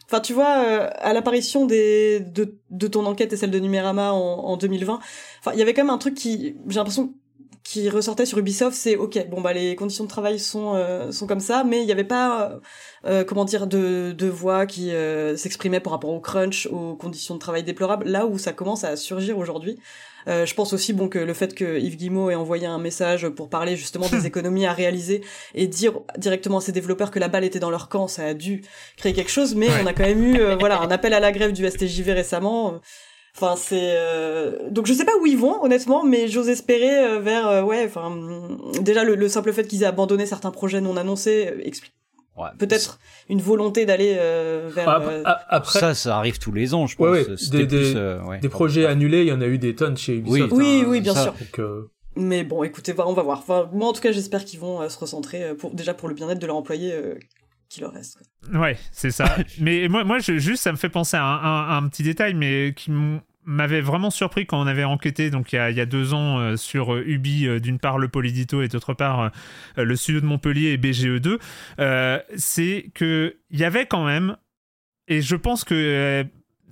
enfin 0.08 0.20
tu 0.20 0.34
vois, 0.34 0.64
euh, 0.66 0.90
à 0.98 1.14
l'apparition 1.14 1.66
des 1.66 2.20
de, 2.20 2.58
de 2.72 2.88
ton 2.88 3.06
enquête 3.06 3.32
et 3.32 3.38
celle 3.38 3.52
de 3.52 3.60
Numérama 3.60 4.12
en, 4.12 4.18
en 4.18 4.58
2020, 4.58 5.00
enfin 5.40 5.52
il 5.54 5.60
y 5.60 5.62
avait 5.62 5.74
quand 5.74 5.84
même 5.84 5.94
un 5.94 5.98
truc 5.98 6.16
qui, 6.16 6.56
j'ai 6.68 6.76
l'impression 6.76 7.14
qui 7.66 7.90
ressortait 7.90 8.28
sur 8.28 8.38
Ubisoft, 8.38 8.78
c'est 8.78 8.96
ok, 8.96 9.28
bon 9.28 9.42
bah 9.42 9.52
les 9.52 9.76
conditions 9.76 10.04
de 10.04 10.10
travail 10.10 10.38
sont 10.38 10.76
euh, 10.76 11.12
sont 11.12 11.26
comme 11.26 11.40
ça, 11.40 11.64
mais 11.64 11.82
il 11.82 11.86
n'y 11.88 11.92
avait 11.92 12.04
pas 12.04 12.44
euh, 12.44 12.60
euh, 13.06 13.24
comment 13.26 13.44
dire 13.44 13.66
de 13.66 14.14
de 14.16 14.28
voix 14.28 14.68
qui 14.68 14.92
euh, 14.92 15.36
s'exprimaient 15.36 15.80
par 15.80 15.92
rapport 15.92 16.12
au 16.12 16.20
crunch, 16.20 16.68
aux 16.68 16.96
conditions 16.96 17.34
de 17.34 17.40
travail 17.40 17.64
déplorables. 17.64 18.08
Là 18.08 18.28
où 18.28 18.38
ça 18.38 18.54
commence 18.54 18.84
à 18.84 18.96
surgir 18.96 19.40
aujourd'hui, 19.40 19.80
euh, 20.28 20.46
je 20.46 20.54
pense 20.56 20.74
aussi 20.74 20.94
bon 20.94 21.08
que 21.08 21.20
le 21.20 21.34
fait 21.34 21.54
que 21.54 21.80
Yves 21.80 21.98
Guillemot 21.98 22.32
ait 22.32 22.36
envoyé 22.36 22.66
un 22.66 22.80
message 22.80 23.30
pour 23.30 23.50
parler 23.50 23.76
justement 23.76 24.08
des 24.10 24.26
économies 24.28 24.66
à 24.66 24.74
réaliser 24.74 25.22
et 25.54 25.68
dire 25.68 26.00
directement 26.18 26.58
à 26.58 26.62
ses 26.62 26.72
développeurs 26.72 27.12
que 27.12 27.20
la 27.20 27.28
balle 27.28 27.44
était 27.44 27.60
dans 27.60 27.70
leur 27.70 27.90
camp, 27.90 28.08
ça 28.08 28.26
a 28.26 28.34
dû 28.34 28.64
créer 28.98 29.14
quelque 29.14 29.32
chose. 29.32 29.56
Mais 29.56 29.70
on 29.84 29.86
a 29.86 29.94
quand 29.94 30.04
même 30.04 30.24
eu 30.24 30.40
euh, 30.40 30.56
voilà 30.60 30.80
un 30.80 30.90
appel 30.90 31.14
à 31.14 31.20
la 31.20 31.32
grève 31.32 31.52
du 31.52 31.68
STJV 31.68 32.14
récemment. 32.14 32.80
Enfin, 33.36 33.56
c'est 33.58 33.96
euh, 33.98 34.70
donc 34.70 34.86
je 34.88 34.94
sais 34.94 35.04
pas 35.06 35.12
où 35.22 35.26
ils 35.26 35.38
vont 35.38 35.62
honnêtement, 35.64 36.04
mais 36.06 36.28
j'ose 36.30 36.48
espérer 36.50 37.00
euh, 37.06 37.20
vers 37.20 37.48
euh, 37.48 37.64
ouais. 37.64 37.84
Enfin, 37.86 38.16
déjà 38.82 39.04
le, 39.04 39.16
le 39.16 39.28
simple 39.28 39.52
fait 39.52 39.68
qu'ils 39.68 39.84
aient 39.84 39.88
abandonné 39.88 40.26
certains 40.26 40.52
projets 40.52 40.80
non 40.82 40.96
annoncés 40.98 41.48
euh, 41.52 41.62
explique 41.68 41.94
Ouais. 42.38 42.50
peut-être 42.60 43.00
une 43.30 43.40
volonté 43.40 43.86
d'aller 43.86 44.16
euh, 44.20 44.70
vers. 44.74 44.90
Après, 44.90 45.14
euh, 45.16 45.24
après, 45.48 45.80
ça, 45.80 45.94
ça 45.94 46.18
arrive 46.18 46.38
tous 46.38 46.52
les 46.52 46.74
ans, 46.74 46.86
je 46.86 46.98
pense. 46.98 47.08
Ouais, 47.08 47.26
ouais, 47.26 47.38
C'était 47.38 47.60
des- 47.66 47.78
plus, 47.78 47.94
des- 47.94 47.96
euh, 47.96 48.22
ouais. 48.24 48.40
des 48.40 48.50
projets 48.50 48.86
annulés, 48.86 49.22
il 49.22 49.28
y 49.28 49.32
en 49.32 49.40
a 49.40 49.46
eu 49.48 49.58
des 49.58 49.74
tonnes 49.74 49.96
chez 49.96 50.16
Ubisoft. 50.18 50.52
Oui, 50.52 50.82
hein, 50.84 50.88
oui, 50.90 51.00
bien 51.00 51.14
ça. 51.14 51.24
sûr. 51.24 51.32
Donc, 51.34 51.60
euh, 51.60 51.90
Mais 52.18 52.44
bon, 52.44 52.64
écoutez, 52.64 52.94
on 52.98 53.14
va 53.14 53.22
voir. 53.24 53.40
Enfin, 53.40 53.70
moi 53.72 53.88
en 53.88 53.94
tout 53.94 54.02
cas, 54.02 54.12
j'espère 54.12 54.44
qu'ils 54.44 54.60
vont 54.60 54.82
euh, 54.82 54.90
se 54.90 54.98
recentrer 55.00 55.54
pour 55.56 55.72
déjà 55.72 55.94
pour 55.94 56.10
le 56.10 56.14
bien-être 56.14 56.40
de 56.40 56.46
leurs 56.48 56.58
employés 56.58 56.92
euh, 56.94 57.16
qui 57.70 57.82
leur 57.82 57.92
reste. 57.92 58.18
quoi. 58.18 58.60
Ouais, 58.60 58.78
c'est 58.92 59.12
ça. 59.12 59.36
mais 59.60 59.88
moi, 59.88 60.04
moi 60.04 60.20
je, 60.20 60.38
juste, 60.38 60.64
ça 60.64 60.72
me 60.72 60.78
fait 60.78 60.90
penser 60.90 61.18
à 61.18 61.76
un, 61.76 61.88
petit 61.88 62.04
détail, 62.04 62.34
mais 62.34 62.74
qui 62.76 62.92
m'avait 63.46 63.82
vraiment 63.82 64.10
surpris 64.10 64.46
quand 64.46 64.62
on 64.62 64.68
avait 64.68 64.84
enquêté, 64.84 65.30
donc 65.30 65.54
il 65.54 65.58
y 65.58 65.60
a, 65.60 65.70
il 65.70 65.78
y 65.78 65.82
a 65.82 65.86
deux 65.86 66.14
ans, 66.14 66.40
euh, 66.40 66.56
sur 66.58 66.94
euh, 66.94 67.04
Ubi, 67.06 67.48
euh, 67.48 67.60
d'une 67.60 67.80
part 67.80 67.98
le 67.98 68.08
Polydito 68.08 68.62
et 68.62 68.68
d'autre 68.68 68.94
part 68.94 69.32
euh, 69.78 69.84
le 69.84 69.96
studio 69.96 70.20
de 70.20 70.26
Montpellier 70.26 70.70
et 70.70 70.78
BGE2, 70.78 71.38
euh, 71.80 72.20
c'est 72.36 72.90
que 72.96 73.38
il 73.52 73.60
y 73.60 73.64
avait 73.64 73.86
quand 73.86 74.06
même, 74.06 74.36
et 75.08 75.22
je 75.22 75.36
pense 75.36 75.64
que 75.64 75.76
euh, 75.76 76.24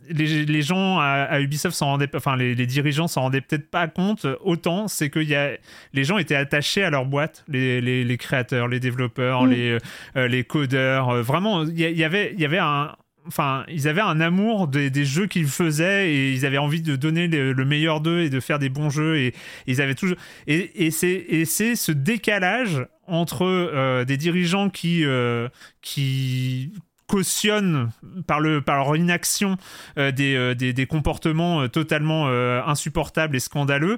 les, 0.10 0.46
les 0.46 0.62
gens 0.62 1.00
à, 1.00 1.28
à 1.30 1.40
Ubisoft 1.40 1.76
s'en 1.76 1.88
rendaient, 1.88 2.10
enfin 2.16 2.36
les, 2.36 2.56
les 2.56 2.66
dirigeants 2.66 3.08
s'en 3.08 3.22
rendaient 3.22 3.42
peut-être 3.42 3.70
pas 3.70 3.88
compte 3.88 4.26
autant, 4.42 4.88
c'est 4.88 5.10
que 5.10 5.20
y 5.20 5.36
a, 5.36 5.52
les 5.94 6.04
gens 6.04 6.18
étaient 6.18 6.36
attachés 6.36 6.84
à 6.84 6.90
leur 6.90 7.06
boîte, 7.06 7.44
les, 7.48 8.18
créateurs, 8.18 8.68
les 8.68 8.80
développeurs, 8.80 9.44
Mm. 9.44 9.50
les, 9.52 9.78
euh, 10.18 10.28
les 10.28 10.44
codeurs. 10.44 11.10
euh, 11.10 11.22
vraiment, 11.22 11.64
il 11.64 11.80
y, 11.80 12.04
avait, 12.04 12.32
il 12.34 12.40
y 12.40 12.46
avait 12.46 12.60
un, 12.60 12.96
enfin, 13.28 13.64
ils 13.70 13.88
avaient 13.88 14.02
un 14.02 14.20
amour 14.22 14.68
des, 14.68 14.90
des 14.90 15.06
jeux 15.06 15.28
qu'ils 15.28 15.48
faisaient 15.48 16.12
et 16.12 16.32
ils 16.34 16.46
avaient 16.46 16.58
envie 16.58 16.82
de 16.82 16.96
donner 16.96 17.28
le, 17.28 17.54
le 17.54 17.66
meilleur 17.66 18.02
d'eux 18.02 18.20
et 18.22 18.30
de 18.30 18.40
faire 18.40 18.60
des 18.60 18.70
bons 18.70 18.90
jeux 18.90 19.18
et 19.18 19.34
ils 19.68 19.82
avaient 19.82 19.96
toujours 19.96 20.18
et, 20.48 20.92
c'est 20.92 21.26
et 21.30 21.46
c'est 21.46 21.76
ce 21.76 21.92
décalage 21.92 22.86
entre 23.08 23.46
euh, 23.46 24.06
des 24.06 24.18
dirigeants 24.18 24.70
qui 24.70 25.04
euh, 25.06 25.48
qui 25.82 26.72
cautionnent 27.08 27.92
par 28.28 28.40
le 28.40 28.62
par 28.62 28.78
leur 28.78 28.96
inaction 28.96 29.58
euh, 29.98 30.12
des, 30.12 30.36
euh, 30.36 30.56
des, 30.56 30.74
des 30.74 30.86
comportements 30.86 31.62
euh, 31.62 31.68
totalement 31.68 32.28
insupportables 32.66 33.36
et 33.36 33.40
scandaleux 33.40 33.98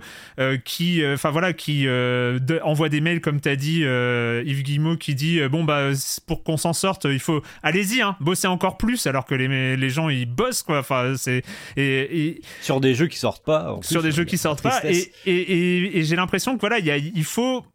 qui 0.63 1.01
enfin 1.05 1.29
voilà 1.31 1.53
qui 1.53 1.83
de- 1.85 2.59
envoie 2.63 2.89
des 2.89 3.01
mails 3.01 3.21
comme 3.21 3.39
t'as 3.39 3.55
dit 3.55 3.81
Yves 3.81 4.63
Guillemot 4.63 4.97
qui 4.97 5.15
dit 5.15 5.41
bon 5.47 5.63
bah 5.63 5.89
pour 6.27 6.43
qu'on 6.43 6.57
s'en 6.57 6.73
sorte 6.73 7.05
il 7.05 7.19
faut 7.19 7.41
allez-y 7.63 8.01
hein, 8.01 8.15
bosser 8.19 8.47
encore 8.47 8.77
plus 8.77 9.07
alors 9.07 9.25
que 9.25 9.35
les, 9.35 9.77
les 9.77 9.89
gens 9.89 10.09
ils 10.09 10.25
bossent 10.25 10.63
quoi 10.63 10.79
enfin 10.79 11.13
c'est 11.17 11.43
et, 11.77 12.27
et 12.27 12.41
Sur 12.61 12.79
des 12.81 12.95
jeux 12.95 13.07
qui 13.07 13.17
sortent 13.17 13.45
pas. 13.45 13.73
en 13.73 13.81
sur 13.81 14.01
plus, 14.01 14.09
des 14.09 14.15
jeux 14.15 14.23
euh, 14.23 14.25
qui 14.25 14.37
sortent 14.37 14.61
pas. 14.61 14.81
Et, 14.85 15.11
et, 15.25 15.31
et, 15.35 15.97
et 15.99 16.03
j'ai 16.03 16.15
l'impression 16.15 16.55
que 16.55 16.59
voilà, 16.61 16.79
il, 16.79 16.85
y 16.85 16.91
a, 16.91 16.97
il 16.97 17.23
faut 17.23 17.65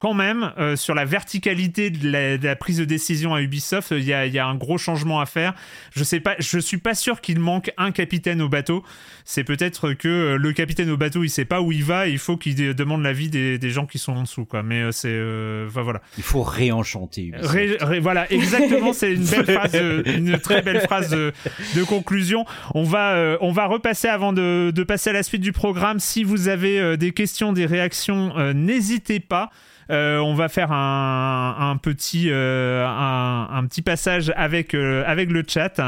quand 0.00 0.14
même 0.14 0.52
euh, 0.58 0.76
sur 0.76 0.94
la 0.94 1.04
verticalité 1.04 1.90
de 1.90 2.08
la, 2.08 2.38
de 2.38 2.46
la 2.46 2.54
prise 2.54 2.78
de 2.78 2.84
décision 2.84 3.34
à 3.34 3.42
Ubisoft, 3.42 3.90
il 3.90 4.04
y, 4.04 4.06
y 4.10 4.38
a 4.38 4.46
un 4.46 4.54
gros 4.54 4.78
changement 4.78 5.20
à 5.20 5.26
faire. 5.26 5.54
Je 5.94 6.04
sais 6.04 6.20
pas, 6.20 6.36
je 6.38 6.58
suis 6.60 6.76
pas 6.78 6.94
sûr 6.94 7.20
qu'il 7.20 7.40
manque 7.40 7.72
un 7.78 7.90
capitaine 7.90 8.40
au 8.40 8.48
bateau. 8.48 8.84
C'est 9.24 9.42
peut-être 9.42 9.94
que 9.94 10.06
euh, 10.08 10.36
le 10.38 10.52
capitaine 10.52 10.88
au 10.90 10.96
bateau, 10.96 11.24
il 11.24 11.30
sait 11.30 11.44
pas 11.44 11.60
où 11.62 11.72
il 11.72 11.82
va. 11.82 12.06
Et 12.06 12.12
il 12.12 12.18
faut 12.18 12.36
qu'il 12.36 12.54
demande 12.76 13.02
l'avis 13.02 13.28
des, 13.28 13.58
des 13.58 13.70
gens 13.70 13.86
qui 13.86 13.98
sont 13.98 14.12
en 14.12 14.22
dessous, 14.22 14.44
quoi. 14.44 14.62
Mais 14.62 14.82
euh, 14.82 14.92
c'est, 14.92 15.08
euh, 15.10 15.66
enfin, 15.66 15.82
voilà. 15.82 16.00
Il 16.16 16.22
faut 16.22 16.42
réenchanter 16.42 17.24
Ubisoft. 17.26 17.50
Ré- 17.52 17.76
ré- 17.80 17.98
voilà, 18.00 18.30
exactement. 18.32 18.92
C'est 18.92 19.12
une 19.14 19.24
belle 19.24 19.46
phrase, 19.46 19.74
une 20.06 20.38
très 20.38 20.62
belle 20.62 20.80
phrase 20.82 21.10
de, 21.10 21.32
de 21.74 21.82
conclusion. 21.82 22.44
On 22.74 22.84
va, 22.84 23.36
on 23.40 23.50
va 23.50 23.66
repasser 23.66 24.06
avant 24.06 24.32
de, 24.32 24.70
de 24.72 24.82
passer 24.84 25.10
à 25.10 25.12
la 25.14 25.24
suite 25.24 25.42
du 25.42 25.50
programme. 25.52 25.98
Si 25.98 26.22
vous 26.22 26.46
avez 26.46 26.96
des 26.96 27.10
questions, 27.10 27.52
des 27.52 27.66
réactions, 27.66 28.32
euh, 28.38 28.52
n'hésitez 28.52 29.18
pas. 29.18 29.50
Euh, 29.90 30.18
on 30.18 30.34
va 30.34 30.48
faire 30.48 30.70
un, 30.72 31.56
un 31.58 31.76
petit, 31.76 32.28
euh, 32.30 32.86
un, 32.86 33.48
un 33.50 33.66
petit 33.66 33.82
passage 33.82 34.32
avec, 34.36 34.74
euh, 34.74 35.02
avec 35.06 35.30
le 35.30 35.42
chat. 35.46 35.80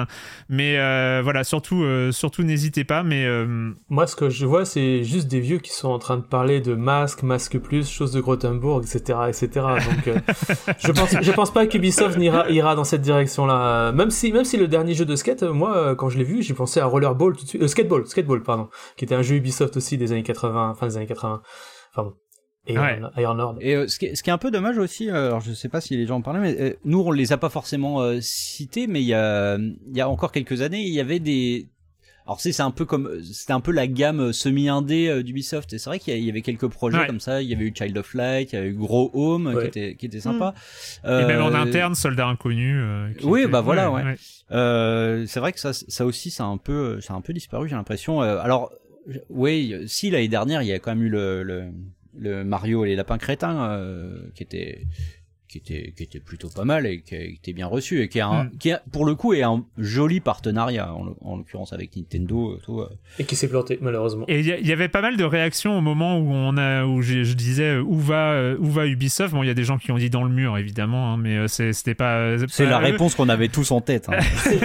Mais 0.49 0.77
voilà, 1.23 1.45
surtout, 1.45 1.85
surtout 2.13 2.43
n'hésitez 2.43 2.85
pas. 2.85 3.03
Mais 3.03 3.27
Moi, 3.89 4.07
ce 4.07 4.17
que 4.17 4.29
je 4.29 4.47
vois, 4.47 4.65
c'est 4.65 5.05
juste 5.05 5.29
des 5.29 5.41
vieux 5.41 5.59
qui 5.59 5.73
sont 5.73 5.89
en 5.89 5.99
train 5.99 6.17
de 6.17 6.23
parler 6.23 6.61
de 6.61 6.75
masque, 6.75 7.23
masque 7.23 7.59
plus, 7.59 7.89
choses 7.89 8.13
de 8.13 8.21
Gothenburg, 8.21 8.83
etc., 8.83 9.19
etc. 9.29 9.49
Donc, 9.55 10.15
je 10.79 10.93
pense, 10.93 11.17
je 11.21 11.33
pense 11.33 11.53
pas 11.53 11.67
qu'Ubisoft 11.67 12.19
ira, 12.21 12.49
ira 12.51 12.75
dans 12.75 12.85
cette 12.85 13.03
direction-là. 13.03 13.93
Même 13.93 14.11
si, 14.11 14.33
même 14.33 14.45
si 14.45 14.57
le 14.57 14.69
dernier 14.69 14.95
jeu 14.95 15.05
de 15.05 15.17
skate, 15.17 15.43
moi, 15.43 15.95
quand 15.97 16.09
je 16.09 16.19
l'ai 16.19 16.25
vu, 16.25 16.43
j'ai 16.43 16.55
pensé 16.55 16.81
à 16.81 16.87
Rollerball 16.87 17.37
tout 17.37 17.45
de 17.45 17.49
suite, 17.49 17.67
Skateball, 17.67 18.07
Skateball, 18.07 18.43
pardon, 18.43 18.69
qui 18.97 19.05
était 19.05 19.15
un 19.15 19.23
jeu 19.23 19.37
Ubisoft 19.37 19.77
aussi 19.77 19.99
des 19.99 20.13
années 20.13 20.23
80, 20.23 20.75
fin 20.79 20.87
des 20.87 20.97
années 20.97 21.07
80. 21.07 21.43
Enfin 21.93 22.03
bon. 22.05 22.15
Et 22.67 22.79
Ouais. 22.79 23.01
Iron 23.17 23.35
Lord. 23.35 23.57
Et 23.61 23.75
euh, 23.75 23.89
ce, 23.89 23.99
qui 23.99 24.07
est, 24.07 24.15
ce 24.15 24.23
qui 24.23 24.31
est 24.31 24.33
un 24.33 24.39
peu 24.39 24.51
dommage 24.51 24.77
aussi, 24.79 25.09
euh, 25.11 25.29
alors 25.29 25.41
je 25.41 25.53
sais 25.53 25.69
pas 25.69 25.81
si 25.81 25.97
les 25.97 26.07
gens 26.07 26.17
en 26.17 26.23
parlaient, 26.23 26.41
mais 26.41 26.61
euh, 26.61 26.73
nous 26.85 27.01
on 27.01 27.11
les 27.11 27.33
a 27.33 27.39
pas 27.39 27.49
forcément 27.49 28.03
euh, 28.03 28.19
cités, 28.21 28.87
mais 28.87 29.01
il 29.01 29.07
y 29.07 29.15
a, 29.15 29.57
il 29.57 29.97
y 29.97 30.01
a 30.01 30.09
encore 30.09 30.31
quelques 30.31 30.61
années, 30.61 30.83
il 30.83 30.93
y 30.93 31.01
avait 31.01 31.21
des, 31.21 31.69
alors 32.27 32.39
c'est 32.39 32.53
c'est 32.53 32.63
un 32.63 32.71
peu 32.71 32.85
comme, 32.85 33.23
c'était 33.25 33.55
un 33.55 33.61
peu 33.61 33.73
la 33.73 33.87
gamme 33.87 34.33
semi-indé 34.35 35.09
euh, 35.09 35.23
d'Ubisoft. 35.23 35.73
Et 35.73 35.79
c'est 35.79 35.89
vrai 35.89 35.99
qu'il 35.99 36.19
y 36.23 36.29
avait 36.29 36.43
quelques 36.43 36.69
projets 36.69 36.99
Ouais. 36.99 37.07
comme 37.07 37.19
ça. 37.19 37.41
Il 37.41 37.49
y 37.49 37.55
avait 37.55 37.65
eu 37.65 37.73
Child 37.75 37.97
of 37.97 38.13
Light, 38.13 38.53
il 38.53 38.57
y 38.57 38.59
avait 38.59 38.69
eu 38.69 38.75
Gros 38.75 39.11
Home 39.15 39.47
euh, 39.47 39.55
Ouais. 39.55 39.63
qui 39.63 39.79
était 39.79 39.95
qui 39.97 40.07
était 40.07 40.21
sympa. 40.21 40.55
et 41.03 41.09
même 41.09 41.41
en 41.43 41.49
Euh, 41.53 41.55
interne, 41.63 41.95
soldat 41.95 42.27
inconnu. 42.29 42.79
euh, 42.79 43.11
qui 43.15 43.25
oui, 43.25 43.41
était- 43.41 43.49
bah 43.51 43.63
voilà, 43.63 43.91
ouais. 43.91 44.03
Euh, 44.53 45.25
c'est 45.27 45.41
vrai 45.41 45.53
que 45.53 45.61
ça, 45.61 45.73
ça 45.73 46.05
aussi, 46.05 46.31
ça 46.31 46.45
a 46.45 46.47
un 46.47 46.59
peu, 46.59 47.01
ça 47.01 47.15
a 47.15 47.17
un 47.17 47.21
peu 47.23 47.33
disparu, 47.33 47.69
j'ai 47.71 47.75
l'impression. 47.75 48.23
Euh, 48.23 48.39
alors, 48.39 48.71
oui, 49.31 49.75
si 49.87 50.11
l'année 50.11 50.29
dernière, 50.29 50.61
il 50.63 50.69
y 50.69 50.73
a 50.73 50.79
quand 50.79 50.91
même 50.95 51.03
eu 51.03 51.09
le, 51.09 51.43
le, 51.43 51.65
le 52.19 52.45
Mario 52.45 52.85
et 52.85 52.89
les 52.89 52.97
lapins 52.97 53.19
crétins 53.19 53.71
euh, 53.71 54.31
qui 54.35 54.43
était, 54.43 54.87
qui 55.51 55.59
était, 55.59 55.93
qui 55.97 56.03
était 56.05 56.21
plutôt 56.21 56.49
pas 56.49 56.65
mal 56.65 56.87
et 56.87 57.01
qui, 57.03 57.15
a- 57.17 57.23
était 57.25 57.53
bien 57.53 57.67
reçu 57.67 58.01
et 58.03 58.09
qui 58.09 58.21
a, 58.21 58.29
un, 58.29 58.45
Mm. 58.45 58.51
qui 58.59 58.71
a, 58.73 58.81
pour 58.93 59.05
le 59.05 59.15
coup, 59.17 59.35
est 59.35 59.43
un 59.43 59.65
joli 59.79 60.21
partenariat 60.21 60.95
en, 60.95 61.15
en 61.21 61.37
l'occurrence 61.37 61.73
avec 61.73 61.97
Nintendo. 61.97 62.57
et 62.57 62.61
Tout, 62.65 62.81
euh. 62.81 62.89
Et 63.19 63.25
qui 63.25 63.35
s'est 63.37 63.49
planté, 63.49 63.79
malheureusement. 63.83 64.25
Et 64.29 64.41
il 64.41 64.47
y, 64.67 64.73
avait 64.73 64.89
pas 64.89 65.03
mal 65.03 65.17
de 65.17 65.25
réactions 65.25 65.77
au 65.77 65.81
moment 65.81 66.19
où 66.19 66.31
on 66.33 66.57
a, 66.57 66.85
où 66.85 67.03
je, 67.03 67.25
je 67.25 67.35
disais 67.35 67.77
euh, 67.77 67.83
où 67.83 67.99
va, 67.99 68.33
euh, 68.33 68.57
où 68.61 68.67
va 68.67 68.87
Ubisoft? 68.87 69.35
Bon, 69.35 69.43
il 69.43 69.47
y 69.47 69.51
a 69.51 69.55
des 69.55 69.65
gens 69.65 69.79
qui 69.79 69.91
ont 69.93 69.99
dit 69.99 70.09
dans 70.11 70.23
le 70.23 70.31
mur, 70.31 70.57
évidemment, 70.57 71.13
hein, 71.13 71.17
mais 71.17 71.37
euh, 71.37 71.49
c'était 71.49 71.95
pas. 71.95 72.37
C'est 72.49 72.67
la 72.67 72.79
eux. 72.81 72.85
réponse 72.85 73.15
qu'on 73.15 73.29
avait 73.29 73.49
tous 73.49 73.71
en 73.73 73.81
tête. 73.81 74.09
hein. 74.09 74.19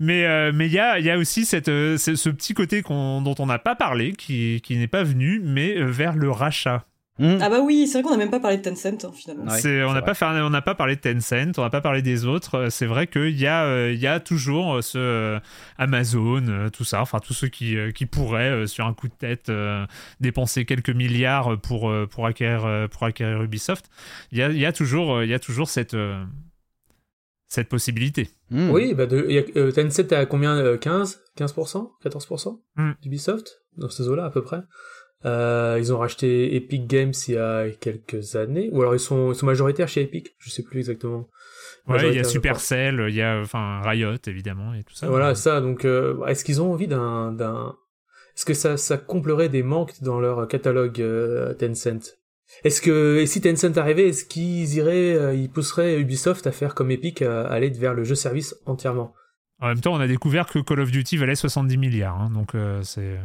Mais 0.00 0.24
euh, 0.26 0.50
mais 0.54 0.66
il 0.66 0.72
y 0.72 0.78
a, 0.78 0.98
il 0.98 1.04
y 1.04 1.10
a 1.10 1.16
aussi 1.18 1.44
cette, 1.44 1.68
euh, 1.68 1.96
ce, 1.96 2.16
ce 2.16 2.28
petit 2.30 2.54
côté 2.54 2.82
qu'on, 2.82 3.22
dont 3.22 3.34
on 3.38 3.46
n'a 3.46 3.58
pas 3.58 3.74
parlé, 3.74 4.12
qui, 4.12 4.60
qui 4.62 4.76
n'est 4.76 4.88
pas 4.88 5.02
venu, 5.04 5.40
mais 5.44 5.76
euh, 5.78 5.84
vers 5.86 6.14
le 6.16 6.30
rachat. 6.30 6.84
Mm. 7.18 7.38
Ah 7.40 7.48
bah 7.48 7.60
oui, 7.60 7.86
c'est 7.86 7.98
vrai 8.00 8.02
qu'on 8.02 8.10
n'a 8.10 8.16
même 8.16 8.30
pas 8.30 8.40
parlé 8.40 8.56
de 8.56 8.62
Tencent, 8.62 9.04
hein, 9.04 9.12
finalement. 9.14 9.44
Ouais, 9.44 9.60
c'est, 9.60 9.84
on 9.84 9.92
n'a 9.92 10.02
pas 10.02 10.14
fait, 10.14 10.24
on 10.24 10.50
n'a 10.50 10.62
pas 10.62 10.74
parlé 10.74 10.96
de 10.96 11.00
Tencent, 11.00 11.56
on 11.58 11.62
n'a 11.62 11.70
pas 11.70 11.80
parlé 11.80 12.02
des 12.02 12.24
autres. 12.24 12.56
Euh, 12.56 12.70
C'est 12.70 12.86
vrai 12.86 13.06
qu'il 13.06 13.38
y 13.38 13.46
a, 13.46 13.64
euh, 13.64 13.92
il 13.92 14.00
y 14.00 14.08
a 14.08 14.18
toujours 14.18 14.74
euh, 14.74 14.82
ce 14.82 14.98
euh, 14.98 15.40
Amazon, 15.78 16.42
euh, 16.48 16.70
tout 16.70 16.82
ça, 16.82 17.00
enfin 17.00 17.20
tous 17.20 17.32
ceux 17.32 17.46
qui, 17.46 17.76
euh, 17.76 17.92
qui 17.92 18.06
pourraient 18.06 18.50
euh, 18.50 18.66
sur 18.66 18.84
un 18.86 18.94
coup 18.94 19.06
de 19.06 19.14
tête 19.14 19.48
euh, 19.48 19.86
dépenser 20.18 20.64
quelques 20.64 20.90
milliards 20.90 21.56
pour 21.60 21.88
euh, 21.88 22.06
pour 22.06 22.26
acquérir 22.26 22.64
euh, 22.66 22.88
pour 22.88 23.04
acquérir 23.04 23.40
Ubisoft. 23.42 23.88
Il 24.32 24.38
y 24.38 24.42
a, 24.42 24.48
il 24.48 24.58
y 24.58 24.66
a 24.66 24.72
toujours, 24.72 25.14
euh, 25.18 25.24
il 25.24 25.30
y 25.30 25.34
a 25.34 25.38
toujours 25.38 25.68
cette 25.68 25.94
euh, 25.94 26.20
cette 27.46 27.68
possibilité. 27.68 28.28
Mm. 28.50 28.70
Oui, 28.70 28.92
bah 28.94 29.06
de, 29.06 29.24
il 29.28 29.34
y 29.34 29.38
a, 29.38 29.42
euh, 29.56 29.70
Tencent 29.70 30.00
est 30.00 30.12
à 30.12 30.26
combien 30.26 30.56
euh, 30.56 30.76
15 30.78 31.20
15% 31.38 31.90
14% 32.04 32.58
Hmm. 32.76 32.90
d'Ubisoft? 33.02 33.60
Dans 33.76 33.88
ces 33.88 34.08
eaux-là, 34.08 34.24
à 34.24 34.30
peu 34.30 34.42
près. 34.42 34.58
Euh, 35.24 35.76
ils 35.78 35.92
ont 35.92 35.98
racheté 35.98 36.54
Epic 36.54 36.86
Games 36.86 37.12
il 37.28 37.34
y 37.34 37.38
a 37.38 37.70
quelques 37.70 38.36
années. 38.36 38.68
Ou 38.72 38.82
alors 38.82 38.94
ils 38.94 39.00
sont, 39.00 39.32
ils 39.32 39.34
sont 39.34 39.46
majoritaires 39.46 39.88
chez 39.88 40.02
Epic, 40.02 40.34
je 40.38 40.50
sais 40.50 40.62
plus 40.62 40.80
exactement. 40.80 41.28
Ouais, 41.86 42.10
il 42.10 42.16
y 42.16 42.18
a 42.18 42.24
Supercell, 42.24 43.06
il 43.08 43.14
y 43.14 43.22
a 43.22 43.40
enfin 43.40 43.80
Riot 43.82 44.16
évidemment 44.26 44.74
et 44.74 44.82
tout 44.84 44.94
ça. 44.94 45.06
Voilà, 45.06 45.34
ça. 45.34 45.60
Donc, 45.60 45.84
euh, 45.84 46.24
est-ce 46.26 46.44
qu'ils 46.44 46.62
ont 46.62 46.72
envie 46.72 46.86
d'un, 46.86 47.32
d'un, 47.32 47.76
est-ce 48.36 48.46
que 48.46 48.54
ça, 48.54 48.76
ça 48.76 48.96
comblerait 48.96 49.50
des 49.50 49.62
manques 49.62 50.02
dans 50.02 50.18
leur 50.18 50.48
catalogue 50.48 51.00
euh, 51.00 51.52
Tencent? 51.54 52.16
Est-ce 52.62 52.80
que, 52.80 53.18
et 53.18 53.26
si 53.26 53.40
Tencent 53.40 53.76
arrivait, 53.76 54.08
est-ce 54.08 54.24
qu'ils 54.24 54.74
iraient, 54.76 55.36
ils 55.36 55.50
pousseraient 55.50 55.98
Ubisoft 55.98 56.46
à 56.46 56.52
faire 56.52 56.74
comme 56.74 56.90
Epic, 56.90 57.22
à 57.22 57.46
aller 57.46 57.70
vers 57.70 57.94
le 57.94 58.04
jeu 58.04 58.14
service 58.14 58.54
entièrement? 58.66 59.14
En 59.60 59.68
même 59.68 59.80
temps, 59.80 59.94
on 59.94 60.00
a 60.00 60.06
découvert 60.06 60.46
que 60.46 60.58
Call 60.58 60.80
of 60.80 60.90
Duty 60.90 61.16
valait 61.16 61.34
70 61.34 61.76
milliards, 61.78 62.20
hein, 62.20 62.30
donc 62.30 62.52
c'est. 62.82 63.18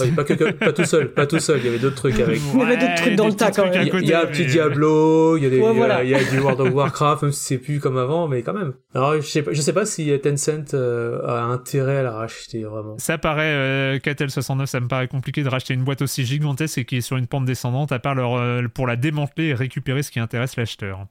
Euh, 0.00 0.10
pas, 0.12 0.24
que, 0.24 0.34
que- 0.34 0.50
pas 0.52 0.72
tout 0.72 0.84
seul, 0.84 1.12
pas 1.12 1.26
tout 1.26 1.38
seul. 1.38 1.58
Il 1.58 1.64
y 1.66 1.68
avait 1.68 1.78
d'autres 1.78 1.96
trucs 1.96 2.18
avec. 2.20 2.40
Il 2.54 2.58
y 2.60 2.62
avait 2.62 2.76
d'autres 2.76 2.94
trucs 2.96 3.14
dans 3.16 3.26
le 3.28 3.32
tas, 3.32 3.50
quand 3.50 3.64
même. 3.70 3.88
Il 4.02 4.08
y 4.08 4.12
a- 4.12 4.22
un 4.22 4.26
petit 4.26 4.46
Diablo, 4.46 5.36
il 5.36 5.44
y 5.44 5.46
a 5.46 5.50
des, 5.50 5.58
Ouais, 5.60 5.64
il 5.64 5.66
y 5.66 5.70
a- 5.70 5.72
voilà. 5.72 6.04
il 6.04 6.10
y 6.10 6.14
a 6.14 6.22
du 6.22 6.38
World 6.40 6.60
of 6.60 6.72
Warcraft, 6.74 7.22
même 7.22 7.32
si 7.32 7.40
c'est 7.44 7.58
plus 7.58 7.80
comme 7.80 7.96
avant, 7.96 8.28
mais 8.28 8.42
quand 8.42 8.52
même. 8.52 8.74
Alors, 8.94 9.14
je 9.16 9.20
sais 9.26 9.42
pas, 9.42 9.52
je 9.52 9.60
sais 9.60 9.72
pas 9.72 9.86
si 9.86 10.12
Tencent 10.20 10.74
euh, 10.74 11.20
a 11.26 11.42
intérêt 11.44 11.98
à 11.98 12.02
la 12.02 12.12
racheter, 12.12 12.64
vraiment. 12.64 12.96
Ça 12.98 13.18
paraît, 13.18 13.52
euh, 13.54 13.98
KTL 13.98 14.30
69, 14.30 14.68
ça 14.68 14.80
me 14.80 14.88
paraît 14.88 15.08
compliqué 15.08 15.42
de 15.42 15.48
racheter 15.48 15.74
une 15.74 15.84
boîte 15.84 16.02
aussi 16.02 16.24
gigantesque 16.24 16.78
et 16.78 16.84
qui 16.84 16.96
est 16.98 17.00
sur 17.00 17.16
une 17.16 17.26
pente 17.26 17.44
descendante, 17.44 17.92
à 17.92 17.98
part 17.98 18.14
leur, 18.14 18.34
euh, 18.36 18.62
pour 18.72 18.86
la 18.86 18.96
démanteler 18.96 19.46
et 19.48 19.54
récupérer 19.54 20.02
ce 20.02 20.10
qui 20.10 20.20
intéresse 20.20 20.56
l'acheteur. 20.56 21.06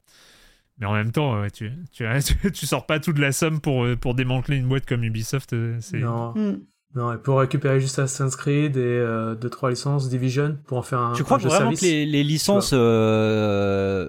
Mais 0.80 0.86
en 0.86 0.92
même 0.92 1.10
temps, 1.10 1.40
ouais, 1.40 1.50
tu, 1.50 1.72
tu, 1.92 2.04
tu, 2.42 2.50
tu 2.52 2.66
sors 2.66 2.86
pas 2.86 3.00
toute 3.00 3.18
la 3.18 3.32
somme 3.32 3.60
pour, 3.60 3.84
euh, 3.84 3.96
pour 3.96 4.14
démanteler 4.14 4.56
une 4.58 4.68
boîte 4.68 4.86
comme 4.86 5.02
Ubisoft. 5.02 5.52
euh, 5.52 5.76
C'est... 5.80 5.98
Non. 5.98 6.32
Hmm. 6.36 6.58
Non, 6.94 7.12
et 7.12 7.18
pour 7.18 7.38
récupérer 7.38 7.80
juste 7.80 7.98
Assassin's 7.98 8.34
Creed 8.34 8.76
et 8.76 8.80
euh, 8.80 9.34
deux 9.34 9.50
trois 9.50 9.70
licences 9.70 10.08
Division 10.08 10.56
pour 10.66 10.78
en 10.78 10.82
faire 10.82 10.98
un, 11.00 11.14
Je 11.14 11.22
crois 11.22 11.36
un 11.36 11.40
jeu 11.40 11.48
vraiment 11.48 11.60
service. 11.76 11.80
que 11.80 11.84
les, 11.86 12.06
les 12.06 12.24
licences 12.24 12.70
euh, 12.72 14.08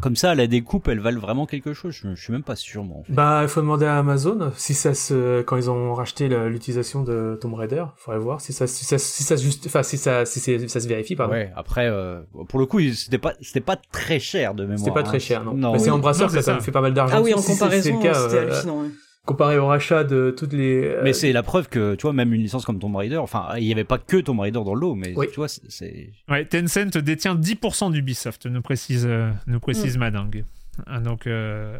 comme 0.00 0.14
ça 0.14 0.30
à 0.30 0.34
la 0.36 0.46
découpe, 0.46 0.86
elles 0.86 1.00
valent 1.00 1.18
vraiment 1.18 1.46
quelque 1.46 1.72
chose? 1.72 1.92
Je, 1.94 2.14
je 2.14 2.22
suis 2.22 2.32
même 2.32 2.44
pas 2.44 2.54
sûr, 2.54 2.84
moi. 2.84 2.98
en 2.98 3.02
fait. 3.04 3.12
Bah, 3.12 3.40
il 3.42 3.48
faut 3.48 3.60
demander 3.62 3.86
à 3.86 3.98
Amazon 3.98 4.52
si 4.54 4.74
ça 4.74 4.94
se, 4.94 5.40
quand 5.42 5.56
ils 5.56 5.70
ont 5.70 5.92
racheté 5.94 6.28
l'utilisation 6.28 7.02
de 7.02 7.36
Tomb 7.40 7.54
Raider, 7.54 7.84
faudrait 7.96 8.20
voir 8.20 8.40
si 8.40 8.52
ça, 8.52 8.66
si 8.68 8.84
ça, 8.84 8.96
si 8.98 9.24
ça 9.24 9.36
se 9.36 9.42
juste, 9.42 9.64
enfin, 9.66 9.82
si 9.82 9.96
ça, 9.96 10.24
si 10.24 10.38
c'est- 10.40 10.68
ça 10.68 10.78
se 10.80 10.86
vérifie, 10.86 11.16
pardon. 11.16 11.32
Ouais. 11.32 11.50
Après, 11.56 11.88
euh, 11.88 12.20
pour 12.48 12.60
le 12.60 12.66
coup, 12.66 12.78
il- 12.80 12.94
c'était 12.94 13.18
pas, 13.18 13.32
c'était 13.40 13.60
pas 13.60 13.76
très 13.90 14.20
cher 14.20 14.54
de 14.54 14.62
mémoire. 14.64 14.78
C'était 14.78 14.92
pas 14.92 15.00
hein. 15.00 15.04
très 15.04 15.18
cher, 15.20 15.42
non. 15.42 15.54
Non. 15.54 15.72
Mais 15.72 15.78
c'est. 15.80 15.90
Embrasseur 15.90 16.28
Non, 16.28 16.32
qui 16.32 16.38
a 16.38 16.42
c'est 16.42 16.46
quand 16.46 16.52
même 16.52 16.60
ça. 16.60 16.64
fait 16.66 16.70
pas 16.72 16.80
mal 16.82 16.94
d'argent. 16.94 17.16
Ah 17.18 17.22
oui, 17.22 17.34
en 17.34 17.42
comparaison, 17.42 17.82
c'est 17.82 17.92
le 17.92 18.02
cas, 18.02 18.14
c'était 18.28 18.36
euh, 18.36 18.52
hallucinant. 18.52 18.82
ouais. 18.82 18.88
Comparé 19.28 19.58
au 19.58 19.66
rachat 19.66 20.04
de 20.04 20.34
toutes 20.36 20.54
les. 20.54 20.82
euh, 20.84 21.00
Mais 21.04 21.12
c'est 21.12 21.32
la 21.32 21.42
preuve 21.42 21.68
que, 21.68 21.94
tu 21.94 22.02
vois, 22.02 22.12
même 22.14 22.32
une 22.32 22.40
licence 22.42 22.64
comme 22.64 22.78
Tomb 22.78 22.96
Raider, 22.96 23.18
enfin, 23.18 23.48
il 23.58 23.64
y 23.64 23.72
avait 23.72 23.84
pas 23.84 23.98
que 23.98 24.16
Tomb 24.16 24.40
Raider 24.40 24.60
dans 24.64 24.74
le 24.74 24.80
lot, 24.80 24.94
mais 24.94 25.12
Oui. 25.16 25.26
tu 25.30 25.36
vois, 25.36 25.48
c'est-. 25.48 26.10
Ouais, 26.30 26.44
Tencent 26.46 26.96
détient 26.96 27.34
10% 27.34 27.92
d'Ubisoft, 27.92 28.46
nous 28.46 28.62
précise, 28.62 29.06
euh, 29.08 29.30
nous 29.46 29.60
précise 29.60 29.98
Madingue. 29.98 30.44
Ah, 30.86 31.00
donc, 31.00 31.26
euh, 31.26 31.76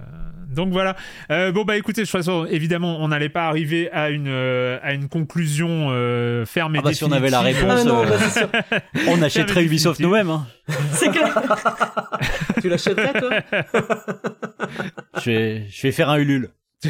donc 0.52 0.70
voilà. 0.72 0.96
Euh, 1.30 1.52
bon 1.52 1.64
bah 1.64 1.76
écoutez, 1.76 2.00
de 2.00 2.06
toute 2.06 2.10
façon, 2.10 2.46
évidemment, 2.50 2.98
on 3.00 3.06
n'allait 3.06 3.28
pas 3.28 3.46
arriver 3.46 3.88
à 3.92 4.10
une 4.10 4.26
euh, 4.26 4.78
à 4.82 4.92
une 4.92 5.08
conclusion 5.08 5.86
euh, 5.90 6.44
ferme 6.44 6.74
et 6.74 6.80
Ah 6.80 6.82
bah, 6.82 6.92
si 6.92 7.04
on 7.04 7.12
avait 7.12 7.30
la 7.30 7.44
définitive. 7.44 7.68
réponse, 7.68 7.86
Ah 7.86 8.72
non, 8.72 8.72
bah. 8.72 8.80
On 9.08 9.22
achèterait 9.22 9.64
Ubisoft 9.64 10.00
nous-mêmes. 10.00 10.30
Hein. 10.30 10.46
C'est 10.90 11.10
clair. 11.12 11.40
tu 12.60 12.68
l'achèterais, 12.68 13.12
toi? 13.20 13.30
Je, 15.24 15.30
vais, 15.30 15.66
je 15.70 15.82
vais 15.82 15.92
faire 15.92 16.08
un 16.10 16.16
Ulule. 16.18 16.50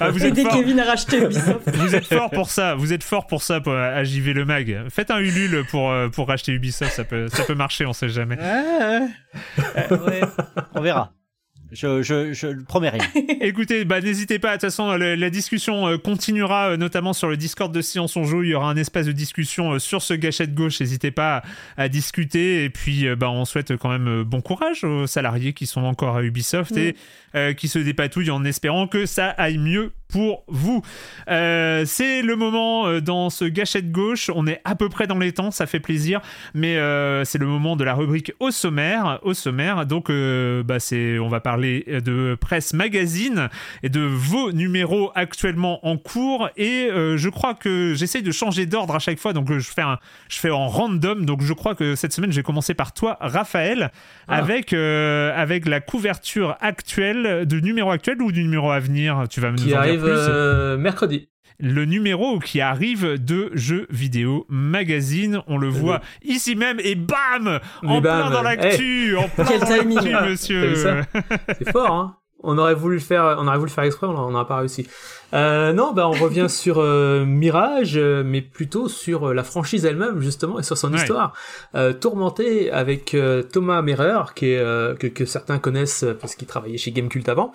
Ah, 0.00 0.10
vous 0.10 0.24
êtes 0.24 0.38
fort. 0.40 0.52
Kevin 0.52 0.78
a 0.80 0.84
racheté 0.84 1.18
Ubisoft. 1.22 1.68
Vous 1.74 1.94
êtes 1.94 2.06
fort 2.06 2.30
pour 2.30 2.48
ça. 2.48 2.74
Vous 2.76 2.92
êtes 2.92 3.02
fort 3.02 3.26
pour 3.26 3.42
ça 3.42 3.60
pour, 3.60 3.74
à 3.74 4.04
JV 4.04 4.32
le 4.32 4.44
mag. 4.44 4.88
Faites 4.88 5.10
un 5.10 5.18
Ulule 5.18 5.64
pour 5.70 5.90
euh, 5.90 6.08
pour 6.08 6.28
racheter 6.28 6.52
Ubisoft. 6.52 6.92
Ça 6.92 7.04
peut 7.04 7.28
ça 7.28 7.42
peut 7.44 7.54
marcher. 7.54 7.86
On 7.86 7.92
sait 7.92 8.08
jamais. 8.08 8.36
Ouais. 8.36 10.20
On 10.74 10.80
verra. 10.80 11.12
Je, 11.72 12.02
je, 12.02 12.32
je 12.34 12.46
ne 12.48 12.62
promets 12.62 12.90
rien. 12.90 13.04
Écoutez, 13.40 13.84
bah, 13.86 14.00
n'hésitez 14.02 14.38
pas. 14.38 14.48
De 14.48 14.52
toute 14.54 14.60
façon, 14.62 14.94
le- 14.96 15.14
la 15.14 15.30
discussion 15.30 15.86
euh, 15.88 15.96
continuera, 15.96 16.70
euh, 16.72 16.76
notamment 16.76 17.14
sur 17.14 17.28
le 17.28 17.36
Discord 17.38 17.72
de 17.74 17.80
Science 17.80 18.14
on 18.16 18.24
Joue. 18.24 18.42
Il 18.42 18.50
y 18.50 18.54
aura 18.54 18.68
un 18.70 18.76
espace 18.76 19.06
de 19.06 19.12
discussion 19.12 19.72
euh, 19.72 19.78
sur 19.78 20.02
ce 20.02 20.12
gâchette 20.14 20.54
gauche. 20.54 20.80
N'hésitez 20.80 21.10
pas 21.10 21.38
à, 21.78 21.82
à 21.84 21.88
discuter. 21.88 22.64
Et 22.64 22.70
puis, 22.70 23.06
euh, 23.08 23.16
bah, 23.16 23.30
on 23.30 23.44
souhaite 23.46 23.76
quand 23.78 23.88
même 23.88 24.22
bon 24.22 24.42
courage 24.42 24.84
aux 24.84 25.06
salariés 25.06 25.54
qui 25.54 25.66
sont 25.66 25.82
encore 25.82 26.16
à 26.18 26.22
Ubisoft 26.22 26.76
et 26.76 26.94
euh, 27.34 27.54
qui 27.54 27.68
se 27.68 27.78
dépatouillent 27.78 28.30
en 28.30 28.44
espérant 28.44 28.86
que 28.86 29.06
ça 29.06 29.28
aille 29.30 29.56
mieux 29.58 29.92
pour 30.12 30.44
vous. 30.46 30.82
Euh, 31.28 31.84
c'est 31.86 32.22
le 32.22 32.36
moment 32.36 32.86
euh, 32.86 33.00
dans 33.00 33.30
ce 33.30 33.44
gâchette 33.46 33.90
gauche. 33.90 34.30
On 34.34 34.46
est 34.46 34.60
à 34.64 34.74
peu 34.74 34.88
près 34.88 35.06
dans 35.06 35.18
les 35.18 35.32
temps, 35.32 35.50
ça 35.50 35.66
fait 35.66 35.80
plaisir. 35.80 36.20
Mais 36.54 36.76
euh, 36.76 37.24
c'est 37.24 37.38
le 37.38 37.46
moment 37.46 37.76
de 37.76 37.84
la 37.84 37.94
rubrique 37.94 38.32
au 38.38 38.50
sommaire. 38.50 39.18
Au 39.22 39.34
sommaire, 39.34 39.86
donc, 39.86 40.10
euh, 40.10 40.62
bah, 40.62 40.78
c'est, 40.80 41.18
on 41.18 41.28
va 41.28 41.40
parler 41.40 41.84
de 42.04 42.36
presse 42.40 42.74
magazine 42.74 43.48
et 43.82 43.88
de 43.88 44.00
vos 44.00 44.52
numéros 44.52 45.10
actuellement 45.14 45.84
en 45.86 45.96
cours. 45.96 46.50
Et 46.56 46.88
euh, 46.90 47.16
je 47.16 47.28
crois 47.30 47.54
que 47.54 47.94
j'essaye 47.94 48.22
de 48.22 48.30
changer 48.32 48.66
d'ordre 48.66 48.94
à 48.94 48.98
chaque 48.98 49.18
fois. 49.18 49.32
Donc, 49.32 49.50
je 49.52 49.70
fais, 49.70 49.82
un, 49.82 49.98
je 50.28 50.38
fais 50.38 50.50
en 50.50 50.68
random. 50.68 51.24
Donc, 51.24 51.42
je 51.42 51.52
crois 51.54 51.74
que 51.74 51.94
cette 51.94 52.12
semaine, 52.12 52.30
je 52.30 52.36
vais 52.36 52.42
commencer 52.42 52.74
par 52.74 52.92
toi, 52.92 53.16
Raphaël, 53.20 53.90
Ah. 54.28 54.36
avec, 54.36 54.72
euh, 54.72 55.32
avec 55.34 55.66
la 55.66 55.80
couverture 55.80 56.56
actuelle, 56.60 57.46
du 57.46 57.62
numéro 57.62 57.90
actuel 57.90 58.20
ou 58.20 58.30
du 58.32 58.42
numéro 58.42 58.70
à 58.70 58.78
venir? 58.80 59.24
Tu 59.30 59.40
vas 59.40 59.50
me 59.50 59.56
Qui 59.56 59.68
nous 59.68 59.74
en 59.74 59.82
dire 59.82 60.01
arrive 60.10 60.28
euh, 60.28 60.76
mercredi. 60.76 61.28
le 61.58 61.84
numéro 61.84 62.38
qui 62.38 62.60
arrive 62.60 63.22
de 63.22 63.50
Jeux 63.54 63.86
Vidéo 63.90 64.46
Magazine. 64.48 65.40
On 65.46 65.58
le 65.58 65.68
voit 65.68 66.00
ici 66.22 66.56
même 66.56 66.80
et 66.80 66.94
bam 66.94 67.60
En 67.84 68.00
plein 68.00 68.30
dans 68.30 68.42
l'actu 68.42 69.16
En 69.16 69.28
plein 69.28 69.44
Quel 69.44 69.60
dans 69.60 69.66
timing. 69.66 69.94
l'actu, 69.96 70.10
T'as 70.12 70.28
monsieur 70.28 71.04
C'est 71.58 71.70
fort, 71.70 71.92
hein 71.92 72.16
on 72.42 72.58
aurait 72.58 72.74
voulu 72.74 72.96
le 72.96 73.00
faire, 73.02 73.36
on 73.38 73.46
aurait 73.46 73.56
voulu 73.58 73.68
le 73.70 73.74
faire 73.74 73.84
exprès, 73.84 74.06
on 74.06 74.30
n'aurait 74.30 74.46
pas 74.46 74.56
réussi. 74.58 74.86
Euh, 75.34 75.72
non, 75.72 75.92
bah 75.94 76.06
on 76.08 76.12
revient 76.12 76.46
sur 76.50 76.78
euh, 76.78 77.24
Mirage, 77.24 77.96
euh, 77.96 78.22
mais 78.24 78.42
plutôt 78.42 78.88
sur 78.88 79.28
euh, 79.28 79.32
la 79.34 79.42
franchise 79.44 79.84
elle-même 79.86 80.20
justement 80.20 80.58
et 80.58 80.62
sur 80.62 80.76
son 80.76 80.92
Ouais. 80.92 80.98
histoire. 80.98 81.32
Euh, 81.74 81.92
Tourmenté 81.94 82.70
avec 82.70 83.14
euh, 83.14 83.42
Thomas 83.42 83.80
Merer, 83.80 84.34
qui 84.34 84.50
est 84.50 84.58
euh, 84.58 84.94
que, 84.94 85.06
que 85.06 85.24
certains 85.24 85.58
connaissent 85.58 86.04
parce 86.20 86.34
qu'il 86.34 86.46
travaillait 86.46 86.76
chez 86.76 86.92
Gamecult 86.92 87.26
avant. 87.30 87.52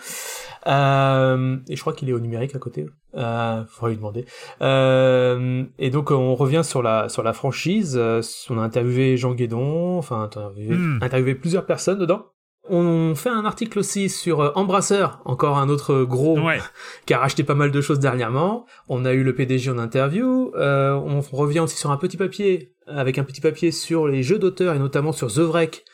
Euh, 0.66 1.58
et 1.70 1.76
je 1.76 1.82
crois 1.82 1.94
qu'il 1.94 2.10
est 2.10 2.14
au 2.14 2.20
numérique 2.20 2.56
à 2.56 2.60
côté. 2.60 2.88
Euh, 3.16 3.64
faudrait 3.70 3.92
lui 3.92 3.98
demander. 3.98 4.26
Euh, 4.62 5.64
et 5.80 5.90
donc 5.90 6.12
on 6.12 6.36
revient 6.36 6.64
sur 6.64 6.82
la 6.82 7.10
sur 7.10 7.24
la 7.24 7.34
franchise. 7.34 7.96
Euh, 8.00 8.22
on 8.50 8.58
a 8.58 8.62
interviewé 8.62 9.18
Jean 9.18 9.34
Guédon, 9.34 9.98
enfin 9.98 10.22
interviewé, 10.24 10.76
Hmm. 10.76 11.00
interviewé 11.02 11.36
plusieurs 11.36 11.66
personnes 11.66 12.00
dedans. 12.00 12.26
On 12.70 13.16
fait 13.16 13.30
un 13.30 13.46
article 13.46 13.80
aussi 13.80 14.10
sur 14.10 14.42
euh, 14.42 14.52
Embrasseur, 14.56 15.22
encore 15.26 15.58
un 15.58 15.70
autre 15.70 16.04
gros 16.04 16.40
Ouais, 16.40 16.60
qui 17.06 17.14
a 17.14 17.20
racheté 17.20 17.44
pas 17.44 17.56
mal 17.56 17.72
de 17.72 17.82
choses 17.82 18.00
dernièrement. 18.00 18.66
On 18.90 19.06
a 19.06 19.14
eu 19.14 19.24
le 19.24 19.34
PDG 19.34 19.72
en 19.72 19.78
interview. 19.78 20.52
Euh, 20.56 20.94
on 20.94 21.22
revient 21.22 21.60
aussi 21.62 21.78
sur 21.78 21.92
un 21.92 21.98
petit 21.98 22.18
papier, 22.18 22.74
avec 22.88 23.18
un 23.18 23.24
petit 23.24 23.42
papier 23.42 23.72
sur 23.72 24.08
les 24.08 24.24
jeux 24.24 24.40
d'auteur 24.40 24.76
et 24.76 24.80
notamment 24.80 25.12
sur 25.12 25.32
The 25.32 25.40
Wreck, 25.40 25.86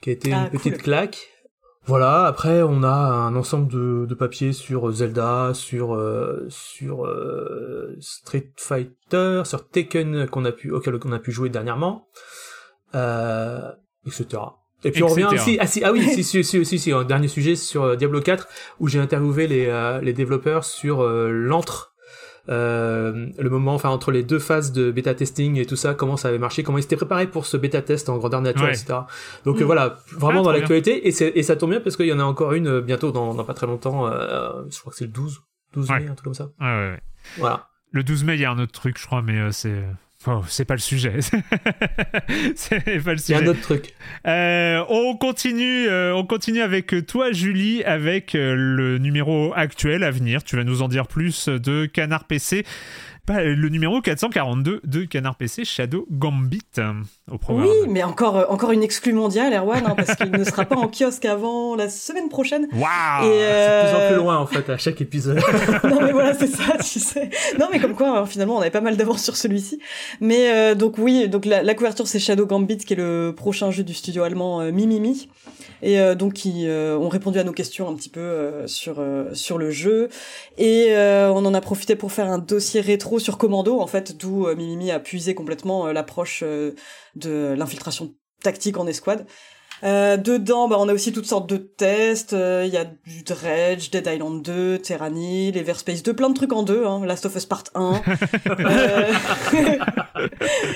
qui 0.00 0.10
a 0.10 0.12
été 0.14 0.32
Ah, 0.32 0.44
une 0.44 0.50
petite 0.50 0.74
cool. 0.74 0.82
claque. 0.82 1.28
Voilà. 1.86 2.24
Après, 2.24 2.62
on 2.62 2.82
a 2.82 2.88
un 2.88 3.36
ensemble 3.36 3.70
de, 3.70 4.06
de 4.06 4.14
papiers 4.14 4.54
sur 4.54 4.90
Zelda, 4.90 5.52
sur 5.52 5.94
euh, 5.94 6.46
sur 6.48 7.04
euh, 7.04 7.94
Street 8.00 8.50
Fighter, 8.56 9.42
sur 9.44 9.68
Tekken 9.68 10.26
qu'on 10.28 10.46
a 10.46 10.52
pu 10.52 10.70
auquel 10.70 10.98
on 11.04 11.12
a 11.12 11.18
pu 11.18 11.30
jouer 11.30 11.50
dernièrement, 11.50 12.08
euh, 12.94 13.70
etc. 14.06 14.40
Et 14.84 14.90
puis 14.90 15.02
on 15.02 15.08
revient 15.08 15.28
aussi, 15.32 15.56
ah, 15.60 15.66
si, 15.66 15.82
ah 15.84 15.92
oui, 15.92 16.02
si, 16.02 16.22
si, 16.24 16.44
si, 16.44 16.64
si, 16.64 16.78
si, 16.78 16.92
un 16.92 17.04
dernier 17.04 17.28
sujet 17.28 17.56
sur 17.56 17.82
euh, 17.84 17.96
Diablo 17.96 18.20
4 18.20 18.46
où 18.80 18.88
j'ai 18.88 18.98
interviewé 19.00 19.46
les, 19.46 19.66
euh, 19.66 20.00
les 20.00 20.12
développeurs 20.12 20.64
sur 20.64 21.00
euh, 21.02 21.30
l'entre, 21.30 21.94
euh, 22.50 23.28
le 23.38 23.48
moment, 23.50 23.74
enfin 23.74 23.88
entre 23.88 24.10
les 24.10 24.22
deux 24.22 24.38
phases 24.38 24.72
de 24.72 24.90
bêta 24.90 25.14
testing 25.14 25.56
et 25.58 25.64
tout 25.64 25.76
ça, 25.76 25.94
comment 25.94 26.16
ça 26.18 26.28
avait 26.28 26.38
marché, 26.38 26.62
comment 26.62 26.76
ils 26.78 26.82
s'étaient 26.82 26.96
préparés 26.96 27.26
pour 27.26 27.46
ce 27.46 27.56
bêta 27.56 27.80
test 27.80 28.08
en 28.10 28.18
grandeur 28.18 28.42
nature, 28.42 28.64
Ouais. 28.64 28.72
etc. 28.72 28.98
Donc 29.46 29.56
Mm. 29.58 29.62
euh, 29.62 29.64
voilà, 29.64 29.98
vraiment 30.12 30.40
Ah, 30.40 30.44
dans 30.44 30.52
l'actualité 30.52 31.08
et, 31.08 31.42
ça 31.42 31.56
tombe 31.56 31.70
bien 31.70 31.80
parce 31.80 31.96
qu'il 31.96 32.06
y 32.06 32.12
en 32.12 32.20
a 32.20 32.24
encore 32.24 32.52
une 32.52 32.80
bientôt 32.80 33.12
dans, 33.12 33.32
dans 33.34 33.44
pas 33.44 33.54
très 33.54 33.66
longtemps, 33.66 34.06
euh, 34.06 34.62
je 34.70 34.78
crois 34.78 34.90
que 34.90 34.98
c'est 34.98 35.06
le 35.06 35.10
12, 35.12 35.40
12 35.72 35.90
Ouais. 35.90 36.00
mai, 36.00 36.08
un 36.08 36.14
truc 36.14 36.24
comme 36.24 36.34
ça. 36.34 36.50
ouais, 36.60 36.66
ouais, 36.66 36.90
ouais. 36.90 37.00
Voilà. 37.38 37.68
Le 37.92 38.02
12 38.02 38.24
mai, 38.24 38.34
il 38.34 38.40
y 38.40 38.44
a 38.44 38.50
un 38.50 38.58
autre 38.58 38.72
truc, 38.72 38.98
je 38.98 39.06
crois, 39.06 39.22
mais 39.22 39.38
euh, 39.38 39.50
c'est... 39.50 39.82
Oh, 40.26 40.42
c'est 40.48 40.64
pas 40.64 40.74
le 40.74 40.80
sujet. 40.80 41.18
c'est 42.56 42.80
pas 42.80 42.90
le 42.90 42.98
Il 42.98 43.06
y 43.06 43.08
a 43.10 43.16
sujet. 43.18 43.34
un 43.36 43.46
autre 43.46 43.60
truc. 43.60 43.94
Euh, 44.26 44.82
on 44.88 45.16
continue, 45.16 45.86
euh, 45.86 46.14
on 46.14 46.24
continue 46.24 46.60
avec 46.62 47.06
toi, 47.06 47.32
Julie, 47.32 47.84
avec 47.84 48.34
euh, 48.34 48.54
le 48.56 48.98
numéro 48.98 49.52
actuel 49.54 50.02
à 50.02 50.10
venir. 50.10 50.42
Tu 50.42 50.56
vas 50.56 50.64
nous 50.64 50.82
en 50.82 50.88
dire 50.88 51.06
plus 51.06 51.48
de 51.48 51.86
Canard 51.86 52.24
PC. 52.24 52.64
Bah, 53.26 53.42
le 53.42 53.68
numéro 53.70 54.00
442 54.02 54.80
de 54.84 55.04
Canard 55.04 55.36
PC 55.36 55.64
Shadow 55.64 56.06
Gambit 56.10 56.60
au 57.30 57.38
programme. 57.38 57.66
Oui, 57.66 57.88
mais 57.88 58.02
encore, 58.02 58.36
euh, 58.36 58.44
encore 58.48 58.72
une 58.72 58.82
exclue 58.82 59.12
mondiale, 59.12 59.54
Erwan, 59.54 59.82
hein, 59.86 59.94
parce 59.96 60.14
qu'il 60.14 60.30
ne 60.30 60.44
sera 60.44 60.64
pas 60.64 60.76
en 60.76 60.88
kiosque 60.88 61.24
avant 61.24 61.74
la 61.74 61.88
semaine 61.88 62.28
prochaine. 62.28 62.66
Waouh 62.72 63.24
Et, 63.24 63.38
C'est 63.38 63.84
de 63.84 63.88
plus 63.88 63.96
en 63.96 64.00
euh, 64.00 64.08
plus 64.08 64.16
loin 64.16 64.38
en 64.38 64.46
fait 64.46 64.68
à 64.70 64.76
chaque 64.76 65.00
épisode. 65.00 65.40
non 65.84 66.00
mais 66.02 66.12
voilà 66.12 66.34
c'est 66.34 66.46
ça 66.46 66.76
tu 66.78 66.98
sais 67.00 67.30
non 67.58 67.66
mais 67.72 67.78
comme 67.80 67.94
quoi 67.94 68.18
hein, 68.18 68.26
finalement 68.26 68.56
on 68.56 68.60
avait 68.60 68.70
pas 68.70 68.80
mal 68.80 68.96
d'avance 68.96 69.22
sur 69.22 69.36
celui-ci 69.36 69.78
mais 70.20 70.52
euh, 70.52 70.74
donc 70.74 70.98
oui 70.98 71.28
donc 71.28 71.44
la, 71.46 71.62
la 71.62 71.74
couverture 71.74 72.06
c'est 72.06 72.18
Shadow 72.18 72.46
Gambit 72.46 72.78
qui 72.78 72.92
est 72.92 72.96
le 72.96 73.32
prochain 73.36 73.70
jeu 73.70 73.84
du 73.84 73.94
studio 73.94 74.22
allemand 74.22 74.60
euh, 74.60 74.70
Mimimi 74.70 75.28
et 75.82 76.00
euh, 76.00 76.14
donc 76.14 76.34
qui 76.34 76.66
euh, 76.66 76.98
ont 76.98 77.08
répondu 77.08 77.38
à 77.38 77.44
nos 77.44 77.52
questions 77.52 77.88
un 77.88 77.94
petit 77.94 78.08
peu 78.08 78.20
euh, 78.20 78.66
sur 78.66 78.96
euh, 78.98 79.32
sur 79.34 79.58
le 79.58 79.70
jeu 79.70 80.08
et 80.58 80.88
euh, 80.90 81.30
on 81.32 81.44
en 81.44 81.54
a 81.54 81.60
profité 81.60 81.96
pour 81.96 82.12
faire 82.12 82.28
un 82.28 82.38
dossier 82.38 82.80
rétro 82.80 83.18
sur 83.18 83.38
Commando 83.38 83.80
en 83.80 83.86
fait 83.86 84.16
d'où 84.16 84.46
euh, 84.46 84.54
Mimimi 84.56 84.90
a 84.90 84.98
puisé 85.00 85.34
complètement 85.34 85.86
euh, 85.86 85.92
l'approche 85.92 86.42
euh, 86.44 86.72
de 87.16 87.54
l'infiltration 87.56 88.14
tactique 88.42 88.76
en 88.76 88.86
escouade 88.86 89.26
euh, 89.82 90.16
dedans, 90.16 90.68
bah, 90.68 90.76
on 90.78 90.88
a 90.88 90.94
aussi 90.94 91.12
toutes 91.12 91.26
sortes 91.26 91.48
de 91.48 91.56
tests. 91.56 92.32
euh, 92.32 92.62
Il 92.66 92.72
y 92.72 92.76
a 92.76 92.84
du 92.84 93.22
Dredge, 93.22 93.90
Dead 93.90 94.06
Island 94.06 94.42
2, 94.42 94.78
Terrani, 94.78 95.52
l'Everspace 95.52 96.02
2, 96.02 96.14
plein 96.14 96.30
de 96.30 96.34
trucs 96.34 96.52
en 96.52 96.62
deux. 96.62 96.86
Hein, 96.86 97.04
Last 97.04 97.26
of 97.26 97.36
Us 97.36 97.44
Part 97.44 97.64
1. 97.74 98.00
Euh, 98.46 99.12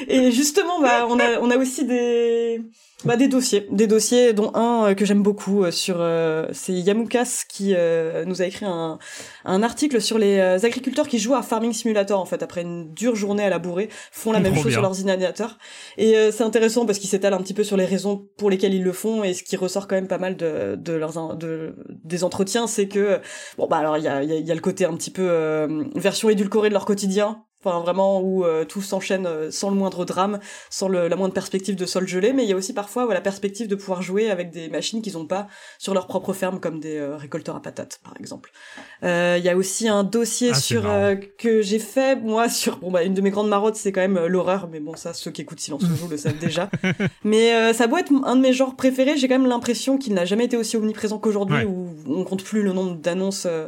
Et 0.09 0.30
justement, 0.32 0.80
bah, 0.80 1.07
on 1.09 1.18
a 1.18 1.39
on 1.41 1.51
a 1.51 1.57
aussi 1.57 1.86
des 1.86 2.61
bah, 3.05 3.17
des 3.17 3.29
dossiers, 3.29 3.69
des 3.71 3.87
dossiers 3.87 4.33
dont 4.33 4.51
un 4.55 4.89
euh, 4.91 4.95
que 4.95 5.05
j'aime 5.05 5.23
beaucoup 5.23 5.63
euh, 5.63 5.71
sur 5.71 5.97
euh, 6.01 6.49
c'est 6.53 6.73
Yamoukas 6.73 7.45
qui 7.49 7.75
euh, 7.77 8.25
nous 8.25 8.43
a 8.43 8.47
écrit 8.47 8.67
un 8.67 8.99
un 9.45 9.63
article 9.63 10.01
sur 10.01 10.19
les 10.19 10.39
euh, 10.39 10.59
agriculteurs 10.65 11.07
qui 11.07 11.21
jouent 11.21 11.37
à 11.37 11.43
Farming 11.43 11.73
Simulator 11.73 12.21
en 12.21 12.25
fait 12.25 12.43
après 12.43 12.63
une 12.63 12.93
dure 12.93 13.15
journée 13.15 13.45
à 13.45 13.51
labourer 13.51 13.89
font 14.11 14.33
la 14.33 14.41
même 14.41 14.53
Trop 14.53 14.65
chose 14.65 14.73
sur 14.73 14.83
leurs 14.83 14.91
ordinateurs 14.91 15.59
et 15.97 16.17
euh, 16.17 16.33
c'est 16.33 16.43
intéressant 16.43 16.87
parce 16.87 16.99
qu'ils 16.99 17.09
s'étalent 17.09 17.35
un 17.35 17.43
petit 17.43 17.55
peu 17.55 17.63
sur 17.63 17.77
les 17.77 17.85
raisons 17.85 18.27
pour 18.37 18.51
lesquelles 18.51 18.75
ils 18.75 18.83
le 18.83 18.93
font 18.93 19.23
et 19.23 19.33
ce 19.33 19.45
qui 19.45 19.57
ressort 19.57 19.87
quand 19.87 19.95
même 19.95 20.09
pas 20.09 20.19
mal 20.19 20.37
de, 20.37 20.75
de 20.77 20.93
leurs 20.93 21.37
de, 21.37 21.77
des 22.05 22.25
entretiens, 22.25 22.67
c'est 22.67 22.89
que 22.89 23.21
bon 23.59 23.69
bah 23.69 23.77
alors 23.77 23.97
il 23.97 24.03
y 24.05 24.09
a, 24.09 24.25
il 24.25 24.31
y, 24.31 24.33
a, 24.33 24.39
y 24.39 24.51
a 24.51 24.55
le 24.55 24.61
côté 24.61 24.85
un 24.85 24.95
petit 24.97 25.13
peu 25.13 25.29
euh, 25.31 25.85
version 25.95 26.31
édulcorée 26.31 26.69
de 26.69 26.75
leur 26.75 26.85
quotidien. 26.85 27.45
Enfin, 27.65 27.81
vraiment 27.81 28.21
où 28.21 28.45
euh, 28.45 28.65
tout 28.65 28.83
s'enchaîne 28.83 29.27
euh, 29.27 29.51
sans 29.51 29.71
le 29.71 29.75
moindre 29.77 30.05
drame, 30.05 30.39
sans 30.71 30.87
le, 30.87 31.09
la 31.09 31.17
moindre 31.17 31.35
perspective 31.35 31.75
de 31.75 31.87
sol 31.87 32.07
gelé, 32.07 32.33
mais 32.33 32.45
il 32.45 32.49
y 32.49 32.53
a 32.53 32.57
aussi 32.57 32.73
parfois 32.73 33.05
voilà, 33.05 33.19
la 33.19 33.23
perspective 33.25 33.67
de 33.67 33.75
pouvoir 33.75 34.01
jouer 34.01 34.31
avec 34.31 34.53
des 34.53 34.69
machines 34.69 35.03
qu'ils 35.03 35.15
n'ont 35.15 35.27
pas 35.27 35.49
sur 35.77 35.93
leur 35.93 36.07
propre 36.07 36.33
ferme, 36.33 36.61
comme 36.61 36.79
des 36.79 36.97
euh, 36.99 37.17
récolteurs 37.17 37.57
à 37.57 37.61
patates, 37.61 37.99
par 38.05 38.15
exemple. 38.21 38.53
Euh, 39.03 39.35
Il 39.39 39.45
y 39.45 39.49
a 39.49 39.57
aussi 39.57 39.89
un 39.89 40.05
dossier 40.05 40.51
Ah, 40.53 40.55
sur 40.55 40.89
euh, 40.89 41.17
que 41.17 41.61
j'ai 41.61 41.81
fait 41.81 42.15
moi 42.15 42.49
sur 42.61 42.77
bon 42.79 42.93
bah 42.93 43.03
une 43.03 43.15
de 43.15 43.21
mes 43.21 43.31
grandes 43.31 43.49
marottes, 43.49 43.75
c'est 43.77 43.91
quand 43.91 44.03
même 44.03 44.27
l'horreur, 44.27 44.69
mais 44.71 44.79
bon 44.79 44.95
ça 44.95 45.13
ceux 45.13 45.33
qui 45.33 45.43
écoutent 45.43 45.59
Silence 45.61 45.83
joue 45.85 46.07
le 46.09 46.17
savent 46.17 46.39
déjà. 46.39 46.71
Mais 47.25 47.55
euh, 47.55 47.73
ça 47.73 47.89
doit 47.89 47.99
être 48.01 48.13
un 48.25 48.37
de 48.37 48.41
mes 48.41 48.53
genres 48.53 48.77
préférés. 48.77 49.17
J'ai 49.17 49.27
quand 49.27 49.39
même 49.39 49.49
l'impression 49.49 49.99
qu'il 49.99 50.15
n'a 50.15 50.25
jamais 50.25 50.45
été 50.45 50.57
aussi 50.57 50.77
omniprésent 50.77 51.19
qu'aujourd'hui, 51.19 51.57
Ouais. 51.57 51.65
où 51.65 51.89
on 52.07 52.23
compte 52.23 52.45
plus 52.45 52.63
le 52.63 52.73
nombre 52.73 52.95
d'annonces 52.97 53.47
euh, 53.47 53.67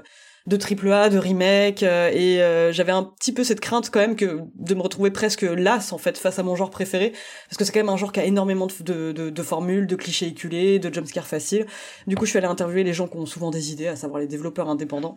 de 0.51 0.57
triple 0.57 0.91
A, 0.93 1.09
de 1.09 1.17
remake, 1.17 1.85
euh, 1.85 2.11
et 2.13 2.43
euh, 2.43 2.73
j'avais 2.73 2.91
un 2.91 3.05
petit 3.05 3.33
peu 3.33 3.45
cette 3.45 3.61
crainte 3.61 3.89
quand 3.89 4.01
même 4.01 4.17
que 4.17 4.41
de 4.57 4.75
me 4.75 4.83
retrouver 4.83 5.13
presque 5.13 5.43
las 5.43 5.93
en 5.93 5.99
fait 5.99 6.19
face 6.19 6.41
à 6.41 6.43
mon 6.43 6.57
genre 6.57 6.71
préféré, 6.71 7.13
parce 7.49 7.57
que 7.57 7.65
c'est 7.65 7.71
quand 7.71 7.79
même 7.79 7.89
un 7.89 7.97
genre 7.97 8.11
qui 8.11 8.19
a 8.19 8.25
énormément 8.25 8.67
de, 8.67 9.43
formules, 9.43 9.87
de 9.87 9.95
clichés 9.95 10.27
éculés, 10.27 10.81
de 10.81 10.93
jumpscares 10.93 11.29
faciles. 11.29 11.67
Du 12.09 12.17
coup, 12.17 12.25
je 12.25 12.31
suis 12.31 12.39
allée 12.39 12.49
interviewer 12.49 12.83
les 12.83 12.93
gens 12.93 13.07
qui 13.07 13.17
ont 13.17 13.27
souvent 13.27 13.53
des 13.53 13.71
idées, 13.71 13.87
à 13.87 13.95
savoir 13.95 14.19
les 14.19 14.27
développeurs 14.27 14.69
indépendants. 14.69 15.17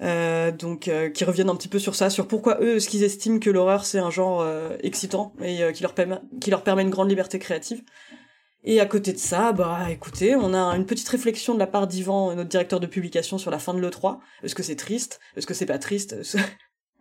Euh, 0.00 0.50
donc 0.50 0.90
qui 1.14 1.24
reviennent 1.24 1.50
un 1.50 1.54
petit 1.54 1.68
peu 1.68 1.78
sur 1.78 1.94
ça, 1.94 2.10
sur 2.10 2.26
pourquoi 2.26 2.58
eux, 2.60 2.80
ce 2.80 2.88
qu'ils 2.88 3.04
estiment 3.04 3.38
que 3.38 3.50
l'horreur 3.50 3.84
c'est 3.84 4.00
un 4.00 4.10
genre 4.10 4.44
excitant 4.82 5.32
et 5.40 5.60
qui 5.72 5.84
leur 5.84 5.94
qui 6.40 6.50
leur 6.50 6.64
permet 6.64 6.82
une 6.82 6.90
grande 6.90 7.08
liberté 7.08 7.38
créative. 7.38 7.84
Et 8.64 8.80
à 8.80 8.86
côté 8.86 9.12
de 9.12 9.18
ça, 9.18 9.52
bah 9.52 9.86
écoutez, 9.90 10.36
on 10.36 10.54
a 10.54 10.76
une 10.76 10.86
petite 10.86 11.08
réflexion 11.08 11.54
de 11.54 11.58
la 11.58 11.66
part 11.66 11.88
d'Ivan, 11.88 12.34
notre 12.34 12.48
directeur 12.48 12.78
de 12.78 12.86
publication, 12.86 13.36
sur 13.36 13.50
la 13.50 13.58
fin 13.58 13.74
de 13.74 13.80
l'E3. 13.80 14.18
Est-ce 14.44 14.54
que 14.54 14.62
c'est 14.62 14.76
triste? 14.76 15.18
Est-ce 15.36 15.46
que 15.46 15.54
c'est 15.54 15.66
pas 15.66 15.78
triste? 15.78 16.16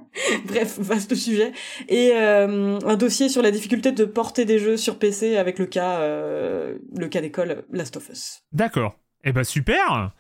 Bref, 0.46 0.80
vaste 0.80 1.14
sujet. 1.14 1.52
Et 1.88 2.12
euh, 2.16 2.80
un 2.84 2.96
dossier 2.96 3.30
sur 3.30 3.44
la 3.44 3.52
difficulté 3.52 3.92
de 3.92 4.06
porter 4.06 4.46
des 4.46 4.58
jeux 4.58 4.76
sur 4.76 4.98
PC 4.98 5.38
avec 5.38 5.60
le 5.60 5.68
cas, 5.68 6.00
euh, 6.00 6.80
le 6.98 7.08
cas 7.08 7.22
d'école 7.22 7.64
Last 7.72 7.96
of 7.98 8.10
Us. 8.10 8.42
D'accord. 8.52 8.96
Eh 9.24 9.32
ben 9.32 9.44
super 9.44 10.12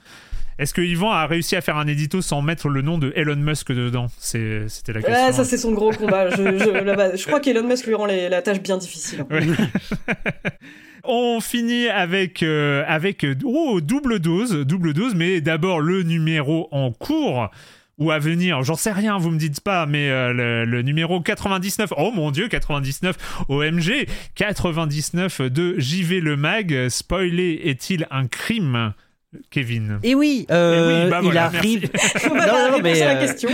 est-ce 0.59 0.75
que 0.75 0.81
Yvan 0.81 1.09
a 1.09 1.25
réussi 1.25 1.55
à 1.55 1.61
faire 1.61 1.77
un 1.77 1.87
édito 1.87 2.21
sans 2.21 2.43
mettre 2.43 2.69
le 2.69 2.83
nom 2.83 2.99
de 2.99 3.11
Elon 3.15 3.37
Musk 3.37 3.71
dedans? 3.71 4.07
C'était 4.19 4.67
la 4.93 5.01
question. 5.01 5.25
Ouais, 5.25 5.31
ça 5.31 5.43
c'est 5.43 5.57
son 5.57 5.71
gros 5.71 5.91
combat. 5.91 6.29
je, 6.29 6.35
je, 6.35 7.17
je 7.17 7.25
crois 7.25 7.39
qu'Elon 7.39 7.67
Musk 7.67 7.87
lui 7.87 7.95
rend 7.95 8.05
la 8.05 8.41
tâche 8.43 8.61
bien 8.61 8.77
difficile. 8.77 9.25
On 11.03 11.39
finit 11.39 11.87
avec 11.87 12.43
euh, 12.43 12.83
avec 12.87 13.25
oh 13.43 13.81
double 13.81 14.19
dose, 14.19 14.53
double 14.65 14.93
dose, 14.93 15.15
mais 15.15 15.41
d'abord 15.41 15.81
le 15.81 16.03
numéro 16.03 16.67
en 16.71 16.91
cours 16.91 17.49
ou 17.97 18.09
à 18.09 18.17
venir, 18.17 18.63
j'en 18.63 18.75
sais 18.75 18.91
rien, 18.91 19.19
vous 19.19 19.29
me 19.29 19.37
dites 19.37 19.61
pas, 19.61 19.85
mais 19.85 20.09
euh, 20.09 20.65
le, 20.65 20.81
numéro 20.81 21.21
99, 21.21 21.93
oh 21.97 22.11
mon 22.11 22.31
dieu, 22.31 22.47
99 22.47 23.45
OMG, 23.47 24.07
99 24.33 25.41
de 25.41 25.75
JV 25.77 26.19
Le 26.19 26.35
Mag, 26.35 26.89
spoiler 26.89 27.61
est-il 27.65 28.07
un 28.09 28.25
crime 28.25 28.93
Kevin? 29.49 29.99
Et 30.03 30.15
oui, 30.15 30.45
euh, 30.51 31.09
bah 31.09 31.21
il 31.23 31.37
arrive. 31.37 31.89
non, 32.29 32.71
non, 32.71 32.79
mais 32.81 32.99
la 32.99 33.15
question. 33.15 33.49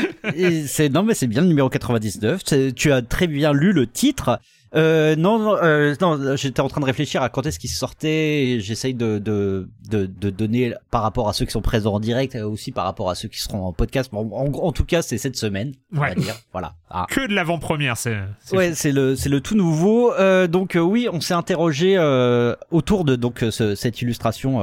c'est 0.66 0.90
non, 0.90 1.04
mais 1.04 1.14
c'est 1.14 1.28
bien 1.28 1.42
le 1.42 1.48
numéro 1.48 1.70
99. 1.70 2.44
Tu 2.76 2.92
as 2.92 3.02
très 3.02 3.28
bien 3.28 3.54
lu 3.54 3.74
le 3.74 3.86
titre. 3.86 4.40
Euh, 4.78 5.16
non, 5.16 5.40
non, 5.40 5.58
euh, 5.62 5.96
non 6.00 6.36
j'étais 6.36 6.62
en 6.62 6.68
train 6.68 6.82
de 6.82 6.86
réfléchir 6.86 7.24
à 7.24 7.30
quand 7.30 7.46
est-ce 7.46 7.60
qu'il 7.60 7.70
sortait. 7.70 8.60
J'essaye 8.60 8.94
de, 8.94 9.18
de, 9.18 9.68
de, 9.90 10.06
de, 10.06 10.30
donner 10.30 10.74
par 10.92 11.02
rapport 11.02 11.28
à 11.28 11.34
ceux 11.34 11.46
qui 11.46 11.52
sont 11.52 11.62
présents 11.62 11.96
en 11.96 12.00
direct, 12.00 12.36
euh, 12.36 12.48
aussi 12.48 12.72
par 12.72 12.86
rapport 12.86 13.10
à 13.10 13.16
ceux 13.16 13.28
qui 13.28 13.40
seront 13.40 13.66
en 13.66 13.74
podcast. 13.74 14.12
En, 14.14 14.30
en, 14.30 14.72
tout 14.72 14.86
cas, 14.86 15.02
c'est 15.02 15.18
cette 15.18 15.36
semaine, 15.36 15.74
on 15.96 16.00
va 16.00 16.14
dire. 16.14 16.36
Voilà. 16.52 16.76
Ah. 16.90 17.06
Que 17.10 17.28
de 17.28 17.34
l'avant-première, 17.34 17.98
c'est. 17.98 18.18
Ouais, 18.54 18.74
c'est 18.76 18.92
le, 18.92 19.16
c'est 19.16 19.30
le 19.30 19.42
tout 19.42 19.56
nouveau. 19.56 20.14
Euh, 20.14 20.48
donc 20.48 20.76
euh, 20.76 20.80
oui, 20.80 21.08
on 21.12 21.22
s'est 21.22 21.34
interrogé 21.34 21.96
euh, 21.98 22.56
autour 22.72 23.04
de 23.04 23.16
donc 23.16 23.44
ce, 23.50 23.76
cette 23.76 24.02
illustration 24.02 24.60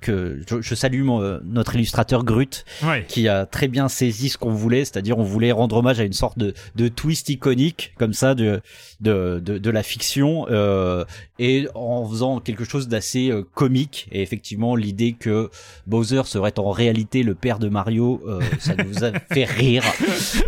que 0.00 0.40
je, 0.48 0.60
je 0.60 0.74
salue 0.74 1.02
mon, 1.02 1.40
notre 1.42 1.74
illustrateur 1.74 2.24
Grut, 2.24 2.64
qui 3.08 3.28
a 3.28 3.46
très 3.46 3.68
bien 3.68 3.88
saisi 3.88 4.28
ce 4.28 4.38
qu'on 4.38 4.52
voulait, 4.52 4.84
c'est-à-dire 4.84 5.18
on 5.18 5.24
voulait 5.24 5.52
rendre 5.52 5.76
hommage 5.76 6.00
à 6.00 6.04
une 6.04 6.12
sorte 6.12 6.38
de, 6.38 6.52
de 6.76 6.88
twist 6.88 7.28
iconique 7.28 7.94
comme 7.98 8.12
ça 8.12 8.34
de 8.34 8.60
de, 9.00 9.05
de, 9.06 9.70
la 9.70 9.82
fiction 9.82 10.46
euh, 10.50 11.04
et 11.38 11.68
en 11.74 12.06
faisant 12.08 12.40
quelque 12.40 12.64
chose 12.64 12.88
d'assez 12.88 13.30
euh, 13.30 13.42
comique. 13.54 14.08
Et 14.12 14.22
effectivement, 14.22 14.76
l'idée 14.76 15.12
que 15.12 15.50
Bowser 15.86 16.22
serait 16.24 16.58
en 16.58 16.70
réalité 16.70 17.22
le 17.22 17.34
père 17.34 17.58
de 17.58 17.68
Mario, 17.68 18.22
euh, 18.26 18.40
ça 18.58 18.74
nous 18.76 19.04
a 19.04 19.12
fait 19.32 19.44
rire. 19.44 19.84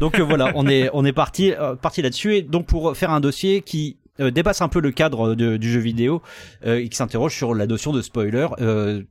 Donc 0.01 0.21
voilà, 0.21 0.53
on 0.55 0.67
est 0.67 0.91
on 0.93 1.05
est 1.05 1.13
parti 1.13 1.53
parti 1.83 2.03
là-dessus. 2.03 2.37
Et 2.37 2.43
donc 2.43 2.67
pour 2.67 2.97
faire 2.97 3.11
un 3.11 3.21
dossier 3.21 3.63
qui 3.63 3.97
dépasse 4.19 4.63
un 4.63 4.69
peu 4.69 4.81
le 4.81 4.91
cadre 4.91 5.37
du 5.37 5.71
jeu 5.71 5.79
vidéo 5.79 6.23
et 6.65 6.89
qui 6.89 6.97
s'interroge 6.97 7.37
sur 7.37 7.55
la 7.55 7.69
notion 7.69 7.93
de 7.93 8.03
spoiler 8.03 8.49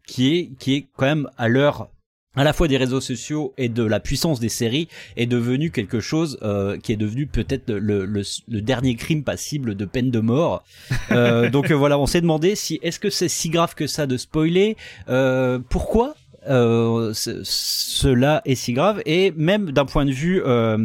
qui 0.05 0.35
est 0.35 0.51
qui 0.59 0.75
est 0.75 0.87
quand 0.97 1.05
même 1.05 1.29
à 1.37 1.47
l'heure 1.47 1.89
à 2.37 2.43
la 2.43 2.53
fois 2.53 2.67
des 2.67 2.77
réseaux 2.77 3.01
sociaux 3.01 3.53
et 3.57 3.67
de 3.67 3.83
la 3.83 3.99
puissance 3.99 4.39
des 4.39 4.49
séries 4.49 4.87
est 5.15 5.25
devenu 5.25 5.71
quelque 5.71 5.99
chose 5.99 6.37
euh, 6.43 6.77
qui 6.77 6.93
est 6.93 6.97
devenu 6.97 7.27
peut-être 7.27 7.69
le, 7.69 8.05
le, 8.05 8.21
le, 8.47 8.61
dernier 8.61 8.95
crime 8.95 9.23
passible 9.23 9.75
de 9.75 9.85
peine 9.85 10.11
de 10.11 10.19
mort. 10.19 10.63
Euh, 11.11 11.49
donc 11.49 11.71
euh, 11.71 11.73
voilà, 11.73 11.97
on 11.97 12.05
s'est 12.05 12.19
demandé 12.19 12.55
si 12.55 12.79
est-ce 12.83 12.99
que 12.99 13.09
c'est 13.09 13.29
si 13.29 13.49
grave 13.49 13.75
que 13.75 13.87
ça 13.87 14.07
de 14.07 14.17
spoiler, 14.17 14.75
euh, 15.07 15.57
pourquoi 15.69 16.15
euh, 16.49 17.11
cela 17.13 18.41
est 18.45 18.55
si 18.55 18.73
grave 18.73 19.01
et 19.05 19.31
même 19.35 19.71
d'un 19.71 19.85
point 19.85 20.05
de 20.05 20.11
vue 20.11 20.41
euh, 20.45 20.77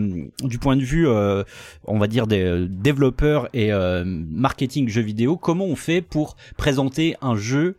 du 0.42 0.58
point 0.58 0.76
de 0.76 0.82
vue 0.82 1.06
euh, 1.06 1.44
on 1.84 1.98
va 1.98 2.08
dire 2.08 2.26
des 2.26 2.66
développeurs 2.68 3.48
et 3.52 3.70
marketing 4.04 4.88
jeux 4.88 5.02
vidéo 5.02 5.36
comment 5.36 5.66
on 5.66 5.76
fait 5.76 6.00
pour 6.00 6.36
présenter 6.56 7.16
un 7.20 7.36
jeu 7.36 7.76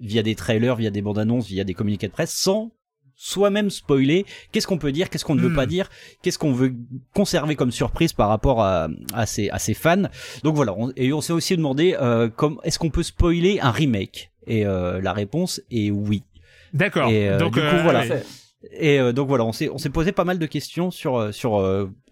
via 0.00 0.22
des 0.22 0.34
trailers 0.34 0.76
via 0.76 0.90
des 0.90 1.00
bandes 1.00 1.18
annonces 1.18 1.46
via 1.46 1.64
des 1.64 1.74
communiqués 1.74 2.08
de 2.08 2.12
presse 2.12 2.32
sans 2.32 2.70
soi-même 3.22 3.70
spoiler 3.70 4.26
qu'est-ce 4.50 4.66
qu'on 4.66 4.78
peut 4.78 4.92
dire, 4.92 5.08
qu'est-ce 5.08 5.24
qu'on 5.24 5.36
ne 5.36 5.40
veut 5.40 5.54
pas 5.54 5.66
hmm. 5.66 5.70
dire, 5.70 5.90
qu'est-ce 6.22 6.38
qu'on 6.38 6.52
veut 6.52 6.74
conserver 7.14 7.54
comme 7.54 7.70
surprise 7.70 8.12
par 8.12 8.28
rapport 8.28 8.62
à, 8.62 8.88
à, 9.14 9.26
ses, 9.26 9.48
à 9.50 9.58
ses 9.58 9.74
fans. 9.74 10.08
Donc 10.42 10.56
voilà, 10.56 10.74
et 10.96 11.12
on 11.12 11.20
s'est 11.20 11.32
aussi 11.32 11.56
demandé 11.56 11.96
euh, 12.00 12.28
comme 12.28 12.58
est-ce 12.64 12.78
qu'on 12.78 12.90
peut 12.90 13.02
spoiler 13.04 13.60
un 13.60 13.70
remake? 13.70 14.30
Et 14.46 14.66
euh, 14.66 15.00
la 15.00 15.12
réponse 15.12 15.60
est 15.70 15.90
oui. 15.90 16.24
D'accord. 16.74 17.08
Euh, 17.12 17.38
donc 17.38 17.54
du 17.54 17.60
coup, 17.60 17.76
voilà. 17.82 18.04
Et 18.72 18.98
euh, 18.98 19.12
donc 19.12 19.28
voilà, 19.28 19.44
on 19.44 19.52
s'est 19.52 19.68
on 19.68 19.78
s'est 19.78 19.90
posé 19.90 20.12
pas 20.12 20.24
mal 20.24 20.38
de 20.38 20.46
questions 20.46 20.90
sur 20.90 21.16
euh, 21.18 21.32
sur 21.32 21.64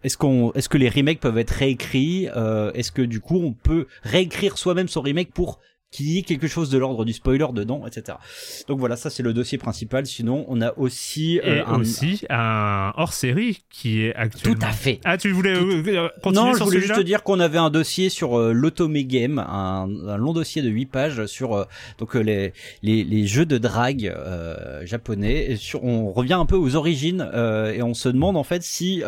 est-ce 0.02 0.16
qu'on 0.16 0.52
est-ce 0.52 0.68
que 0.68 0.78
les 0.78 0.88
remakes 0.88 1.20
peuvent 1.20 1.38
être 1.38 1.50
réécrits? 1.50 2.26
Est-ce 2.74 2.92
que 2.92 3.02
du 3.02 3.20
coup 3.20 3.40
on 3.42 3.52
peut 3.52 3.86
réécrire 4.02 4.58
soi-même 4.58 4.88
son 4.88 5.00
remake 5.00 5.32
pour 5.32 5.60
qu'il 5.90 6.10
y 6.10 6.18
ait 6.18 6.22
quelque 6.22 6.46
chose 6.46 6.70
de 6.70 6.78
l'ordre 6.78 7.04
du 7.04 7.12
spoiler 7.12 7.46
dedans, 7.52 7.84
etc. 7.86 8.18
Donc 8.68 8.78
voilà, 8.78 8.96
ça 8.96 9.10
c'est 9.10 9.22
le 9.22 9.32
dossier 9.32 9.58
principal. 9.58 10.06
Sinon, 10.06 10.44
on 10.48 10.60
a 10.60 10.72
aussi 10.78 11.40
euh, 11.40 11.64
un... 11.66 11.80
aussi 11.80 12.24
un 12.30 12.92
hors-série 12.96 13.62
qui 13.70 14.02
est 14.02 14.14
actuellement. 14.14 14.58
Tout 14.58 14.66
à 14.66 14.70
fait. 14.70 15.00
Ah, 15.04 15.18
tu 15.18 15.30
voulais 15.32 15.54
euh, 15.56 16.08
continuer 16.22 16.50
non, 16.50 16.54
je 16.54 16.62
voulais 16.62 16.80
juste 16.80 16.94
te 16.94 17.00
dire 17.00 17.22
qu'on 17.22 17.40
avait 17.40 17.58
un 17.58 17.70
dossier 17.70 18.08
sur 18.08 18.38
euh, 18.38 18.52
l'Otome 18.52 18.98
Game, 19.02 19.38
un, 19.38 19.88
un, 20.06 20.16
long 20.16 20.32
dossier 20.32 20.62
de 20.62 20.68
8 20.68 20.86
pages 20.86 21.26
sur 21.26 21.54
euh, 21.54 21.64
donc 21.98 22.14
les, 22.14 22.52
les, 22.82 23.04
les 23.04 23.26
jeux 23.26 23.46
de 23.46 23.58
drague 23.58 24.14
japonais. 24.82 25.50
Et 25.50 25.56
sur, 25.56 25.84
on 25.84 26.12
revient 26.12 26.34
un 26.34 26.46
peu 26.46 26.56
aux 26.56 26.76
origines 26.76 27.28
et 27.74 27.82
on 27.82 27.94
se 27.94 28.08
demande 28.08 28.36
en 28.36 28.44
fait 28.44 28.62
si 28.62 29.02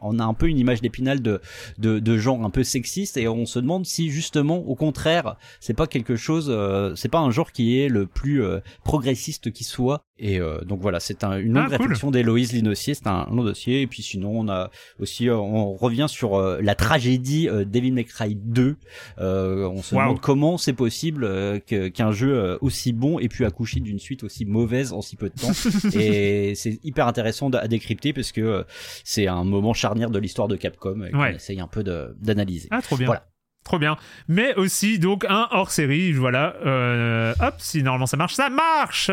on 0.00 0.18
a 0.18 0.24
un 0.24 0.34
peu 0.34 0.48
une 0.48 0.58
image 0.58 0.80
d'épinal 0.80 1.22
de, 1.22 1.40
de 1.78 1.98
de 1.98 2.18
genre 2.18 2.44
un 2.44 2.50
peu 2.50 2.64
sexiste 2.64 3.16
et 3.16 3.28
on 3.28 3.46
se 3.46 3.58
demande 3.58 3.86
si 3.86 4.10
justement 4.10 4.58
au 4.58 4.74
contraire 4.74 5.36
c'est 5.60 5.74
pas 5.74 5.86
quelque 5.86 6.09
chose, 6.16 6.48
euh, 6.48 6.94
c'est 6.94 7.08
pas 7.08 7.18
un 7.18 7.30
genre 7.30 7.52
qui 7.52 7.80
est 7.80 7.88
le 7.88 8.06
plus 8.06 8.42
euh, 8.42 8.60
progressiste 8.84 9.52
qui 9.52 9.64
soit. 9.64 10.04
Et 10.18 10.38
euh, 10.38 10.60
donc 10.62 10.80
voilà, 10.80 11.00
c'est 11.00 11.24
un, 11.24 11.38
une 11.38 11.54
longue 11.54 11.70
ah, 11.72 11.76
réflexion 11.78 12.10
d'Héloïse 12.10 12.52
Linossier, 12.52 12.94
c'est 12.94 13.06
un, 13.06 13.26
long 13.30 13.42
dossier. 13.42 13.82
Et 13.82 13.86
puis 13.86 14.02
sinon, 14.02 14.40
on 14.40 14.48
a 14.48 14.70
aussi, 14.98 15.30
on 15.30 15.74
revient 15.74 16.06
sur 16.08 16.38
la 16.38 16.74
tragédie 16.74 17.48
Devil 17.48 17.92
May 17.92 18.04
Cry 18.04 18.34
2. 18.34 18.76
on 19.18 19.82
se 19.82 19.94
demande 19.94 20.20
comment 20.20 20.58
c'est 20.58 20.74
possible 20.74 21.60
qu'un 21.66 22.12
jeu 22.12 22.58
aussi 22.60 22.92
bon 22.92 23.18
ait 23.18 23.28
pu 23.28 23.46
accoucher 23.46 23.80
d'une 23.80 23.98
suite 23.98 24.22
aussi 24.24 24.44
mauvaise 24.44 24.92
en 24.92 25.00
si 25.00 25.16
peu 25.16 25.30
de 25.30 25.34
temps. 25.40 25.52
et 25.98 26.54
c'est 26.54 26.78
hyper 26.84 27.06
intéressant 27.06 27.48
à 27.50 27.66
décrypter 27.66 28.12
parce 28.12 28.32
que 28.32 28.66
c'est 29.04 29.26
un 29.26 29.44
moment 29.44 29.72
charnière 29.72 30.10
de 30.10 30.18
l'histoire 30.18 30.48
de 30.48 30.56
Capcom 30.56 31.08
qu'on 31.10 31.24
essaye 31.26 31.60
un 31.60 31.68
peu 31.68 31.82
d'analyser. 31.82 32.68
Ah, 32.70 32.82
trop 32.82 32.96
bien. 32.96 33.06
Voilà. 33.06 33.29
Trop 33.64 33.78
bien. 33.78 33.96
Mais 34.28 34.54
aussi, 34.56 34.98
donc, 34.98 35.24
un 35.28 35.48
hors-série, 35.50 36.12
voilà. 36.12 36.56
Euh, 36.64 37.34
hop, 37.40 37.54
si 37.58 37.82
normalement 37.82 38.06
ça 38.06 38.16
marche, 38.16 38.34
ça 38.34 38.48
marche 38.50 39.10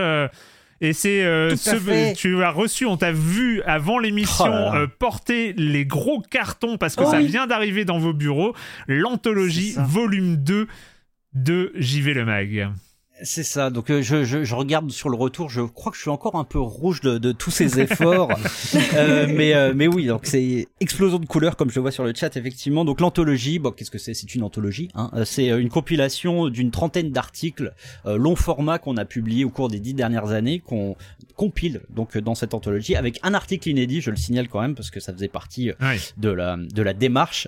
et 0.79 0.93
c'est 0.93 1.23
euh, 1.23 1.55
ce 1.55 2.13
tu 2.13 2.43
as 2.43 2.51
reçu, 2.51 2.85
on 2.85 2.97
t'a 2.97 3.11
vu 3.11 3.61
avant 3.63 3.97
l'émission 3.97 4.45
oh 4.45 4.75
euh, 4.75 4.87
porter 4.87 5.53
les 5.53 5.85
gros 5.85 6.21
cartons 6.21 6.77
parce 6.77 6.95
que 6.95 7.03
oh 7.03 7.09
ça 7.09 7.19
vient 7.19 7.47
d'arriver 7.47 7.83
dans 7.83 7.97
vos 7.97 8.13
bureaux, 8.13 8.53
l'anthologie 8.87 9.73
volume 9.77 10.37
2 10.37 10.67
de 11.33 11.71
JV 11.75 12.13
le 12.13 12.25
Mag. 12.25 12.69
C'est 13.23 13.43
ça. 13.43 13.69
Donc 13.69 13.89
euh, 13.89 14.01
je, 14.01 14.23
je, 14.23 14.43
je, 14.43 14.55
regarde 14.55 14.91
sur 14.91 15.09
le 15.09 15.15
retour. 15.15 15.49
Je 15.49 15.61
crois 15.61 15.91
que 15.91 15.97
je 15.97 16.01
suis 16.01 16.11
encore 16.11 16.35
un 16.35 16.43
peu 16.43 16.59
rouge 16.59 17.01
de, 17.01 17.17
de 17.17 17.31
tous 17.31 17.49
ces 17.49 17.79
efforts. 17.79 18.29
euh, 18.95 19.27
mais 19.29 19.55
euh, 19.55 19.73
mais 19.75 19.87
oui. 19.87 20.05
Donc 20.05 20.25
c'est 20.25 20.67
explosion 20.79 21.17
de 21.17 21.25
couleurs 21.25 21.55
comme 21.55 21.71
je 21.71 21.79
vois 21.79 21.91
sur 21.91 22.03
le 22.03 22.13
chat 22.15 22.35
effectivement. 22.35 22.85
Donc 22.85 23.01
l'anthologie. 23.01 23.59
Bon, 23.59 23.71
qu'est-ce 23.71 23.91
que 23.91 23.97
c'est? 23.97 24.13
C'est 24.13 24.35
une 24.35 24.43
anthologie. 24.43 24.89
Hein 24.93 25.09
euh, 25.13 25.25
c'est 25.25 25.47
une 25.47 25.69
compilation 25.69 26.49
d'une 26.49 26.71
trentaine 26.71 27.11
d'articles 27.11 27.73
long 28.05 28.35
format 28.35 28.77
qu'on 28.79 28.97
a 28.97 29.05
publié 29.05 29.45
au 29.45 29.49
cours 29.49 29.69
des 29.69 29.79
dix 29.79 29.93
dernières 29.93 30.31
années, 30.31 30.59
qu'on 30.59 30.95
compile 31.35 31.81
donc 31.89 32.17
dans 32.17 32.35
cette 32.35 32.53
anthologie 32.53 32.95
avec 32.95 33.19
un 33.23 33.33
article 33.33 33.69
inédit. 33.69 34.01
Je 34.01 34.11
le 34.11 34.17
signale 34.17 34.47
quand 34.47 34.61
même 34.61 34.75
parce 34.75 34.91
que 34.91 34.99
ça 34.99 35.13
faisait 35.13 35.27
partie 35.27 35.71
de 36.17 36.29
la 36.29 36.57
de 36.57 36.81
la 36.81 36.93
démarche. 36.93 37.47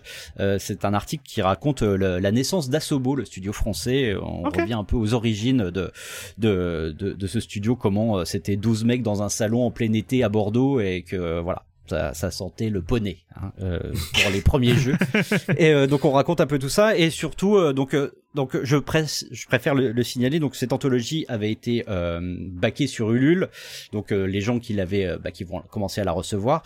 c'est 0.57 0.85
un 0.85 0.93
article 0.93 1.23
qui 1.25 1.41
raconte 1.41 1.81
la 1.83 2.31
naissance 2.31 2.69
d'Asobo, 2.69 3.15
le 3.15 3.25
studio 3.25 3.53
français. 3.53 4.15
On 4.21 4.43
revient 4.43 4.73
un 4.73 4.83
peu 4.83 4.95
aux 4.95 5.13
origines 5.13 5.58
scène 5.59 5.71
de, 5.71 5.91
de, 6.37 6.95
de, 6.97 7.13
de 7.13 7.27
ce 7.27 7.39
studio, 7.39 7.75
comment 7.75 8.25
c'était 8.25 8.55
12 8.55 8.85
mecs 8.85 9.03
dans 9.03 9.21
un 9.21 9.29
salon 9.29 9.63
en 9.63 9.71
plein 9.71 9.93
été 9.93 10.23
à 10.23 10.29
Bordeaux 10.29 10.79
et 10.79 11.03
que 11.03 11.39
voilà, 11.39 11.63
ça, 11.89 12.13
ça, 12.13 12.31
sentait 12.31 12.69
le 12.69 12.81
poney 12.81 13.17
hein, 13.35 13.51
euh, 13.61 13.79
pour 14.13 14.31
les 14.31 14.41
premiers 14.41 14.75
jeux. 14.75 14.95
Et 15.57 15.71
euh, 15.71 15.87
donc 15.87 16.05
on 16.05 16.11
raconte 16.11 16.39
un 16.39 16.45
peu 16.45 16.59
tout 16.59 16.69
ça 16.69 16.95
et 16.95 17.09
surtout 17.09 17.55
euh, 17.55 17.73
donc 17.73 17.95
donc 18.35 18.57
je, 18.63 18.77
presse, 18.77 19.25
je 19.31 19.47
préfère 19.47 19.73
le, 19.73 19.91
le, 19.91 20.03
signaler. 20.03 20.39
Donc 20.39 20.55
cette 20.55 20.71
anthologie 20.71 21.25
avait 21.27 21.51
été 21.51 21.83
baquée 22.19 22.87
sur 22.87 23.11
Ulule. 23.11 23.49
Donc 23.91 24.11
les 24.11 24.41
gens 24.41 24.59
qui 24.59 24.73
l'avaient 24.73 25.17
bah, 25.17 25.31
qui 25.31 25.43
vont 25.43 25.61
commencer 25.69 25.99
à 25.99 26.03
la 26.03 26.11
recevoir 26.11 26.63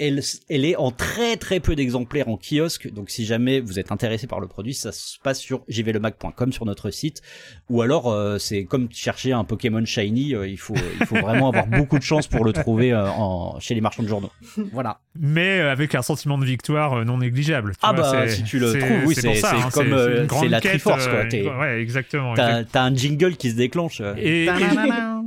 elle, 0.00 0.20
elle, 0.48 0.64
est 0.64 0.76
en 0.76 0.90
très 0.90 1.36
très 1.36 1.60
peu 1.60 1.76
d'exemplaires 1.76 2.28
en 2.28 2.38
kiosque, 2.38 2.90
donc 2.92 3.10
si 3.10 3.24
jamais 3.26 3.60
vous 3.60 3.78
êtes 3.78 3.92
intéressé 3.92 4.26
par 4.26 4.40
le 4.40 4.48
produit, 4.48 4.74
ça 4.74 4.92
se 4.92 5.18
passe 5.18 5.38
sur 5.38 5.62
jvlemac.com 5.68 6.52
sur 6.52 6.64
notre 6.64 6.90
site, 6.90 7.20
ou 7.68 7.82
alors 7.82 8.10
euh, 8.10 8.38
c'est 8.38 8.64
comme 8.64 8.88
chercher 8.90 9.32
un 9.32 9.44
Pokémon 9.44 9.84
shiny, 9.84 10.34
euh, 10.34 10.48
il 10.48 10.58
faut 10.58 10.74
il 11.00 11.06
faut 11.06 11.16
vraiment 11.16 11.50
avoir 11.50 11.66
beaucoup 11.78 11.98
de 11.98 12.02
chance 12.02 12.26
pour 12.26 12.44
le 12.44 12.52
trouver 12.52 12.92
euh, 12.92 13.08
en, 13.10 13.60
chez 13.60 13.74
les 13.74 13.80
marchands 13.80 14.02
de 14.02 14.08
journaux. 14.08 14.30
Voilà. 14.72 15.00
Mais 15.18 15.60
avec 15.60 15.94
un 15.94 16.02
sentiment 16.02 16.38
de 16.38 16.44
victoire 16.44 17.04
non 17.04 17.18
négligeable. 17.18 17.74
ah 17.82 17.92
bah 17.92 18.26
si 18.28 18.42
tu 18.42 18.58
le 18.58 18.72
trouves, 18.72 19.06
oui 19.06 19.14
c'est 19.14 19.34
ça, 19.34 19.54
hein, 19.54 19.68
comme 19.72 19.94
c'est 20.40 20.48
la 20.48 20.60
Triforce 20.60 21.06
quoi. 21.06 21.24
ouais 21.60 21.80
exactement. 21.80 22.34
T'as 22.34 22.82
un 22.82 22.94
jingle 22.94 23.36
qui 23.36 23.50
se 23.50 23.56
déclenche. 23.56 24.00
Et, 24.16 24.44
et 24.44 24.48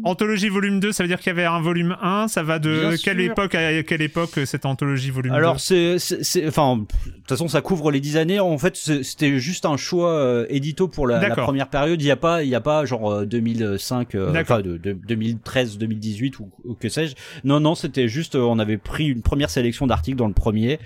Anthologie 0.04 0.50
volume 0.50 0.80
2, 0.80 0.92
ça 0.92 1.04
veut 1.04 1.08
dire 1.08 1.20
qu'il 1.20 1.28
y 1.28 1.32
avait 1.32 1.46
un 1.46 1.62
volume 1.62 1.98
1, 2.02 2.28
ça 2.28 2.44
va 2.44 2.60
de 2.60 2.96
quelle 3.04 3.22
époque 3.22 3.56
à 3.56 3.84
quelle 3.84 4.02
époque 4.02 4.40
cette 4.46 4.66
anthologie 4.66 5.12
volume 5.12 5.34
Alors 5.34 5.60
c'est, 5.60 5.98
c'est, 6.00 6.48
enfin, 6.48 6.78
de 6.78 6.84
toute 6.84 7.30
façon 7.30 7.48
ça 7.48 7.62
couvre 7.62 7.92
les 7.92 8.00
10 8.00 8.18
années. 8.18 8.40
En 8.40 8.58
fait, 8.58 8.76
c'était 8.76 9.40
juste 9.40 9.66
un 9.66 9.78
choix 9.78 10.12
euh, 10.12 10.46
édito 10.50 10.88
pour 10.88 11.08
la, 11.08 11.28
la, 11.28 11.36
première 11.36 11.70
période. 11.70 12.02
Il 12.02 12.06
y 12.06 12.12
a 12.12 12.16
pas, 12.16 12.44
il 12.44 12.50
y 12.50 12.56
a 12.56 12.62
pas 12.62 12.86
genre 12.86 13.26
2005, 13.26 14.16
euh, 14.16 14.34
euh, 14.34 14.42
enfin 14.42 14.62
de, 14.62 14.78
de, 14.78 14.94
2013, 14.94 15.78
2018 15.78 16.40
ou, 16.40 16.50
ou 16.66 16.74
que 16.74 16.90
sais-je. 16.90 17.16
Non, 17.44 17.60
non, 17.60 17.76
c'était 17.76 18.08
juste, 18.08 18.36
on 18.36 18.60
avait 18.60 18.78
pris 18.78 19.08
une 19.08 19.22
première 19.22 19.50
sélection 19.50 19.88
d'articles 19.88 20.18
dans 20.18 20.28
le 20.28 20.34
premier. 20.34 20.80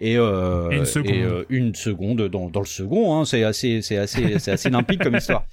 Et, 0.00 0.16
euh, 0.16 0.70
une 0.70 0.84
seconde, 0.84 1.14
et, 1.14 1.24
une 1.50 1.74
seconde 1.74 2.28
dans, 2.28 2.48
dans 2.48 2.60
le 2.60 2.66
second. 2.66 3.16
Hein, 3.16 3.24
c'est 3.24 3.44
assez, 3.44 3.80
c'est 3.82 3.96
assez, 3.96 4.38
c'est 4.38 4.50
assez 4.50 4.70
limpide 4.70 5.02
comme 5.02 5.16
histoire. 5.16 5.46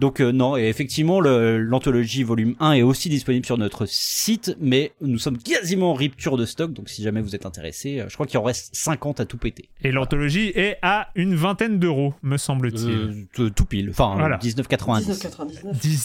Donc 0.00 0.20
euh, 0.20 0.32
non, 0.32 0.56
et 0.56 0.62
effectivement, 0.62 1.20
l'anthologie 1.20 2.22
volume 2.22 2.56
1 2.58 2.72
est 2.72 2.82
aussi 2.82 3.10
disponible 3.10 3.44
sur 3.44 3.58
notre 3.58 3.84
site, 3.84 4.56
mais 4.58 4.92
nous 5.02 5.18
sommes 5.18 5.36
quasiment 5.36 5.90
en 5.90 5.94
rupture 5.94 6.38
de 6.38 6.46
stock, 6.46 6.72
donc 6.72 6.88
si 6.88 7.02
jamais 7.02 7.20
vous 7.20 7.34
êtes 7.34 7.44
intéressé, 7.44 8.00
euh, 8.00 8.06
je 8.08 8.14
crois 8.14 8.26
qu'il 8.26 8.38
en 8.38 8.42
reste 8.42 8.74
50 8.74 9.20
à 9.20 9.26
tout 9.26 9.36
péter. 9.36 9.68
Et 9.82 9.92
l'anthologie 9.92 10.52
est 10.54 10.78
à 10.80 11.10
une 11.16 11.34
vingtaine 11.34 11.78
d'euros, 11.78 12.14
me 12.22 12.38
semble-t-il. 12.38 13.26
Euh, 13.38 13.50
tout 13.50 13.66
pile, 13.66 13.90
enfin 13.90 14.16
19,99. 14.40 15.28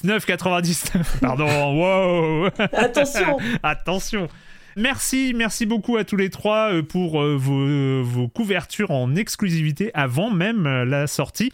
19,99. 0.06 1.20
Pardon, 1.22 1.46
wow 1.80 2.50
Attention 2.74 3.38
Attention 3.64 4.28
Merci, 4.76 5.32
merci 5.34 5.66
beaucoup 5.66 5.96
à 5.96 6.04
tous 6.04 6.18
les 6.18 6.30
trois 6.30 6.70
pour 6.84 7.24
vos, 7.24 8.04
vos 8.04 8.28
couvertures 8.28 8.92
en 8.92 9.16
exclusivité 9.16 9.90
avant 9.94 10.30
même 10.30 10.66
la 10.84 11.08
sortie. 11.08 11.54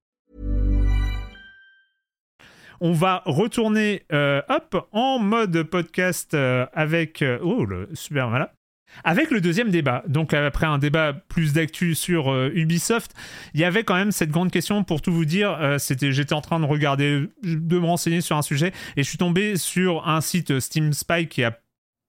On 2.83 2.93
va 2.93 3.21
retourner 3.27 4.01
euh, 4.11 4.41
hop 4.49 4.87
en 4.91 5.19
mode 5.19 5.61
podcast 5.61 6.33
euh, 6.33 6.65
avec 6.73 7.21
euh, 7.21 7.37
oh 7.43 7.63
avec 9.03 9.29
le 9.29 9.39
deuxième 9.39 9.69
débat, 9.69 10.03
donc 10.07 10.33
après 10.33 10.65
un 10.65 10.77
débat 10.77 11.13
plus 11.13 11.53
d'actu 11.53 11.95
sur 11.95 12.35
Ubisoft, 12.53 13.13
il 13.53 13.61
y 13.61 13.63
avait 13.63 13.85
quand 13.85 13.93
même 13.95 14.11
cette 14.11 14.31
grande 14.31 14.51
question 14.51 14.83
pour 14.83 15.01
tout 15.01 15.13
vous 15.13 15.23
dire. 15.23 15.57
c'était, 15.77 16.11
j'étais 16.11 16.33
en 16.33 16.41
train 16.41 16.59
de 16.59 16.65
regarder, 16.65 17.29
de 17.41 17.79
me 17.79 17.85
renseigner 17.85 18.19
sur 18.19 18.35
un 18.35 18.41
sujet 18.41 18.73
et 18.97 19.03
je 19.03 19.07
suis 19.07 19.17
tombé 19.17 19.55
sur 19.55 20.05
un 20.09 20.19
site 20.19 20.59
Steam 20.59 20.91
Spy 20.91 21.27
qui 21.29 21.45
a 21.45 21.57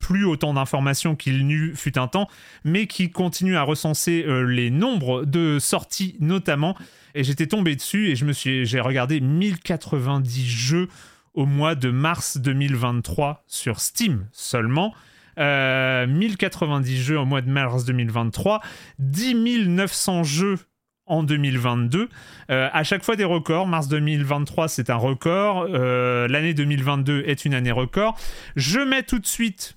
plus 0.02 0.26
autant 0.26 0.52
d'informations 0.52 1.16
qu'il 1.16 1.46
n'eut 1.46 1.72
fut 1.74 1.98
un 1.98 2.08
temps, 2.08 2.28
mais 2.64 2.86
qui 2.86 3.10
continue 3.10 3.56
à 3.56 3.62
recenser 3.62 4.26
les 4.46 4.70
nombres 4.70 5.24
de 5.24 5.58
sorties 5.58 6.16
notamment. 6.20 6.76
Et 7.14 7.24
j'étais 7.24 7.46
tombé 7.46 7.76
dessus 7.76 8.10
et 8.10 8.64
j'ai 8.64 8.80
regardé 8.80 9.20
1090 9.20 10.46
jeux 10.46 10.88
au 11.34 11.46
mois 11.46 11.74
de 11.74 11.90
mars 11.90 12.36
2023 12.38 13.44
sur 13.46 13.80
Steam 13.80 14.26
seulement. 14.32 14.94
1090 15.36 16.92
euh, 16.92 17.02
jeux 17.02 17.18
au 17.18 17.24
mois 17.24 17.40
de 17.40 17.50
mars 17.50 17.84
2023, 17.84 18.60
10 18.98 19.66
900 19.66 20.24
jeux 20.24 20.58
en 21.06 21.22
2022. 21.22 22.08
Euh, 22.50 22.68
à 22.72 22.84
chaque 22.84 23.02
fois 23.02 23.16
des 23.16 23.24
records. 23.24 23.66
Mars 23.66 23.88
2023, 23.88 24.68
c'est 24.68 24.90
un 24.90 24.96
record. 24.96 25.66
Euh, 25.70 26.28
l'année 26.28 26.54
2022 26.54 27.24
est 27.26 27.44
une 27.44 27.54
année 27.54 27.72
record. 27.72 28.18
Je 28.56 28.80
mets 28.80 29.02
tout 29.02 29.18
de 29.18 29.26
suite 29.26 29.76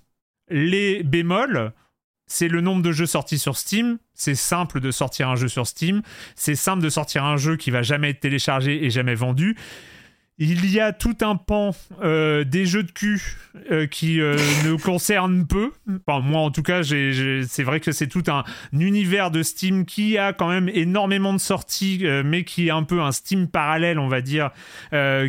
les 0.49 1.03
bémols 1.03 1.73
c'est 2.27 2.47
le 2.47 2.61
nombre 2.61 2.81
de 2.81 2.91
jeux 2.91 3.05
sortis 3.05 3.38
sur 3.38 3.57
Steam. 3.57 3.97
C'est 4.13 4.35
simple 4.35 4.80
de 4.80 4.91
sortir 4.91 5.30
un 5.30 5.35
jeu 5.35 5.47
sur 5.47 5.67
Steam. 5.67 6.01
C'est 6.35 6.55
simple 6.55 6.84
de 6.84 6.89
sortir 6.89 7.23
un 7.23 7.38
jeu 7.38 7.55
qui 7.55 7.72
va 7.72 7.84
jamais 7.84 8.11
être 8.11 8.19
téléchargé 8.19 8.84
et 8.84 8.89
jamais 8.89 9.15
vendu. 9.15 9.55
Il 10.38 10.69
y 10.69 10.81
a 10.81 10.91
tout 10.91 11.15
un 11.22 11.38
pan 11.38 11.73
euh, 12.03 12.43
des 12.43 12.65
jeux 12.65 12.84
de 12.84 12.91
cul 12.91 13.38
euh, 13.72 13.88
qui 13.88 14.19
euh, 14.19 14.38
nous 14.65 14.77
concernent 14.77 15.47
peu. 15.47 15.72
Enfin, 15.88 16.19
moi, 16.19 16.41
en 16.41 16.51
tout 16.51 16.63
cas, 16.63 16.84
c'est 16.84 17.63
vrai 17.63 17.80
que 17.80 17.93
c'est 17.93 18.07
tout 18.07 18.23
un 18.27 18.43
univers 18.73 19.31
de 19.31 19.43
Steam 19.43 19.85
qui 19.85 20.17
a 20.17 20.34
quand 20.34 20.49
même 20.49 20.67
énormément 20.67 21.31
de 21.31 21.38
sorties, 21.38 22.05
mais 22.26 22.43
qui 22.43 22.67
est 22.67 22.72
un 22.72 22.84
peu 22.84 23.01
un 23.01 23.11
Steam 23.11 23.47
parallèle, 23.47 23.97
on 23.97 24.09
va 24.09 24.22
dire, 24.22 24.49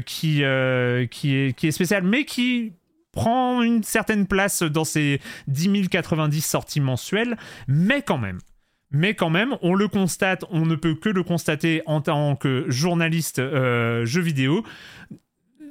qui 0.06 0.42
est 0.42 1.70
spécial, 1.70 2.02
mais 2.02 2.24
qui 2.24 2.72
prend 3.16 3.62
une 3.62 3.82
certaine 3.82 4.26
place 4.26 4.62
dans 4.62 4.84
ces 4.84 5.20
10 5.48 5.88
090 5.88 6.40
sorties 6.42 6.80
mensuelles, 6.80 7.36
mais 7.66 8.02
quand 8.02 8.18
même. 8.18 8.38
Mais 8.92 9.14
quand 9.14 9.30
même, 9.30 9.56
on 9.62 9.74
le 9.74 9.88
constate, 9.88 10.44
on 10.50 10.64
ne 10.64 10.76
peut 10.76 10.94
que 10.94 11.08
le 11.08 11.24
constater 11.24 11.82
en 11.86 12.00
tant 12.00 12.36
que 12.36 12.66
journaliste 12.68 13.40
euh, 13.40 14.04
jeu 14.04 14.20
vidéo. 14.20 14.62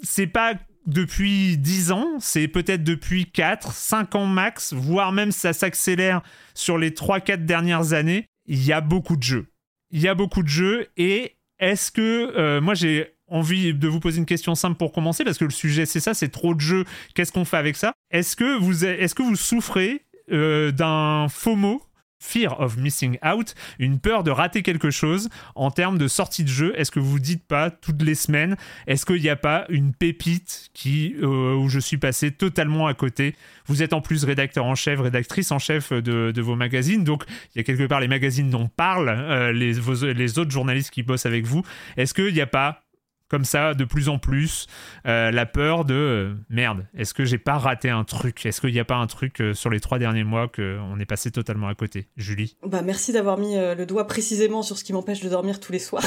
C'est 0.04 0.28
pas 0.28 0.56
depuis 0.86 1.58
10 1.58 1.92
ans, 1.92 2.08
c'est 2.20 2.48
peut-être 2.48 2.84
depuis 2.84 3.26
4, 3.32 3.72
5 3.72 4.16
ans 4.16 4.26
max, 4.26 4.74
voire 4.74 5.12
même 5.12 5.32
ça 5.32 5.54
s'accélère 5.54 6.22
sur 6.54 6.78
les 6.78 6.92
3-4 6.92 7.46
dernières 7.46 7.94
années. 7.94 8.28
Il 8.48 8.64
y 8.64 8.74
a 8.74 8.82
beaucoup 8.82 9.16
de 9.16 9.24
jeux. 9.24 9.48
Il 9.92 10.02
y 10.02 10.08
a 10.08 10.16
beaucoup 10.16 10.44
de 10.44 10.50
jeux 10.50 10.88
et 10.98 11.38
est-ce 11.60 11.92
que 11.92 12.34
euh, 12.38 12.60
moi 12.60 12.74
j'ai 12.74 13.15
envie 13.28 13.74
de 13.74 13.88
vous 13.88 14.00
poser 14.00 14.20
une 14.20 14.26
question 14.26 14.56
simple 14.56 14.78
pour 14.78 14.92
commencer, 14.92 15.24
parce 15.24 15.38
que 15.38 15.46
le 15.46 15.52
sujet 15.52 15.86
c'est 15.86 16.00
ça, 16.00 16.14
c'est 16.14 16.30
trop 16.30 16.54
de 16.54 16.62
jeux, 16.62 16.86
qu'est-ce 17.14 17.32
qu'on 17.32 17.46
fait 17.46 17.58
avec 17.58 17.76
ça? 17.76 17.94
Est-ce 18.12 18.36
que 18.36 18.58
vous, 18.58 18.86
est-ce 18.86 19.16
que 19.16 19.24
vous 19.24 19.36
souffrez 19.36 20.06
euh, 20.32 20.72
d'un 20.72 21.28
FOMO 21.30 21.82
Fear 22.20 22.60
of 22.60 22.78
Missing 22.78 23.18
Out, 23.24 23.54
une 23.78 24.00
peur 24.00 24.24
de 24.24 24.32
rater 24.32 24.64
quelque 24.64 24.90
chose 24.90 25.30
en 25.54 25.70
termes 25.70 25.98
de 25.98 26.08
sortie 26.08 26.44
de 26.44 26.50
jeu? 26.50 26.74
Est-ce 26.76 26.92
que 26.92 27.00
vous 27.00 27.20
dites 27.20 27.46
pas 27.46 27.70
toutes 27.70 28.02
les 28.02 28.16
semaines 28.16 28.56
Est-ce 28.88 29.06
qu'il 29.06 29.22
n'y 29.22 29.30
a 29.30 29.36
pas 29.36 29.66
une 29.70 29.94
pépite 29.94 30.70
qui 30.74 31.16
euh, 31.22 31.56
où 31.56 31.70
je 31.70 31.80
suis 31.80 31.98
passé 31.98 32.32
totalement 32.32 32.88
à 32.88 32.94
côté? 32.94 33.36
Vous 33.68 33.84
êtes 33.84 33.94
en 33.94 34.02
plus 34.02 34.24
rédacteur 34.24 34.66
en 34.66 34.76
chef, 34.76 35.00
rédactrice 35.00 35.52
en 35.52 35.60
chef 35.60 35.92
de, 35.94 36.42
vos 36.42 36.56
magazines, 36.56 37.04
donc 37.04 37.24
il 37.54 37.60
y 37.60 37.62
a 37.62 37.64
quelque 37.64 37.86
part 37.86 38.00
les 38.00 38.08
magazines 38.08 38.50
dont 38.50 38.68
parlent 38.68 39.10
euh, 39.10 39.52
les, 39.52 39.74
les 40.14 40.40
autres 40.40 40.52
journalistes 40.52 40.92
qui 40.92 41.04
bossent 41.04 41.26
avec 41.26 41.46
vous. 41.46 41.64
Est-ce 41.98 42.14
qu'il 42.14 42.34
n'y 42.34 42.42
a 42.42 42.48
pas 42.48 42.85
comme 43.30 43.46
ça 43.46 43.74
de 43.74 43.86
plus 43.86 44.10
en 44.10 44.20
plus 44.20 44.68
euh, 45.08 45.32
la 45.32 45.46
peur 45.46 45.86
de 45.86 45.94
euh, 45.94 46.34
merde 46.50 46.86
est-ce 46.96 47.14
que 47.14 47.26
j'ai 47.26 47.38
pas 47.38 47.58
raté 47.58 47.90
un 47.90 48.04
truc? 48.04 48.46
Est-ce 48.46 48.62
qu'il 48.62 48.72
n'y 48.72 48.80
a 48.80 48.86
pas 48.86 48.96
un 48.96 49.08
truc 49.08 49.42
euh, 49.42 49.54
sur 49.54 49.70
les 49.70 49.80
trois 49.80 50.00
derniers 50.00 50.24
mois 50.24 50.48
qu'on 50.48 51.00
est 51.00 51.06
passé 51.06 51.32
totalement 51.32 51.68
à 51.68 51.76
côté? 51.76 52.08
Julie? 52.18 52.58
Bah 52.66 52.82
merci 52.82 53.12
d'avoir 53.12 53.38
mis 53.38 53.56
le 53.56 53.86
doigt 53.86 54.08
précisément 54.08 54.62
sur 54.62 54.78
ce 54.78 54.84
qui 54.84 54.94
m'empêche 54.94 55.22
de 55.22 55.30
dormir 55.30 55.60
tous 55.60 55.72
les 55.72 55.80
soirs 55.80 56.04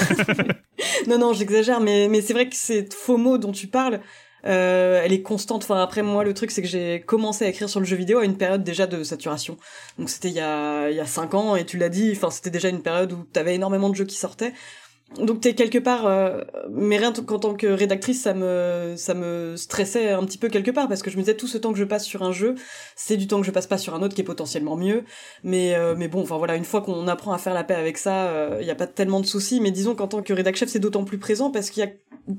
non 1.09 1.19
non 1.19 1.33
j'exagère 1.33 1.81
mais 1.81 2.09
mais 2.09 2.21
c'est 2.21 2.33
vrai 2.33 2.49
que 2.49 2.57
cette 2.57 2.95
FOMO 2.95 3.39
dont 3.39 3.53
tu 3.53 3.67
parles 3.67 4.01
elle 4.45 5.13
est 5.13 5.23
constante. 5.23 5.65
Enfin 5.65 5.83
après 5.83 6.03
moi 6.03 6.25
le 6.25 6.33
truc 6.33 6.51
c'est 6.51 6.63
que 6.63 6.69
j'ai 6.69 7.01
commencé 7.01 7.45
à 7.45 7.49
écrire 7.49 7.69
sur 7.69 7.81
le 7.81 7.87
jeu 7.87 7.97
vidéo 7.97 8.19
à 8.19 8.25
une 8.25 8.37
période 8.37 8.63
déjà 8.63 8.87
de 8.87 9.03
saturation. 9.03 9.57
Donc 9.99 10.09
c'était 10.09 10.29
il 10.29 10.35
y 10.35 10.41
a 10.41 10.89
il 10.91 10.97
y 10.97 11.01
a 11.01 11.07
cinq 11.07 11.35
ans 11.35 11.57
et 11.57 11.67
tu 11.67 11.77
l'as 11.77 11.89
dit. 11.89 12.13
Enfin 12.17 12.31
c'était 12.31 12.51
déjà 12.51 12.69
une 12.69 12.83
période 12.83 13.13
où 13.13 13.25
t'avais 13.25 13.57
énormément 13.57 13.91
de 13.91 13.95
jeux 13.95 14.07
qui 14.07 14.17
sortaient. 14.17 14.55
Donc 15.17 15.41
t'es 15.41 15.55
quelque 15.55 15.79
part, 15.79 16.07
euh, 16.07 16.43
mais 16.71 16.99
rien 16.99 17.13
qu'en 17.13 17.39
tant 17.39 17.55
que 17.55 17.67
rédactrice, 17.67 18.23
ça 18.23 18.35
me 18.35 18.95
ça 18.97 19.15
me 19.15 19.57
stressait 19.57 20.11
un 20.11 20.23
petit 20.25 20.37
peu 20.37 20.49
quelque 20.49 20.71
part 20.71 20.87
parce 20.87 21.03
que 21.03 21.11
je 21.11 21.17
me 21.17 21.23
disais 21.23 21.37
tout 21.37 21.47
ce 21.47 21.57
temps 21.57 21.73
que 21.73 21.79
je 21.79 21.85
passe 21.85 22.05
sur 22.05 22.23
un 22.23 22.33
jeu, 22.33 22.57
c'est 22.95 23.17
du 23.17 23.27
temps 23.27 23.41
que 23.41 23.47
je 23.47 23.51
passe 23.51 23.67
pas 23.67 23.79
sur 23.79 23.95
un 23.95 24.03
autre 24.03 24.15
qui 24.15 24.21
est 24.21 24.25
potentiellement 24.25 24.77
mieux. 24.77 25.05
Mais 25.45 25.75
euh, 25.75 25.95
mais 25.97 26.09
bon, 26.09 26.23
enfin 26.23 26.37
voilà, 26.37 26.57
une 26.57 26.65
fois 26.65 26.83
qu'on 26.83 27.09
apprend 27.09 27.33
à 27.33 27.39
faire 27.39 27.55
la 27.55 27.65
paix 27.65 27.75
avec 27.75 27.97
ça, 27.97 28.59
il 28.61 28.67
y 28.67 28.71
a 28.71 28.75
pas 28.75 28.87
tellement 28.87 29.21
de 29.21 29.27
soucis. 29.27 29.61
Mais 29.61 29.71
disons 29.71 29.95
qu'en 29.95 30.09
tant 30.09 30.23
que 30.23 30.33
rédac 30.33 30.57
chef, 30.57 30.69
c'est 30.69 30.79
d'autant 30.79 31.05
plus 31.05 31.19
présent 31.19 31.51
parce 31.51 31.71
qu'il 31.71 31.83
y 31.83 31.87
a 31.87 31.91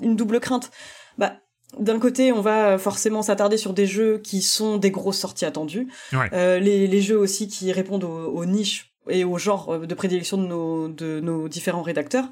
une 0.02 0.16
double 0.16 0.40
crainte. 0.40 0.70
Bah 1.18 1.38
d'un 1.80 2.00
côté, 2.00 2.32
on 2.32 2.42
va 2.42 2.80
forcément 2.80 3.22
s'attarder 3.22 3.58
sur 3.58 3.74
des 3.74 3.86
jeux 3.86 4.18
qui 4.18 4.42
sont 4.42 4.78
des 4.78 4.90
grosses 4.90 5.20
sorties 5.20 5.46
attendues, 5.46 5.88
ouais. 6.14 6.60
les, 6.60 6.88
les 6.88 7.02
jeux 7.02 7.18
aussi 7.18 7.48
qui 7.48 7.72
répondent 7.72 8.06
aux, 8.06 8.32
aux 8.32 8.46
niches 8.46 8.89
et 9.08 9.24
au 9.24 9.38
genre 9.38 9.80
de 9.80 9.96
prédilection 9.96 10.38
de 10.38 10.48
nos, 10.48 10.88
de 10.88 11.20
nos 11.20 11.48
différents 11.48 11.82
rédacteurs. 11.82 12.26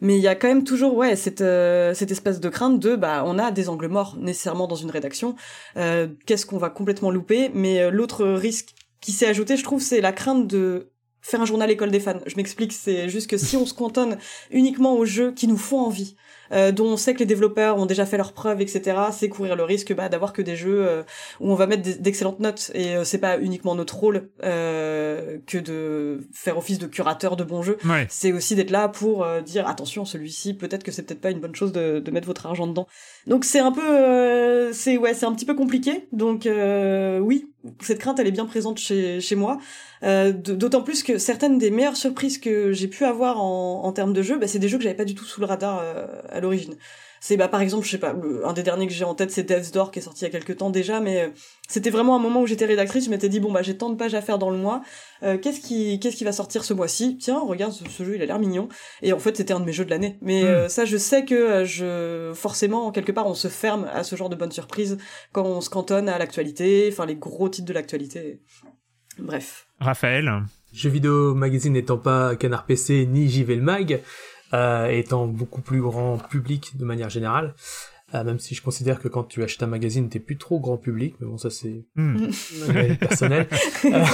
Mais 0.00 0.16
il 0.16 0.22
y 0.22 0.28
a 0.28 0.34
quand 0.34 0.48
même 0.48 0.64
toujours 0.64 0.94
ouais 0.96 1.16
cette 1.16 1.40
euh, 1.40 1.94
cette 1.94 2.10
espèce 2.10 2.40
de 2.40 2.48
crainte 2.48 2.80
de 2.80 2.96
bah 2.96 3.22
on 3.26 3.38
a 3.38 3.50
des 3.50 3.68
angles 3.68 3.88
morts 3.88 4.16
nécessairement 4.18 4.66
dans 4.66 4.74
une 4.74 4.90
rédaction. 4.90 5.36
Euh, 5.76 6.08
Qu'est-ce 6.26 6.46
qu'on 6.46 6.58
va 6.58 6.70
complètement 6.70 7.10
louper? 7.10 7.50
Mais 7.54 7.80
euh, 7.80 7.90
l'autre 7.90 8.26
risque 8.26 8.74
qui 9.00 9.12
s'est 9.12 9.26
ajouté, 9.26 9.56
je 9.56 9.62
trouve, 9.62 9.82
c'est 9.82 10.00
la 10.00 10.12
crainte 10.12 10.46
de 10.46 10.90
faire 11.20 11.40
un 11.40 11.44
journal 11.44 11.70
école 11.70 11.90
des 11.90 12.00
fans. 12.00 12.20
Je 12.26 12.36
m'explique, 12.36 12.72
c'est 12.72 13.08
juste 13.08 13.30
que 13.30 13.36
si 13.36 13.56
on 13.56 13.66
se 13.66 13.74
cantonne 13.74 14.18
uniquement 14.50 14.94
aux 14.94 15.04
jeux 15.04 15.32
qui 15.32 15.46
nous 15.46 15.56
font 15.56 15.80
envie, 15.80 16.16
euh, 16.52 16.72
dont 16.72 16.86
on 16.86 16.96
sait 16.96 17.14
que 17.14 17.20
les 17.20 17.26
développeurs 17.26 17.76
ont 17.78 17.86
déjà 17.86 18.06
fait 18.06 18.16
leurs 18.16 18.32
preuves, 18.32 18.60
etc., 18.60 18.96
c'est 19.12 19.28
courir 19.28 19.56
le 19.56 19.64
risque 19.64 19.94
bah, 19.94 20.08
d'avoir 20.08 20.32
que 20.32 20.42
des 20.42 20.56
jeux 20.56 20.86
euh, 20.86 21.02
où 21.40 21.50
on 21.50 21.54
va 21.54 21.66
mettre 21.66 22.00
d'excellentes 22.00 22.40
notes. 22.40 22.70
Et 22.74 22.96
euh, 22.96 23.04
c'est 23.04 23.18
pas 23.18 23.38
uniquement 23.38 23.74
notre 23.74 23.96
rôle 23.96 24.28
euh, 24.42 25.38
que 25.46 25.58
de 25.58 26.26
faire 26.32 26.58
office 26.58 26.78
de 26.78 26.86
curateur 26.86 27.36
de 27.36 27.44
bons 27.44 27.62
jeux. 27.62 27.78
Ouais. 27.84 28.06
C'est 28.08 28.32
aussi 28.32 28.54
d'être 28.54 28.70
là 28.70 28.88
pour 28.88 29.24
euh, 29.24 29.40
dire 29.40 29.66
attention, 29.68 30.04
celui-ci, 30.04 30.54
peut-être 30.54 30.82
que 30.82 30.92
c'est 30.92 31.02
peut-être 31.02 31.20
pas 31.20 31.30
une 31.30 31.40
bonne 31.40 31.54
chose 31.54 31.72
de, 31.72 32.00
de 32.00 32.10
mettre 32.10 32.26
votre 32.26 32.46
argent 32.46 32.66
dedans. 32.66 32.86
Donc 33.26 33.44
c'est 33.44 33.60
un 33.60 33.72
peu, 33.72 33.82
euh, 33.82 34.72
c'est 34.72 34.98
ouais, 34.98 35.14
c'est 35.14 35.26
un 35.26 35.32
petit 35.32 35.46
peu 35.46 35.54
compliqué. 35.54 36.08
Donc 36.12 36.46
oui, 36.46 37.54
cette 37.80 37.98
crainte, 37.98 38.18
elle 38.18 38.26
est 38.26 38.32
bien 38.32 38.46
présente 38.46 38.78
chez 38.78 39.20
chez 39.20 39.36
moi. 39.36 39.58
Euh, 40.02 40.32
D'autant 40.32 40.82
plus 40.82 41.02
que 41.02 41.18
certaines 41.18 41.58
des 41.58 41.70
meilleures 41.70 41.96
surprises 41.96 42.38
que 42.38 42.72
j'ai 42.72 42.88
pu 42.88 43.04
avoir 43.04 43.40
en, 43.42 43.90
termes 43.92 44.12
de 44.12 44.22
jeux, 44.22 44.38
bah, 44.38 44.46
c'est 44.46 44.58
des 44.58 44.68
jeux 44.68 44.78
que 44.78 44.84
j'avais 44.84 44.96
pas 44.96 45.04
du 45.04 45.14
tout 45.14 45.24
sous 45.24 45.40
le 45.40 45.46
radar 45.46 45.80
euh, 45.82 46.06
à 46.28 46.40
l'origine. 46.40 46.74
C'est 47.26 47.38
bah 47.38 47.48
par 47.48 47.62
exemple, 47.62 47.86
je 47.86 47.90
sais 47.90 47.96
pas, 47.96 48.12
le, 48.12 48.46
un 48.46 48.52
des 48.52 48.62
derniers 48.62 48.86
que 48.86 48.92
j'ai 48.92 49.06
en 49.06 49.14
tête, 49.14 49.30
c'est 49.30 49.44
Death's 49.44 49.72
Door 49.72 49.92
qui 49.92 49.98
est 49.98 50.02
sorti 50.02 50.26
il 50.26 50.28
y 50.28 50.28
a 50.28 50.30
quelques 50.30 50.58
temps 50.58 50.68
déjà, 50.68 51.00
mais 51.00 51.22
euh, 51.22 51.28
c'était 51.66 51.88
vraiment 51.88 52.14
un 52.14 52.18
moment 52.18 52.42
où 52.42 52.46
j'étais 52.46 52.66
rédactrice, 52.66 53.06
je 53.06 53.10
m'étais 53.10 53.30
dit 53.30 53.40
bon 53.40 53.50
bah 53.50 53.62
j'ai 53.62 53.78
tant 53.78 53.88
de 53.88 53.96
pages 53.96 54.12
à 54.12 54.20
faire 54.20 54.38
dans 54.38 54.50
le 54.50 54.58
mois, 54.58 54.82
euh, 55.22 55.38
qu'est-ce 55.38 55.60
qui 55.60 55.98
qu'est-ce 56.00 56.16
qui 56.16 56.24
va 56.24 56.32
sortir 56.32 56.64
ce 56.64 56.74
mois-ci? 56.74 57.16
Tiens, 57.16 57.40
regarde 57.40 57.72
ce, 57.72 57.82
ce, 57.88 58.04
jeu, 58.04 58.16
il 58.16 58.20
a 58.22 58.26
l'air 58.26 58.38
mignon. 58.38 58.68
Et 59.00 59.14
en 59.14 59.18
fait, 59.18 59.38
c'était 59.38 59.54
un 59.54 59.60
de 59.60 59.64
mes 59.64 59.72
jeux 59.72 59.86
de 59.86 59.90
l'année. 59.90 60.18
Mais 60.20 60.42
Mm. 60.44 60.68
ça, 60.68 60.84
je 60.84 60.98
sais 60.98 61.24
que 61.24 61.64
je 61.64 62.32
forcément 62.34 62.92
quelque 62.92 63.10
part 63.10 63.26
on 63.26 63.32
se 63.32 63.48
ferme 63.48 63.88
à 63.90 64.04
ce 64.04 64.16
genre 64.16 64.28
de 64.28 64.36
bonnes 64.36 64.52
surprises 64.52 64.98
quand 65.32 65.46
on 65.46 65.62
se 65.62 65.70
cantonne 65.70 66.10
à 66.10 66.18
l'actualité, 66.18 66.90
enfin 66.92 67.06
les 67.06 67.16
gros 67.16 67.48
titres 67.48 67.66
de 67.66 67.72
l'actualité. 67.72 68.42
Bref. 69.18 69.66
Raphaël? 69.80 70.30
Jeux 70.74 70.90
vidéo 70.90 71.34
magazine 71.34 71.72
n'étant 71.72 71.98
pas 71.98 72.36
Canard 72.36 72.66
PC 72.66 73.06
ni 73.06 73.30
JV 73.30 73.54
le 73.54 73.62
Mag, 73.62 74.00
euh, 74.54 74.86
étant 74.88 75.26
beaucoup 75.26 75.60
plus 75.60 75.80
grand 75.82 76.16
public 76.18 76.76
de 76.76 76.84
manière 76.84 77.10
générale, 77.10 77.54
euh, 78.14 78.22
même 78.24 78.38
si 78.38 78.54
je 78.54 78.62
considère 78.62 79.00
que 79.00 79.08
quand 79.08 79.24
tu 79.24 79.42
achètes 79.42 79.62
un 79.62 79.66
magazine, 79.66 80.08
t'es 80.08 80.20
plus 80.20 80.38
trop 80.38 80.60
grand 80.60 80.76
public, 80.78 81.16
mais 81.20 81.26
bon, 81.26 81.36
ça 81.38 81.50
c'est 81.50 81.84
Hmm. 81.96 82.28
personnel. 83.00 83.48
Euh, 83.86 84.04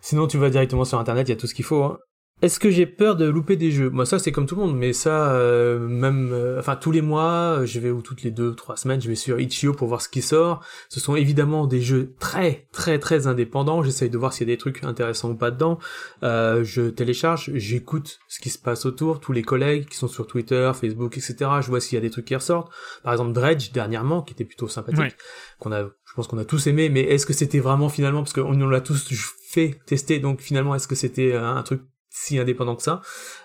sinon, 0.00 0.26
tu 0.26 0.38
vas 0.38 0.48
directement 0.50 0.84
sur 0.84 0.98
Internet, 0.98 1.28
il 1.28 1.32
y 1.32 1.34
a 1.34 1.36
tout 1.36 1.46
ce 1.46 1.54
qu'il 1.54 1.64
faut. 1.64 1.82
hein. 1.82 1.98
Est-ce 2.42 2.58
que 2.58 2.70
j'ai 2.70 2.86
peur 2.86 3.14
de 3.14 3.24
louper 3.24 3.54
des 3.54 3.70
jeux? 3.70 3.88
Moi, 3.88 4.04
ça, 4.04 4.18
c'est 4.18 4.32
comme 4.32 4.46
tout 4.46 4.56
le 4.56 4.62
monde, 4.62 4.76
mais 4.76 4.92
ça, 4.92 5.32
euh, 5.32 5.78
même, 5.78 6.30
euh, 6.32 6.58
enfin, 6.58 6.74
tous 6.74 6.90
les 6.90 7.00
mois, 7.00 7.64
je 7.64 7.78
vais 7.78 7.90
ou 7.92 8.02
toutes 8.02 8.24
les 8.24 8.32
deux, 8.32 8.56
trois 8.56 8.76
semaines, 8.76 9.00
je 9.00 9.06
vais 9.08 9.14
sur 9.14 9.38
Itch.io 9.38 9.72
pour 9.72 9.86
voir 9.86 10.02
ce 10.02 10.08
qui 10.08 10.22
sort. 10.22 10.60
Ce 10.88 10.98
sont 10.98 11.14
évidemment 11.14 11.68
des 11.68 11.80
jeux 11.80 12.14
très, 12.18 12.66
très, 12.72 12.98
très 12.98 13.28
indépendants. 13.28 13.84
J'essaye 13.84 14.10
de 14.10 14.18
voir 14.18 14.32
s'il 14.32 14.48
y 14.48 14.52
a 14.52 14.54
des 14.54 14.58
trucs 14.58 14.82
intéressants 14.82 15.30
ou 15.30 15.36
pas 15.36 15.52
dedans. 15.52 15.78
Euh, 16.24 16.64
je 16.64 16.82
télécharge, 16.90 17.52
j'écoute 17.54 18.18
ce 18.26 18.40
qui 18.40 18.50
se 18.50 18.58
passe 18.58 18.86
autour, 18.86 19.20
tous 19.20 19.32
les 19.32 19.42
collègues 19.42 19.86
qui 19.86 19.96
sont 19.96 20.08
sur 20.08 20.26
Twitter, 20.26 20.72
Facebook, 20.74 21.16
etc. 21.16 21.36
Je 21.60 21.68
vois 21.68 21.80
s'il 21.80 21.94
y 21.94 21.98
a 21.98 22.02
des 22.02 22.10
trucs 22.10 22.24
qui 22.24 22.34
ressortent. 22.34 22.72
Par 23.04 23.12
exemple, 23.12 23.32
Dredge 23.34 23.70
dernièrement, 23.72 24.20
qui 24.20 24.32
était 24.34 24.44
plutôt 24.44 24.66
sympathique, 24.66 24.98
Ouais. 25.00 25.14
qu'on 25.60 25.70
a, 25.70 25.82
je 25.84 26.14
pense 26.16 26.26
qu'on 26.26 26.38
a 26.38 26.44
tous 26.44 26.66
aimé. 26.66 26.88
Mais 26.88 27.02
est-ce 27.02 27.24
que 27.24 27.32
c'était 27.32 27.60
vraiment 27.60 27.88
finalement, 27.88 28.24
parce 28.24 28.32
qu'on 28.32 28.50
l'a 28.68 28.80
tous 28.80 29.08
fait 29.48 29.78
tester, 29.86 30.18
donc 30.18 30.40
finalement, 30.40 30.74
est-ce 30.74 30.88
que 30.88 30.96
c'était 30.96 31.34
euh, 31.34 31.46
un 31.46 31.62
truc 31.62 31.82
si 32.12 32.38
indépendant 32.38 32.76
que 32.76 32.82
ça, 32.82 33.00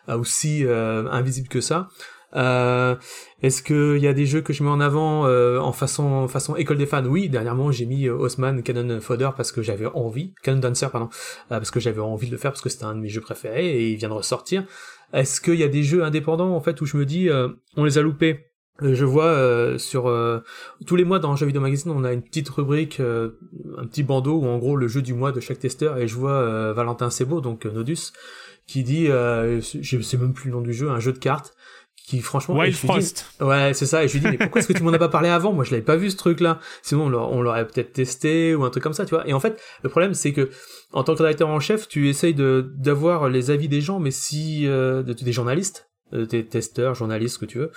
euh, 0.10 0.18
ou 0.18 0.26
si 0.26 0.65
euh, 0.65 1.07
invisible 1.10 1.48
que 1.48 1.61
ça. 1.61 1.88
Euh, 2.35 2.95
Est-ce 3.41 3.64
qu'il 3.64 4.03
y 4.03 4.07
a 4.07 4.14
des 4.14 4.26
jeux 4.26 4.41
que 4.41 4.52
je 4.52 4.61
mets 4.61 4.69
en 4.69 4.81
avant 4.81 5.26
en 5.26 5.72
façon 5.72 6.27
façon 6.27 6.57
école 6.57 6.77
des 6.77 6.85
fans? 6.85 7.06
Oui, 7.06 7.30
dernièrement 7.30 7.72
j'ai 7.72 7.85
mis 7.85 8.10
Osman 8.10 8.61
Cannon 8.61 8.99
Fodder 8.99 9.30
parce 9.38 9.53
que 9.53 9.61
j'avais 9.61 9.85
envie, 9.85 10.34
Cannon 10.44 10.60
Dancer 10.60 10.89
pardon, 10.91 11.10
parce 11.48 11.72
que 11.72 11.80
j'avais 11.80 12.02
envie 12.02 12.27
de 12.27 12.34
le 12.34 12.38
faire 12.38 12.52
parce 12.52 12.61
que 12.61 12.69
c'était 12.69 12.84
un 12.84 12.95
de 12.95 12.99
mes 12.99 13.07
jeux 13.07 13.22
préférés 13.22 13.77
et 13.77 13.91
il 13.91 13.95
vient 13.95 14.10
de 14.10 14.14
ressortir. 14.14 14.65
Est-ce 15.14 15.39
qu'il 15.39 15.56
y 15.56 15.64
a 15.64 15.69
des 15.69 15.84
jeux 15.84 16.03
indépendants 16.03 16.53
en 16.53 16.60
fait 16.60 16.81
où 16.81 16.85
je 16.85 16.98
me 16.98 17.06
dis 17.06 17.30
on 17.77 17.85
les 17.85 17.98
a 17.98 18.02
loupés? 18.02 18.44
Je 18.81 19.06
vois 19.06 19.80
sur 19.80 20.14
tous 20.85 20.95
les 20.98 21.06
mois 21.06 21.19
dans 21.19 21.35
Jeux 21.38 21.45
Vidéo 21.48 21.61
Magazine, 21.61 21.91
on 21.91 22.03
a 22.03 22.11
une 22.11 22.22
petite 22.22 22.49
rubrique, 22.49 22.99
un 22.99 23.88
petit 23.88 24.03
bandeau 24.03 24.41
où 24.41 24.45
en 24.45 24.57
gros 24.57 24.76
le 24.76 24.89
jeu 24.89 25.02
du 25.02 25.14
mois 25.14 25.31
de 25.31 25.39
chaque 25.39 25.60
testeur 25.60 25.98
et 25.98 26.10
je 26.10 26.15
vois 26.15 26.73
Valentin 26.73 27.10
Sebo, 27.10 27.39
donc 27.39 27.65
Nodus, 27.65 28.11
qui 28.68 28.84
dit, 28.84 29.07
euh, 29.10 29.60
je 29.61 29.99
sais 30.02 30.18
même 30.18 30.34
plus 30.34 30.49
le 30.49 30.56
nom 30.56 30.61
du 30.61 30.73
jeu, 30.73 30.89
un 30.89 30.99
jeu 30.99 31.14
de 31.14 31.18
cartes 31.19 31.53
qui 32.06 32.22
franchement 32.22 32.56
Wild 32.57 32.73
dis- 32.73 32.88
Frost. 32.88 33.26
Ouais, 33.41 33.73
c'est 33.73 33.85
ça. 33.85 34.03
Et 34.03 34.07
je 34.07 34.14
lui 34.14 34.22
dis, 34.22 34.27
mais 34.27 34.38
pourquoi 34.38 34.60
est-ce 34.60 34.68
que 34.69 34.73
tu 34.77 34.81
m'en 34.84 34.94
as 34.94 34.98
pas 34.99 35.10
parlé 35.10 35.27
avant? 35.27 35.52
Moi, 35.52 35.65
je 35.65 35.72
l'avais 35.72 35.84
pas 35.84 35.98
vu 35.98 36.10
ce 36.10 36.15
truc-là. 36.15 36.60
Sinon, 36.81 37.06
on 37.14 37.41
l'aurait- 37.41 37.68
peut-être 37.68 37.91
testé 37.91 38.56
ou 38.56 38.64
un 38.64 38.69
truc 38.69 38.81
comme 38.84 38.94
ça, 38.94 39.06
tu 39.06 39.14
vois. 39.14 39.27
Et 39.27 39.34
en 39.34 39.41
fait, 39.41 39.60
le 39.84 39.89
problème, 39.89 40.14
c'est 40.14 40.31
que 40.31 40.49
en 40.94 41.03
tant 41.03 41.15
que 41.15 41.23
rédacteur 41.23 41.49
en 41.49 41.60
chef, 41.60 41.89
tu 41.89 42.07
essayes 42.07 42.34
de 42.34 42.72
d'avoir 42.77 43.27
les 43.27 43.52
avis 43.52 43.68
des 43.68 43.81
gens, 43.81 43.99
mais 43.99 44.11
si 44.11 44.65
euh, 44.68 45.03
de- 45.03 45.11
des 45.11 45.34
journalistes, 45.34 45.89
euh, 46.14 46.26
des 46.26 46.45
testeurs, 46.45 46.95
journalistes, 46.95 47.35
ce 47.35 47.39
que 47.39 47.45
tu 47.45 47.57
veux. 47.57 47.72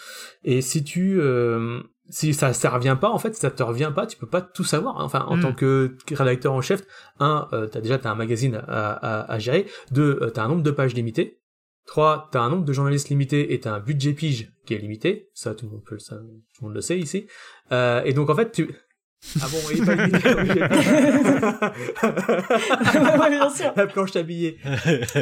Et 0.45 0.61
si 0.61 0.85
tu 0.85 1.21
euh, 1.21 1.81
si 2.11 2.35
ça 2.35 2.53
ça 2.53 2.71
revient 2.71 2.97
pas, 3.01 3.11
en 3.11 3.19
fait, 3.19 3.35
si 3.35 3.41
ça 3.41 3.51
te 3.51 3.63
revient 3.63 3.93
pas, 3.95 4.07
tu 4.07 4.17
peux 4.17 4.27
pas 4.29 4.41
tout 4.43 4.65
savoir. 4.65 5.01
hein. 5.01 5.05
Enfin, 5.05 5.25
en 5.29 5.37
Mm. 5.37 5.41
tant 5.43 5.53
que 5.53 5.97
rédacteur 6.13 6.53
en 6.53 6.61
chef, 6.61 6.83
un, 7.19 7.49
euh, 7.53 7.67
t'as 7.67 7.81
déjà 7.81 7.99
t'as 7.99 8.11
un 8.11 8.15
magazine 8.15 8.57
à, 8.69 8.93
à, 8.93 9.33
à 9.33 9.39
gérer. 9.39 9.67
Deux, 9.91 10.19
euh, 10.21 10.31
t'as 10.31 10.45
un 10.45 10.49
nombre 10.49 10.63
de 10.63 10.71
pages 10.71 10.95
limité. 10.95 11.39
Trois, 11.87 12.29
t'as 12.31 12.41
un 12.41 12.51
nombre 12.51 12.65
de 12.65 12.73
journalistes 12.73 13.09
limité 13.09 13.53
et 13.55 13.61
t'as 13.61 13.73
un 13.73 13.81
budget 13.81 14.13
pige 14.13 14.53
qui 14.67 14.75
est 14.75 14.79
limité. 14.79 15.31
Ça, 15.35 15.55
tout 15.55 15.67
le 15.67 15.73
monde 15.73 15.85
peut, 15.85 15.95
le- 15.97 16.01
ça, 16.01 16.17
tout 16.17 16.23
le 16.63 16.67
monde 16.67 16.75
le 16.75 16.81
sait 16.83 16.99
ici. 16.99 17.27
Euh, 17.73 18.03
et 18.05 18.13
donc 18.13 18.31
en 18.31 18.35
fait, 18.37 18.53
tu 18.53 18.71
ah 19.43 19.47
bon, 19.51 19.59
il 19.71 19.83
est 19.83 19.85
pas 19.85 19.95
limité. 19.97 20.19
Bien 23.31 23.51
sûr. 23.51 23.73
La 23.77 23.87
planche 23.87 24.17
à 24.17 24.23
billets. 24.23 24.57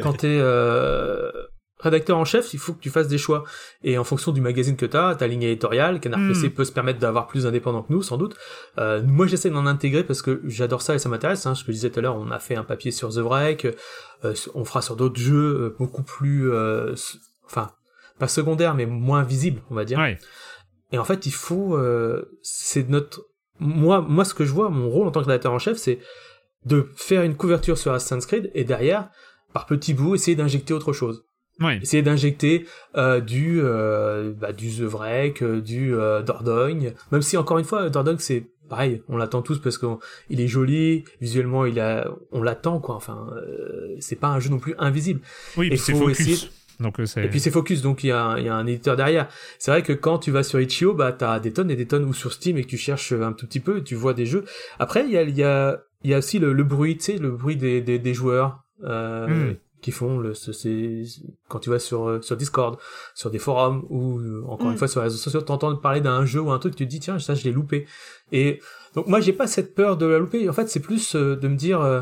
Quand 0.02 0.14
t'es 0.14 0.38
euh, 0.40 1.30
rédacteur 1.80 2.18
en 2.18 2.24
chef, 2.24 2.52
il 2.54 2.58
faut 2.58 2.72
que 2.72 2.80
tu 2.80 2.90
fasses 2.90 3.08
des 3.08 3.18
choix. 3.18 3.44
Et 3.82 3.98
en 3.98 4.04
fonction 4.04 4.32
du 4.32 4.40
magazine 4.40 4.76
que 4.76 4.86
t'as, 4.86 5.14
ta 5.14 5.26
ligne 5.26 5.42
éditoriale, 5.42 6.00
Canard. 6.00 6.20
PC 6.28 6.50
peut 6.50 6.64
se 6.64 6.72
permettre 6.72 6.98
d'avoir 6.98 7.26
plus 7.26 7.46
indépendant 7.46 7.82
que 7.82 7.92
nous, 7.92 8.02
sans 8.02 8.16
doute. 8.16 8.36
Euh, 8.78 9.02
moi, 9.04 9.26
j'essaie 9.26 9.50
d'en 9.50 9.66
intégrer 9.66 10.04
parce 10.04 10.22
que 10.22 10.42
j'adore 10.44 10.82
ça 10.82 10.94
et 10.94 10.98
ça 10.98 11.08
m'intéresse. 11.08 11.46
Hein. 11.46 11.54
Ce 11.54 11.62
que 11.62 11.72
je 11.72 11.76
disais 11.76 11.90
tout 11.90 12.00
à 12.00 12.02
l'heure, 12.02 12.16
on 12.16 12.30
a 12.30 12.38
fait 12.38 12.56
un 12.56 12.64
papier 12.64 12.90
sur 12.90 13.10
The 13.10 13.20
Break, 13.20 13.66
euh, 14.24 14.34
on 14.54 14.64
fera 14.64 14.82
sur 14.82 14.96
d'autres 14.96 15.20
jeux 15.20 15.60
euh, 15.60 15.76
beaucoup 15.78 16.02
plus, 16.02 16.50
euh, 16.50 16.94
enfin, 17.44 17.70
pas 18.18 18.28
secondaires, 18.28 18.74
mais 18.74 18.86
moins 18.86 19.22
visibles, 19.22 19.62
on 19.70 19.74
va 19.74 19.84
dire. 19.84 19.98
Ouais. 19.98 20.18
Et 20.92 20.98
en 20.98 21.04
fait, 21.04 21.26
il 21.26 21.32
faut, 21.32 21.76
euh, 21.76 22.38
c'est 22.42 22.88
notre, 22.88 23.26
moi, 23.60 24.00
moi, 24.00 24.24
ce 24.24 24.34
que 24.34 24.44
je 24.44 24.52
vois, 24.52 24.70
mon 24.70 24.88
rôle 24.88 25.06
en 25.06 25.10
tant 25.10 25.20
que 25.20 25.26
rédacteur 25.26 25.52
en 25.52 25.58
chef, 25.58 25.76
c'est 25.76 25.98
de 26.64 26.88
faire 26.96 27.22
une 27.22 27.36
couverture 27.36 27.78
sur 27.78 27.92
Assassin's 27.92 28.26
Creed 28.26 28.50
et 28.54 28.64
derrière, 28.64 29.10
par 29.52 29.66
petits 29.66 29.94
bouts, 29.94 30.14
essayer 30.14 30.36
d'injecter 30.36 30.74
autre 30.74 30.92
chose. 30.92 31.24
Essayer 31.82 32.02
d'injecter 32.02 32.66
euh, 32.96 33.20
du, 33.20 33.60
euh, 33.60 34.32
bah, 34.38 34.52
du 34.52 34.68
euh, 34.80 35.60
du 35.60 35.94
euh, 35.94 36.22
Dordogne, 36.22 36.92
même 37.12 37.22
si 37.22 37.36
encore 37.36 37.58
une 37.58 37.64
fois, 37.64 37.90
Dordogne 37.90 38.18
c'est 38.18 38.44
pareil, 38.68 39.02
on 39.08 39.16
l'attend 39.16 39.40
tous 39.42 39.58
parce 39.60 39.78
qu'il 39.78 40.40
est 40.40 40.46
joli, 40.46 41.04
visuellement 41.20 41.64
il 41.66 41.80
a, 41.80 42.08
on 42.32 42.42
l'attend 42.42 42.80
quoi. 42.80 42.94
Enfin, 42.96 43.28
euh, 43.36 43.96
c'est 43.98 44.16
pas 44.20 44.28
un 44.28 44.40
jeu 44.40 44.50
non 44.50 44.58
plus 44.58 44.74
invisible. 44.78 45.20
Oui, 45.56 45.68
Et 45.72 45.76
c'est 45.76 45.94
focus. 45.94 46.20
essayer- 46.20 46.50
Donc 46.80 47.00
euh, 47.00 47.06
c'est. 47.06 47.24
Et 47.24 47.28
puis 47.28 47.40
c'est 47.40 47.50
focus, 47.50 47.82
donc 47.82 48.04
il 48.04 48.08
y, 48.08 48.12
a 48.12 48.36
il 48.38 48.44
y 48.44 48.48
a 48.48 48.54
un 48.54 48.66
éditeur 48.66 48.94
derrière. 48.96 49.28
C'est 49.58 49.70
vrai 49.72 49.82
que 49.82 49.92
quand 49.92 50.18
tu 50.18 50.30
vas 50.30 50.42
sur 50.44 50.60
Itch.io, 50.60 50.94
bah 50.94 51.10
t'as 51.12 51.40
des 51.40 51.52
tonnes 51.52 51.70
et 51.72 51.76
des 51.76 51.86
tonnes, 51.86 52.04
ou 52.04 52.12
sur 52.14 52.32
Steam 52.32 52.56
et 52.58 52.62
que 52.62 52.68
tu 52.68 52.76
cherches 52.76 53.12
un 53.12 53.32
tout 53.32 53.46
petit 53.46 53.58
peu, 53.60 53.82
tu 53.82 53.94
vois 53.96 54.14
des 54.14 54.26
jeux. 54.26 54.44
Après 54.78 55.04
il 55.04 55.10
y 55.10 55.16
a, 55.18 55.22
il 55.22 55.36
y 55.36 55.42
a, 55.42 55.80
il 56.04 56.10
y 56.10 56.14
a 56.14 56.18
aussi 56.18 56.38
le, 56.38 56.52
le 56.52 56.62
bruit, 56.62 56.96
tu 56.98 57.04
sais, 57.04 57.18
le 57.18 57.30
bruit 57.32 57.56
des, 57.56 57.80
des, 57.80 57.98
des 57.98 58.14
joueurs 58.14 58.62
euh, 58.84 59.26
Mm. 59.50 59.56
Qui 59.80 59.90
font 59.92 60.18
le, 60.18 60.34
ce- 60.34 60.52
c'est 60.52 61.02
quand 61.48 61.58
tu 61.60 61.70
vas 61.70 61.78
sur 61.78 62.08
euh, 62.08 62.20
sur 62.22 62.36
Discord, 62.36 62.78
sur 63.14 63.30
des 63.30 63.38
forums 63.38 63.84
ou 63.90 64.18
euh, 64.18 64.42
encore 64.48 64.68
Mm. 64.68 64.72
une 64.72 64.78
fois 64.78 64.88
sur 64.88 65.00
les 65.00 65.04
réseaux 65.04 65.16
sociaux, 65.18 65.40
t'entends 65.40 65.74
parler 65.76 66.00
d'un 66.00 66.24
jeu 66.24 66.40
ou 66.40 66.50
un 66.50 66.58
truc, 66.58 66.74
tu 66.76 66.84
te 66.84 66.90
dis 66.90 67.00
tiens 67.00 67.18
ça 67.18 67.34
je 67.34 67.44
l'ai 67.44 67.52
loupé. 67.52 67.86
Et 68.32 68.60
donc 68.94 69.06
moi 69.06 69.20
j'ai 69.20 69.32
pas 69.32 69.46
cette 69.46 69.74
peur 69.74 69.96
de 69.96 70.06
la 70.06 70.18
louper. 70.18 70.48
En 70.48 70.52
fait 70.52 70.68
c'est 70.68 70.80
plus 70.80 71.14
euh, 71.14 71.36
de 71.36 71.48
me 71.48 71.56
dire 71.56 71.80
euh, 71.80 72.00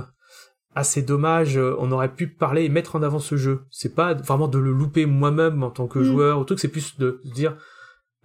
assez 0.74 1.02
dommage. 1.02 1.56
On 1.78 1.90
aurait 1.92 2.12
pu 2.14 2.26
parler 2.28 2.64
et 2.64 2.68
mettre 2.68 2.96
en 2.96 3.02
avant 3.02 3.18
ce 3.18 3.36
jeu. 3.36 3.60
C'est 3.70 3.94
pas 3.94 4.14
vraiment 4.14 4.48
de 4.48 4.58
le 4.58 4.72
louper 4.72 5.06
moi-même 5.06 5.62
en 5.62 5.70
tant 5.70 5.86
que 5.86 5.98
Mm. 5.98 6.04
joueur. 6.04 6.38
Ou 6.40 6.44
truc, 6.44 6.58
c'est 6.60 6.68
plus 6.68 6.98
de 6.98 7.20
se 7.24 7.30
dire, 7.32 7.56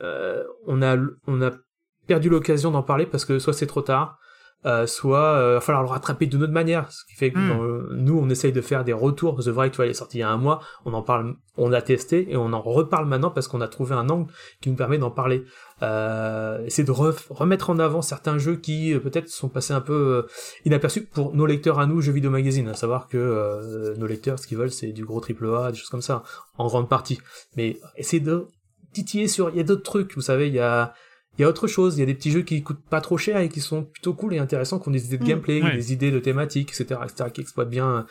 euh, 0.02 0.44
on 0.68 0.82
a, 0.82 0.98
on 1.28 1.42
a 1.42 1.52
perdu 2.08 2.30
l'occasion 2.30 2.72
d'en 2.72 2.84
parler 2.84 3.06
parce 3.06 3.26
que 3.26 3.40
soit 3.40 3.54
c'est 3.54 3.68
trop 3.68 3.82
tard, 3.82 4.18
euh, 4.66 4.86
soit 4.86 5.36
euh, 5.38 5.54
va 5.56 5.62
falloir 5.62 5.84
le 5.84 5.90
rattraper 5.90 6.28
d'une 6.28 6.44
autre 6.44 6.54
manière. 6.54 6.92
Ce 6.92 7.04
qui 7.06 7.16
fait 7.16 7.32
que 7.32 7.40
Mm. 7.40 7.50
dans 7.50 7.62
le- 7.64 7.90
nous, 7.94 8.18
on 8.20 8.30
essaye 8.30 8.52
de 8.52 8.62
faire 8.62 8.84
des 8.84 8.94
retours. 8.94 9.40
The 9.44 9.48
Vrai, 9.50 9.70
tu 9.72 9.78
vois, 9.78 9.86
il 9.88 9.90
est 9.90 9.94
sorti 9.96 10.18
il 10.18 10.22
y 10.22 10.24
a 10.24 10.30
un 10.30 10.38
mois. 10.38 10.60
On 10.86 10.94
en 10.94 11.02
parle, 11.02 11.36
on 11.58 11.74
a 11.74 11.82
testé 11.82 12.32
et 12.32 12.38
on 12.38 12.54
en 12.54 12.62
reparle 12.62 13.08
maintenant 13.08 13.32
parce 13.32 13.48
qu'on 13.48 13.62
a 13.62 13.68
trouvé 13.68 13.96
un 13.96 14.08
angle 14.10 14.32
qui 14.62 14.70
nous 14.70 14.76
permet 14.76 14.98
d'en 15.00 15.10
parler. 15.12 15.44
Euh, 15.84 16.64
c'est 16.68 16.84
de 16.84 16.92
ref- 16.92 17.26
remettre 17.32 17.70
en 17.72 17.80
avant 17.80 18.02
certains 18.04 18.38
jeux 18.38 18.56
qui 18.56 18.94
euh, 18.94 19.00
peut-être 19.00 19.30
sont 19.30 19.50
passés 19.50 19.74
un 19.74 19.82
peu 19.82 19.94
euh, 19.94 20.22
inaperçus 20.66 21.06
pour 21.06 21.36
nos 21.36 21.46
lecteurs 21.48 21.80
à 21.80 21.88
nous, 21.88 22.02
jeux 22.02 22.12
vidéo 22.12 22.30
magazine. 22.30 22.68
À 22.68 22.76
savoir 22.76 23.08
que 23.08 23.18
euh, 23.18 23.96
nos 23.98 24.06
lecteurs, 24.06 24.38
ce 24.38 24.46
qu'ils 24.46 24.58
veulent, 24.60 24.72
c'est 24.72 24.92
du 24.92 25.06
gros 25.06 25.20
triple 25.20 25.48
A, 25.56 25.72
des 25.72 25.78
choses 25.78 25.90
comme 25.90 26.02
ça, 26.04 26.22
en 26.58 26.68
grande 26.68 26.88
partie. 26.88 27.20
Mais 27.58 27.80
essayer 27.98 28.22
de 28.22 28.46
titiller 28.94 29.28
sur. 29.28 29.50
Il 29.50 29.58
y 29.58 29.60
a 29.60 29.64
d'autres 29.64 29.84
trucs, 29.84 30.14
vous 30.16 30.22
savez, 30.22 30.48
il 30.50 30.54
y 30.54 30.60
a. 30.60 30.94
Il 31.38 31.44
y 31.44 31.46
a 31.46 31.48
autre 31.48 31.66
chose, 31.68 31.96
il 31.98 32.02
y 32.02 32.04
a 32.04 32.06
des 32.06 32.14
petits 32.14 32.30
jeux 32.32 32.42
qui 32.42 32.62
coûtent 32.62 32.84
pas 32.90 33.00
trop 33.02 33.18
cher 33.18 33.38
et 33.38 33.48
qui 33.50 33.62
sont 33.62 33.84
plutôt 33.84 34.14
cool 34.14 34.34
et 34.34 34.38
intéressants, 34.40 34.80
qui 34.80 34.90
ont 34.90 34.92
des 34.92 35.06
idées 35.06 35.18
de 35.18 35.24
Mm. 35.24 35.28
gameplay, 35.28 35.62
Ouais. 35.64 35.76
des 35.76 35.94
idées 35.94 36.12
de 36.12 36.20
thématiques, 36.20 36.70
etc., 36.70 37.00
etc., 37.04 37.30
qui 37.34 37.42
exploitent 37.42 37.70
bien 37.70 38.06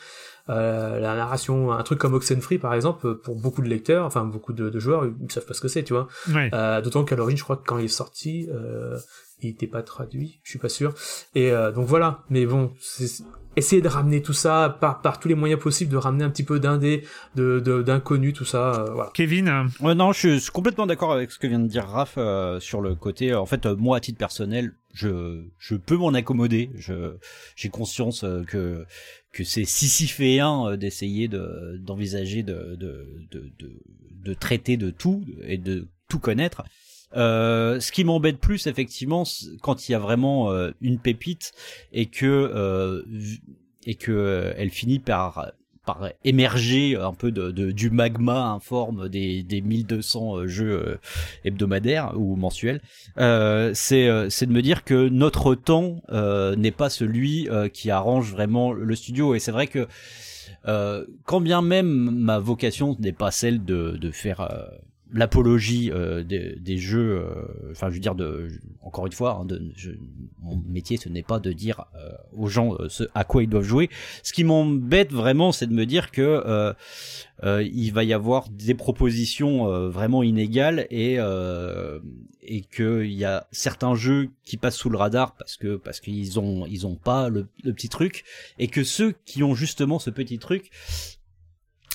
euh, 0.49 0.99
la 0.99 1.15
narration. 1.15 1.71
Un 1.71 1.83
truc 1.85 1.99
comme 2.01 2.15
Oxenfree, 2.15 2.59
par 2.59 2.75
exemple, 2.75 3.15
pour 3.17 3.37
beaucoup 3.37 3.63
de 3.63 3.69
lecteurs, 3.69 4.05
enfin 4.05 4.25
beaucoup 4.25 4.53
de, 4.53 4.69
de 4.69 4.79
joueurs, 4.81 5.05
ils 5.07 5.31
savent 5.31 5.45
pas 5.47 5.55
ce 5.55 5.61
que 5.61 5.69
c'est, 5.69 5.85
tu 5.85 5.93
vois. 5.93 6.09
Ouais. 6.35 6.51
Euh, 6.55 6.81
D'autant 6.81 7.05
qu'à 7.05 7.15
l'origine, 7.15 7.39
je 7.39 7.45
crois 7.45 7.57
que 7.57 7.65
quand 7.65 7.79
il 7.79 7.85
est 7.85 7.89
sorti, 7.89 8.49
euh, 8.51 8.99
il 9.43 9.51
était 9.51 9.69
pas 9.69 9.83
traduit, 9.83 10.41
je 10.43 10.51
suis 10.51 10.59
pas 10.59 10.69
sûr. 10.71 10.93
Et 11.37 11.53
euh, 11.53 11.71
donc 11.71 11.87
voilà. 11.87 12.25
Mais 12.31 12.47
bon, 12.47 12.73
c'est- 12.81 13.23
essayer 13.57 13.83
de 13.83 13.89
ramener 13.89 14.23
tout 14.23 14.33
ça 14.33 14.77
par 14.81 15.01
par 15.03 15.19
tous 15.21 15.29
les 15.29 15.35
moyens 15.35 15.61
possibles, 15.61 15.91
de 15.91 15.97
ramener 15.97 16.25
un 16.25 16.31
petit 16.31 16.45
peu 16.45 16.61
d'indé, 16.61 17.05
de 17.35 17.61
de- 17.61 17.83
d'inconnu, 17.83 18.33
tout 18.33 18.45
ça. 18.45 18.75
euh, 18.83 18.91
voilà. 18.93 19.11
Kevin, 19.15 19.49
euh, 19.49 19.65
Ouais, 19.81 19.95
non, 19.95 20.13
je 20.13 20.39
suis 20.39 20.51
complètement 20.53 20.87
d'accord 20.87 21.13
avec 21.13 21.31
ce 21.31 21.39
que 21.39 21.47
vient 21.47 21.59
de 21.59 21.67
dire 21.69 21.85
Raph 21.87 22.15
euh, 22.17 22.61
sur 22.61 22.81
le 22.81 22.95
côté. 22.95 23.35
En 23.35 23.47
fait, 23.47 23.67
euh, 23.67 23.77
moi, 23.77 23.97
à 23.97 24.01
titre 24.01 24.19
personnel, 24.19 24.73
je 24.95 25.43
je 25.59 25.75
peux 25.75 25.97
m'en 25.97 26.15
accommoder. 26.15 26.71
Je 26.77 27.17
j'ai 27.57 27.69
conscience 27.69 28.25
euh, 28.25 28.43
que 28.45 28.85
que 29.33 29.45
c'est 29.45 29.65
sisyphéen 29.65 30.67
euh, 30.73 30.77
d'essayer 30.77 31.29
de 31.29 31.77
d'envisager 31.79 32.43
de 32.43 32.77
de, 32.77 33.07
de 33.31 33.51
de 33.59 33.71
de 34.25 34.35
traiter 34.35 34.77
de 34.77 34.91
tout 34.91 35.25
et 35.43 35.59
de 35.59 35.89
tout 36.09 36.19
connaître. 36.19 36.63
Euh, 37.17 37.81
ce 37.81 37.91
qui 37.91 38.05
m'embête 38.05 38.39
plus 38.39 38.67
effectivement 38.69 39.25
quand 39.63 39.89
il 39.89 39.93
y 39.93 39.95
a 39.97 39.99
vraiment 39.99 40.53
euh, 40.53 40.71
une 40.81 40.99
pépite 41.01 41.53
et 41.93 42.07
que 42.07 42.27
euh, 42.27 43.03
et 43.85 43.97
que 43.97 44.13
euh, 44.13 44.53
elle 44.57 44.71
finit 44.71 45.01
par 45.01 45.51
par 45.87 46.11
émerger 46.25 46.95
un 46.95 47.15
peu 47.15 47.33
de, 47.33 47.51
de- 47.51 47.73
du 47.73 47.91
magma 47.91 48.51
informe 48.51 49.09
des, 49.09 49.43
des 49.43 49.61
1200 49.61 50.37
euh, 50.37 50.47
jeux 50.47 50.99
hebdomadaires 51.43 52.13
ou 52.17 52.37
mensuels, 52.37 52.81
euh, 53.19 53.73
c'est 53.75 54.09
c'est 54.31 54.47
de 54.47 54.53
me 54.53 54.63
dire 54.63 54.85
que 54.85 55.09
notre 55.09 55.55
temps 55.57 56.03
euh, 56.11 56.55
n'est 56.55 56.71
pas 56.71 56.91
celui 56.91 57.49
euh, 57.49 57.69
qui 57.69 57.91
arrange 57.91 58.31
vraiment 58.31 58.73
le 58.73 58.95
studio. 58.95 59.35
Et 59.35 59.41
c'est 59.41 59.51
vrai 59.53 59.67
que 59.67 59.89
quand 61.25 61.41
bien 61.41 61.63
même 61.63 62.11
ma 62.11 62.39
vocation 62.39 62.95
n'est 63.01 63.13
pas 63.13 63.31
celle 63.31 63.65
de, 63.65 63.97
de 63.97 64.11
faire 64.11 64.43
l'apologie 65.13 65.91
euh, 65.91 66.23
des, 66.23 66.57
des 66.57 66.79
jeux, 66.79 67.19
euh, 67.19 67.71
enfin 67.73 67.89
je 67.89 67.95
veux 67.95 68.01
dire 68.01 68.15
de, 68.15 68.49
encore 68.83 69.07
une 69.07 69.13
fois, 69.13 69.39
hein, 69.41 69.45
de, 69.45 69.61
je- 69.77 69.91
mon 70.43 70.57
métier 70.69 70.97
ce 70.97 71.09
n'est 71.09 71.23
pas 71.23 71.39
de 71.41 71.53
dire 71.53 71.85
euh, 71.97 72.11
aux 72.33 72.49
gens 72.49 72.75
euh, 72.81 72.89
ce 72.89 73.05
à 73.15 73.25
quoi 73.25 73.43
ils 73.43 73.49
doivent 73.49 73.65
jouer. 73.65 73.91
Ce 74.23 74.33
qui 74.33 74.45
m'embête 74.45 75.13
vraiment, 75.13 75.53
c'est 75.53 75.67
de 75.67 75.73
me 75.75 75.85
dire 75.87 76.11
que 76.11 76.23
euh, 76.23 76.73
euh, 77.45 77.63
il 77.63 77.91
va 77.93 78.05
y 78.05 78.13
avoir 78.13 78.49
des 78.51 78.75
propositions 78.75 79.89
vraiment 79.89 80.23
inégales 80.23 80.87
et 80.91 81.19
et 82.43 82.63
que 82.63 83.05
y 83.05 83.25
a 83.25 83.47
certains 83.53 83.95
jeux 83.95 84.29
qui 84.45 84.57
passent 84.57 84.77
sous 84.77 84.91
le 84.91 84.97
radar 84.99 85.35
parce 85.37 85.57
que 85.57 85.77
parce 85.77 86.01
qu'ils 86.01 86.39
ont 86.41 86.67
ils 86.67 86.87
ont 86.87 86.97
pas 86.97 87.29
le 87.29 87.47
petit 87.63 87.89
truc 87.89 88.25
et 88.59 88.67
que 88.69 88.83
ceux 88.83 89.15
qui 89.25 89.43
ont 89.43 89.55
justement 89.55 89.99
ce 89.99 90.11
petit 90.11 90.39
truc 90.39 90.71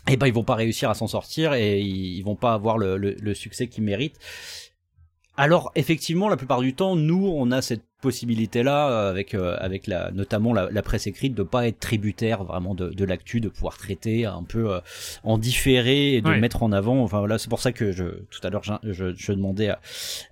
eh 0.10 0.18
ben 0.18 0.28
ils 0.28 0.34
vont 0.34 0.44
pas 0.44 0.56
réussir 0.56 0.90
à 0.90 0.94
s'en 0.94 1.08
sortir 1.08 1.54
et 1.54 1.80
ils, 1.80 2.18
ils 2.18 2.24
vont 2.24 2.36
pas 2.36 2.54
avoir 2.54 2.78
le, 2.78 2.98
le, 2.98 3.16
le 3.20 3.34
succès 3.34 3.68
qu'ils 3.68 3.84
méritent. 3.84 4.20
Alors 5.38 5.72
effectivement, 5.76 6.30
la 6.30 6.38
plupart 6.38 6.62
du 6.62 6.74
temps, 6.74 6.96
nous, 6.96 7.28
on 7.36 7.52
a 7.52 7.62
cette 7.62 7.84
possibilité-là 8.02 9.10
avec 9.10 9.34
euh, 9.34 9.58
avec 9.60 9.86
la 9.88 10.12
notamment 10.12 10.54
la, 10.54 10.70
la 10.72 10.82
presse 10.82 11.08
écrite 11.08 11.34
de 11.34 11.44
pas 11.44 11.68
être 11.68 11.80
tributaire 11.80 12.46
vraiment 12.46 12.74
de, 12.74 12.90
de 12.90 13.04
l'actu, 13.04 13.42
de 13.42 13.50
pouvoir 13.50 13.78
traiter 13.78 14.26
un 14.26 14.44
peu 14.44 14.72
euh, 14.76 14.80
en 15.24 15.38
différé 15.38 16.14
et 16.14 16.22
de 16.22 16.30
Ouais. 16.30 16.40
mettre 16.40 16.64
en 16.64 16.72
avant. 16.72 17.02
Enfin 17.04 17.20
voilà, 17.20 17.38
c'est 17.38 17.50
pour 17.50 17.60
ça 17.60 17.74
que 17.74 17.92
je 17.92 18.06
tout 18.30 18.40
à 18.44 18.50
l'heure 18.50 18.62
je, 18.64 18.94
je, 18.94 19.14
je 19.14 19.32
demandais 19.34 19.68
à, 19.70 19.82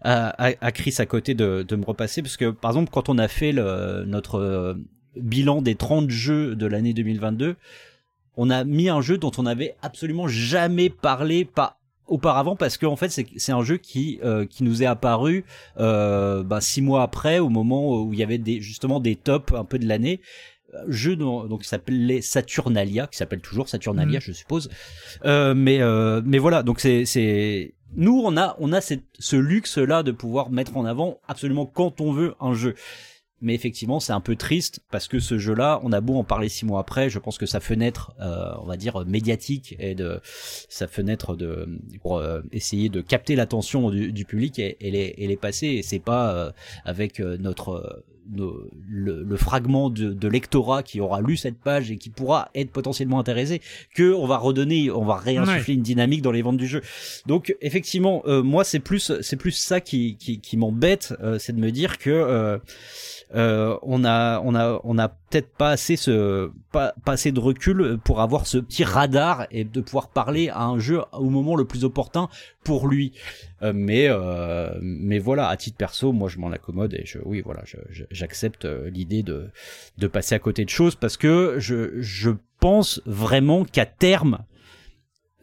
à, 0.03 0.47
à- 0.51 0.53
à 0.61 0.71
Chris 0.71 0.95
à 0.99 1.05
côté 1.05 1.33
de, 1.33 1.65
de 1.67 1.75
me 1.75 1.83
repasser 1.83 2.21
parce 2.21 2.37
que 2.37 2.51
par 2.51 2.71
exemple 2.71 2.89
quand 2.93 3.09
on 3.09 3.17
a 3.17 3.27
fait 3.27 3.51
le, 3.51 4.05
notre 4.05 4.35
euh, 4.39 4.75
bilan 5.17 5.61
des 5.61 5.75
30 5.75 6.09
jeux 6.11 6.55
de 6.55 6.65
l'année 6.65 6.93
2022 6.93 7.55
on 8.37 8.49
a 8.49 8.63
mis 8.63 8.89
un 8.89 9.01
jeu 9.01 9.17
dont 9.17 9.31
on 9.37 9.43
n'avait 9.43 9.75
absolument 9.81 10.27
jamais 10.27 10.89
parlé 10.89 11.45
pas 11.45 11.77
auparavant 12.07 12.55
parce 12.55 12.77
qu'en 12.77 12.95
fait 12.97 13.09
c'est 13.09 13.51
un 13.51 13.63
jeu 13.63 13.77
qui 13.77 14.19
euh, 14.23 14.45
qui 14.45 14.63
nous 14.63 14.83
est 14.83 14.85
apparu 14.85 15.45
euh, 15.79 16.43
bah, 16.43 16.59
six 16.61 16.81
mois 16.81 17.01
après 17.03 17.39
au 17.39 17.49
moment 17.49 18.01
où 18.03 18.11
il 18.13 18.19
y 18.19 18.23
avait 18.23 18.37
des 18.37 18.59
justement 18.61 18.99
des 18.99 19.15
tops 19.15 19.53
un 19.53 19.63
peu 19.65 19.79
de 19.79 19.87
l'année. 19.87 20.19
Euh, 20.73 20.79
jeu 20.89 21.15
dont- 21.15 21.45
donc 21.45 21.61
qui 21.61 21.67
s'appelait 21.69 22.21
Saturnalia 22.21 23.07
qui 23.07 23.17
s'appelle 23.17 23.41
toujours 23.41 23.69
Saturnalia 23.69 24.19
je 24.19 24.31
suppose. 24.31 24.69
Euh, 25.25 25.53
mais 25.55 25.81
euh, 25.81 26.21
mais 26.25 26.39
voilà 26.39 26.61
donc 26.63 26.79
c'est 26.79 27.05
c'est 27.05 27.73
nous 27.95 28.21
on 28.25 28.35
a 28.37 28.55
on 28.59 28.73
a 28.73 28.81
cette, 28.81 29.03
ce 29.19 29.35
luxe 29.35 29.77
là 29.77 30.03
de 30.03 30.11
pouvoir 30.11 30.49
mettre 30.49 30.75
en 30.75 30.85
avant 30.85 31.19
absolument 31.27 31.65
quand 31.67 32.01
on 32.01 32.11
veut 32.11 32.33
un 32.41 32.53
jeu 32.53 32.73
mais 33.43 33.53
effectivement, 33.53 33.99
c'est 33.99 34.13
un 34.13 34.21
peu 34.21 34.35
triste 34.35 34.79
parce 34.89 35.07
que 35.07 35.19
ce 35.19 35.37
jeu-là, 35.37 35.79
on 35.83 35.91
a 35.91 36.01
beau 36.01 36.15
en 36.17 36.23
parler 36.23 36.49
six 36.49 36.65
mois 36.65 36.79
après, 36.79 37.09
je 37.09 37.19
pense 37.19 37.37
que 37.37 37.45
sa 37.45 37.59
fenêtre, 37.59 38.13
euh, 38.21 38.53
on 38.61 38.65
va 38.65 38.77
dire 38.77 39.05
médiatique 39.05 39.75
et 39.79 39.93
de 39.93 40.19
sa 40.69 40.87
fenêtre 40.87 41.35
de 41.35 41.67
pour 42.01 42.17
euh, 42.17 42.41
essayer 42.51 42.89
de 42.89 43.01
capter 43.01 43.35
l'attention 43.35 43.89
du, 43.91 44.11
du 44.11 44.25
public, 44.25 44.57
elle, 44.57 44.75
elle 44.81 44.95
est, 44.95 45.13
elle 45.19 45.29
est 45.31 45.37
passée 45.37 45.67
et 45.67 45.81
c'est 45.83 45.99
pas 45.99 46.33
euh, 46.33 46.51
avec 46.85 47.19
euh, 47.19 47.37
notre 47.37 47.69
euh, 47.73 48.03
nos- 48.31 48.69
le, 48.87 49.21
le 49.23 49.35
fragment 49.37 49.89
de, 49.89 50.13
de 50.13 50.27
lectorat 50.29 50.81
qui 50.81 51.01
aura 51.01 51.19
lu 51.19 51.35
cette 51.35 51.57
page 51.57 51.91
et 51.91 51.97
qui 51.97 52.09
pourra 52.09 52.49
être 52.55 52.71
potentiellement 52.71 53.19
intéressé 53.19 53.61
que 53.93 54.13
on 54.13 54.25
va 54.25 54.37
redonner, 54.37 54.89
on 54.89 55.03
va 55.03 55.17
réinsuffler 55.17 55.73
une 55.73 55.81
dynamique 55.81 56.21
dans 56.21 56.31
les 56.31 56.41
ventes 56.41 56.55
du 56.55 56.65
jeu. 56.67 56.81
Donc 57.27 57.53
effectivement, 57.59 58.23
euh, 58.25 58.41
moi 58.41 58.63
c'est 58.63 58.79
plus 58.79 59.11
c'est 59.21 59.35
plus 59.35 59.51
ça 59.51 59.81
qui 59.81 60.15
qui, 60.15 60.39
qui 60.39 60.55
m'embête, 60.55 61.13
euh, 61.21 61.37
c'est 61.37 61.51
de 61.53 61.59
me 61.59 61.69
dire 61.71 61.97
que 61.97 62.09
euh, 62.09 62.57
euh, 63.35 63.77
on 63.81 64.03
a 64.05 64.39
on 64.41 64.53
a 64.53 64.79
on 64.83 64.97
a 64.97 65.09
peut-être 65.09 65.55
pas 65.55 65.71
assez 65.71 65.95
ce 65.95 66.51
pas, 66.71 66.93
assez 67.05 67.31
de 67.31 67.39
recul 67.39 67.97
pour 68.03 68.21
avoir 68.21 68.45
ce 68.45 68.59
petit 68.59 68.83
radar 68.83 69.47
et 69.49 69.63
de 69.63 69.81
pouvoir 69.81 70.09
parler 70.09 70.49
à 70.49 70.63
un 70.63 70.77
jeu 70.77 71.01
au 71.13 71.29
moment 71.29 71.55
le 71.55 71.65
plus 71.65 71.83
opportun 71.83 72.29
pour 72.63 72.87
lui. 72.87 73.13
Euh, 73.63 73.73
mais 73.73 74.05
euh, 74.07 74.77
mais 74.81 75.17
voilà, 75.17 75.47
à 75.47 75.57
titre 75.57 75.77
perso, 75.77 76.13
moi 76.13 76.29
je 76.29 76.37
m'en 76.37 76.51
accommode 76.51 76.93
et 76.93 77.05
je 77.05 77.17
oui 77.25 77.41
voilà, 77.41 77.63
j'accepte 78.11 78.65
l'idée 78.65 79.23
de 79.23 79.49
de 79.97 80.07
passer 80.07 80.35
à 80.35 80.39
côté 80.39 80.63
de 80.63 80.69
choses 80.69 80.95
parce 80.95 81.17
que 81.17 81.55
je 81.57 81.99
je 82.01 82.31
pense 82.59 83.01
vraiment 83.05 83.65
qu'à 83.65 83.85
terme 83.85 84.45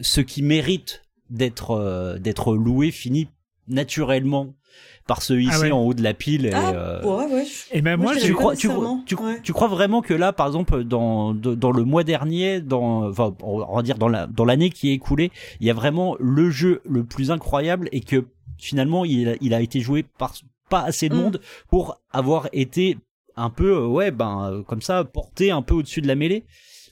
ce 0.00 0.20
qui 0.20 0.42
mérite 0.42 1.02
d'être 1.28 2.18
d'être 2.20 2.54
loué 2.54 2.92
finit 2.92 3.28
naturellement 3.66 4.54
par 5.06 5.18
hisser 5.18 5.48
Ah 5.52 5.60
ouais. 5.60 5.70
en 5.72 5.80
haut 5.80 5.94
de 5.94 6.02
la 6.02 6.14
pile 6.14 6.46
et, 6.46 6.52
Ah, 6.52 6.70
euh, 6.74 7.02
ouais, 7.02 7.32
ouais. 7.32 7.44
je- 7.44 7.76
Et 7.76 7.82
ben 7.82 7.96
moi, 7.96 8.14
tu 8.16 8.32
crois, 8.34 8.54
tu, 8.56 8.68
nécessairement, 8.68 9.02
tu, 9.06 9.14
ouais. 9.16 9.40
tu 9.42 9.52
crois 9.52 9.68
vraiment 9.68 10.02
que 10.02 10.14
là, 10.14 10.32
par 10.32 10.46
exemple, 10.46 10.84
dans, 10.84 11.34
de- 11.34 11.54
dans 11.54 11.72
le 11.72 11.84
mois 11.84 12.04
dernier, 12.04 12.60
dans, 12.60 13.08
enfin, 13.08 13.34
on 13.42 13.74
va 13.76 13.82
dire 13.82 13.98
dans 13.98 14.08
la, 14.08 14.26
dans 14.26 14.44
l'année 14.44 14.70
qui 14.70 14.90
est 14.90 14.94
écoulée, 14.94 15.30
il 15.60 15.66
y 15.66 15.70
a 15.70 15.74
vraiment 15.74 16.16
le 16.20 16.50
jeu 16.50 16.80
le 16.88 17.02
plus 17.04 17.30
incroyable 17.30 17.88
et 17.92 18.00
que 18.00 18.24
finalement, 18.58 19.04
il, 19.04 19.28
a- 19.30 19.34
il 19.40 19.54
a 19.54 19.60
été 19.60 19.80
joué 19.80 20.02
par 20.18 20.34
pas 20.68 20.82
assez 20.82 21.08
de 21.08 21.14
Mm. 21.16 21.18
monde 21.18 21.40
pour 21.68 22.00
avoir 22.12 22.48
été 22.52 22.96
un 23.36 23.50
peu, 23.50 23.72
euh, 23.78 23.86
ouais, 23.86 24.10
ben, 24.12 24.50
euh, 24.52 24.62
comme 24.62 24.82
ça, 24.82 25.02
porté 25.04 25.50
un 25.50 25.62
peu 25.62 25.74
au-dessus 25.74 26.00
de 26.02 26.06
la 26.08 26.14
mêlée. 26.14 26.44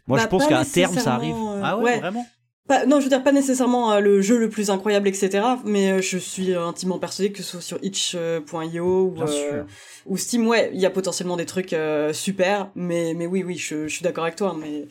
Moi, 0.09 0.17
Bah, 0.19 0.25
je 0.25 0.29
pense 0.29 0.45
pas 0.45 0.49
qu'à 0.49 0.65
terme, 0.65 0.95
ça 0.97 1.15
arrive. 1.15 1.35
euh, 1.37 1.61
ah 1.63 1.77
ouais, 1.77 1.85
ouais. 1.85 1.99
vraiment? 2.01 2.27
Pas- 2.69 2.85
non, 2.85 2.99
je 3.01 3.05
veux 3.05 3.09
dire 3.09 3.23
pas 3.25 3.33
nécessairement 3.33 3.93
euh, 3.93 4.01
le 4.01 4.21
jeu 4.21 4.39
le 4.39 4.51
plus 4.51 4.69
incroyable, 4.71 5.09
etc. 5.09 5.45
Mais 5.65 5.93
euh, 5.93 6.01
je 6.03 6.19
suis 6.19 6.55
intimement 6.55 6.99
persuadé 6.99 7.33
que 7.33 7.43
ce 7.43 7.53
soit 7.53 7.61
sur 7.63 7.79
itch.io 7.83 9.05
ou, 9.07 9.11
Bien 9.13 9.25
euh, 9.27 9.65
ou 10.07 10.17
Steam, 10.19 10.47
ouais, 10.47 10.71
il 10.75 10.81
y 10.81 10.85
a 10.87 10.91
potentiellement 10.91 11.37
des 11.37 11.47
trucs 11.47 11.73
euh, 11.73 12.13
super. 12.13 12.71
Mais 12.75 13.15
mais 13.17 13.27
oui, 13.27 13.43
oui, 13.43 13.57
je, 13.57 13.89
je 13.89 13.95
suis 13.95 14.03
d'accord 14.03 14.25
avec 14.25 14.37
toi. 14.37 14.55
Mais 14.61 14.87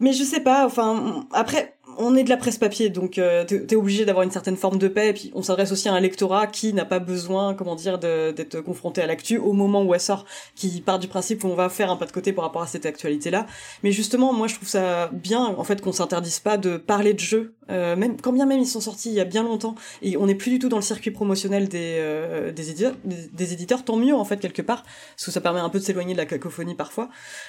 mais 0.00 0.12
je 0.12 0.24
sais 0.24 0.40
pas. 0.40 0.66
Enfin, 0.66 1.26
après, 1.32 1.75
on 1.98 2.14
est 2.14 2.24
de 2.24 2.28
la 2.28 2.36
presse 2.36 2.58
papier, 2.58 2.90
donc 2.90 3.18
euh, 3.18 3.44
t'es 3.44 3.76
obligé 3.76 4.04
d'avoir 4.04 4.24
une 4.24 4.30
certaine 4.30 4.56
forme 4.56 4.78
de 4.78 4.88
paix. 4.88 5.08
Et 5.08 5.12
puis 5.12 5.30
on 5.34 5.42
s'adresse 5.42 5.72
aussi 5.72 5.88
à 5.88 5.94
un 5.94 6.00
lectorat 6.00 6.46
qui 6.46 6.72
n'a 6.72 6.84
pas 6.84 6.98
besoin, 6.98 7.54
comment 7.54 7.74
dire, 7.74 7.98
d'être 7.98 8.60
confronté 8.60 9.02
à 9.02 9.06
l'actu 9.06 9.38
au 9.38 9.52
moment 9.52 9.82
où 9.82 9.94
elle 9.94 10.00
sort, 10.00 10.24
qui 10.54 10.80
part 10.80 10.98
du 10.98 11.08
principe 11.08 11.44
où 11.44 11.48
on 11.48 11.54
va 11.54 11.68
faire 11.68 11.90
un 11.90 11.96
pas 11.96 12.06
de 12.06 12.12
côté 12.12 12.32
par 12.32 12.44
rapport 12.44 12.62
à 12.62 12.66
cette 12.66 12.86
actualité-là. 12.86 13.46
Mais 13.82 13.92
justement, 13.92 14.32
moi, 14.32 14.46
je 14.46 14.54
trouve 14.54 14.68
ça 14.68 15.10
bien, 15.12 15.44
en 15.44 15.64
fait, 15.64 15.80
qu'on 15.80 15.92
s'interdise 15.92 16.40
pas 16.40 16.56
de 16.56 16.76
parler 16.76 17.14
de 17.14 17.20
jeux, 17.20 17.55
euh, 17.70 17.96
même 17.96 18.20
quand 18.20 18.32
bien 18.32 18.46
même 18.46 18.60
ils 18.60 18.66
sont 18.66 18.80
sortis 18.80 19.10
il 19.10 19.14
y 19.14 19.20
a 19.20 19.24
bien 19.24 19.42
longtemps, 19.42 19.74
et 20.02 20.16
on 20.16 20.26
n'est 20.26 20.34
plus 20.34 20.50
du 20.50 20.58
tout 20.58 20.68
dans 20.68 20.76
le 20.76 20.82
circuit 20.82 21.10
promotionnel 21.10 21.68
des 21.68 21.96
euh, 21.98 22.52
des 22.52 22.70
éditeurs, 22.70 22.94
des, 23.04 23.52
éditeurs. 23.52 23.84
Tant 23.84 23.96
mieux 23.96 24.14
en 24.14 24.24
fait 24.24 24.38
quelque 24.38 24.62
part, 24.62 24.82
parce 24.82 25.26
que 25.26 25.30
ça 25.30 25.40
permet 25.40 25.60
un 25.60 25.68
peu 25.68 25.78
de 25.78 25.84
s'éloigner 25.84 26.12
de 26.12 26.18
la 26.18 26.26
cacophonie 26.26 26.74
parfois. 26.74 27.08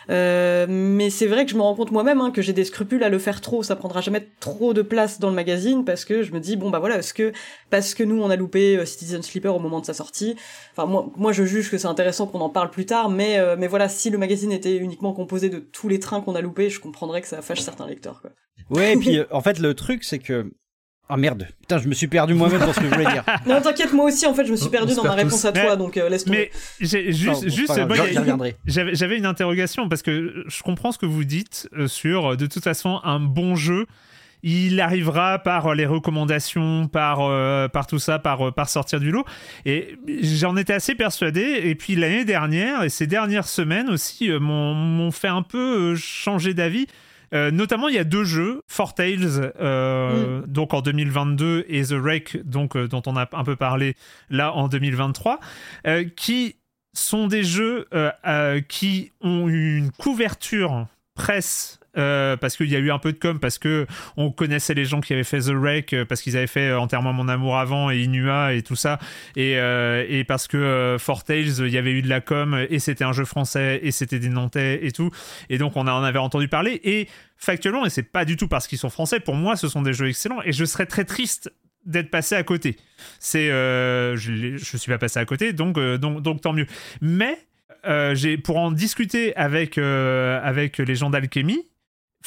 Euh, 0.09 0.65
mais 0.69 1.09
c'est 1.09 1.27
vrai 1.27 1.45
que 1.45 1.51
je 1.51 1.55
me 1.55 1.61
rends 1.61 1.75
compte 1.75 1.91
moi-même 1.91 2.21
hein, 2.21 2.31
que 2.31 2.41
j'ai 2.41 2.53
des 2.53 2.65
scrupules 2.65 3.03
à 3.03 3.09
le 3.09 3.19
faire 3.19 3.41
trop. 3.41 3.63
Ça 3.63 3.75
prendra 3.75 4.01
jamais 4.01 4.27
trop 4.39 4.73
de 4.73 4.81
place 4.81 5.19
dans 5.19 5.29
le 5.29 5.35
magazine 5.35 5.85
parce 5.85 6.05
que 6.05 6.23
je 6.23 6.31
me 6.31 6.39
dis 6.39 6.55
bon 6.55 6.69
bah 6.69 6.79
voilà, 6.79 6.97
est-ce 6.97 7.13
que 7.13 7.31
parce 7.69 7.93
que 7.93 8.03
nous 8.03 8.21
on 8.21 8.29
a 8.29 8.35
loupé 8.35 8.77
euh, 8.77 8.85
Citizen 8.85 9.21
Sleeper 9.23 9.55
au 9.55 9.59
moment 9.59 9.79
de 9.79 9.85
sa 9.85 9.93
sortie. 9.93 10.35
Enfin 10.73 10.85
moi 10.85 11.09
moi 11.15 11.31
je 11.31 11.43
juge 11.43 11.69
que 11.71 11.77
c'est 11.77 11.87
intéressant 11.87 12.27
qu'on 12.27 12.41
en 12.41 12.49
parle 12.49 12.69
plus 12.69 12.85
tard, 12.85 13.09
mais 13.09 13.39
euh, 13.39 13.55
mais 13.57 13.67
voilà 13.67 13.89
si 13.89 14.09
le 14.09 14.17
magazine 14.17 14.51
était 14.51 14.77
uniquement 14.77 15.13
composé 15.13 15.49
de 15.49 15.59
tous 15.59 15.87
les 15.87 15.99
trains 15.99 16.21
qu'on 16.21 16.35
a 16.35 16.41
loupés, 16.41 16.69
je 16.69 16.79
comprendrais 16.79 17.21
que 17.21 17.27
ça 17.27 17.41
fâche 17.41 17.61
certains 17.61 17.87
lecteurs 17.87 18.21
quoi. 18.21 18.31
Ouais 18.69 18.93
et 18.93 18.97
puis 18.97 19.19
en 19.31 19.41
fait 19.41 19.59
le 19.59 19.73
truc 19.73 20.03
c'est 20.03 20.19
que 20.19 20.51
ah 21.09 21.15
merde, 21.15 21.47
putain, 21.61 21.77
je 21.77 21.87
me 21.87 21.93
suis 21.93 22.07
perdu 22.07 22.33
moi-même 22.33 22.59
dans 22.59 22.73
ce 22.73 22.81
que 22.81 22.85
je 22.85 22.93
voulais 22.93 23.05
dire. 23.05 23.23
Non, 23.45 23.61
t'inquiète, 23.61 23.93
moi 23.93 24.05
aussi, 24.05 24.25
en 24.25 24.33
fait, 24.33 24.45
je 24.45 24.51
me 24.51 24.57
suis 24.57 24.69
perdu 24.69 24.93
dans 24.93 25.03
ma 25.03 25.13
réponse 25.13 25.45
à 25.45 25.53
toi, 25.53 25.77
donc 25.77 25.95
euh, 25.95 26.09
laisse 26.09 26.25
tomber. 26.25 26.51
Mais 26.79 26.85
juste, 26.85 27.47
juste, 27.49 27.71
j'avais 28.65 29.17
une 29.17 29.25
interrogation 29.25 29.87
parce 29.87 30.01
que 30.01 30.43
je 30.47 30.63
comprends 30.63 30.91
ce 30.91 30.97
que 30.97 31.05
vous 31.05 31.23
dites 31.23 31.69
euh, 31.77 31.87
sur, 31.87 32.35
de 32.35 32.45
toute 32.45 32.63
façon, 32.63 32.99
un 33.03 33.19
bon 33.19 33.55
jeu. 33.55 33.85
Il 34.43 34.79
arrivera 34.81 35.39
par 35.39 35.73
les 35.73 35.85
recommandations, 35.85 36.87
par, 36.87 37.21
euh, 37.21 37.67
par 37.67 37.87
tout 37.87 37.99
ça, 37.99 38.19
par, 38.19 38.53
par 38.53 38.69
sortir 38.69 38.99
du 38.99 39.09
lot. 39.09 39.25
Et 39.65 39.97
j'en 40.21 40.55
étais 40.57 40.73
assez 40.73 40.93
persuadé. 40.93 41.61
Et 41.63 41.75
puis 41.75 41.95
l'année 41.95 42.25
dernière 42.25 42.83
et 42.83 42.89
ces 42.89 43.07
dernières 43.07 43.47
semaines 43.47 43.89
aussi 43.89 44.29
m'ont 44.29 45.11
fait 45.11 45.27
un 45.27 45.41
peu 45.41 45.95
changer 45.95 46.53
d'avis 46.53 46.87
euh, 47.33 47.51
notamment, 47.51 47.87
il 47.87 47.95
y 47.95 47.99
a 47.99 48.03
deux 48.03 48.23
jeux, 48.23 48.61
Four 48.67 48.93
Tales, 48.93 49.53
euh, 49.59 50.41
mm. 50.41 50.47
donc 50.47 50.73
en 50.73 50.81
2022, 50.81 51.65
et 51.67 51.83
The 51.83 51.93
Wreck, 51.93 52.37
donc, 52.47 52.75
euh, 52.75 52.87
dont 52.87 53.01
on 53.05 53.15
a 53.15 53.27
un 53.31 53.43
peu 53.43 53.55
parlé 53.55 53.95
là 54.29 54.53
en 54.53 54.67
2023, 54.67 55.39
qui 56.15 56.55
sont 56.93 57.27
des 57.27 57.43
jeux 57.43 57.85
qui 58.67 59.11
ont 59.21 59.47
une 59.47 59.91
couverture 59.91 60.87
presse 61.15 61.79
euh, 61.97 62.37
parce 62.37 62.55
qu'il 62.55 62.69
y 62.69 62.75
a 62.75 62.79
eu 62.79 62.91
un 62.91 62.99
peu 62.99 63.11
de 63.11 63.17
com, 63.17 63.39
parce 63.39 63.57
que 63.57 63.87
on 64.15 64.31
connaissait 64.31 64.73
les 64.73 64.85
gens 64.85 65.01
qui 65.01 65.13
avaient 65.13 65.23
fait 65.23 65.39
The 65.39 65.53
Wreck, 65.53 65.93
euh, 65.93 66.05
parce 66.05 66.21
qu'ils 66.21 66.37
avaient 66.37 66.47
fait 66.47 66.69
euh, 66.69 66.79
Enterrement 66.79 67.13
mon 67.13 67.27
amour 67.27 67.57
avant 67.57 67.91
et 67.91 67.99
Inua 67.99 68.53
et 68.53 68.61
tout 68.61 68.75
ça, 68.75 68.99
et, 69.35 69.53
et 69.53 70.23
parce 70.23 70.47
que 70.47 70.97
Four 70.99 71.23
Tales, 71.23 71.59
il 71.59 71.69
y 71.69 71.77
avait 71.77 71.91
eu 71.91 72.01
de 72.01 72.09
la 72.09 72.21
com 72.21 72.65
et 72.69 72.79
c'était 72.79 73.03
un 73.03 73.13
jeu 73.13 73.25
français 73.25 73.79
et 73.83 73.91
c'était 73.91 74.19
des 74.19 74.29
Nantais 74.29 74.85
et 74.85 74.91
tout, 74.91 75.11
et 75.49 75.57
donc 75.57 75.75
on 75.75 75.87
en 75.87 76.03
avait 76.03 76.19
entendu 76.19 76.47
parler 76.47 76.79
et 76.83 77.07
factuellement, 77.37 77.85
et 77.85 77.89
c'est 77.89 78.03
pas 78.03 78.25
du 78.25 78.37
tout 78.37 78.47
parce 78.47 78.67
qu'ils 78.67 78.77
sont 78.77 78.89
français, 78.89 79.19
pour 79.19 79.35
moi 79.35 79.55
ce 79.55 79.67
sont 79.67 79.81
des 79.81 79.93
jeux 79.93 80.07
excellents 80.07 80.41
et 80.43 80.51
je 80.51 80.65
serais 80.65 80.85
très 80.85 81.03
triste 81.03 81.51
d'être 81.85 82.09
passé 82.09 82.35
à 82.35 82.43
côté. 82.43 82.77
C'est, 83.19 83.47
je, 83.47 84.57
je 84.57 84.77
suis 84.77 84.91
pas 84.91 84.97
passé 84.97 85.19
à 85.19 85.25
côté, 85.25 85.53
donc, 85.53 85.79
donc, 85.79 86.21
donc 86.21 86.41
tant 86.41 86.53
mieux. 86.53 86.67
Mais 87.01 87.37
j'ai 88.13 88.37
pour 88.37 88.57
en 88.57 88.71
discuter 88.71 89.35
avec, 89.35 89.77
avec 89.77 90.77
les 90.79 90.95
gens 90.95 91.09
d'Alchemy, 91.09 91.59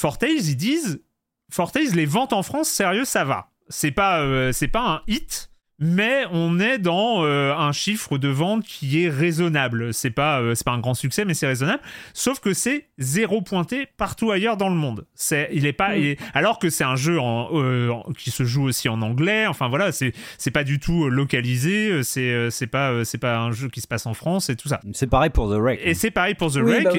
Fortales, 0.01 0.31
ils 0.31 0.57
disent 0.57 1.03
Fortales, 1.51 1.93
les 1.93 2.07
ventes 2.07 2.33
en 2.33 2.43
France, 2.43 2.71
sérieux, 2.71 3.05
ça 3.05 3.23
va. 3.25 3.51
C'est 3.69 3.91
pas, 3.91 4.23
euh, 4.23 4.51
c'est 4.51 4.69
pas 4.69 4.81
un 4.81 5.03
hit, 5.07 5.50
mais 5.81 6.25
on 6.31 6.61
est 6.61 6.79
dans 6.79 7.25
euh, 7.25 7.55
un 7.55 7.73
chiffre 7.73 8.19
de 8.19 8.29
vente 8.29 8.65
qui 8.65 9.03
est 9.03 9.09
raisonnable. 9.09 9.95
C'est 9.95 10.11
pas, 10.11 10.41
euh, 10.41 10.55
c'est 10.55 10.65
pas 10.65 10.73
un 10.73 10.79
grand 10.79 10.93
succès, 10.93 11.25
mais 11.25 11.33
c'est 11.33 11.47
raisonnable. 11.47 11.83
Sauf 12.13 12.39
que 12.39 12.53
c'est 12.53 12.89
zéro 12.99 13.41
pointé 13.41 13.89
partout 13.97 14.31
ailleurs 14.31 14.59
dans 14.59 14.69
le 14.69 14.75
monde. 14.75 15.07
C'est, 15.15 15.49
il 15.53 15.65
est 15.65 15.73
pas, 15.73 15.93
alors 16.35 16.59
que 16.59 16.69
c'est 16.69 16.85
un 16.85 16.97
jeu 16.97 17.19
euh, 17.19 17.95
qui 18.19 18.31
se 18.31 18.45
joue 18.45 18.65
aussi 18.65 18.91
en 18.91 19.01
anglais. 19.01 19.47
Enfin 19.47 19.69
voilà, 19.69 19.91
c'est, 19.91 20.13
c'est 20.37 20.51
pas 20.51 20.65
du 20.65 20.79
tout 20.79 21.09
localisé. 21.09 22.03
C'est, 22.03 22.51
c'est 22.51 22.67
pas, 22.67 23.05
c'est 23.07 23.19
pas 23.19 23.39
un 23.39 23.53
jeu 23.53 23.69
qui 23.69 23.81
se 23.81 23.89
passe 23.89 24.05
en 24.05 24.15
France 24.15 24.51
et 24.51 24.57
tout 24.57 24.69
ça. 24.69 24.81
C'est 24.93 25.09
pareil 25.09 25.31
pour 25.31 25.49
The 25.49 25.59
Wreck. 25.59 25.81
Et 25.83 25.95
c'est 25.95 26.11
pareil 26.11 26.35
pour 26.35 26.53
The 26.53 26.59
Wreck, 26.59 26.85
bah 26.85 26.91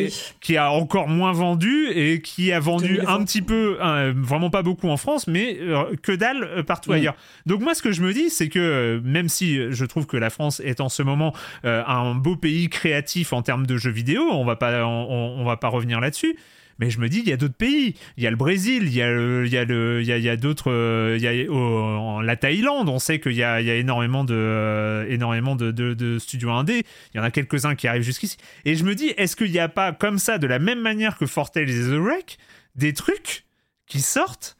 qui 0.41 0.57
a 0.57 0.71
encore 0.71 1.07
moins 1.07 1.33
vendu 1.33 1.89
et 1.93 2.21
qui 2.21 2.51
a 2.51 2.59
vendu 2.59 2.99
un 3.05 3.23
petit 3.23 3.43
peu, 3.43 3.77
vraiment 4.15 4.49
pas 4.49 4.63
beaucoup 4.63 4.89
en 4.89 4.97
France, 4.97 5.27
mais 5.27 5.59
que 6.01 6.13
dalle 6.13 6.63
partout 6.65 6.93
ailleurs. 6.93 7.15
Donc 7.45 7.61
moi, 7.61 7.75
ce 7.75 7.83
que 7.83 7.91
je 7.91 8.01
me 8.01 8.11
dis, 8.11 8.31
c'est 8.31 8.49
que 8.49 8.70
euh, 8.71 9.01
même 9.03 9.29
si 9.29 9.71
je 9.71 9.85
trouve 9.85 10.05
que 10.05 10.17
la 10.17 10.29
France 10.29 10.59
est 10.61 10.81
en 10.81 10.89
ce 10.89 11.03
moment 11.03 11.33
euh, 11.65 11.83
un 11.85 12.15
beau 12.15 12.35
pays 12.35 12.69
créatif 12.69 13.33
en 13.33 13.41
termes 13.41 13.65
de 13.65 13.77
jeux 13.77 13.91
vidéo, 13.91 14.21
on 14.31 14.45
va 14.45 14.55
pas, 14.55 14.85
on, 14.85 15.43
va 15.43 15.57
pas 15.57 15.67
revenir 15.67 15.99
là-dessus. 15.99 16.35
Mais 16.79 16.89
je 16.89 16.99
me 16.99 17.09
dis, 17.09 17.19
il 17.19 17.29
y 17.29 17.33
a 17.33 17.37
d'autres 17.37 17.53
pays. 17.53 17.95
Il 18.17 18.23
y 18.23 18.27
a 18.27 18.31
le 18.31 18.35
Brésil, 18.35 18.83
il 18.85 18.93
y 18.93 19.01
a, 19.03 19.07
a, 19.07 20.31
a, 20.31 20.35
d'autres. 20.35 20.71
Euh, 20.71 21.15
il 21.15 21.23
y 21.23 21.27
a 21.27 22.23
la 22.23 22.35
Thaïlande, 22.35 22.89
on 22.89 22.97
sait 22.97 23.19
qu'il 23.19 23.33
y 23.33 23.43
a, 23.43 23.61
il 23.61 23.67
y 23.67 23.69
a 23.69 23.75
énormément, 23.75 24.23
de, 24.23 25.05
énormément 25.07 25.55
de, 25.55 25.69
de, 25.71 26.17
studios 26.17 26.49
indés. 26.49 26.83
Il 27.13 27.17
y 27.17 27.19
en 27.19 27.23
a 27.23 27.29
quelques-uns 27.29 27.75
qui 27.75 27.87
arrivent 27.87 28.01
jusqu'ici. 28.01 28.37
Et 28.65 28.75
je 28.75 28.83
me 28.83 28.95
dis, 28.95 29.09
est-ce 29.17 29.35
qu'il 29.35 29.51
n'y 29.51 29.59
a 29.59 29.69
pas, 29.69 29.91
comme 29.91 30.17
ça, 30.17 30.39
de 30.39 30.47
la 30.47 30.57
même 30.57 30.81
manière 30.81 31.17
que 31.17 31.27
Fortel 31.27 31.69
et 31.69 31.73
The 31.73 31.99
Wreck, 31.99 32.39
des 32.75 32.93
trucs 32.93 33.45
qui 33.85 34.01
sortent 34.01 34.57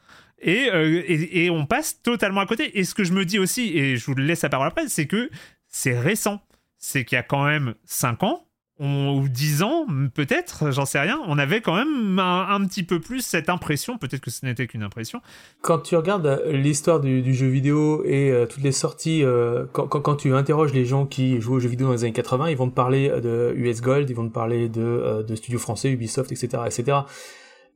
euh, 0.48 1.04
et, 1.06 1.46
et, 1.46 1.50
on 1.50 1.66
passe 1.66 2.02
totalement 2.02 2.42
à 2.42 2.46
côté. 2.46 2.80
Et 2.80 2.84
ce 2.84 2.96
que 2.96 3.04
je 3.04 3.14
me 3.14 3.26
dis 3.26 3.40
aussi, 3.40 3.78
et 3.78 3.98
je 3.98 4.06
vous 4.06 4.16
laisse 4.16 4.42
la 4.42 4.50
parole 4.50 4.68
après, 4.68 4.88
c'est 4.88 5.08
que 5.08 5.30
c'est 5.68 5.98
récent. 5.98 6.42
C'est 6.78 7.06
qu'il 7.06 7.16
y 7.16 7.20
a 7.20 7.24
quand 7.24 7.46
même 7.46 7.76
5 7.86 8.24
ans, 8.24 8.48
ou 8.80 9.28
10 9.30 9.62
ans, 9.62 9.86
peut-être, 10.16 10.72
j'en 10.72 10.86
sais 10.86 11.00
rien, 11.00 11.20
on 11.28 11.38
avait 11.38 11.62
quand 11.62 11.76
même 11.76 12.18
un, 12.18 12.66
petit 12.66 12.82
peu 12.82 13.00
plus 13.00 13.24
cette 13.24 13.48
impression, 13.48 14.00
peut-être 14.00 14.22
que 14.22 14.32
ce 14.32 14.44
n'était 14.44 14.66
qu'une 14.66 14.82
impression. 14.82 15.22
Quand 15.62 15.78
tu 15.78 15.96
regardes 15.96 16.26
euh, 16.26 16.52
l'histoire 16.52 17.00
du, 17.00 17.34
jeu 17.36 17.46
vidéo 17.46 18.04
et 18.06 18.32
euh, 18.32 18.48
toutes 18.48 18.64
les 18.64 18.72
sorties, 18.72 19.24
quand, 19.72 19.88
quand, 19.88 20.16
tu 20.16 20.34
interroges 20.34 20.74
les 20.74 20.86
gens 20.86 21.06
qui 21.06 21.40
jouent 21.40 21.56
aux 21.56 21.60
jeux 21.60 21.70
vidéo 21.70 21.88
dans 21.88 21.94
les 21.94 22.04
années 22.06 22.14
80, 22.14 22.50
ils 22.50 22.58
vont 22.58 22.70
te 22.70 22.74
parler 22.74 23.10
de 23.22 23.54
US 23.56 23.82
Gold, 23.82 24.10
ils 24.10 24.16
vont 24.16 24.28
te 24.28 24.34
parler 24.34 24.68
de, 24.68 25.24
de 25.28 25.36
studios 25.36 25.60
français, 25.60 25.92
Ubisoft, 25.92 26.32
etc., 26.32 26.64
etc. 26.66 27.02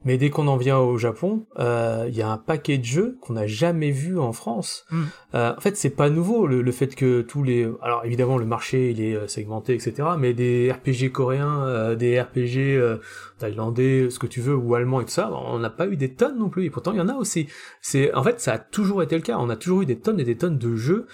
Mais 0.05 0.17
dès 0.17 0.29
qu'on 0.29 0.47
en 0.47 0.55
vient 0.55 0.77
au 0.77 0.97
Japon, 0.97 1.47
euh, 1.57 2.05
il 2.07 2.15
y 2.15 2.21
a 2.21 2.29
un 2.29 2.37
paquet 2.37 2.77
de 2.77 2.85
jeux 2.85 3.17
qu'on 3.21 3.33
n'a 3.33 3.47
jamais 3.47 3.89
vu 3.89 4.19
en 4.19 4.33
France. 4.33 4.85
Hmm. 4.91 5.03
Euh, 5.33 5.53
en 5.57 5.59
fait, 5.59 5.75
c'est 5.75 5.89
pas 5.89 6.11
nouveau 6.11 6.45
le, 6.45 6.71
fait 6.71 6.93
que 6.93 7.21
tous 7.21 7.41
les, 7.41 7.67
alors 7.81 8.05
évidemment 8.05 8.37
le 8.37 8.45
marché 8.45 8.91
il 8.91 9.01
est 9.01 9.15
euh, 9.15 9.27
segmenté, 9.27 9.73
etc. 9.73 10.09
Mais 10.19 10.33
des 10.33 10.71
RPG 10.71 11.11
coréens, 11.11 11.95
des 11.95 12.21
RPG 12.21 12.99
thaïlandais, 13.39 14.09
ce 14.11 14.19
que 14.19 14.27
tu 14.27 14.41
veux, 14.41 14.55
ou 14.55 14.75
allemands 14.75 15.01
et 15.01 15.05
tout 15.05 15.11
ça, 15.11 15.31
on 15.33 15.57
n'a 15.57 15.71
pas 15.71 15.87
eu 15.87 15.97
des 15.97 16.13
tonnes 16.13 16.37
non 16.37 16.49
plus. 16.49 16.65
Et 16.65 16.69
pourtant, 16.69 16.91
il 16.91 16.97
y 16.97 17.01
en 17.01 17.09
a 17.09 17.15
aussi. 17.15 17.47
C'est, 17.81 18.13
en 18.13 18.23
fait, 18.23 18.39
ça 18.39 18.53
a 18.53 18.59
toujours 18.59 19.01
été 19.01 19.15
le 19.15 19.23
cas. 19.23 19.37
On 19.39 19.49
a 19.49 19.55
toujours 19.55 19.81
eu 19.81 19.85
des 19.87 19.97
tonnes 19.97 20.19
et 20.19 20.23
des 20.23 20.37
tonnes 20.37 20.59
de 20.59 20.75
jeux 20.75 21.07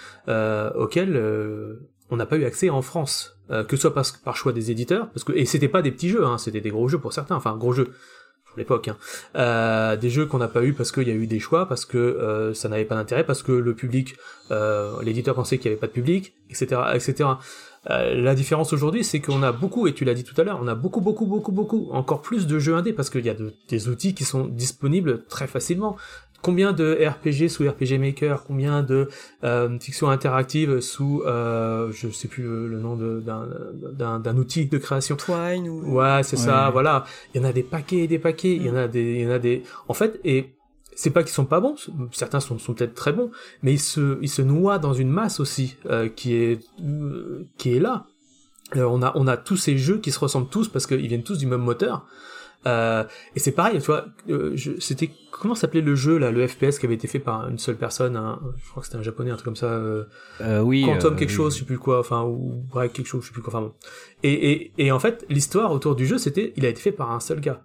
auxquels 0.76 1.18
on 2.10 2.16
n'a 2.16 2.26
pas 2.26 2.36
eu 2.36 2.44
accès 2.44 2.68
en 2.68 2.82
France. 2.82 3.38
que 3.48 3.76
ce 3.76 3.82
soit 3.82 3.94
par, 3.94 4.04
par 4.22 4.36
choix 4.36 4.52
des 4.52 4.70
éditeurs, 4.70 5.08
parce 5.10 5.24
que 5.24 5.32
et 5.32 5.46
c'était 5.46 5.68
pas 5.68 5.80
des 5.80 5.92
petits 5.92 6.10
jeux, 6.10 6.26
hein, 6.26 6.36
c'était 6.36 6.60
des 6.60 6.70
gros 6.70 6.88
jeux 6.88 6.98
pour 6.98 7.14
certains, 7.14 7.36
enfin 7.36 7.56
gros 7.56 7.72
jeux 7.72 7.92
l'époque, 8.56 8.88
hein. 8.88 8.96
euh, 9.36 9.96
des 9.96 10.10
jeux 10.10 10.26
qu'on 10.26 10.38
n'a 10.38 10.48
pas 10.48 10.62
eu 10.62 10.72
parce 10.72 10.92
qu'il 10.92 11.08
y 11.08 11.10
a 11.10 11.14
eu 11.14 11.26
des 11.26 11.40
choix, 11.40 11.66
parce 11.66 11.84
que 11.84 11.98
euh, 11.98 12.54
ça 12.54 12.68
n'avait 12.68 12.84
pas 12.84 12.94
d'intérêt, 12.94 13.24
parce 13.24 13.42
que 13.42 13.52
le 13.52 13.74
public, 13.74 14.16
euh, 14.50 15.02
l'éditeur 15.02 15.34
pensait 15.34 15.58
qu'il 15.58 15.70
n'y 15.70 15.74
avait 15.74 15.80
pas 15.80 15.86
de 15.86 15.92
public, 15.92 16.34
etc., 16.50 16.80
etc. 16.94 17.30
La 17.84 18.36
différence 18.36 18.72
aujourd'hui, 18.72 19.02
c'est 19.02 19.18
qu'on 19.20 19.42
a 19.42 19.50
beaucoup, 19.50 19.88
et 19.88 19.92
tu 19.92 20.04
l'as 20.04 20.14
dit 20.14 20.22
tout 20.22 20.40
à 20.40 20.44
l'heure, 20.44 20.60
on 20.62 20.68
a 20.68 20.76
beaucoup, 20.76 21.00
beaucoup, 21.00 21.26
beaucoup, 21.26 21.50
beaucoup, 21.50 21.88
encore 21.90 22.22
plus 22.22 22.46
de 22.46 22.60
jeux 22.60 22.76
indés 22.76 22.92
parce 22.92 23.10
qu'il 23.10 23.26
y 23.26 23.30
a 23.30 23.34
des 23.68 23.88
outils 23.88 24.14
qui 24.14 24.24
sont 24.24 24.46
disponibles 24.46 25.24
très 25.24 25.48
facilement 25.48 25.96
combien 26.42 26.72
de 26.72 26.98
RPG 27.06 27.48
sous 27.48 27.68
RPG 27.68 27.98
Maker, 27.98 28.44
combien 28.44 28.82
de 28.82 29.08
euh, 29.44 29.78
fiction 29.78 30.10
interactive 30.10 30.80
sous, 30.80 31.22
euh, 31.24 31.90
je 31.92 32.08
sais 32.08 32.28
plus 32.28 32.42
le, 32.42 32.78
nom 32.78 32.96
d'un 32.96 34.36
outil 34.36 34.66
de 34.66 34.78
création? 34.78 35.16
Twine 35.16 35.68
ou. 35.68 35.98
Ouais, 35.98 36.22
c'est 36.22 36.36
ça, 36.36 36.70
voilà. 36.70 37.04
Il 37.34 37.40
y 37.40 37.44
en 37.44 37.48
a 37.48 37.52
des 37.52 37.62
paquets 37.62 37.98
et 37.98 38.08
des 38.08 38.18
paquets. 38.18 38.54
Il 38.54 38.66
y 38.66 38.70
en 38.70 38.76
a 38.76 38.88
des, 38.88 39.14
il 39.14 39.20
y 39.22 39.26
en 39.26 39.30
a 39.30 39.38
des. 39.38 39.62
En 39.88 39.94
fait, 39.94 40.20
et 40.24 40.52
c'est 40.94 41.10
pas 41.10 41.22
qu'ils 41.22 41.32
sont 41.32 41.46
pas 41.46 41.60
bons, 41.60 41.76
certains 42.12 42.40
sont, 42.40 42.58
sont 42.58 42.74
peut-être 42.74 42.94
très 42.94 43.12
bons, 43.12 43.30
mais 43.62 43.72
ils 43.72 43.80
se, 43.80 44.18
ils 44.20 44.28
se 44.28 44.42
noient 44.42 44.78
dans 44.78 44.92
une 44.92 45.08
masse 45.08 45.40
aussi 45.40 45.76
euh, 45.86 46.08
qui 46.08 46.34
est, 46.34 46.60
euh, 46.82 47.46
qui 47.56 47.74
est 47.74 47.80
là. 47.80 48.06
Euh, 48.76 48.84
on 48.84 49.02
a, 49.02 49.12
on 49.14 49.26
a 49.26 49.36
tous 49.36 49.56
ces 49.56 49.78
jeux 49.78 49.98
qui 49.98 50.10
se 50.10 50.18
ressemblent 50.18 50.48
tous 50.48 50.68
parce 50.68 50.86
qu'ils 50.86 51.08
viennent 51.08 51.22
tous 51.22 51.38
du 51.38 51.46
même 51.46 51.60
moteur. 51.60 52.06
Euh, 52.66 53.04
et 53.34 53.40
c'est 53.40 53.52
pareil, 53.52 53.80
tu 53.80 53.86
vois, 53.86 54.06
euh, 54.28 54.56
c'était 54.78 55.10
comment 55.32 55.54
s'appelait 55.54 55.80
le 55.80 55.96
jeu 55.96 56.18
là, 56.18 56.30
le 56.30 56.46
FPS 56.46 56.78
qui 56.78 56.86
avait 56.86 56.94
été 56.94 57.08
fait 57.08 57.18
par 57.18 57.48
une 57.48 57.58
seule 57.58 57.76
personne, 57.76 58.12
je 58.56 58.70
crois 58.70 58.82
que 58.82 58.86
c'était 58.86 58.98
un 58.98 59.02
japonais, 59.02 59.30
un 59.30 59.34
truc 59.34 59.46
comme 59.46 59.56
ça. 59.56 59.66
Euh, 59.66 60.04
euh 60.40 60.60
oui. 60.60 60.84
Quantum 60.84 61.16
quelque 61.16 61.32
chose, 61.32 61.54
je 61.54 61.60
sais 61.60 61.64
plus 61.64 61.78
quoi, 61.78 61.98
enfin 61.98 62.22
ou 62.22 62.64
Break 62.70 62.92
quelque 62.92 63.06
chose, 63.06 63.22
je 63.22 63.28
sais 63.28 63.32
plus 63.32 63.42
quoi. 63.42 63.52
Enfin 63.52 63.62
bon. 63.62 63.72
Et 64.22 64.52
et 64.52 64.72
et 64.78 64.92
en 64.92 65.00
fait, 65.00 65.26
l'histoire 65.28 65.72
autour 65.72 65.96
du 65.96 66.06
jeu, 66.06 66.18
c'était, 66.18 66.52
il 66.56 66.64
a 66.66 66.68
été 66.68 66.80
fait 66.80 66.92
par 66.92 67.10
un 67.10 67.20
seul 67.20 67.40
gars. 67.40 67.62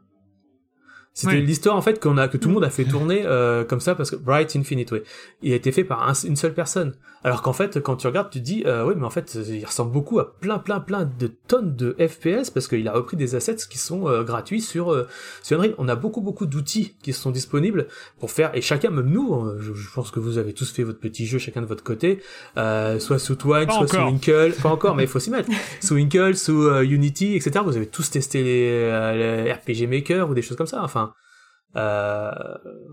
C'était 1.18 1.42
l'histoire 1.42 1.76
en 1.76 1.82
fait 1.82 2.00
qu'on 2.00 2.16
a 2.20 2.28
que 2.28 2.38
tout 2.38 2.48
le 2.48 2.54
monde 2.54 2.64
a 2.64 2.70
fait 2.70 2.86
tourner 2.86 3.24
euh, 3.26 3.64
comme 3.64 3.80
ça 3.80 3.96
parce 3.96 4.12
que 4.12 4.16
Bright 4.16 4.56
Infinite 4.56 4.94
il 5.42 5.52
a 5.52 5.56
été 5.56 5.72
fait 5.72 5.84
par 5.84 6.08
une 6.24 6.36
seule 6.36 6.54
personne. 6.54 6.94
Alors 7.24 7.42
qu'en 7.42 7.54
fait, 7.54 7.82
quand 7.82 7.96
tu 7.96 8.06
regardes, 8.06 8.30
tu 8.30 8.40
te 8.40 8.44
dis 8.44 8.64
euh, 8.68 8.86
oui, 8.86 8.94
mais 8.96 9.06
en 9.06 9.10
fait, 9.10 9.36
il 9.50 9.66
ressemble 9.66 9.92
beaucoup 9.92 10.20
à 10.20 10.38
plein, 10.40 10.60
plein, 10.60 10.80
plein 10.80 11.06
de 11.06 11.28
tonnes 11.48 11.76
de 11.76 11.96
FPS 12.00 12.52
parce 12.52 12.68
qu'il 12.68 12.88
a 12.88 12.94
repris 12.94 13.18
des 13.18 13.34
assets 13.34 13.58
qui 13.68 13.80
sont 13.80 14.08
euh, 14.08 14.24
gratuits 14.24 14.62
sur 14.62 14.94
euh, 14.94 15.08
sur 15.42 15.58
Unreal. 15.58 15.74
On 15.80 15.90
a 15.90 15.96
beaucoup, 15.96 16.22
beaucoup 16.22 16.46
d'outils 16.46 16.96
qui 17.02 17.14
sont 17.14 17.32
disponibles 17.32 17.88
pour 18.20 18.30
faire 18.30 18.52
et 18.54 18.62
chacun, 18.62 18.92
même 18.92 19.10
nous, 19.10 19.34
hein, 19.34 19.56
je, 19.60 19.72
pense 19.96 20.12
que 20.12 20.20
vous 20.20 20.38
avez 20.38 20.54
tous 20.54 20.72
fait 20.72 20.84
votre 20.84 21.00
petit 21.00 21.26
jeu 21.26 21.40
chacun 21.40 21.62
de 21.62 21.66
votre 21.66 21.84
côté, 21.84 22.20
euh, 22.58 23.00
soit 23.00 23.18
sous 23.18 23.36
Twine, 23.36 23.70
soit 23.72 23.88
sous 23.88 23.98
Winkle, 23.98 24.54
pas 24.62 24.70
encore, 24.70 24.96
mais 24.96 25.04
il 25.04 25.10
faut 25.10 25.20
s'y 25.20 25.32
mettre. 25.32 25.50
sous 25.82 25.96
Winkle, 25.96 26.36
sous 26.36 26.70
Unity, 26.82 27.36
etc. 27.36 27.62
Vous 27.66 27.76
avez 27.76 27.88
tous 27.88 28.10
testé 28.12 28.44
les, 28.44 29.46
les 29.46 29.52
RPG 29.52 29.90
Maker 29.90 30.30
ou 30.30 30.36
des 30.36 30.44
choses 30.44 30.58
comme 30.58 30.68
ça. 30.68 30.84
Enfin. 30.84 31.07
Euh, 31.76 32.32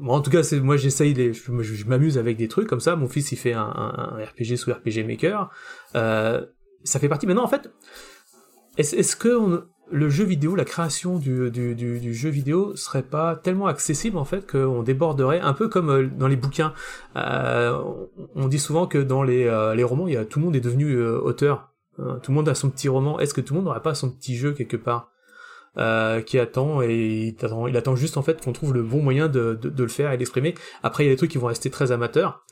en 0.06 0.20
tout 0.20 0.30
cas, 0.30 0.42
c'est 0.42 0.60
moi 0.60 0.76
j'essaye, 0.76 1.14
je, 1.14 1.62
je, 1.62 1.86
m'amuse 1.86 2.18
avec 2.18 2.36
des 2.36 2.48
trucs 2.48 2.68
comme 2.68 2.80
ça. 2.80 2.96
Mon 2.96 3.08
fils 3.08 3.32
il 3.32 3.36
fait 3.36 3.54
un, 3.54 4.18
RPG 4.32 4.56
sous 4.56 4.72
RPG 4.72 5.06
Maker. 5.06 5.50
Euh, 5.94 6.44
ça 6.82 6.98
fait 6.98 7.08
partie. 7.08 7.26
Maintenant, 7.26 7.44
en 7.44 7.48
fait, 7.48 7.70
est-ce 8.76 8.96
est 8.96 9.18
que 9.18 9.66
le 9.90 10.08
jeu 10.08 10.24
vidéo, 10.24 10.54
la 10.54 10.64
création 10.64 11.18
du, 11.18 12.12
jeu 12.12 12.28
vidéo 12.28 12.74
serait 12.76 13.02
pas 13.02 13.36
tellement 13.36 13.66
accessible 13.66 14.16
en 14.16 14.24
fait 14.24 14.50
qu'on 14.50 14.82
déborderait 14.82 15.40
un 15.40 15.52
peu 15.52 15.68
comme 15.68 15.90
euh, 15.90 16.06
dans 16.06 16.28
les 16.28 16.36
bouquins? 16.36 16.72
Euh, 17.16 17.78
on 18.34 18.48
dit 18.48 18.58
souvent 18.58 18.86
que 18.86 18.98
dans 18.98 19.22
les, 19.22 19.44
euh, 19.44 19.74
les 19.74 19.84
romans, 19.84 20.06
tout 20.28 20.38
le 20.38 20.44
monde 20.44 20.56
est 20.56 20.60
devenu 20.60 21.00
auteur. 21.00 21.70
Hein. 21.98 22.18
tout 22.22 22.32
le 22.32 22.36
monde 22.36 22.48
a 22.48 22.54
son 22.54 22.70
petit 22.70 22.88
roman. 22.88 23.20
Est-ce 23.20 23.34
que 23.34 23.40
tout 23.40 23.54
le 23.54 23.60
monde 23.60 23.66
n'aurait 23.66 23.82
pas 23.82 23.94
son 23.94 24.10
petit 24.10 24.36
jeu 24.36 24.52
quelque 24.52 24.76
part? 24.76 25.12
Euh, 25.78 26.20
qui 26.20 26.38
attend 26.38 26.82
et 26.82 27.34
il 27.38 27.44
attend, 27.44 27.66
il 27.66 27.76
attend 27.76 27.96
juste 27.96 28.16
en 28.16 28.22
fait 28.22 28.42
qu'on 28.42 28.52
trouve 28.52 28.74
le 28.74 28.82
bon 28.82 29.02
moyen 29.02 29.28
de, 29.28 29.58
de, 29.60 29.68
de 29.68 29.82
le 29.82 29.88
faire 29.88 30.12
et 30.12 30.16
d'exprimer. 30.16 30.54
Après 30.82 31.04
il 31.04 31.08
y 31.08 31.10
a 31.10 31.12
des 31.12 31.18
trucs 31.18 31.30
qui 31.30 31.38
vont 31.38 31.48
rester 31.48 31.70
très 31.70 31.92
amateurs 31.92 32.44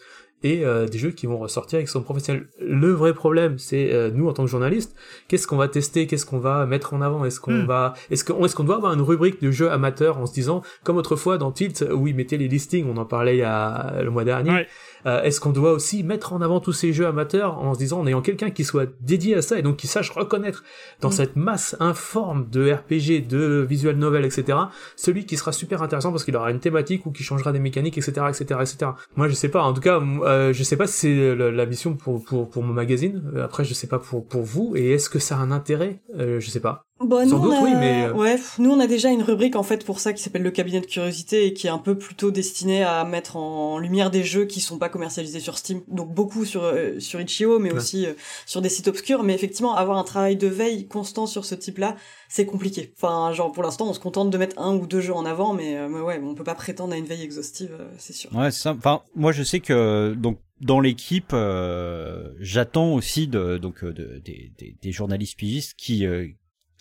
et 0.44 0.64
euh, 0.64 0.86
des 0.86 0.98
jeux 0.98 1.10
qui 1.10 1.26
vont 1.26 1.38
ressortir 1.38 1.76
avec 1.76 1.88
son 1.88 2.02
professionnel. 2.02 2.46
Le 2.60 2.92
vrai 2.92 3.14
problème, 3.14 3.58
c'est 3.58 3.92
euh, 3.92 4.10
nous 4.12 4.28
en 4.28 4.32
tant 4.32 4.44
que 4.44 4.50
journalistes, 4.50 4.94
qu'est-ce 5.28 5.46
qu'on 5.46 5.56
va 5.56 5.68
tester, 5.68 6.06
qu'est-ce 6.06 6.26
qu'on 6.26 6.38
va 6.38 6.66
mettre 6.66 6.94
en 6.94 7.00
avant, 7.00 7.24
est-ce 7.24 7.40
qu'on 7.40 7.52
hmm. 7.52 7.66
va, 7.66 7.94
est-ce 8.10 8.24
qu'on 8.24 8.44
est-ce 8.44 8.56
qu'on 8.56 8.64
doit 8.64 8.76
avoir 8.76 8.92
une 8.92 9.02
rubrique 9.02 9.40
de 9.40 9.50
jeux 9.50 9.70
amateurs 9.70 10.18
en 10.18 10.26
se 10.26 10.32
disant, 10.32 10.62
comme 10.84 10.96
autrefois 10.96 11.38
dans 11.38 11.52
Tilt 11.52 11.84
où 11.92 12.06
ils 12.06 12.14
mettaient 12.14 12.36
les 12.36 12.48
listings, 12.48 12.86
on 12.88 12.96
en 12.96 13.04
parlait 13.04 13.36
il 13.36 13.40
y 13.40 13.44
a, 13.44 14.02
le 14.02 14.10
mois 14.10 14.24
dernier. 14.24 14.66
Euh, 15.06 15.22
est-ce 15.22 15.40
qu'on 15.40 15.50
doit 15.50 15.72
aussi 15.72 16.02
mettre 16.02 16.32
en 16.32 16.40
avant 16.40 16.60
tous 16.60 16.72
ces 16.72 16.92
jeux 16.92 17.06
amateurs 17.06 17.58
en 17.58 17.74
se 17.74 17.78
disant, 17.78 18.00
en 18.00 18.06
ayant 18.06 18.22
quelqu'un 18.22 18.50
qui 18.50 18.64
soit 18.64 18.88
dédié 19.00 19.36
à 19.36 19.42
ça 19.42 19.58
et 19.58 19.62
donc 19.62 19.76
qui 19.76 19.86
sache 19.86 20.10
reconnaître 20.10 20.62
dans 21.00 21.08
hmm. 21.08 21.12
cette 21.12 21.36
masse 21.36 21.76
informe 21.80 22.48
de 22.50 22.72
RPG, 22.72 23.26
de 23.26 23.66
visual 23.68 23.96
novel, 23.96 24.24
etc., 24.24 24.58
celui 24.96 25.26
qui 25.26 25.36
sera 25.36 25.52
super 25.52 25.82
intéressant 25.82 26.10
parce 26.10 26.24
qu'il 26.24 26.36
aura 26.36 26.50
une 26.50 26.60
thématique 26.60 27.06
ou 27.06 27.10
qui 27.10 27.22
changera 27.22 27.52
des 27.52 27.58
mécaniques, 27.58 27.98
etc., 27.98 28.26
etc., 28.28 28.60
etc. 28.60 28.90
Moi, 29.16 29.28
je 29.28 29.34
sais 29.34 29.48
pas. 29.48 29.62
En 29.62 29.72
tout 29.72 29.80
cas, 29.80 30.00
euh, 30.00 30.52
je 30.52 30.62
sais 30.62 30.76
pas 30.76 30.86
si 30.86 30.92
c'est 30.92 31.34
la, 31.34 31.66
mission 31.66 31.94
pour, 31.94 32.24
pour, 32.24 32.48
pour 32.48 32.62
mon 32.62 32.72
magazine. 32.72 33.22
Euh, 33.34 33.44
après, 33.44 33.64
je 33.64 33.74
sais 33.74 33.86
pas 33.86 33.98
pour, 33.98 34.26
pour 34.26 34.42
vous. 34.42 34.74
Et 34.76 34.92
est-ce 34.92 35.10
que 35.10 35.18
ça 35.18 35.36
a 35.36 35.38
un 35.38 35.50
intérêt? 35.50 36.02
Euh, 36.18 36.40
Je 36.40 36.50
sais 36.50 36.60
pas. 36.60 36.86
Bon, 37.04 37.28
nous, 37.28 37.36
on 37.36 37.50
a... 37.50 37.62
oui, 37.62 37.72
mais... 37.74 38.04
Euh, 38.04 38.12
ouais, 38.14 38.36
nous, 38.58 38.70
on 38.70 38.80
a 38.80 38.86
déjà 38.86 39.10
une 39.10 39.22
rubrique, 39.22 39.56
en 39.56 39.62
fait, 39.62 39.84
pour 39.84 40.00
ça, 40.00 40.12
qui 40.12 40.22
s'appelle 40.22 40.42
le 40.42 40.50
cabinet 40.50 40.80
de 40.80 40.86
curiosité 40.86 41.46
et 41.46 41.52
qui 41.52 41.66
est 41.66 41.70
un 41.70 41.78
peu 41.78 41.96
plutôt 41.96 42.30
destinée 42.30 42.82
à 42.82 43.04
mettre 43.04 43.36
en 43.36 43.78
lumière 43.78 44.10
des 44.10 44.24
jeux 44.24 44.44
qui 44.44 44.60
sont 44.60 44.78
pas 44.78 44.88
commercialisés 44.88 45.40
sur 45.40 45.58
Steam. 45.58 45.82
Donc, 45.88 46.12
beaucoup 46.14 46.44
sur, 46.44 46.72
sur 46.98 47.20
Itch.io, 47.20 47.58
mais 47.58 47.72
aussi 47.72 48.06
sur 48.46 48.62
des 48.62 48.68
sites 48.68 48.88
obscurs. 48.88 49.22
Mais 49.22 49.34
effectivement, 49.34 49.74
avoir 49.74 49.98
un 49.98 50.04
travail 50.04 50.36
de 50.36 50.48
veille 50.48 50.86
constant 50.86 51.26
sur 51.26 51.44
ce 51.44 51.54
type-là, 51.54 51.96
c'est 52.28 52.46
compliqué. 52.46 52.92
Enfin, 52.96 53.32
genre, 53.32 53.52
pour 53.52 53.62
l'instant, 53.62 53.88
on 53.88 53.94
se 53.94 54.00
contente 54.00 54.30
de 54.30 54.38
mettre 54.38 54.58
un 54.58 54.74
ou 54.74 54.86
deux 54.86 55.00
jeux 55.00 55.14
en 55.14 55.26
avant, 55.26 55.52
mais, 55.52 55.88
mais 55.88 56.00
ouais, 56.00 56.20
on 56.22 56.34
peut 56.34 56.44
pas 56.44 56.54
prétendre 56.54 56.94
à 56.94 56.96
une 56.96 57.06
veille 57.06 57.22
exhaustive, 57.22 57.76
c'est 57.98 58.14
sûr. 58.14 58.34
Ouais, 58.34 58.50
c'est 58.50 58.62
ça. 58.62 58.74
Enfin, 58.76 59.02
moi, 59.14 59.32
je 59.32 59.42
sais 59.42 59.60
que, 59.60 60.14
donc, 60.14 60.38
dans 60.62 60.78
l'équipe, 60.78 61.32
euh, 61.32 62.32
j'attends 62.38 62.94
aussi 62.94 63.26
de, 63.26 63.58
donc 63.58 63.82
euh, 63.82 63.92
de, 63.92 64.22
des, 64.24 64.52
des, 64.80 64.92
journalistes 64.92 65.36
pigistes 65.36 65.74
qui, 65.76 66.06
euh, 66.06 66.28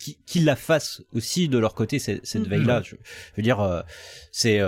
qui, 0.02 0.18
qui 0.26 0.40
la 0.40 0.56
fassent 0.56 1.02
aussi 1.12 1.48
de 1.48 1.58
leur 1.58 1.74
côté 1.74 1.98
cette, 1.98 2.26
cette 2.26 2.46
veille-là. 2.48 2.82
Je, 2.82 2.96
veux 3.36 3.42
dire, 3.42 3.84
c'est 4.32 4.60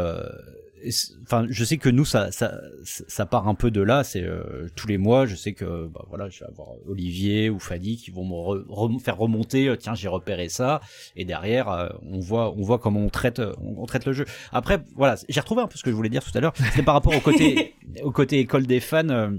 enfin 1.22 1.46
je 1.48 1.64
sais 1.64 1.76
que 1.76 1.88
nous 1.88 2.04
ça 2.04 2.30
ça 2.32 2.60
ça 2.80 3.26
part 3.26 3.48
un 3.48 3.54
peu 3.54 3.70
de 3.70 3.80
là. 3.80 4.04
C'est 4.04 4.22
euh, 4.22 4.68
tous 4.76 4.86
les 4.86 4.98
mois 4.98 5.26
je 5.26 5.34
sais 5.34 5.52
que 5.52 5.86
bah 5.86 6.04
voilà 6.08 6.28
je 6.28 6.40
vais 6.40 6.46
avoir 6.46 6.68
Olivier 6.86 7.50
ou 7.50 7.58
Fanny 7.58 7.96
qui 7.96 8.10
vont 8.10 8.24
me 8.24 8.98
faire 8.98 9.16
remonter 9.16 9.68
euh, 9.68 9.76
tiens 9.76 9.94
j'ai 9.94 10.08
repéré 10.08 10.48
ça. 10.48 10.80
Et 11.16 11.24
derrière 11.24 11.68
euh, 11.68 11.88
on 12.02 12.20
voit 12.20 12.52
on 12.56 12.62
voit 12.62 12.78
comment 12.78 13.00
on 13.00 13.08
traite 13.08 13.40
on, 13.60 13.86
traite 13.86 14.06
le 14.06 14.12
jeu. 14.12 14.24
Après 14.52 14.82
voilà 14.94 15.16
j'ai 15.28 15.40
retrouvé 15.40 15.62
un 15.62 15.68
peu 15.68 15.76
ce 15.76 15.82
que 15.82 15.90
je 15.90 15.96
voulais 15.96 16.10
dire 16.10 16.24
tout 16.24 16.36
à 16.36 16.40
l'heure. 16.40 16.54
C'était 16.56 16.82
par 16.82 16.94
rapport 16.94 17.14
au 17.14 17.20
côté 17.20 17.74
au 18.02 18.10
côté 18.10 18.38
école 18.38 18.66
des 18.66 18.80
fans 18.80 19.32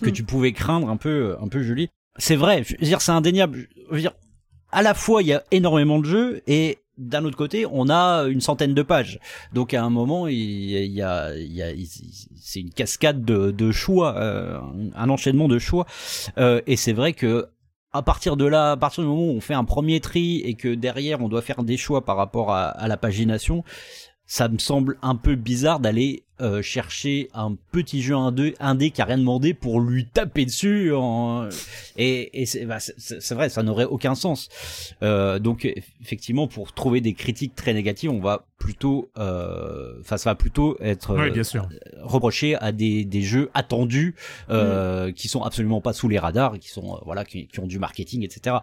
que 0.00 0.10
mm. 0.10 0.12
tu 0.12 0.22
pouvais 0.24 0.52
craindre 0.52 0.88
un 0.88 0.96
peu 0.96 1.36
un 1.40 1.48
peu 1.48 1.62
Julie. 1.62 1.88
C'est 2.18 2.36
vrai 2.36 2.64
je 2.64 2.76
veux 2.76 2.86
dire 2.86 3.00
c'est 3.00 3.12
indéniable. 3.12 3.68
Je 3.90 3.94
veux 3.94 4.00
dire 4.00 4.14
à 4.72 4.82
la 4.82 4.94
fois 4.94 5.22
il 5.22 5.28
y 5.28 5.32
a 5.32 5.44
énormément 5.50 5.98
de 5.98 6.06
jeux 6.06 6.42
et 6.46 6.78
d'un 6.98 7.24
autre 7.24 7.36
côté, 7.36 7.66
on 7.70 7.88
a 7.88 8.24
une 8.24 8.40
centaine 8.40 8.74
de 8.74 8.82
pages. 8.82 9.18
Donc 9.52 9.72
à 9.74 9.82
un 9.82 9.90
moment, 9.90 10.28
il 10.28 10.70
y 10.70 11.02
a, 11.02 11.30
c'est 12.36 12.60
une 12.60 12.70
cascade 12.70 13.24
de, 13.24 13.72
choix, 13.72 14.16
euh, 14.16 14.60
un 14.94 15.08
enchaînement 15.08 15.48
de 15.48 15.58
choix. 15.58 15.86
Euh, 16.38 16.60
et 16.66 16.76
c'est 16.76 16.92
vrai 16.92 17.12
que 17.12 17.48
à 17.94 18.02
partir 18.02 18.36
de 18.36 18.46
là, 18.46 18.72
à 18.72 18.76
partir 18.76 19.04
du 19.04 19.08
moment 19.08 19.22
où 19.22 19.36
on 19.36 19.40
fait 19.40 19.54
un 19.54 19.64
premier 19.64 20.00
tri 20.00 20.40
et 20.44 20.54
que 20.54 20.74
derrière 20.74 21.20
on 21.20 21.28
doit 21.28 21.42
faire 21.42 21.62
des 21.62 21.76
choix 21.76 22.04
par 22.04 22.16
rapport 22.16 22.50
à 22.52 22.88
la 22.88 22.96
pagination, 22.96 23.64
ça 24.32 24.48
me 24.48 24.56
semble 24.56 24.96
un 25.02 25.14
peu 25.14 25.34
bizarre 25.34 25.78
d'aller 25.78 26.22
euh, 26.40 26.62
chercher 26.62 27.28
un 27.34 27.54
petit 27.70 28.00
jeu 28.00 28.14
indé, 28.14 28.54
indé 28.60 28.90
qui 28.90 29.02
a 29.02 29.04
rien 29.04 29.18
demandé 29.18 29.52
pour 29.52 29.78
lui 29.78 30.06
taper 30.06 30.46
dessus 30.46 30.90
en... 30.94 31.50
et, 31.98 32.42
et 32.42 32.64
bah, 32.64 32.78
c'est 32.80 33.34
vrai 33.34 33.50
ça 33.50 33.62
n'aurait 33.62 33.84
aucun 33.84 34.14
sens 34.14 34.48
euh, 35.02 35.38
donc 35.38 35.70
effectivement 36.00 36.48
pour 36.48 36.72
trouver 36.72 37.02
des 37.02 37.12
critiques 37.12 37.54
très 37.54 37.74
négatives 37.74 38.10
on 38.10 38.20
va 38.20 38.46
plutôt 38.56 39.10
euh, 39.18 40.00
enfin 40.00 40.16
ça 40.16 40.30
va 40.30 40.34
plutôt 40.34 40.78
être 40.80 41.14
bien 41.30 41.44
sûr. 41.44 41.68
reproché 42.00 42.54
à 42.54 42.72
des, 42.72 43.04
des 43.04 43.20
jeux 43.20 43.50
attendus 43.52 44.14
mm. 44.48 45.12
qui 45.12 45.28
sont 45.28 45.42
absolument 45.42 45.82
pas 45.82 45.92
sous 45.92 46.08
les 46.08 46.18
radars 46.18 46.58
qui 46.58 46.70
sont 46.70 46.98
voilà 47.04 47.26
qui, 47.26 47.48
qui, 47.48 47.60
ont 47.60 47.66
du 47.66 47.78
marketing 47.78 48.24
etc 48.24 48.56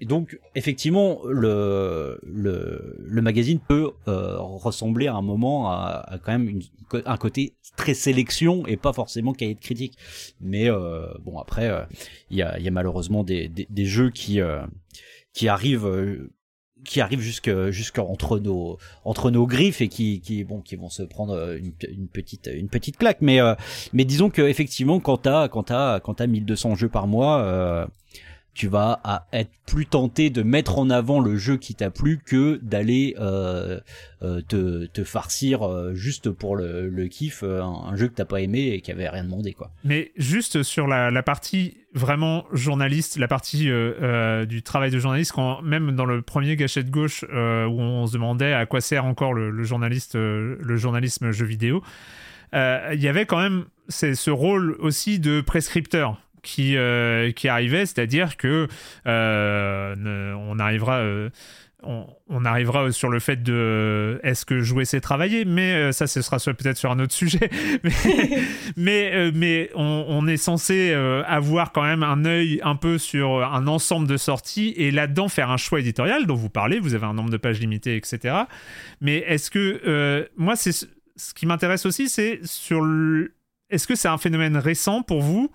et 0.00 0.04
donc, 0.04 0.38
effectivement, 0.54 1.20
le, 1.26 2.20
le, 2.22 2.96
le 2.98 3.22
magazine 3.22 3.58
peut 3.58 3.90
euh, 4.06 4.36
ressembler 4.38 5.08
à 5.08 5.14
un 5.14 5.22
moment 5.22 5.70
à, 5.70 6.04
à 6.06 6.18
quand 6.18 6.32
même 6.32 6.48
une, 6.48 6.62
un 7.04 7.16
côté 7.16 7.54
très 7.76 7.94
sélection 7.94 8.66
et 8.66 8.76
pas 8.76 8.92
forcément 8.92 9.32
cahier 9.32 9.54
de 9.54 9.60
critique. 9.60 9.94
Mais 10.40 10.70
euh, 10.70 11.06
bon, 11.24 11.38
après, 11.38 11.68
euh, 11.68 11.82
il 12.30 12.36
y, 12.36 12.42
a, 12.42 12.58
y 12.60 12.68
a 12.68 12.70
malheureusement 12.70 13.24
des, 13.24 13.48
des, 13.48 13.66
des 13.68 13.84
jeux 13.86 14.10
qui, 14.10 14.40
euh, 14.40 14.60
qui 15.32 15.48
arrivent 15.48 15.86
euh, 15.86 16.30
qui 16.84 17.00
arrivent 17.00 17.20
jusque 17.20 17.50
jusque 17.70 17.98
entre 17.98 18.38
nos 18.38 18.78
entre 19.04 19.32
nos 19.32 19.48
griffes 19.48 19.80
et 19.80 19.88
qui 19.88 20.20
qui 20.20 20.44
bon 20.44 20.60
qui 20.60 20.76
vont 20.76 20.88
se 20.88 21.02
prendre 21.02 21.56
une, 21.56 21.72
une 21.90 22.06
petite 22.06 22.48
une 22.54 22.68
petite 22.68 22.96
claque 22.96 23.18
mais 23.20 23.40
mais 23.92 24.04
disons 24.04 24.30
que 24.30 24.42
effectivement 24.42 25.00
quand 25.00 25.16
t'as 25.16 25.48
quand 25.48 25.64
t'as 25.64 25.98
quand 25.98 26.14
t'as 26.14 26.28
1200 26.28 26.76
jeux 26.76 26.88
par 26.88 27.08
mois 27.08 27.88
tu 28.58 28.66
vas 28.66 29.00
à 29.04 29.28
être 29.32 29.52
plus 29.66 29.86
tenté 29.86 30.30
de 30.30 30.42
mettre 30.42 30.78
en 30.80 30.90
avant 30.90 31.20
le 31.20 31.36
jeu 31.36 31.58
qui 31.58 31.76
t'a 31.76 31.92
plu 31.92 32.18
que 32.18 32.58
d'aller 32.60 33.14
euh, 33.20 33.78
euh, 34.22 34.40
te, 34.40 34.86
te 34.86 35.04
farcir 35.04 35.62
euh, 35.62 35.94
juste 35.94 36.28
pour 36.28 36.56
le, 36.56 36.88
le 36.88 37.06
kiff 37.06 37.44
un, 37.44 37.94
jeu 37.94 38.08
que 38.08 38.14
t'as 38.14 38.24
pas 38.24 38.40
aimé 38.40 38.70
et 38.72 38.80
qui 38.80 38.90
avait 38.90 39.08
rien 39.08 39.22
demandé 39.22 39.52
quoi. 39.52 39.70
Mais 39.84 40.10
juste 40.16 40.64
sur 40.64 40.88
la, 40.88 41.12
la 41.12 41.22
partie 41.22 41.76
vraiment 41.94 42.46
journaliste, 42.52 43.16
la 43.16 43.28
partie 43.28 43.70
du 44.48 44.62
travail 44.64 44.90
de 44.90 44.98
journaliste, 44.98 45.32
quand 45.32 45.62
même 45.62 45.92
dans 45.92 46.04
le 46.04 46.20
premier 46.20 46.56
gâchette 46.56 46.90
gauche 46.90 47.22
où 47.22 47.34
on 47.80 48.06
se 48.08 48.12
demandait 48.12 48.52
à 48.52 48.66
quoi 48.66 48.80
sert 48.80 49.04
encore 49.04 49.34
le, 49.34 49.50
le 49.50 49.62
journaliste, 49.62 50.16
le 50.16 50.76
journalisme 50.76 51.30
jeu 51.30 51.46
vidéo, 51.46 51.82
il 52.52 52.98
y 53.00 53.08
avait 53.08 53.24
quand 53.24 53.40
même 53.40 53.66
ce 53.88 54.30
rôle 54.30 54.76
aussi 54.80 55.20
de 55.20 55.40
prescripteur 55.40 56.20
qui, 56.42 56.76
euh, 56.76 57.32
qui 57.32 57.48
arrivait, 57.48 57.86
c'est-à-dire 57.86 58.36
que 58.36 58.68
euh, 59.06 60.34
on 60.34 60.58
arrivera. 60.58 60.98
Euh, 60.98 61.30
on, 61.84 62.44
arrivera 62.44 62.90
sur 62.90 63.08
le 63.08 63.20
fait 63.20 63.40
de 63.40 64.18
est-ce 64.24 64.44
que 64.44 64.58
jouer 64.58 64.84
c'est 64.84 65.00
travailler, 65.00 65.44
mais 65.44 65.92
ça 65.92 66.08
ce 66.08 66.22
sera 66.22 66.38
peut-être 66.38 66.76
sur 66.76 66.90
un 66.90 66.98
autre 66.98 67.14
sujet. 67.14 67.50
mais 68.76 69.30
mais, 69.32 69.70
on, 69.76 70.26
est 70.26 70.36
censé 70.36 70.92
avoir 70.92 71.70
quand 71.70 71.84
même 71.84 72.02
un 72.02 72.24
œil 72.24 72.60
un 72.64 72.74
peu 72.74 72.98
sur 72.98 73.44
un 73.44 73.68
ensemble 73.68 74.08
de 74.08 74.16
sorties 74.16 74.74
et 74.76 74.90
là-dedans 74.90 75.28
faire 75.28 75.50
un 75.50 75.56
choix 75.56 75.78
éditorial 75.78 76.26
dont 76.26 76.34
vous 76.34 76.50
parlez. 76.50 76.80
Vous 76.80 76.94
avez 76.94 77.06
un 77.06 77.14
nombre 77.14 77.30
de 77.30 77.36
pages 77.36 77.60
limité, 77.60 77.94
etc. 77.94 78.34
Mais 79.00 79.18
est-ce 79.18 79.48
que 79.48 80.28
moi 80.36 80.56
c'est 80.56 80.72
ce 81.18 81.34
qui 81.34 81.46
m'intéresse 81.46 81.84
aussi, 81.84 82.08
c'est 82.08 82.40
sur 82.44 82.80
le... 82.80 83.34
est-ce 83.70 83.86
que 83.86 83.94
c'est 83.94 84.08
un 84.08 84.18
phénomène 84.18 84.56
récent 84.56 85.02
pour 85.02 85.20
vous 85.20 85.50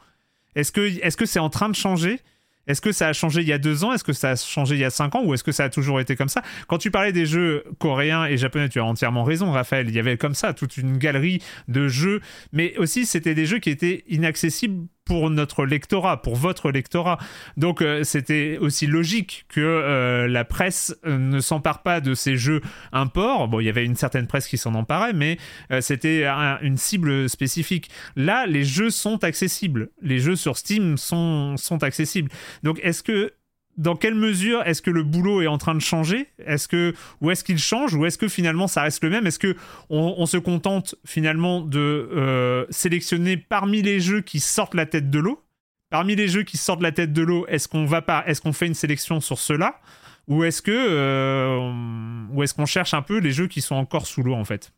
est-ce 0.55 0.71
que 0.71 0.81
est-ce 1.01 1.17
que 1.17 1.25
c'est 1.25 1.39
en 1.39 1.49
train 1.49 1.69
de 1.69 1.75
changer? 1.75 2.19
Est-ce 2.65 2.79
que 2.79 2.93
ça 2.93 3.09
a 3.09 3.13
changé 3.13 3.41
il 3.41 3.47
y 3.47 3.53
a 3.53 3.57
deux 3.57 3.83
ans? 3.83 3.93
Est-ce 3.93 4.05
que 4.05 4.13
ça 4.13 4.31
a 4.31 4.35
changé 4.35 4.75
il 4.75 4.81
y 4.81 4.85
a 4.85 4.89
cinq 4.89 5.15
ans? 5.15 5.23
Ou 5.25 5.33
est-ce 5.33 5.43
que 5.43 5.51
ça 5.51 5.65
a 5.65 5.69
toujours 5.69 5.99
été 5.99 6.15
comme 6.15 6.29
ça? 6.29 6.41
Quand 6.67 6.77
tu 6.77 6.91
parlais 6.91 7.11
des 7.11 7.25
jeux 7.25 7.65
coréens 7.77 8.25
et 8.25 8.37
japonais, 8.37 8.69
tu 8.69 8.79
as 8.79 8.85
entièrement 8.85 9.23
raison, 9.23 9.51
Raphaël. 9.51 9.89
Il 9.89 9.95
y 9.95 9.99
avait 9.99 10.17
comme 10.17 10.33
ça 10.33 10.53
toute 10.53 10.77
une 10.77 10.97
galerie 10.97 11.41
de 11.67 11.87
jeux, 11.87 12.21
mais 12.53 12.77
aussi 12.77 13.05
c'était 13.05 13.35
des 13.35 13.45
jeux 13.45 13.59
qui 13.59 13.69
étaient 13.69 14.05
inaccessibles 14.07 14.87
pour 15.05 15.29
notre 15.29 15.65
lectorat, 15.65 16.21
pour 16.21 16.35
votre 16.35 16.71
lectorat. 16.71 17.17
Donc 17.57 17.81
euh, 17.81 18.03
c'était 18.03 18.57
aussi 18.59 18.87
logique 18.87 19.45
que 19.49 19.59
euh, 19.61 20.27
la 20.27 20.45
presse 20.45 20.95
euh, 21.05 21.17
ne 21.17 21.39
s'empare 21.39 21.83
pas 21.83 22.01
de 22.01 22.13
ces 22.13 22.37
jeux 22.37 22.61
import. 22.91 23.47
Bon, 23.47 23.59
il 23.59 23.65
y 23.65 23.69
avait 23.69 23.85
une 23.85 23.95
certaine 23.95 24.27
presse 24.27 24.47
qui 24.47 24.57
s'en 24.57 24.75
emparait, 24.75 25.13
mais 25.13 25.37
c'était 25.81 26.25
une 26.25 26.77
cible 26.77 27.29
spécifique. 27.29 27.89
Là, 28.15 28.45
les 28.45 28.63
jeux 28.63 28.89
sont 28.89 29.23
accessibles. 29.23 29.89
Les 30.01 30.19
jeux 30.19 30.35
sur 30.35 30.57
Steam 30.57 30.97
sont, 30.97 31.57
sont 31.57 31.83
accessibles. 31.83 32.31
Donc 32.63 32.79
est-ce 32.83 33.03
que 33.03 33.33
dans 33.77 33.95
quelle 33.95 34.15
mesure 34.15 34.61
est-ce 34.63 34.81
que 34.81 34.91
le 34.91 35.03
boulot 35.03 35.41
est 35.41 35.47
en 35.47 35.57
train 35.57 35.75
de 35.75 35.81
changer? 35.81 36.27
Est-ce 36.45 36.67
que 36.67 36.93
ou 37.21 37.31
est-ce 37.31 37.43
qu'il 37.43 37.57
change? 37.57 37.95
Ou 37.95 38.05
est-ce 38.05 38.17
que 38.17 38.27
finalement 38.27 38.67
ça 38.67 38.83
reste 38.83 39.03
le 39.03 39.09
même? 39.09 39.27
Est-ce 39.27 39.39
que 39.39 39.55
on, 39.89 40.25
se 40.25 40.37
contente 40.37 40.95
finalement 41.05 41.61
de 41.61 42.09
euh, 42.13 42.65
sélectionner 42.69 43.37
parmi 43.37 43.81
les 43.81 43.99
jeux 43.99 44.21
qui 44.21 44.39
sortent 44.39 44.75
la 44.75 44.85
tête 44.85 45.09
de 45.09 45.19
l'eau? 45.19 45.43
Parmi 45.89 46.15
les 46.15 46.27
jeux 46.27 46.43
qui 46.43 46.57
sortent 46.57 46.81
la 46.81 46.91
tête 46.91 47.13
de 47.13 47.21
l'eau, 47.21 47.45
est-ce 47.47 47.67
qu'on 47.67 47.85
va 47.85 48.01
pas 48.01 48.23
Est-ce 48.25 48.41
qu'on 48.41 48.53
fait 48.53 48.67
une 48.67 48.73
sélection 48.73 49.19
sur 49.19 49.39
cela 49.39 49.79
ou 50.27 50.43
est-ce 50.43 50.61
que 50.61 50.71
euh, 50.71 52.25
ou 52.31 52.43
est-ce 52.43 52.53
qu'on 52.53 52.65
cherche 52.65 52.93
un 52.93 53.01
peu 53.01 53.17
les 53.17 53.31
jeux 53.31 53.47
qui 53.47 53.61
sont 53.61 53.75
encore 53.75 54.07
sous 54.07 54.23
l'eau 54.23 54.33
en 54.33 54.45
fait? 54.45 54.73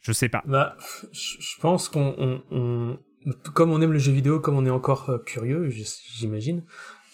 Je 0.00 0.12
sais 0.12 0.28
pas. 0.28 0.42
Bah, 0.46 0.76
je 1.12 1.60
pense 1.60 1.88
qu'on 1.88 2.98
comme 3.54 3.70
on 3.70 3.80
aime 3.80 3.92
le 3.92 3.98
jeu 3.98 4.12
vidéo, 4.12 4.40
comme 4.40 4.56
on 4.56 4.66
est 4.66 4.70
encore 4.70 5.10
euh, 5.10 5.18
curieux, 5.18 5.68
j'imagine, 6.14 6.62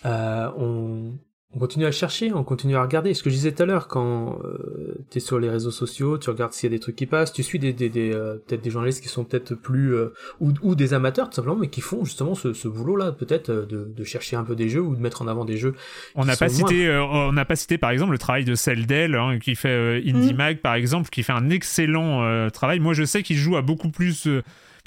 euh, 0.07 0.51
on, 0.57 1.13
on, 1.55 1.59
continue 1.59 1.87
à 1.87 1.91
chercher, 1.91 2.33
on 2.33 2.45
continue 2.45 2.77
à 2.77 2.83
regarder. 2.83 3.13
Ce 3.15 3.23
que 3.23 3.31
je 3.31 3.35
disais 3.35 3.53
tout 3.53 3.63
à 3.63 3.67
l'heure, 3.67 3.89
quand 3.89 4.39
euh, 4.45 5.05
tu 5.11 5.19
es 5.19 5.21
sur 5.21 5.39
les 5.39 5.51
réseaux 5.51 5.71
sociaux, 5.71 6.19
tu 6.19 6.31
regardes 6.31 6.53
s'il 6.53 6.71
y 6.71 6.75
a 6.75 6.77
des 6.77 6.81
trucs 6.81 6.97
qui 6.97 7.07
passent, 7.07 7.33
tu 7.33 7.43
suis 7.43 7.59
des, 7.59 7.73
des, 7.73 7.89
des 7.89 8.13
euh, 8.13 8.37
peut-être 8.47 8.63
des 8.63 8.71
journalistes 8.71 9.03
qui 9.03 9.09
sont 9.09 9.25
peut-être 9.25 9.55
plus 9.55 9.95
euh, 9.95 10.13
ou, 10.41 10.53
ou, 10.63 10.75
des 10.75 10.95
amateurs 10.95 11.29
tout 11.29 11.37
simplement, 11.37 11.57
mais 11.57 11.69
qui 11.69 11.81
font 11.81 12.05
justement 12.05 12.35
ce, 12.35 12.53
ce 12.53 12.69
boulot-là, 12.69 13.13
peut-être 13.13 13.51
de, 13.51 13.85
de, 13.85 14.05
chercher 14.05 14.37
un 14.37 14.45
peu 14.45 14.55
des 14.55 14.69
jeux 14.69 14.83
ou 14.83 14.95
de 14.95 15.01
mettre 15.01 15.23
en 15.23 15.29
avant 15.29 15.45
des 15.45 15.57
jeux. 15.57 15.75
On 16.15 16.25
n'a 16.25 16.37
pas 16.37 16.49
cité, 16.49 16.91
on 16.91 17.33
n'a 17.33 17.45
pas 17.45 17.57
cité 17.57 17.79
par 17.79 17.91
exemple 17.91 18.13
le 18.13 18.19
travail 18.19 18.45
de 18.45 18.55
Celdel, 18.55 19.15
hein, 19.15 19.39
qui 19.39 19.55
fait 19.55 20.03
Indie 20.07 20.35
mm. 20.35 20.37
Mag 20.37 20.59
par 20.59 20.75
exemple, 20.75 21.11
qui 21.11 21.23
fait 21.23 21.33
un 21.33 21.51
excellent 21.51 22.51
travail. 22.51 22.81
Moi, 22.81 22.95
je 22.95 23.05
sais 23.05 23.23
qu'il 23.23 23.37
joue 23.37 23.57
à 23.57 23.63
beaucoup 23.63 23.91
plus 23.91 24.29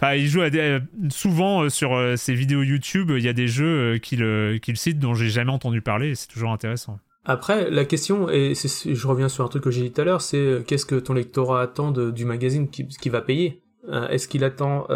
il 0.03 0.27
joue 0.27 0.41
euh, 0.41 0.79
souvent 1.09 1.63
euh, 1.63 1.69
sur 1.69 1.93
euh, 1.93 2.15
ses 2.15 2.33
vidéos 2.33 2.63
YouTube, 2.63 3.11
il 3.15 3.23
y 3.23 3.27
a 3.27 3.33
des 3.33 3.47
jeux 3.47 3.97
qu'il 3.97 4.77
cite 4.77 4.99
dont 4.99 5.13
j'ai 5.13 5.29
jamais 5.29 5.51
entendu 5.51 5.81
parler, 5.81 6.15
c'est 6.15 6.27
toujours 6.27 6.51
intéressant. 6.51 6.99
Après, 7.25 7.69
la 7.69 7.85
question, 7.85 8.29
et 8.29 8.53
je 8.55 9.07
reviens 9.07 9.29
sur 9.29 9.43
un 9.43 9.49
truc 9.49 9.63
que 9.63 9.71
j'ai 9.71 9.81
dit 9.81 9.91
tout 9.91 10.01
à 10.01 10.03
l'heure, 10.03 10.21
c'est 10.21 10.63
qu'est-ce 10.65 10.85
que 10.85 10.95
ton 10.95 11.13
lectorat 11.13 11.61
attend 11.61 11.91
du 11.91 12.25
magazine 12.25 12.69
qui 12.69 13.09
va 13.09 13.21
payer? 13.21 13.61
Est-ce 14.09 14.27
qu'il 14.27 14.43
attend 14.43 14.87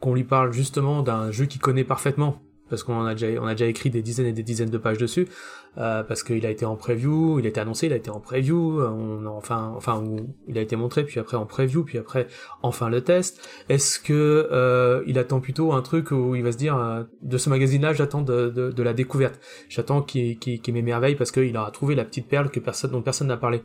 qu'on 0.00 0.14
lui 0.14 0.24
parle 0.24 0.52
justement 0.52 1.02
d'un 1.02 1.30
jeu 1.30 1.44
qu'il 1.44 1.60
connaît 1.60 1.84
parfaitement? 1.84 2.40
Parce 2.72 2.84
qu'on 2.84 3.04
a 3.04 3.14
déjà 3.14 3.26
on 3.38 3.46
a 3.46 3.52
déjà 3.52 3.66
écrit 3.66 3.90
des 3.90 4.00
dizaines 4.00 4.24
et 4.24 4.32
des 4.32 4.42
dizaines 4.42 4.70
de 4.70 4.78
pages 4.78 4.96
dessus 4.96 5.28
euh, 5.76 6.02
parce 6.02 6.22
qu'il 6.22 6.46
a 6.46 6.50
été 6.50 6.64
en 6.64 6.74
preview, 6.74 7.38
il 7.38 7.44
a 7.44 7.50
été 7.50 7.60
annoncé, 7.60 7.84
il 7.84 7.92
a 7.92 7.96
été 7.96 8.08
en 8.08 8.18
preview, 8.18 8.80
on 8.80 9.26
enfin 9.26 10.02
il 10.48 10.56
a 10.56 10.62
été 10.62 10.74
montré 10.74 11.04
puis 11.04 11.20
après 11.20 11.36
en 11.36 11.44
preview 11.44 11.84
puis 11.84 11.98
après 11.98 12.28
enfin 12.62 12.88
le 12.88 13.02
test. 13.02 13.46
Est-ce 13.68 14.00
que 14.00 14.48
euh, 14.50 15.02
il 15.06 15.18
attend 15.18 15.40
plutôt 15.40 15.74
un 15.74 15.82
truc 15.82 16.12
où 16.12 16.34
il 16.34 16.42
va 16.42 16.50
se 16.50 16.56
dire 16.56 16.78
euh, 16.78 17.02
de 17.20 17.36
ce 17.36 17.50
magazine-là 17.50 17.92
j'attends 17.92 18.22
de, 18.22 18.82
la 18.82 18.94
découverte, 18.94 19.38
j'attends 19.68 20.00
qu'il 20.00 20.38
m'émerveille 20.68 21.14
parce 21.14 21.30
qu'il 21.30 21.54
aura 21.58 21.72
trouvé 21.72 21.94
la 21.94 22.06
petite 22.06 22.26
perle 22.26 22.50
que 22.50 22.58
personne 22.58 22.92
dont 22.92 23.02
personne 23.02 23.28
n'a 23.28 23.36
parlé. 23.36 23.60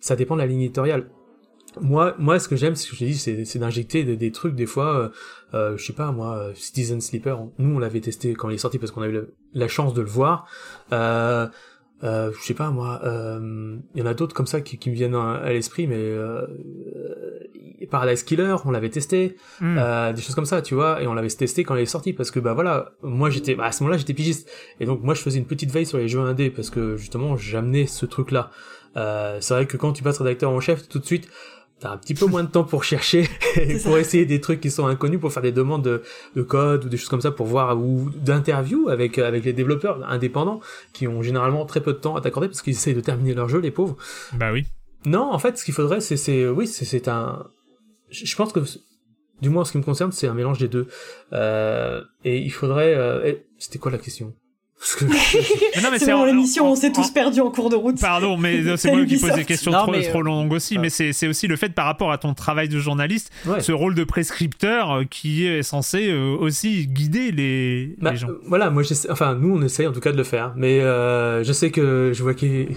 Ça 0.00 0.16
dépend 0.16 0.34
de 0.34 0.40
la 0.40 0.46
ligne 0.48 0.62
éditoriale 0.62 1.06
moi, 1.80 2.14
moi, 2.18 2.38
ce 2.38 2.48
que 2.48 2.56
j'aime, 2.56 2.74
ce 2.74 2.90
que 2.90 2.96
je 2.96 3.04
dis, 3.04 3.16
c'est, 3.16 3.58
d'injecter 3.58 4.04
des, 4.04 4.32
trucs 4.32 4.54
des 4.54 4.66
fois. 4.66 4.96
Euh, 4.96 5.08
euh, 5.54 5.76
je 5.76 5.84
sais 5.84 5.92
pas, 5.92 6.10
moi, 6.12 6.36
euh, 6.36 6.52
Citizen 6.54 7.00
Sleeper. 7.00 7.46
Nous, 7.58 7.76
on 7.76 7.78
l'avait 7.78 8.00
testé 8.00 8.34
quand 8.34 8.50
il 8.50 8.54
est 8.54 8.58
sorti 8.58 8.78
parce 8.78 8.92
qu'on 8.92 9.02
a 9.02 9.08
eu 9.08 9.20
la 9.54 9.68
chance 9.68 9.94
de 9.94 10.00
le 10.00 10.08
voir. 10.08 10.48
Euh, 10.92 11.46
euh, 12.02 12.32
je 12.38 12.44
sais 12.44 12.54
pas, 12.54 12.70
moi. 12.70 13.00
Il 13.04 14.00
y 14.00 14.02
en 14.02 14.06
a 14.06 14.14
d'autres 14.14 14.34
comme 14.34 14.46
ça 14.46 14.60
qui, 14.60 14.78
qui 14.78 14.90
me 14.90 14.94
viennent 14.94 15.14
à, 15.14 15.48
l'esprit, 15.50 15.86
mais 15.86 16.12
Paradise 17.90 18.22
Killer, 18.22 18.56
on 18.64 18.70
l'avait 18.70 18.90
testé. 18.90 19.36
Hmm. 19.60 19.76
des 20.14 20.22
choses 20.22 20.34
comme 20.34 20.46
ça, 20.46 20.62
tu 20.62 20.74
vois. 20.74 21.02
Et 21.02 21.06
on 21.06 21.14
l'avait 21.14 21.28
testé 21.28 21.64
quand 21.64 21.76
il 21.76 21.82
est 21.82 21.86
sorti 21.86 22.12
parce 22.12 22.30
que 22.30 22.40
bah 22.40 22.54
voilà, 22.54 22.92
moi 23.02 23.30
j'étais, 23.30 23.54
bah, 23.54 23.64
à 23.64 23.72
ce 23.72 23.82
moment-là, 23.82 23.98
j'étais 23.98 24.14
pigiste. 24.14 24.50
Et 24.80 24.86
donc 24.86 25.02
moi, 25.02 25.14
je 25.14 25.22
faisais 25.22 25.38
une 25.38 25.46
petite 25.46 25.70
veille 25.70 25.86
sur 25.86 25.98
les 25.98 26.08
jeux 26.08 26.20
indés 26.20 26.50
parce 26.50 26.70
que 26.70 26.96
justement, 26.96 27.36
j'amenais 27.36 27.86
ce 27.86 28.06
truc-là. 28.06 28.50
c'est 28.94 29.54
vrai 29.54 29.66
que 29.66 29.76
quand 29.76 29.92
tu 29.92 30.02
passes 30.02 30.18
rédacteur 30.18 30.50
en 30.50 30.60
chef, 30.60 30.88
tout 30.88 30.98
de 30.98 31.06
suite 31.06 31.28
t'as 31.80 31.90
un 31.92 31.96
petit 31.96 32.14
peu 32.14 32.26
moins 32.26 32.44
de 32.44 32.50
temps 32.50 32.64
pour 32.64 32.84
chercher 32.84 33.28
pour 33.82 33.98
essayer 33.98 34.26
des 34.26 34.40
trucs 34.40 34.60
qui 34.60 34.70
sont 34.70 34.86
inconnus 34.86 35.18
pour 35.18 35.32
faire 35.32 35.42
des 35.42 35.52
demandes 35.52 35.82
de, 35.82 36.02
de, 36.36 36.42
code 36.42 36.84
ou 36.84 36.88
des 36.88 36.96
choses 36.96 37.08
comme 37.08 37.20
ça 37.20 37.30
pour 37.30 37.46
voir 37.46 37.78
ou 37.78 38.10
d'interviews 38.14 38.88
avec 38.88 39.18
avec 39.18 39.44
les 39.44 39.52
développeurs 39.52 40.04
indépendants 40.08 40.60
qui 40.92 41.08
ont 41.08 41.22
généralement 41.22 41.64
très 41.64 41.80
peu 41.80 41.92
de 41.92 41.98
temps 41.98 42.16
à 42.16 42.20
t'accorder 42.20 42.48
parce 42.48 42.62
qu'ils 42.62 42.74
essayent 42.74 42.94
de 42.94 43.00
terminer 43.00 43.34
leur 43.34 43.48
jeu 43.48 43.58
les 43.58 43.70
pauvres. 43.70 43.96
Bah 44.34 44.52
oui. 44.52 44.66
Non 45.06 45.32
en 45.32 45.38
fait 45.38 45.58
ce 45.58 45.64
qu'il 45.64 45.74
faudrait 45.74 46.00
c'est 46.00 46.16
c'est 46.16 46.46
oui 46.46 46.66
c'est 46.66 46.84
c'est 46.84 47.08
un 47.08 47.46
je 48.10 48.36
pense 48.36 48.52
que 48.52 48.60
du 49.40 49.48
moins 49.48 49.62
en 49.62 49.64
ce 49.64 49.72
qui 49.72 49.78
me 49.78 49.82
concerne 49.82 50.12
c'est 50.12 50.26
un 50.26 50.34
mélange 50.34 50.58
des 50.58 50.68
deux. 50.68 50.86
Euh, 51.32 52.02
et 52.24 52.38
il 52.38 52.50
faudrait 52.50 52.94
euh... 52.94 53.34
c'était 53.58 53.78
quoi 53.78 53.90
la 53.90 53.98
question? 53.98 54.34
c'est 55.98 56.10
bon, 56.10 56.24
l'émission, 56.24 56.72
on 56.72 56.74
s'est 56.74 56.90
tous 56.90 57.10
perdus 57.10 57.40
en 57.40 57.50
cours 57.50 57.68
de 57.68 57.76
route. 57.76 58.00
Pardon, 58.00 58.38
mais 58.38 58.62
c'est 58.78 58.90
moi 58.90 59.04
qui 59.04 59.18
pose 59.18 59.34
des 59.34 59.44
questions 59.44 59.72
trop, 59.72 59.92
trop, 60.00 60.22
longues 60.22 60.52
aussi. 60.52 60.78
Mais 60.78 60.88
c'est 60.88 61.28
aussi 61.28 61.46
le 61.46 61.56
fait 61.56 61.68
par 61.68 61.84
rapport 61.84 62.10
à 62.10 62.18
ton 62.18 62.32
travail 62.32 62.68
de 62.68 62.78
journaliste, 62.78 63.30
ce 63.60 63.72
rôle 63.72 63.94
de 63.94 64.04
prescripteur 64.04 64.90
euh, 64.90 65.04
qui 65.04 65.46
est 65.46 65.62
censé 65.62 66.08
euh, 66.10 66.36
aussi 66.38 66.86
guider 66.86 67.30
les, 67.30 67.94
bah, 67.98 68.12
les 68.12 68.16
gens. 68.16 68.28
voilà, 68.46 68.70
moi, 68.70 68.82
enfin, 69.10 69.34
nous, 69.34 69.54
on 69.54 69.62
essaye 69.62 69.86
en 69.86 69.92
tout 69.92 70.00
cas 70.00 70.12
de 70.12 70.16
le 70.16 70.24
faire. 70.24 70.54
Mais 70.56 70.80
euh, 70.80 71.44
je 71.44 71.52
sais 71.52 71.70
que 71.70 72.12
je 72.14 72.22
vois 72.22 72.34
qu'il. 72.34 72.68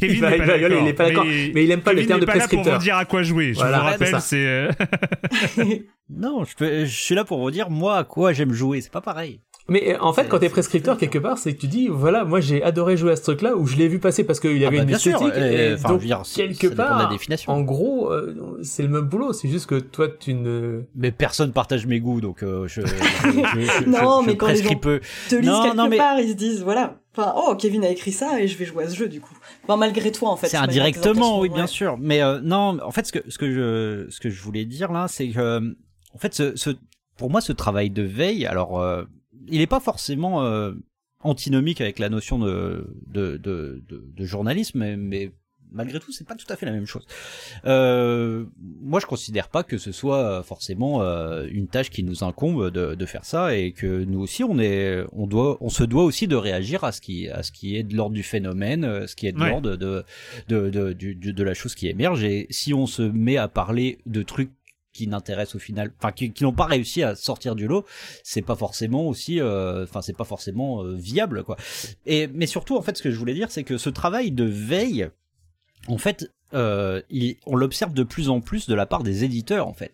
Kevin 0.00 0.16
il, 0.16 0.20
va, 0.20 0.36
il, 0.36 0.78
il 0.82 0.88
est 0.88 0.92
pas 0.92 1.06
d'accord, 1.06 1.24
mais, 1.24 1.52
mais, 1.54 1.64
il 1.64 1.70
aime 1.70 1.80
pas 1.80 1.90
Kevin 1.90 2.02
le 2.02 2.08
terme 2.08 2.20
de 2.20 2.26
prescripteur. 2.26 2.64
Pas 2.64 2.70
là 2.70 2.72
pour 2.72 2.80
vous 2.80 2.84
dire 2.84 2.96
à 2.96 3.04
quoi 3.04 3.22
jouer. 3.22 3.52
Je 3.54 3.60
voilà, 3.60 3.78
vous 3.78 3.84
rappelle, 3.84 4.20
c'est. 4.20 4.68
non, 6.10 6.44
je, 6.44 6.84
je 6.84 7.02
suis 7.02 7.14
là 7.14 7.24
pour 7.24 7.38
vous 7.38 7.50
dire 7.52 7.70
moi 7.70 7.96
à 7.98 8.04
quoi 8.04 8.32
j'aime 8.32 8.52
jouer. 8.52 8.80
C'est 8.80 8.92
pas 8.92 9.00
pareil. 9.00 9.40
Mais 9.70 9.94
euh, 9.94 10.00
en 10.00 10.14
fait, 10.14 10.28
quand 10.28 10.38
t'es 10.38 10.48
prescripteur 10.48 10.96
quelque 10.96 11.18
part, 11.18 11.36
c'est 11.36 11.54
que 11.54 11.60
tu 11.60 11.66
dis, 11.66 11.88
voilà, 11.88 12.24
moi 12.24 12.40
j'ai 12.40 12.62
adoré 12.62 12.96
jouer 12.96 13.12
à 13.12 13.16
ce 13.16 13.22
truc-là 13.22 13.54
où 13.54 13.66
je 13.66 13.76
l'ai 13.76 13.86
vu 13.86 13.98
passer 13.98 14.24
parce 14.24 14.40
qu'il 14.40 14.56
y 14.56 14.64
avait 14.64 14.78
ah 14.78 14.84
bah, 14.84 14.88
une 14.88 14.96
esthétique. 14.96 15.36
et, 15.36 15.76
donc, 15.76 16.00
quelque 16.34 16.68
part, 16.68 16.98
la 16.98 17.06
définition. 17.06 17.52
en 17.52 17.60
gros, 17.60 18.10
euh, 18.10 18.58
c'est 18.62 18.82
le 18.82 18.88
même 18.88 19.04
boulot. 19.04 19.34
C'est 19.34 19.48
juste 19.48 19.66
que 19.66 19.78
toi, 19.78 20.08
tu 20.08 20.32
ne. 20.32 20.84
Mais 20.94 21.12
personne 21.12 21.52
partage 21.52 21.86
mes 21.86 22.00
goûts, 22.00 22.22
donc 22.22 22.42
euh, 22.42 22.66
je, 22.66 22.80
non, 23.86 24.22
mais 24.22 24.36
quand 24.36 24.46
les 24.46 24.62
gens 24.62 24.74
peu. 24.76 25.00
te 25.28 25.34
lisent 25.34 25.50
quelque 25.50 25.76
non, 25.76 25.88
mais... 25.88 25.98
part, 25.98 26.18
ils 26.18 26.30
se 26.30 26.34
disent, 26.34 26.62
voilà, 26.62 26.96
enfin, 27.14 27.34
oh, 27.36 27.54
Kevin 27.54 27.84
a 27.84 27.90
écrit 27.90 28.12
ça 28.12 28.40
et 28.40 28.48
je 28.48 28.56
vais 28.56 28.64
jouer 28.64 28.84
à 28.84 28.88
ce 28.88 28.96
jeu 28.96 29.08
du 29.08 29.20
coup. 29.20 29.36
Enfin, 29.64 29.76
malgré 29.76 30.10
toi, 30.12 30.30
en 30.30 30.36
fait. 30.36 30.48
C'est 30.48 30.56
indirectement, 30.56 31.40
oui, 31.40 31.50
bien 31.50 31.66
sûr. 31.66 31.98
Mais 32.00 32.22
non, 32.42 32.78
en 32.82 32.90
fait, 32.90 33.06
ce 33.06 33.12
que 33.12 33.18
ce 33.28 33.36
que 33.36 33.52
je 33.52 34.06
ce 34.10 34.18
que 34.18 34.30
je 34.30 34.42
voulais 34.42 34.64
dire 34.64 34.92
là, 34.92 35.08
c'est 35.08 35.28
que 35.28 35.58
en 36.14 36.18
fait, 36.18 36.32
ce, 36.32 36.56
ce 36.56 36.70
pour 37.18 37.28
moi, 37.28 37.42
ce 37.42 37.52
travail 37.52 37.90
de 37.90 38.02
veille, 38.02 38.46
alors 38.46 38.82
il 39.50 39.58
n'est 39.58 39.66
pas 39.66 39.80
forcément 39.80 40.44
euh, 40.44 40.72
antinomique 41.20 41.80
avec 41.80 41.98
la 41.98 42.08
notion 42.08 42.38
de, 42.38 42.86
de, 43.06 43.36
de, 43.36 43.82
de, 43.88 44.24
journalisme, 44.24 44.96
mais, 44.96 45.32
malgré 45.70 46.00
tout, 46.00 46.12
c'est 46.12 46.26
pas 46.26 46.34
tout 46.34 46.46
à 46.48 46.56
fait 46.56 46.66
la 46.66 46.72
même 46.72 46.86
chose. 46.86 47.06
Euh, 47.64 48.44
moi, 48.56 49.00
je 49.00 49.06
considère 49.06 49.48
pas 49.48 49.62
que 49.62 49.78
ce 49.78 49.92
soit 49.92 50.42
forcément 50.42 51.02
euh, 51.02 51.46
une 51.50 51.68
tâche 51.68 51.90
qui 51.90 52.02
nous 52.02 52.24
incombe 52.24 52.70
de, 52.70 52.94
de, 52.94 53.06
faire 53.06 53.24
ça 53.24 53.54
et 53.56 53.72
que 53.72 54.04
nous 54.04 54.20
aussi, 54.20 54.44
on 54.44 54.58
est, 54.58 55.04
on 55.12 55.26
doit, 55.26 55.58
on 55.60 55.68
se 55.68 55.84
doit 55.84 56.04
aussi 56.04 56.26
de 56.26 56.36
réagir 56.36 56.84
à 56.84 56.92
ce 56.92 57.00
qui, 57.00 57.28
à 57.28 57.42
ce 57.42 57.52
qui 57.52 57.76
est 57.76 57.82
de 57.82 57.96
l'ordre 57.96 58.14
du 58.14 58.22
phénomène, 58.22 59.06
ce 59.06 59.14
qui 59.14 59.26
est 59.26 59.32
de 59.32 59.44
l'ordre 59.44 59.76
de, 59.76 60.04
de, 60.48 60.70
de, 60.70 60.92
de, 60.92 61.32
de 61.32 61.42
la 61.42 61.54
chose 61.54 61.74
qui 61.74 61.88
émerge. 61.88 62.24
Et 62.24 62.46
si 62.50 62.72
on 62.72 62.86
se 62.86 63.02
met 63.02 63.36
à 63.36 63.48
parler 63.48 63.98
de 64.06 64.22
trucs 64.22 64.52
qui 64.98 65.06
n'intéressent 65.06 65.54
au 65.54 65.60
final, 65.60 65.92
enfin 65.98 66.10
qui, 66.10 66.32
n'ont 66.42 66.52
pas 66.52 66.66
réussi 66.66 67.04
à 67.04 67.14
sortir 67.14 67.54
du 67.54 67.68
lot, 67.68 67.86
c'est 68.24 68.42
pas 68.42 68.56
forcément 68.56 69.06
aussi, 69.06 69.40
euh, 69.40 69.84
enfin 69.84 70.02
c'est 70.02 70.16
pas 70.16 70.24
forcément 70.24 70.82
euh, 70.82 70.96
viable 70.96 71.44
quoi. 71.44 71.56
Et 72.04 72.26
mais 72.26 72.46
surtout 72.46 72.76
en 72.76 72.82
fait 72.82 72.96
ce 72.96 73.02
que 73.02 73.12
je 73.12 73.16
voulais 73.16 73.34
dire 73.34 73.52
c'est 73.52 73.62
que 73.62 73.78
ce 73.78 73.90
travail 73.90 74.32
de 74.32 74.42
veille, 74.42 75.08
en 75.86 75.98
fait 75.98 76.32
euh, 76.54 77.02
on 77.46 77.56
l'observe 77.56 77.92
de 77.92 78.02
plus 78.02 78.28
en 78.28 78.40
plus 78.40 78.66
de 78.68 78.74
la 78.74 78.86
part 78.86 79.02
des 79.02 79.24
éditeurs 79.24 79.66
en 79.66 79.74
fait. 79.74 79.92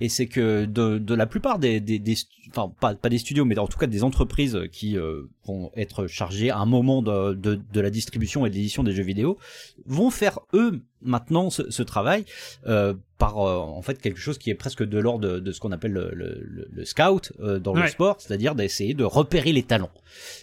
Et 0.00 0.08
c'est 0.08 0.26
que 0.26 0.64
de, 0.64 0.98
de, 0.98 1.14
la 1.14 1.26
plupart 1.26 1.58
des, 1.58 1.80
des, 1.80 1.98
des 1.98 2.16
enfin 2.50 2.72
pas, 2.80 2.94
pas, 2.94 3.08
des 3.08 3.18
studios, 3.18 3.44
mais 3.44 3.58
en 3.58 3.66
tout 3.66 3.78
cas 3.78 3.86
des 3.86 4.02
entreprises 4.02 4.58
qui 4.72 4.96
euh, 4.96 5.22
vont 5.44 5.70
être 5.76 6.06
chargées 6.06 6.50
à 6.50 6.58
un 6.58 6.66
moment 6.66 7.02
de, 7.02 7.34
de, 7.34 7.60
de 7.72 7.80
la 7.80 7.90
distribution 7.90 8.44
et 8.46 8.50
de 8.50 8.54
l'édition 8.54 8.82
des 8.82 8.92
jeux 8.92 9.04
vidéo, 9.04 9.38
vont 9.86 10.10
faire 10.10 10.40
eux 10.52 10.82
maintenant 11.04 11.50
ce, 11.50 11.70
ce 11.70 11.82
travail 11.82 12.24
euh, 12.66 12.94
par 13.18 13.38
euh, 13.38 13.58
en 13.58 13.82
fait 13.82 14.00
quelque 14.00 14.18
chose 14.18 14.38
qui 14.38 14.50
est 14.50 14.54
presque 14.54 14.82
de 14.82 14.98
l'ordre 14.98 15.38
de, 15.38 15.52
ce 15.52 15.60
qu'on 15.60 15.72
appelle 15.72 15.92
le, 15.92 16.10
le, 16.12 16.68
le 16.70 16.84
scout 16.84 17.32
euh, 17.40 17.58
dans 17.58 17.74
le 17.74 17.86
sport, 17.86 18.16
c'est-à-dire 18.18 18.54
d'essayer 18.54 18.94
de 18.94 19.04
repérer 19.04 19.52
les 19.52 19.62
talents. 19.62 19.90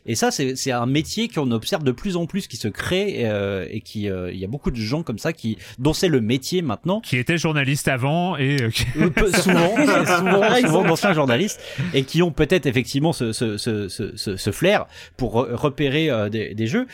Et 0.05 0.15
ça, 0.15 0.31
c'est 0.31 0.71
un 0.71 0.85
métier 0.85 1.27
qu'on 1.27 1.51
observe 1.51 1.83
de 1.83 1.91
plus 1.91 2.15
en 2.15 2.25
plus 2.25 2.47
qui 2.47 2.57
se 2.57 2.67
crée 2.67 3.27
euh, 3.29 3.67
et 3.69 3.81
qui 3.81 4.03
il 4.03 4.37
y 4.37 4.45
a 4.45 4.47
beaucoup 4.47 4.71
de 4.71 4.77
gens 4.77 5.03
comme 5.03 5.19
ça 5.19 5.33
qui 5.33 5.40
dont 5.79 5.93
c'est 5.93 6.07
le 6.07 6.21
métier 6.21 6.61
maintenant. 6.61 7.01
Qui 7.01 7.17
étaient 7.17 7.37
journalistes 7.37 7.87
avant 7.87 8.37
et 8.37 8.57
souvent, 8.71 9.75
souvent, 10.05 10.55
souvent 10.61 10.83
d'anciens 10.83 11.13
journalistes 11.13 11.61
et 11.93 12.03
qui 12.03 12.21
ont 12.21 12.31
peut-être 12.31 12.65
effectivement 12.65 13.13
ce, 13.13 13.31
ce, 13.31 13.57
ce, 13.57 13.87
ce, 13.87 14.15
ce 14.15 14.51
flair 14.51 14.85
pour 15.17 15.33
repérer 15.33 16.09
des, 16.29 16.53
des 16.53 16.67
jeux 16.67 16.87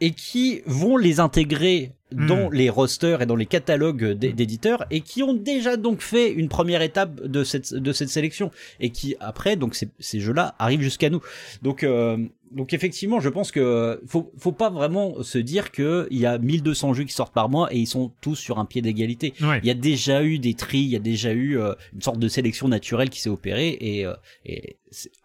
et 0.00 0.10
qui 0.10 0.62
vont 0.66 0.96
les 0.96 1.20
intégrer 1.20 1.92
dans 2.12 2.48
hmm. 2.48 2.54
les 2.54 2.70
rosters 2.70 3.22
et 3.22 3.26
dans 3.26 3.36
les 3.36 3.46
catalogues 3.46 4.12
d'éditeurs 4.12 4.84
et 4.90 5.00
qui 5.00 5.22
ont 5.22 5.34
déjà 5.34 5.76
donc 5.76 6.00
fait 6.00 6.30
une 6.30 6.48
première 6.48 6.82
étape 6.82 7.20
de 7.22 7.44
cette 7.44 7.74
de 7.74 7.92
cette 7.92 8.08
sélection 8.08 8.50
et 8.80 8.90
qui 8.90 9.16
après 9.20 9.56
donc 9.56 9.74
ces, 9.74 9.88
ces 9.98 10.20
jeux-là 10.20 10.54
arrivent 10.58 10.82
jusqu'à 10.82 11.10
nous. 11.10 11.20
Donc 11.62 11.82
euh, 11.82 12.16
donc 12.54 12.72
effectivement, 12.74 13.20
je 13.20 13.28
pense 13.28 13.50
que 13.50 14.00
faut 14.06 14.30
faut 14.36 14.52
pas 14.52 14.70
vraiment 14.70 15.22
se 15.22 15.38
dire 15.38 15.72
que 15.72 16.06
il 16.10 16.18
y 16.18 16.26
a 16.26 16.38
1200 16.38 16.94
jeux 16.94 17.04
qui 17.04 17.12
sortent 17.12 17.32
par 17.32 17.48
mois 17.48 17.72
et 17.72 17.78
ils 17.78 17.86
sont 17.86 18.12
tous 18.20 18.36
sur 18.36 18.58
un 18.58 18.64
pied 18.64 18.82
d'égalité. 18.82 19.32
Il 19.40 19.66
y 19.66 19.70
a 19.70 19.74
déjà 19.74 20.22
eu 20.22 20.38
des 20.38 20.54
tris, 20.54 20.80
il 20.80 20.88
y 20.88 20.96
a 20.96 21.00
déjà 21.00 21.32
eu 21.32 21.58
euh, 21.58 21.72
une 21.94 22.02
sorte 22.02 22.18
de 22.18 22.28
sélection 22.28 22.68
naturelle 22.68 23.10
qui 23.10 23.20
s'est 23.20 23.30
opérée 23.30 23.76
et, 23.80 24.06
euh, 24.06 24.14
et 24.44 24.76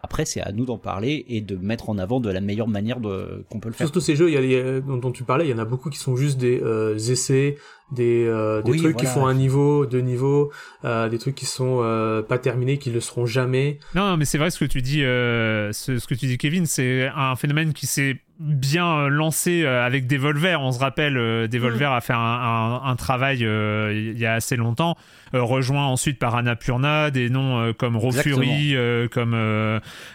après 0.01 0.25
c'est 0.25 0.41
à 0.41 0.51
nous 0.51 0.65
d'en 0.65 0.77
parler 0.77 1.25
et 1.27 1.41
de 1.41 1.55
mettre 1.55 1.89
en 1.89 1.97
avant 1.97 2.19
de 2.19 2.29
la 2.29 2.41
meilleure 2.41 2.67
manière 2.67 2.99
de 2.99 3.43
qu'on 3.49 3.59
peut 3.59 3.69
le 3.69 3.73
faire. 3.73 3.87
Surtout 3.87 3.99
ces 3.99 4.15
jeux, 4.15 4.29
il 4.31 4.51
y 4.51 4.55
a, 4.55 4.79
dont, 4.79 5.11
tu 5.11 5.23
parlais, 5.23 5.45
il 5.45 5.51
y 5.51 5.53
en 5.53 5.59
a 5.59 5.65
beaucoup 5.65 5.89
qui 5.89 5.99
sont 5.99 6.15
juste 6.15 6.37
des 6.37 6.61
euh, 6.61 6.76
essais 6.95 7.57
des, 7.91 8.25
euh, 8.27 8.61
des 8.61 8.77
trucs 8.77 8.97
qui 8.97 9.05
font 9.05 9.27
un 9.27 9.33
niveau, 9.33 9.85
deux 9.85 10.01
niveaux, 10.01 10.51
euh, 10.83 11.07
des 11.09 11.17
trucs 11.17 11.35
qui 11.35 11.45
sont 11.45 11.79
euh, 11.81 12.21
pas 12.21 12.37
terminés, 12.37 12.77
qui 12.77 12.91
le 12.91 12.99
seront 12.99 13.25
jamais. 13.25 13.79
Non, 13.95 14.09
non 14.09 14.17
mais 14.17 14.25
c'est 14.25 14.37
vrai 14.37 14.51
ce 14.51 14.59
que 14.59 14.65
tu 14.65 14.81
dis, 14.81 14.99
ce, 14.99 15.71
ce, 15.71 16.07
que 16.07 16.13
tu 16.13 16.27
dis, 16.27 16.37
Kevin, 16.37 16.65
c'est 16.65 17.09
un 17.15 17.35
phénomène 17.35 17.73
qui 17.73 17.87
s'est 17.87 18.17
bien 18.39 19.07
lancé 19.07 19.65
avec 19.65 20.05
Devolver. 20.05 20.61
On 20.61 20.71
se 20.71 20.79
rappelle, 20.79 21.15
Devolver 21.47 21.89
mm. 21.89 21.93
a 21.93 22.01
fait 22.01 22.13
un, 22.15 22.95
travail 22.97 23.39
il 23.39 24.19
y 24.19 24.25
a 24.27 24.33
assez 24.33 24.55
longtemps, 24.57 24.95
rejoint 25.33 25.87
ensuite 25.87 26.19
par 26.19 26.35
Annapurna, 26.35 27.09
des 27.09 27.31
noms 27.31 27.73
comme 27.73 27.97
Raw 27.97 28.11
Fury, 28.11 28.75
comme 29.11 29.35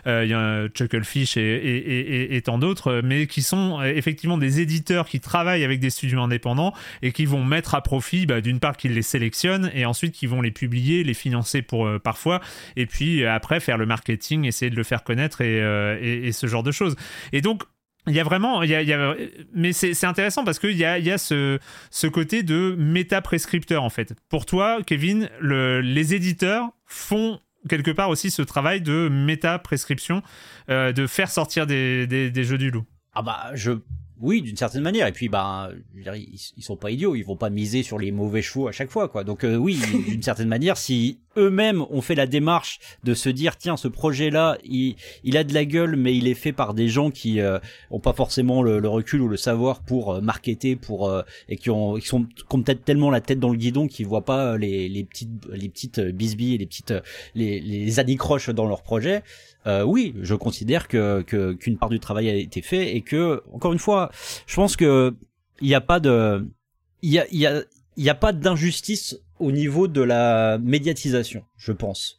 Chucklefish 0.04 1.36
et, 1.36 2.36
et, 2.36 2.42
tant 2.42 2.58
d'autres, 2.58 3.00
mais 3.02 3.26
qui 3.26 3.42
sont 3.42 3.82
effectivement 3.82 4.38
des 4.38 4.60
éditeurs 4.60 5.08
qui 5.08 5.18
travaillent 5.18 5.64
avec 5.64 5.80
des 5.80 5.90
studios 5.90 6.20
indépendants 6.20 6.74
et 7.02 7.10
qui 7.10 7.26
vont 7.26 7.42
mettre 7.42 7.61
à 7.70 7.80
profit, 7.80 8.26
bah, 8.26 8.40
d'une 8.40 8.60
part 8.60 8.76
qu'ils 8.76 8.94
les 8.94 9.02
sélectionnent 9.02 9.70
et 9.74 9.84
ensuite 9.84 10.12
qu'ils 10.12 10.28
vont 10.28 10.42
les 10.42 10.50
publier, 10.50 11.04
les 11.04 11.14
financer 11.14 11.62
pour 11.62 11.88
parfois, 12.02 12.40
et 12.76 12.86
puis 12.86 13.24
après 13.24 13.60
faire 13.60 13.78
le 13.78 13.86
marketing, 13.86 14.44
essayer 14.44 14.70
de 14.70 14.76
le 14.76 14.84
faire 14.84 15.04
connaître 15.04 15.40
et, 15.40 16.30
ce 16.32 16.46
genre 16.46 16.62
de 16.62 16.72
choses. 16.72 16.96
Et 17.32 17.40
donc 17.40 17.62
il 18.08 18.14
y 18.14 18.20
a 18.20 18.24
vraiment, 18.24 18.62
il 18.62 19.36
mais 19.54 19.72
c'est 19.72 20.04
intéressant 20.04 20.44
parce 20.44 20.58
qu'il 20.58 20.76
y 20.76 20.84
a, 20.84 20.98
il 20.98 21.04
y 21.04 21.10
a 21.12 21.18
ce, 21.18 21.58
côté 22.08 22.42
de 22.42 22.74
méta-prescripteur 22.76 23.84
en 23.84 23.90
fait. 23.90 24.14
Pour 24.28 24.44
toi, 24.44 24.78
Kevin, 24.84 25.30
le, 25.40 25.80
les 25.80 26.14
éditeurs 26.14 26.70
font 26.86 27.40
quelque 27.68 27.92
part 27.92 28.08
aussi 28.08 28.30
ce 28.30 28.42
travail 28.42 28.80
de 28.80 29.08
méta-prescription, 29.08 30.22
euh, 30.68 30.92
de 30.92 31.06
faire 31.06 31.30
sortir 31.30 31.66
des, 31.66 32.08
des, 32.08 32.30
des 32.30 32.44
jeux 32.44 32.58
du 32.58 32.70
loup. 32.70 32.84
Ah 33.14 33.22
bah 33.22 33.50
je 33.54 33.72
oui, 34.22 34.40
d'une 34.40 34.56
certaine 34.56 34.82
manière. 34.82 35.08
Et 35.08 35.12
puis, 35.12 35.28
bah, 35.28 35.70
ils, 35.94 36.62
sont 36.62 36.76
pas 36.76 36.90
idiots. 36.90 37.16
Ils 37.16 37.24
vont 37.24 37.36
pas 37.36 37.50
miser 37.50 37.82
sur 37.82 37.98
les 37.98 38.12
mauvais 38.12 38.40
chevaux 38.40 38.68
à 38.68 38.72
chaque 38.72 38.90
fois, 38.90 39.08
quoi. 39.08 39.24
Donc, 39.24 39.44
euh, 39.44 39.56
oui, 39.56 39.78
d'une 40.08 40.22
certaine 40.22 40.48
manière, 40.48 40.76
si 40.76 41.18
eux-mêmes 41.36 41.84
ont 41.90 42.00
fait 42.00 42.14
la 42.14 42.26
démarche 42.26 42.78
de 43.04 43.14
se 43.14 43.28
dire, 43.28 43.56
tiens, 43.56 43.76
ce 43.76 43.88
projet-là, 43.88 44.58
il, 44.64 44.96
il, 45.24 45.36
a 45.36 45.44
de 45.44 45.54
la 45.54 45.64
gueule, 45.64 45.96
mais 45.96 46.16
il 46.16 46.28
est 46.28 46.34
fait 46.34 46.52
par 46.52 46.74
des 46.74 46.88
gens 46.88 47.10
qui 47.10 47.40
euh, 47.40 47.58
ont 47.90 48.00
pas 48.00 48.12
forcément 48.12 48.62
le, 48.62 48.86
recul 48.88 49.20
ou 49.22 49.28
le 49.28 49.36
savoir 49.36 49.82
pour 49.82 50.14
euh, 50.14 50.20
marketer, 50.20 50.76
pour 50.76 51.12
et 51.48 51.56
qui 51.56 51.70
ont, 51.70 51.94
qui 51.94 52.06
sont, 52.06 52.24
qui 52.24 52.62
peut-être 52.62 52.84
tellement 52.84 53.10
la 53.10 53.20
tête 53.20 53.40
dans 53.40 53.50
le 53.50 53.56
guidon 53.56 53.88
qu'ils 53.88 54.06
voient 54.06 54.24
pas 54.24 54.56
les, 54.56 54.88
les 54.88 55.04
petites, 55.04 55.46
les 55.52 55.68
petites 55.68 56.00
bisbilles 56.00 56.54
et 56.54 56.58
les 56.58 56.66
petites, 56.66 56.94
les, 57.34 57.60
les 57.60 58.00
anicroches 58.00 58.50
dans 58.50 58.66
leur 58.66 58.82
projet. 58.82 59.22
Euh, 59.66 59.82
oui, 59.82 60.14
je 60.20 60.34
considère 60.34 60.88
que 60.88 61.22
qu'une 61.22 61.78
part 61.78 61.88
du 61.88 62.00
travail 62.00 62.28
a 62.28 62.34
été 62.34 62.62
fait 62.62 62.96
et 62.96 63.02
que 63.02 63.42
encore 63.52 63.72
une 63.72 63.78
fois, 63.78 64.10
je 64.46 64.56
pense 64.56 64.76
que 64.76 65.14
il 65.60 65.68
n'y 65.68 65.74
a 65.74 65.80
pas 65.80 66.00
de 66.00 66.48
il 67.02 67.10
y 67.10 67.18
a 67.18 67.26
y 67.30 67.46
a 67.46 67.62
il 67.96 68.04
y 68.04 68.10
a 68.10 68.14
pas 68.14 68.32
d'injustice 68.32 69.18
au 69.42 69.52
niveau 69.52 69.88
de 69.88 70.02
la 70.02 70.58
médiatisation, 70.58 71.42
je 71.56 71.72
pense. 71.72 72.16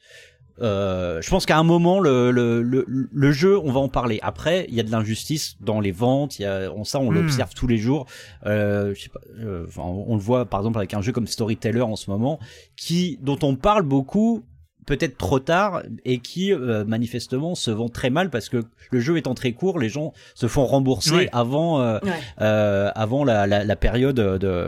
Euh, 0.61 1.19
je 1.19 1.29
pense 1.31 1.47
qu'à 1.47 1.57
un 1.57 1.63
moment 1.63 1.99
le, 1.99 2.29
le, 2.29 2.61
le, 2.61 2.85
le, 2.87 3.31
jeu 3.31 3.57
on 3.57 3.71
va 3.71 3.79
en 3.79 3.89
parler 3.89 4.19
après 4.21 4.67
il 4.69 4.75
y 4.75 4.79
a 4.79 4.83
de 4.83 4.91
l'injustice 4.91 5.55
dans 5.61 5.79
les 5.79 5.91
ventes 5.91 6.37
il 6.37 6.43
y 6.43 6.45
a 6.45 6.71
on 6.71 6.83
ça 6.83 6.99
on 6.99 7.09
hmm. 7.09 7.15
l'observe 7.15 7.55
tous 7.55 7.65
les 7.65 7.79
jours 7.79 8.05
euh, 8.45 8.93
je 8.93 9.01
sais 9.01 9.09
pas 9.09 9.19
euh, 9.39 9.65
on 9.77 10.13
le 10.13 10.21
voit 10.21 10.45
par 10.45 10.59
exemple 10.59 10.77
avec 10.77 10.93
un 10.93 11.01
jeu 11.01 11.11
comme 11.11 11.25
Storyteller 11.25 11.81
en 11.81 11.95
ce 11.95 12.11
moment 12.11 12.37
qui 12.77 13.17
dont 13.23 13.39
on 13.41 13.55
parle 13.55 13.81
beaucoup 13.81 14.45
peut-être 14.85 15.17
trop 15.17 15.39
tard 15.39 15.83
et 16.05 16.19
qui 16.19 16.53
euh, 16.53 16.83
manifestement 16.85 17.55
se 17.55 17.71
vend 17.71 17.89
très 17.89 18.09
mal 18.09 18.29
parce 18.29 18.49
que 18.49 18.63
le 18.91 18.99
jeu 18.99 19.17
étant 19.17 19.33
très 19.33 19.53
court, 19.53 19.79
les 19.79 19.89
gens 19.89 20.13
se 20.35 20.47
font 20.47 20.65
rembourser 20.65 21.29
avant 21.31 21.81
euh, 21.81 21.99
euh, 22.41 22.91
avant 22.95 23.23
la, 23.23 23.47
la, 23.47 23.63
la 23.63 23.75
période 23.75 24.15
de, 24.15 24.37
de 24.37 24.67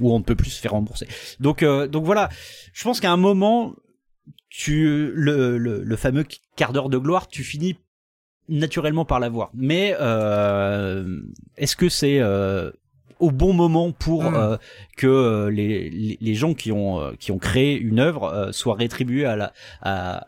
où 0.00 0.12
on 0.12 0.18
ne 0.18 0.24
peut 0.24 0.36
plus 0.36 0.50
se 0.50 0.60
faire 0.60 0.72
rembourser. 0.72 1.06
Donc 1.40 1.64
donc 1.64 2.04
voilà, 2.04 2.28
je 2.72 2.84
pense 2.84 3.00
qu'à 3.00 3.10
un 3.12 3.16
moment 3.16 3.74
tu 4.48 5.10
le, 5.14 5.58
le, 5.58 5.82
le 5.82 5.96
fameux 5.96 6.24
quart 6.54 6.72
d'heure 6.72 6.88
de 6.88 6.98
gloire, 6.98 7.28
tu 7.28 7.42
finis 7.42 7.76
naturellement 8.48 9.04
par 9.04 9.20
l'avoir. 9.20 9.50
Mais 9.54 9.88
est-ce 11.56 11.76
que 11.76 11.88
c'est 11.88 12.20
au 13.20 13.30
bon 13.30 13.52
moment 13.52 13.92
pour 13.92 14.24
mm. 14.24 14.34
euh, 14.34 14.56
que 14.96 15.06
euh, 15.06 15.50
les, 15.50 16.18
les, 16.20 16.34
gens 16.34 16.54
qui 16.54 16.72
ont 16.72 17.00
euh, 17.00 17.12
qui 17.18 17.32
ont 17.32 17.38
créé 17.38 17.78
une 17.78 17.98
œuvre 17.98 18.50
soient 18.52 18.74
rétribués 18.74 19.24
à 19.24 19.36
la 19.36 19.52
à, 19.82 20.24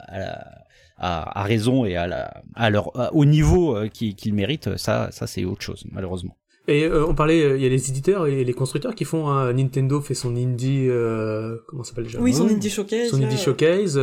à, 0.98 1.40
à, 1.40 1.42
raison 1.44 1.84
et 1.84 1.96
à 1.96 2.06
la 2.06 2.42
à 2.54 2.70
leur 2.70 3.14
au 3.14 3.24
niveau 3.24 3.78
qu'ils 3.92 4.34
méritent 4.34 4.76
ça 4.76 5.08
ça 5.10 5.26
c'est 5.26 5.44
autre 5.44 5.62
chose 5.62 5.84
malheureusement 5.92 6.36
et 6.70 6.86
on 6.86 7.14
parlait, 7.14 7.56
il 7.56 7.62
y 7.62 7.64
a 7.64 7.68
les 7.70 7.88
éditeurs 7.88 8.26
et 8.26 8.44
les 8.44 8.52
constructeurs 8.52 8.94
qui 8.94 9.06
font. 9.06 9.30
Hein, 9.30 9.54
Nintendo 9.54 10.02
fait 10.02 10.12
son 10.12 10.36
indie, 10.36 10.86
euh, 10.86 11.56
comment 11.66 11.82
s'appelle 11.82 12.04
déjà? 12.04 12.20
Oui, 12.20 12.34
son 12.34 12.46
indie 12.46 12.68
showcase. 12.68 13.08
Son 13.08 13.22
indie 13.22 13.38
showcase. 13.38 13.98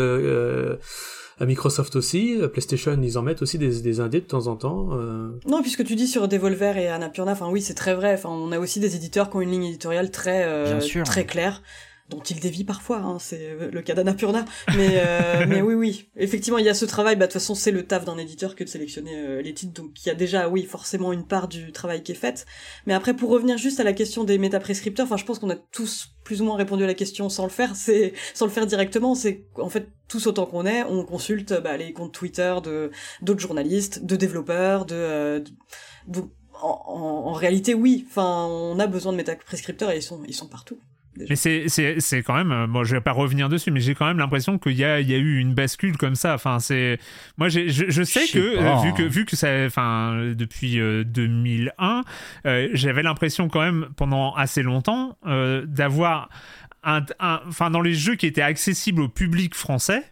À 1.40 1.46
Microsoft 1.46 1.96
aussi, 1.98 2.40
à 2.42 2.48
PlayStation, 2.48 2.98
ils 3.02 3.18
en 3.18 3.22
mettent 3.22 3.42
aussi 3.42 3.58
des, 3.58 3.82
des 3.82 4.00
indés 4.00 4.22
de 4.22 4.26
temps 4.26 4.48
en 4.48 4.56
temps. 4.56 4.90
Euh... 4.94 5.32
Non, 5.46 5.62
puisque 5.62 5.84
tu 5.84 5.96
dis 5.96 6.08
sur 6.08 6.28
Devolver 6.28 6.78
et 6.78 6.88
Annapurna, 6.88 7.34
enfin 7.34 7.50
oui, 7.50 7.62
c'est 7.62 7.74
très 7.74 7.94
vrai. 7.94 8.14
Enfin, 8.14 8.30
on 8.30 8.52
a 8.52 8.60
aussi 8.60 8.80
des 8.80 8.96
éditeurs 8.96 9.30
qui 9.30 9.36
ont 9.36 9.42
une 9.42 9.52
ligne 9.52 9.66
éditoriale 9.66 10.12
très 10.12 10.46
euh, 10.46 10.80
très 11.04 11.26
claire 11.26 11.62
dont 12.10 12.22
il 12.22 12.40
dévie 12.40 12.64
parfois, 12.64 12.98
hein, 12.98 13.18
c'est 13.20 13.50
euh, 13.50 13.72
le 13.72 13.82
cas 13.82 13.96
d'Annapurna. 13.96 14.46
Mais, 14.78 15.02
euh, 15.06 15.46
mais 15.50 15.62
oui, 15.62 15.74
oui, 15.74 16.10
effectivement, 16.16 16.60
il 16.60 16.66
y 16.66 16.70
a 16.70 16.76
ce 16.76 16.86
travail. 16.86 17.16
Bah, 17.16 17.26
de 17.26 17.32
toute 17.32 17.42
façon, 17.42 17.56
c'est 17.56 17.72
le 17.72 17.84
taf 17.84 18.06
d'un 18.06 18.18
éditeur 18.18 18.56
que 18.56 18.64
de 18.64 18.70
sélectionner 18.70 19.16
euh, 19.16 19.42
les 19.42 19.54
titres. 19.54 19.74
Donc, 19.74 20.06
il 20.06 20.10
y 20.10 20.12
a 20.12 20.16
déjà, 20.16 20.48
oui, 20.48 20.66
forcément 20.66 21.12
une 21.14 21.26
part 21.26 21.48
du 21.48 21.72
travail 21.72 22.04
qui 22.04 22.12
est 22.12 22.16
faite. 22.16 22.46
Mais 22.86 22.94
après, 22.94 23.16
pour 23.16 23.32
revenir 23.32 23.58
juste 23.58 23.80
à 23.80 23.84
la 23.84 23.94
question 23.94 24.24
des 24.24 24.38
métaprescripteurs, 24.38 25.08
enfin, 25.08 25.18
je 25.18 25.26
pense 25.26 25.40
qu'on 25.40 25.50
a 25.50 25.56
tous 25.56 26.12
plus 26.24 26.42
ou 26.42 26.46
moins 26.46 26.58
répondu 26.58 26.84
à 26.84 26.88
la 26.88 26.94
question 26.94 27.28
sans 27.30 27.44
le 27.44 27.50
faire. 27.50 27.76
C'est 27.76 28.14
sans 28.36 28.46
le 28.46 28.52
faire 28.52 28.68
directement. 28.68 29.16
C'est 29.16 29.46
en 29.56 29.70
fait 29.70 29.90
tous 30.08 30.28
autant 30.28 30.46
qu'on 30.46 30.68
est, 30.68 30.84
on 30.84 31.06
consulte 31.06 31.54
bah, 31.62 31.76
les 31.78 31.92
comptes 31.92 32.14
Twitter 32.14 32.56
de 32.64 32.92
d'autres 33.24 33.40
journalistes, 33.40 34.06
de 34.06 34.16
développeurs, 34.16 34.86
de, 34.86 35.44
en, 36.62 36.68
en, 37.26 37.34
réalité, 37.34 37.74
oui. 37.74 38.06
Enfin, 38.08 38.46
on 38.46 38.78
a 38.80 38.86
besoin 38.86 39.12
de 39.12 39.18
métaprescripteurs 39.18 39.90
et 39.90 39.98
ils 39.98 40.04
sont 40.04 40.22
ils 40.28 40.36
sont 40.36 40.48
partout. 40.48 40.78
Mais 41.30 41.36
c'est 41.36 42.24
quand 42.24 42.36
même, 42.36 42.66
moi 42.68 42.84
je 42.84 42.96
vais 42.96 43.02
pas 43.02 43.12
revenir 43.12 43.50
dessus, 43.50 43.72
mais 43.72 43.80
j'ai 43.80 43.96
quand 43.96 44.06
même 44.06 44.18
l'impression 44.18 44.58
qu'il 44.58 44.74
y 44.74 44.84
a, 44.84 45.00
il 45.00 45.10
y 45.10 45.14
a 45.14 45.18
eu 45.18 45.38
une 45.40 45.54
bascule 45.54 45.98
comme 45.98 46.16
ça. 46.16 46.34
Enfin, 46.34 46.60
c'est, 46.60 47.00
moi 47.38 47.50
je, 47.50 47.70
je 47.70 48.04
sais 48.04 48.28
que, 48.28 48.40
euh, 48.40 48.76
vu 48.84 48.94
que 48.94 49.04
vu 49.04 49.26
que 49.26 49.36
ça, 49.36 49.48
enfin 49.66 50.34
depuis 50.36 50.78
2001, 50.78 51.74
euh, 51.80 52.02
euh, 52.46 52.70
j'avais 52.74 53.04
l'impression 53.04 53.48
quand 53.48 53.62
même 53.62 53.88
pendant 53.96 54.34
assez 54.34 54.62
longtemps 54.62 55.18
d'avoir 55.24 56.30
un, 56.84 57.06
enfin 57.48 57.72
dans 57.72 57.82
les 57.82 57.94
jeux 57.94 58.16
qui 58.16 58.28
étaient 58.28 58.42
accessibles 58.42 59.02
au 59.02 59.10
public 59.10 59.56
français, 59.56 60.04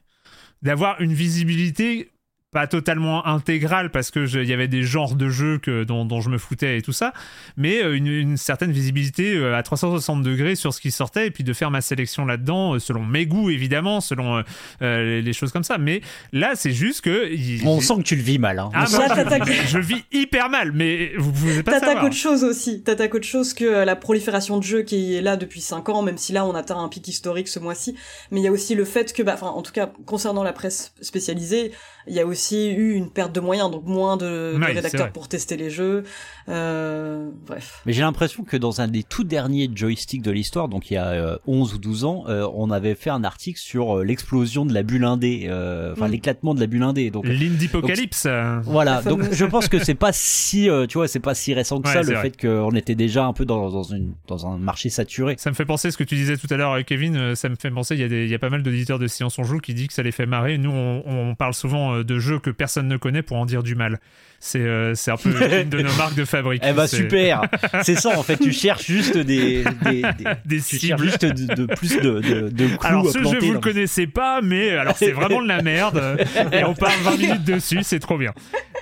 d'avoir 0.62 1.02
une 1.02 1.14
visibilité 1.14 2.13
pas 2.54 2.68
totalement 2.68 3.26
intégral 3.26 3.90
parce 3.90 4.12
que 4.12 4.26
il 4.42 4.48
y 4.48 4.54
avait 4.54 4.68
des 4.68 4.84
genres 4.84 5.16
de 5.16 5.30
jeux 5.30 5.58
que, 5.58 5.84
dont, 5.84 6.06
dont, 6.06 6.22
je 6.22 6.30
me 6.30 6.38
foutais 6.38 6.78
et 6.78 6.82
tout 6.82 6.94
ça, 6.94 7.12
mais 7.58 7.84
euh, 7.84 7.98
une, 7.98 8.08
une 8.08 8.38
certaine 8.38 8.72
visibilité 8.72 9.36
euh, 9.36 9.56
à 9.56 9.64
360 9.64 10.24
degrés 10.24 10.56
sur 10.56 10.74
ce 10.74 10.80
qui 10.80 10.92
sortait 10.92 11.28
et 11.28 11.32
puis 11.32 11.44
de 11.44 11.54
faire 11.54 11.72
ma 11.72 11.82
sélection 11.82 12.26
là-dedans 12.26 12.76
euh, 12.76 12.80
selon 12.80 13.04
mes 13.04 13.26
goûts 13.26 13.50
évidemment, 13.50 14.02
selon 14.02 14.44
euh, 14.82 15.22
les 15.22 15.34
choses 15.34 15.52
comme 15.52 15.64
ça. 15.64 15.78
Mais 15.78 16.02
là, 16.32 16.52
c'est 16.56 16.72
juste 16.72 17.02
que 17.02 17.32
il, 17.34 17.68
on 17.68 17.82
sent 17.82 17.96
que 17.98 18.04
tu 18.04 18.16
le 18.16 18.22
vis 18.22 18.40
mal. 18.40 18.60
Hein. 18.60 18.70
Ah, 18.74 18.86
moi, 18.92 19.08
je, 19.46 19.68
je, 19.68 19.80
vis 19.80 20.04
hyper 20.12 20.50
mal, 20.50 20.72
mais 20.72 21.14
vous 21.18 21.32
pouvez 21.32 21.64
pas 21.64 21.80
T'attaques 21.80 22.04
autre 22.04 22.16
chose 22.16 22.44
aussi. 22.44 22.84
T'attaques 22.84 23.16
autre 23.16 23.26
chose 23.26 23.54
que 23.54 23.66
la 23.66 23.96
prolifération 23.96 24.58
de 24.58 24.64
jeux 24.64 24.84
qui 24.84 25.16
est 25.16 25.22
là 25.22 25.38
depuis 25.38 25.62
5 25.62 25.90
ans, 25.90 26.02
même 26.04 26.18
si 26.18 26.32
là 26.34 26.46
on 26.46 26.54
atteint 26.54 26.78
un 26.78 26.90
pic 26.90 27.08
historique 27.08 27.48
ce 27.48 27.60
mois-ci. 27.60 27.96
Mais 28.32 28.40
il 28.40 28.44
y 28.44 28.48
a 28.48 28.52
aussi 28.52 28.76
le 28.76 28.86
fait 28.86 29.14
que, 29.14 29.24
bah, 29.24 29.34
enfin, 29.36 29.48
en 29.48 29.62
tout 29.62 29.72
cas 29.72 29.92
concernant 30.06 30.44
la 30.44 30.54
presse 30.54 30.94
spécialisée 31.02 31.72
il 32.08 32.14
y 32.14 32.20
a 32.20 32.26
aussi 32.26 32.43
eu 32.52 32.94
une 32.94 33.10
perte 33.10 33.34
de 33.34 33.40
moyens, 33.40 33.72
donc 33.72 33.86
moins 33.86 34.18
de, 34.18 34.58
de 34.58 34.64
rédacteurs 34.64 35.12
pour 35.12 35.28
tester 35.28 35.58
les 35.58 35.70
jeux. 35.70 36.04
Euh, 36.50 37.30
bref. 37.46 37.82
Mais 37.86 37.94
j'ai 37.94 38.02
l'impression 38.02 38.44
que 38.44 38.58
dans 38.58 38.82
un 38.82 38.88
des 38.88 39.04
tout 39.04 39.24
derniers 39.24 39.70
joysticks 39.74 40.22
de 40.22 40.32
l'histoire, 40.32 40.68
donc 40.68 40.92
il 40.92 40.96
y 40.96 40.98
a 40.98 41.08
euh, 41.08 41.38
11 41.48 41.76
ou 41.76 41.78
12 41.78 42.06
ans, 42.06 42.24
euh, 42.28 42.48
on 42.54 42.72
avait 42.72 42.96
fait 42.96 43.10
un 43.10 43.24
article 43.24 43.60
sur 43.60 44.00
euh, 44.00 44.04
l'explosion 44.04 44.66
de 44.66 44.74
la 44.74 44.84
bulle 44.84 45.06
indé, 45.06 45.46
euh, 45.48 45.94
enfin 45.94 46.08
mm. 46.08 46.12
l'éclatement 46.12 46.54
de 46.54 46.60
la 46.60 46.68
bulle 46.68 46.84
indé. 46.84 47.12
Donc 47.12 47.26
l'indipocalypse. 47.28 48.28
Voilà, 48.64 49.02
donc 49.02 49.32
je 49.32 49.46
pense 49.46 49.68
que 49.68 49.84
c'est 49.84 49.96
pas 49.96 50.12
si, 50.14 50.70
tu 50.90 50.98
vois, 50.98 51.08
c'est 51.08 51.20
pas 51.20 51.36
si 51.36 51.54
récent 51.54 51.82
que 51.82 51.88
ouais, 51.88 51.94
ça 51.94 52.02
le 52.02 52.18
fait 52.18 52.40
qu'on 52.40 52.72
était 52.72 52.96
déjà 52.96 53.26
un 53.26 53.34
peu 53.34 53.46
dans, 53.46 53.70
dans, 53.70 53.84
une, 53.84 54.14
dans 54.28 54.48
un 54.48 54.58
marché 54.58 54.90
saturé. 54.90 55.36
Ça 55.38 55.50
me 55.50 55.56
fait 55.56 55.66
penser 55.66 55.92
ce 55.92 55.98
que 55.98 56.04
tu 56.04 56.16
disais 56.16 56.38
tout 56.38 56.48
à 56.50 56.58
l'heure, 56.58 56.84
Kevin. 56.86 57.36
Ça 57.36 57.50
me 57.50 57.56
fait 57.56 57.72
penser, 57.72 57.96
il 57.96 58.02
y 58.02 58.04
a, 58.04 58.08
des, 58.08 58.26
il 58.26 58.30
y 58.30 58.36
a 58.36 58.40
pas 58.40 58.50
mal 58.50 58.64
d'auditeurs 58.64 59.00
de 59.00 59.08
Science 59.08 59.34
on 59.38 59.44
joue 59.44 59.60
qui 59.60 59.74
dit 59.74 59.88
que 59.88 59.94
ça 59.94 60.04
les 60.04 60.12
fait 60.12 60.26
marrer. 60.26 60.58
Nous, 60.58 60.72
on, 60.72 61.04
on 61.06 61.36
parle 61.36 61.54
souvent 61.54 61.96
euh, 61.96 62.04
de 62.04 62.20
jeux 62.20 62.33
que 62.40 62.50
personne 62.50 62.88
ne 62.88 62.98
connaît 62.98 63.22
pour 63.22 63.38
en 63.38 63.46
dire 63.46 63.64
du 63.64 63.76
mal. 63.76 64.00
C'est 64.40 64.60
euh, 64.60 64.94
un 65.08 65.16
peu 65.16 65.30
une 65.62 65.70
de 65.70 65.82
nos 65.82 65.94
marques 65.94 66.16
de 66.16 66.26
fabrique. 66.26 66.64
Eh 66.66 66.74
bah 66.74 66.88
super, 66.88 67.44
c'est 67.84 67.96
ça 67.96 68.18
en 68.18 68.24
fait. 68.24 68.38
Tu 68.38 68.52
cherches 68.52 68.86
juste 68.86 69.18
des 69.18 69.64
des, 69.84 70.02
des, 70.02 70.26
des 70.46 70.62
tu 70.62 70.80
cherches 70.80 71.02
juste 71.02 71.26
de, 71.26 71.56
de, 71.56 71.66
plus 71.66 71.98
de 71.98 72.20
de, 72.20 72.50
de 72.50 72.68
clous 72.68 72.78
Alors 72.82 73.10
ce 73.10 73.24
jeu 73.24 73.40
vous 73.40 73.54
le 73.54 73.60
connaissez 73.60 74.06
pas, 74.06 74.42
mais 74.42 74.72
alors 74.72 74.98
c'est 74.98 75.12
vraiment 75.12 75.42
de 75.42 75.48
la 75.48 75.62
merde 75.62 76.18
et 76.52 76.64
on 76.66 76.74
parle 76.74 77.00
20 77.04 77.18
minutes 77.18 77.44
dessus, 77.46 77.84
c'est 77.84 78.00
trop 78.00 78.18
bien. 78.18 78.34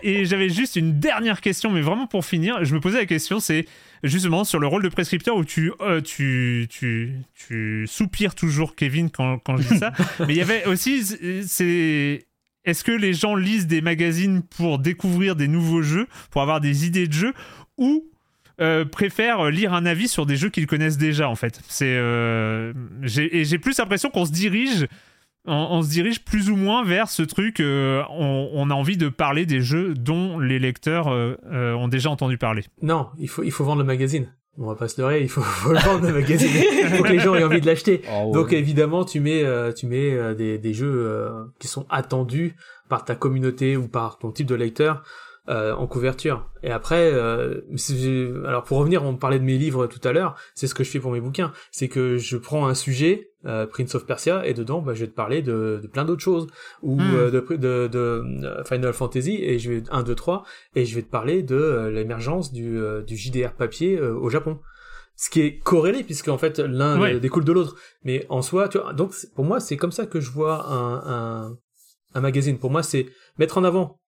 Et 0.04 0.26
j'avais 0.26 0.50
juste 0.50 0.76
une 0.76 1.00
dernière 1.00 1.42
question, 1.42 1.70
mais 1.70 1.82
vraiment 1.82 2.08
pour 2.08 2.26
finir, 2.26 2.64
je 2.64 2.74
me 2.74 2.80
posais 2.80 2.98
la 2.98 3.06
question, 3.06 3.40
c'est 3.40 3.66
justement 4.04 4.44
sur 4.44 4.60
le 4.60 4.68
rôle 4.68 4.84
de 4.84 4.90
prescripteur 4.90 5.36
où 5.36 5.46
tu, 5.46 5.72
euh, 5.82 6.02
tu, 6.02 6.68
tu, 6.70 7.14
tu 7.36 7.86
soupires 7.88 8.36
toujours, 8.36 8.76
Kevin, 8.76 9.10
quand, 9.10 9.38
quand 9.40 9.58
je 9.58 9.68
dis 9.68 9.78
ça. 9.78 9.94
Mais 10.20 10.34
il 10.34 10.38
y 10.38 10.42
avait 10.42 10.66
aussi, 10.66 11.04
c'est 11.48 12.26
est-ce 12.66 12.84
que 12.84 12.92
les 12.92 13.14
gens 13.14 13.36
lisent 13.36 13.68
des 13.68 13.82
magazines 13.82 14.44
pour 14.44 14.80
découvrir 14.80 15.36
des 15.36 15.48
nouveaux 15.48 15.82
jeux, 15.82 16.08
pour 16.30 16.42
avoir 16.42 16.62
des 16.62 16.86
idées 16.86 17.08
de 17.08 17.14
jeux, 17.14 17.34
ou 17.78 18.06
euh, 18.60 18.86
préfèrent 18.86 19.50
lire 19.50 19.74
un 19.74 19.86
avis 19.86 20.08
sur 20.08 20.26
des 20.26 20.36
jeux 20.36 20.50
qu'ils 20.50 20.68
connaissent 20.68 20.98
déjà 20.98 21.30
en 21.30 21.36
fait? 21.36 21.62
C'est 21.68 21.86
euh, 21.86 22.74
j'ai 23.04 23.58
plus 23.58 23.78
l'impression 23.78 24.10
qu'on 24.10 24.26
se 24.26 24.32
dirige 24.32 24.88
on, 25.46 25.82
se 25.82 25.90
dirige 25.90 26.24
plus 26.24 26.52
ou 26.52 26.56
moins 26.56 26.84
vers 26.84 27.10
ce 27.10 27.24
truc. 27.24 27.62
Euh, 27.62 28.04
on, 28.12 28.70
a 28.70 28.76
envie 28.76 28.96
de 28.96 29.10
parler 29.10 29.48
des 29.48 29.60
jeux 29.60 29.96
dont 29.96 30.38
les 30.38 30.60
lecteurs 30.60 31.08
ont 31.08 31.88
déjà 31.88 32.12
entendu 32.12 32.38
parler. 32.38 32.64
Non, 32.84 33.10
il 33.18 33.28
faut, 33.28 33.42
il 33.42 33.52
faut 33.52 33.64
vendre 33.64 33.80
le 33.80 33.88
magazine. 33.88 34.32
On 34.58 34.68
va 34.68 34.76
pas 34.76 34.88
se 34.88 35.00
leurrer, 35.00 35.22
il 35.22 35.30
faut, 35.30 35.42
faut 35.42 35.72
le 35.72 35.80
vendre 35.80 36.06
le 36.06 36.14
magazine. 36.14 36.50
il 36.54 36.90
faut 36.90 37.04
que 37.04 37.10
les 37.10 37.20
gens 37.20 37.36
aient 37.36 37.44
envie 37.44 37.62
de 37.62 37.66
l'acheter. 37.66 38.02
Oh, 38.12 38.28
ouais. 38.28 38.32
Donc 38.34 38.54
évidemment, 38.54 39.06
tu 39.06 39.20
mets, 39.20 39.44
euh, 39.44 39.72
tu 39.72 39.86
mets 39.86 40.14
euh, 40.14 40.34
des, 40.34 40.58
des 40.58 40.74
jeux 40.74 41.06
euh, 41.08 41.46
qui 41.60 41.68
sont 41.68 41.86
attendus 41.90 42.56
par 42.90 43.06
ta 43.06 43.16
communauté 43.16 43.78
ou 43.78 43.88
par 43.88 44.18
ton 44.18 44.32
type 44.32 44.48
de 44.48 44.56
lecteur 44.56 45.04
euh, 45.50 45.74
en 45.74 45.88
couverture. 45.88 46.48
Et 46.62 46.70
après, 46.70 47.12
euh, 47.12 47.62
alors 48.46 48.64
pour 48.64 48.78
revenir, 48.78 49.04
on 49.04 49.16
parlait 49.16 49.40
de 49.40 49.44
mes 49.44 49.58
livres 49.58 49.88
tout 49.88 50.00
à 50.08 50.12
l'heure, 50.12 50.36
c'est 50.54 50.68
ce 50.68 50.76
que 50.76 50.84
je 50.84 50.92
fais 50.92 51.00
pour 51.00 51.12
mes 51.12 51.20
bouquins, 51.20 51.52
c'est 51.72 51.88
que 51.88 52.20
je 52.20 52.38
prends 52.38 52.68
un 52.68 52.76
sujet, 52.76 53.32
euh, 53.48 53.66
Prince 53.66 53.96
of 53.96 54.06
Persia, 54.06 54.46
et 54.46 54.54
dedans, 54.54 54.84
bah, 54.84 54.94
je 54.94 55.00
vais 55.00 55.08
te 55.08 55.16
parler 55.16 55.42
de, 55.42 55.80
de 55.82 55.88
plein 55.88 56.06
d'autres 56.06 56.22
choses, 56.22 56.46
ou 56.84 56.96
mm. 56.96 57.32
de, 57.32 57.56
de, 57.58 57.88
de, 57.88 58.64
Final 58.68 58.94
Fantasy, 58.94 59.40
et 59.42 59.58
je 59.58 59.72
vais 59.72 59.84
1, 59.90 60.04
2, 60.04 60.14
3, 60.14 60.44
et 60.76 60.86
je 60.86 60.94
vais 60.94 61.02
te 61.02 61.10
parler 61.10 61.42
de 61.42 61.90
l'émergence 61.92 62.54
du, 62.54 62.80
du 63.08 63.18
JDR 63.18 63.54
papier 63.54 64.00
au 64.00 64.30
Japon 64.30 64.60
ce 65.16 65.30
qui 65.30 65.42
est 65.42 65.60
corrélé 65.60 66.04
puisque 66.04 66.30
en 66.30 66.38
fait 66.40 66.58
l'un 66.58 67.00
ouais. 67.00 67.20
découle 67.20 67.44
de 67.44 67.52
l'autre 67.52 67.76
mais 68.04 68.26
en 68.30 68.42
soi 68.42 68.70
tu 68.70 68.80
vois 68.80 68.94
donc 68.94 69.14
pour 69.36 69.46
moi 69.46 69.60
c'est 69.60 69.78
comme 69.78 69.92
ça 69.92 70.08
que 70.08 70.20
je 70.20 70.32
vois 70.32 70.66
un, 70.68 70.96
un, 71.06 71.58
un 72.16 72.22
magazine 72.22 72.58
pour 72.58 72.72
moi 72.72 72.82
c'est 72.82 73.06
mettre 73.38 73.60
en 73.60 73.64
avant 73.64 74.01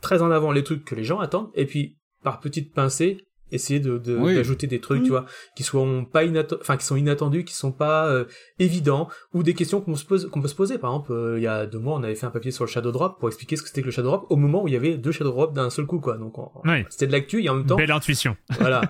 très 0.00 0.22
en 0.22 0.30
avant 0.30 0.52
les 0.52 0.62
trucs 0.62 0.84
que 0.84 0.94
les 0.94 1.04
gens 1.04 1.18
attendent 1.18 1.50
et 1.54 1.66
puis 1.66 1.98
par 2.22 2.40
petites 2.40 2.72
pincées 2.72 3.18
essayer 3.50 3.80
de, 3.80 3.98
de 3.98 4.16
oui. 4.16 4.34
d'ajouter 4.34 4.66
des 4.66 4.80
trucs 4.80 5.00
mmh. 5.00 5.04
tu 5.04 5.10
vois 5.10 5.24
qui 5.56 5.62
sont 5.62 6.04
pas 6.04 6.24
inattendus 6.24 6.60
enfin 6.60 6.76
qui 6.76 6.84
sont 6.84 6.96
inattendus 6.96 7.44
qui 7.44 7.54
sont 7.54 7.72
pas 7.72 8.06
euh, 8.08 8.24
évidents 8.58 9.08
ou 9.32 9.42
des 9.42 9.54
questions 9.54 9.80
qu'on 9.80 9.94
se 9.94 10.04
pose 10.04 10.28
qu'on 10.30 10.42
peut 10.42 10.48
se 10.48 10.54
poser 10.54 10.78
par 10.78 10.90
exemple 10.90 11.12
euh, 11.12 11.38
il 11.38 11.42
y 11.42 11.46
a 11.46 11.66
deux 11.66 11.78
mois 11.78 11.96
on 11.96 12.02
avait 12.02 12.14
fait 12.14 12.26
un 12.26 12.30
papier 12.30 12.50
sur 12.50 12.64
le 12.64 12.70
shadow 12.70 12.92
drop 12.92 13.18
pour 13.18 13.28
expliquer 13.28 13.56
ce 13.56 13.62
que 13.62 13.68
c'était 13.68 13.80
que 13.80 13.86
le 13.86 13.92
shadow 13.92 14.08
drop 14.08 14.26
au 14.28 14.36
moment 14.36 14.62
où 14.62 14.68
il 14.68 14.74
y 14.74 14.76
avait 14.76 14.98
deux 14.98 15.12
shadow 15.12 15.30
drop 15.30 15.54
d'un 15.54 15.70
seul 15.70 15.86
coup 15.86 16.00
quoi 16.00 16.18
donc 16.18 16.38
on, 16.38 16.50
oui. 16.64 16.84
c'était 16.90 17.06
de 17.06 17.12
l'actu 17.12 17.42
et 17.42 17.48
en 17.48 17.54
même 17.54 17.66
temps 17.66 17.76
belle 17.76 17.90
intuition 17.90 18.36
voilà 18.58 18.82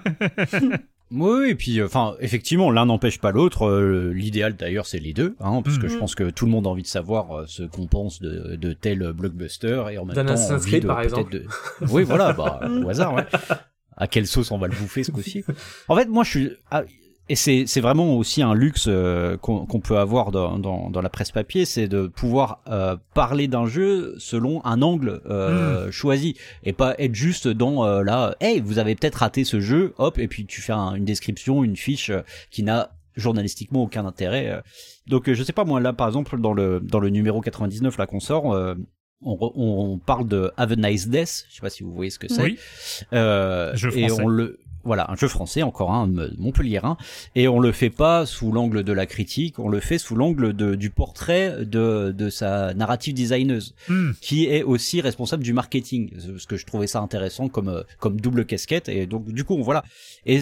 Oui, 1.10 1.50
et 1.50 1.54
puis 1.54 1.82
enfin 1.82 2.14
effectivement 2.20 2.70
l'un 2.70 2.86
n'empêche 2.86 3.18
pas 3.18 3.32
l'autre. 3.32 3.66
Euh, 3.66 4.12
L'idéal 4.12 4.56
d'ailleurs 4.56 4.86
c'est 4.86 4.98
les 4.98 5.12
deux, 5.12 5.36
hein, 5.40 5.62
parce 5.62 5.76
mmh. 5.76 5.80
que 5.80 5.88
je 5.88 5.96
pense 5.96 6.14
que 6.14 6.30
tout 6.30 6.44
le 6.44 6.50
monde 6.50 6.66
a 6.66 6.70
envie 6.70 6.82
de 6.82 6.88
savoir 6.88 7.32
euh, 7.32 7.44
ce 7.46 7.62
qu'on 7.62 7.86
pense 7.86 8.20
de, 8.20 8.56
de, 8.56 8.72
tel 8.72 9.12
blockbuster 9.12 9.84
et 9.90 9.98
en 9.98 10.04
même 10.04 10.26
temps 10.26 10.52
envie 10.52 10.80
de 10.80 10.86
par 10.86 11.00
exemple. 11.00 11.32
De... 11.32 11.46
Oui 11.90 12.02
voilà, 12.04 12.32
bah, 12.32 12.60
au 12.84 12.88
hasard. 12.88 13.14
Ouais. 13.14 13.24
À 13.96 14.06
quelle 14.06 14.26
sauce 14.26 14.50
on 14.50 14.58
va 14.58 14.68
le 14.68 14.76
bouffer 14.76 15.02
ce 15.02 15.10
coup-ci? 15.10 15.44
En 15.88 15.96
fait 15.96 16.08
moi 16.08 16.24
je 16.24 16.30
suis 16.30 16.50
ah, 16.70 16.84
et 17.28 17.36
c'est 17.36 17.64
c'est 17.66 17.80
vraiment 17.80 18.16
aussi 18.16 18.42
un 18.42 18.54
luxe 18.54 18.86
euh, 18.88 19.36
qu'on 19.36 19.66
qu'on 19.66 19.80
peut 19.80 19.98
avoir 19.98 20.30
dans, 20.30 20.58
dans, 20.58 20.90
dans 20.90 21.00
la 21.02 21.08
presse 21.08 21.30
papier, 21.30 21.64
c'est 21.64 21.88
de 21.88 22.06
pouvoir 22.06 22.62
euh, 22.68 22.96
parler 23.14 23.48
d'un 23.48 23.66
jeu 23.66 24.14
selon 24.18 24.64
un 24.64 24.82
angle 24.82 25.20
euh, 25.26 25.86
mmh. 25.86 25.90
choisi 25.90 26.36
et 26.64 26.72
pas 26.72 26.94
être 26.98 27.14
juste 27.14 27.48
dans 27.48 27.84
euh, 27.84 28.02
là, 28.02 28.34
hey, 28.40 28.60
vous 28.60 28.78
avez 28.78 28.94
peut-être 28.94 29.16
raté 29.16 29.44
ce 29.44 29.60
jeu, 29.60 29.94
hop, 29.98 30.18
et 30.18 30.28
puis 30.28 30.46
tu 30.46 30.60
fais 30.62 30.72
un, 30.72 30.94
une 30.94 31.04
description, 31.04 31.64
une 31.64 31.76
fiche 31.76 32.10
euh, 32.10 32.22
qui 32.50 32.62
n'a 32.62 32.90
journalistiquement 33.16 33.82
aucun 33.82 34.06
intérêt. 34.06 34.48
euh. 34.50 34.60
Donc 35.06 35.30
je 35.32 35.42
sais 35.42 35.52
pas 35.52 35.64
moi 35.64 35.80
là 35.80 35.92
par 35.92 36.06
exemple 36.06 36.40
dans 36.40 36.52
le 36.52 36.80
dans 36.80 37.00
le 37.00 37.10
numéro 37.10 37.40
99 37.40 37.98
là 37.98 38.06
qu'on 38.06 38.20
sort. 38.20 38.52
Euh, 38.52 38.74
on, 39.20 39.36
on, 39.56 39.98
parle 39.98 40.28
de 40.28 40.52
Have 40.56 40.72
a 40.72 40.76
Nice 40.76 41.08
Death, 41.08 41.46
je 41.48 41.56
sais 41.56 41.60
pas 41.60 41.70
si 41.70 41.82
vous 41.82 41.92
voyez 41.92 42.10
ce 42.10 42.20
que 42.20 42.28
c'est. 42.28 42.40
Oui. 42.40 42.58
Euh, 43.12 43.74
et 43.96 44.12
on 44.12 44.28
le 44.28 44.60
voilà, 44.88 45.08
un 45.10 45.14
jeu 45.14 45.28
français, 45.28 45.62
encore 45.62 45.92
un 45.92 46.10
Montpellierin, 46.38 46.96
et 47.36 47.46
on 47.46 47.60
le 47.60 47.70
fait 47.70 47.90
pas 47.90 48.26
sous 48.26 48.50
l'angle 48.50 48.82
de 48.82 48.92
la 48.92 49.06
critique, 49.06 49.58
on 49.60 49.68
le 49.68 49.78
fait 49.78 49.98
sous 49.98 50.16
l'angle 50.16 50.54
du 50.76 50.90
portrait 50.90 51.64
de, 51.64 52.10
de 52.10 52.30
sa 52.30 52.74
narrative 52.74 53.14
designeuse, 53.14 53.74
mm. 53.88 54.12
qui 54.20 54.46
est 54.46 54.64
aussi 54.64 55.00
responsable 55.00 55.44
du 55.44 55.52
marketing, 55.52 56.10
parce 56.32 56.46
que 56.46 56.56
je 56.56 56.66
trouvais 56.66 56.88
ça 56.88 57.00
intéressant 57.00 57.48
comme 57.48 57.84
comme 58.00 58.20
double 58.20 58.44
casquette, 58.44 58.88
et 58.88 59.06
donc 59.06 59.30
du 59.30 59.44
coup 59.44 59.62
voilà, 59.62 59.84
et 60.26 60.40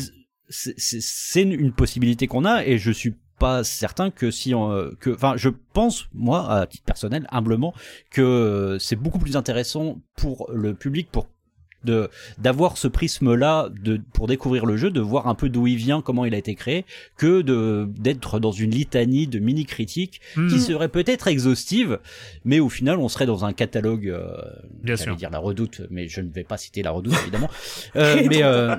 c'est 0.48 1.42
une 1.42 1.72
possibilité 1.72 2.26
qu'on 2.26 2.44
a, 2.44 2.64
et 2.64 2.78
je 2.78 2.92
suis 2.92 3.14
pas 3.38 3.64
certain 3.64 4.10
que 4.10 4.30
si 4.30 4.54
on, 4.54 4.90
que 4.98 5.10
enfin 5.10 5.34
je 5.36 5.50
pense 5.74 6.06
moi 6.14 6.50
à 6.50 6.66
titre 6.66 6.84
personnel 6.84 7.26
humblement 7.30 7.74
que 8.10 8.78
c'est 8.80 8.96
beaucoup 8.96 9.18
plus 9.18 9.36
intéressant 9.36 10.00
pour 10.16 10.50
le 10.52 10.72
public 10.72 11.10
pour 11.10 11.26
de 11.84 12.10
d'avoir 12.38 12.76
ce 12.76 12.88
prisme 12.88 13.34
là 13.34 13.68
de 13.82 14.00
pour 14.12 14.26
découvrir 14.26 14.66
le 14.66 14.76
jeu 14.76 14.90
de 14.90 15.00
voir 15.00 15.28
un 15.28 15.34
peu 15.34 15.48
d'où 15.48 15.66
il 15.66 15.76
vient 15.76 16.00
comment 16.00 16.24
il 16.24 16.34
a 16.34 16.38
été 16.38 16.54
créé 16.54 16.84
que 17.16 17.42
de 17.42 17.88
d'être 17.96 18.38
dans 18.40 18.52
une 18.52 18.70
litanie 18.70 19.26
de 19.26 19.38
mini 19.38 19.64
critiques 19.64 20.20
mmh. 20.36 20.48
qui 20.48 20.60
serait 20.60 20.88
peut-être 20.88 21.28
exhaustive 21.28 21.98
mais 22.44 22.60
au 22.60 22.68
final 22.68 22.98
on 22.98 23.08
serait 23.08 23.26
dans 23.26 23.44
un 23.44 23.52
catalogue 23.52 24.08
euh, 24.08 24.30
bien 24.82 24.96
sûr 24.96 25.16
dire 25.16 25.30
la 25.30 25.38
redoute 25.38 25.82
mais 25.90 26.08
je 26.08 26.20
ne 26.20 26.30
vais 26.30 26.44
pas 26.44 26.56
citer 26.56 26.82
la 26.82 26.90
redoute 26.90 27.14
évidemment 27.22 27.50
euh, 27.96 28.22
mais 28.28 28.42
euh, 28.42 28.76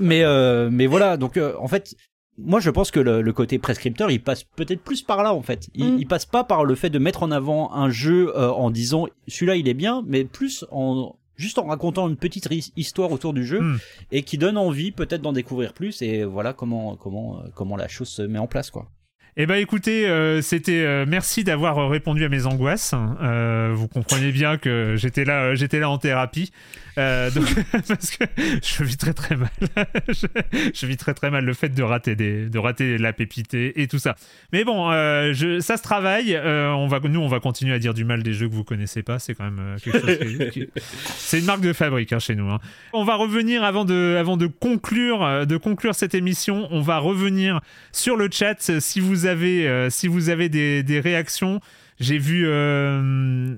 mais 0.00 0.24
euh, 0.24 0.68
mais 0.70 0.86
voilà 0.86 1.16
donc 1.16 1.36
euh, 1.36 1.54
en 1.58 1.68
fait 1.68 1.94
moi, 2.42 2.60
je 2.60 2.70
pense 2.70 2.90
que 2.90 3.00
le, 3.00 3.22
le, 3.22 3.32
côté 3.32 3.58
prescripteur, 3.58 4.10
il 4.10 4.22
passe 4.22 4.44
peut-être 4.44 4.80
plus 4.80 5.02
par 5.02 5.22
là, 5.22 5.34
en 5.34 5.42
fait. 5.42 5.68
Il, 5.74 5.92
mm. 5.92 5.98
il, 5.98 6.06
passe 6.06 6.26
pas 6.26 6.44
par 6.44 6.64
le 6.64 6.74
fait 6.74 6.90
de 6.90 6.98
mettre 6.98 7.22
en 7.22 7.30
avant 7.30 7.72
un 7.74 7.90
jeu 7.90 8.32
euh, 8.36 8.50
en 8.50 8.70
disant 8.70 9.06
celui-là, 9.28 9.56
il 9.56 9.68
est 9.68 9.74
bien, 9.74 10.02
mais 10.06 10.24
plus 10.24 10.64
en 10.70 11.16
juste 11.40 11.58
en 11.58 11.66
racontant 11.66 12.08
une 12.08 12.16
petite 12.16 12.48
histoire 12.76 13.10
autour 13.10 13.32
du 13.32 13.44
jeu 13.44 13.60
mm. 13.60 13.78
et 14.12 14.22
qui 14.22 14.38
donne 14.38 14.56
envie 14.56 14.92
peut-être 14.92 15.22
d'en 15.22 15.32
découvrir 15.32 15.72
plus. 15.72 16.02
Et 16.02 16.24
voilà 16.24 16.52
comment 16.52 16.96
comment 16.96 17.42
comment 17.54 17.76
la 17.76 17.88
chose 17.88 18.08
se 18.08 18.22
met 18.22 18.38
en 18.38 18.46
place, 18.46 18.70
quoi. 18.70 18.88
Eh 19.36 19.46
ben 19.46 19.54
écoutez, 19.54 20.06
euh, 20.08 20.42
c'était 20.42 20.84
euh, 20.84 21.04
merci 21.08 21.44
d'avoir 21.44 21.88
répondu 21.88 22.24
à 22.24 22.28
mes 22.28 22.46
angoisses. 22.46 22.94
Euh, 23.22 23.70
vous 23.74 23.88
comprenez 23.88 24.32
bien 24.32 24.56
que 24.58 24.94
j'étais 24.96 25.24
là, 25.24 25.54
j'étais 25.54 25.78
là 25.78 25.88
en 25.88 25.98
thérapie, 25.98 26.52
donc, 26.96 27.46
parce 27.88 28.10
que 28.10 28.24
je 28.62 28.84
vis 28.84 28.98
très 28.98 29.14
très 29.14 29.34
mal. 29.36 29.48
je, 30.08 30.26
je 30.74 30.86
vis 30.86 30.98
très 30.98 31.14
très 31.14 31.30
mal 31.30 31.44
le 31.46 31.54
fait 31.54 31.70
de 31.70 31.82
rater 31.82 32.14
des, 32.16 32.50
de 32.50 32.58
rater 32.58 32.98
la 32.98 33.14
pépité 33.14 33.80
et 33.80 33.86
tout 33.88 33.98
ça. 33.98 34.16
Mais 34.52 34.64
bon, 34.64 34.90
je, 35.32 35.60
ça 35.60 35.78
se 35.78 35.82
travaille. 35.82 36.36
On 36.44 36.86
va, 36.88 37.00
nous, 37.00 37.20
on 37.20 37.28
va 37.28 37.40
continuer 37.40 37.72
à 37.72 37.78
dire 37.78 37.94
du 37.94 38.04
mal 38.04 38.22
des 38.22 38.34
jeux 38.34 38.48
que 38.48 38.54
vous 38.54 38.64
connaissez 38.64 39.02
pas. 39.02 39.18
C'est 39.18 39.34
quand 39.34 39.44
même 39.50 39.76
quelque 39.82 40.00
chose. 40.00 40.18
qui- 40.18 40.50
qui- 40.50 40.68
C'est 41.16 41.38
une 41.38 41.46
marque 41.46 41.62
de 41.62 41.72
fabrique 41.72 42.12
hein, 42.12 42.18
chez 42.18 42.34
nous. 42.34 42.50
hein. 42.50 42.58
On 42.92 43.04
va 43.04 43.14
revenir 43.14 43.62
avant 43.64 43.84
de, 43.86 44.16
avant 44.18 44.36
de 44.36 44.46
conclure, 44.48 45.46
de 45.46 45.56
conclure 45.56 45.94
cette 45.94 46.14
émission. 46.14 46.68
On 46.70 46.82
va 46.82 46.98
revenir 46.98 47.60
sur 47.92 48.16
le 48.16 48.28
chat. 48.30 48.78
Si 48.80 49.00
vous 49.00 49.19
avez, 49.26 49.68
euh, 49.68 49.90
si 49.90 50.08
vous 50.08 50.28
avez 50.28 50.48
des, 50.48 50.82
des 50.82 51.00
réactions, 51.00 51.60
j'ai 51.98 52.18
vu. 52.18 52.44
euh, 52.46 53.54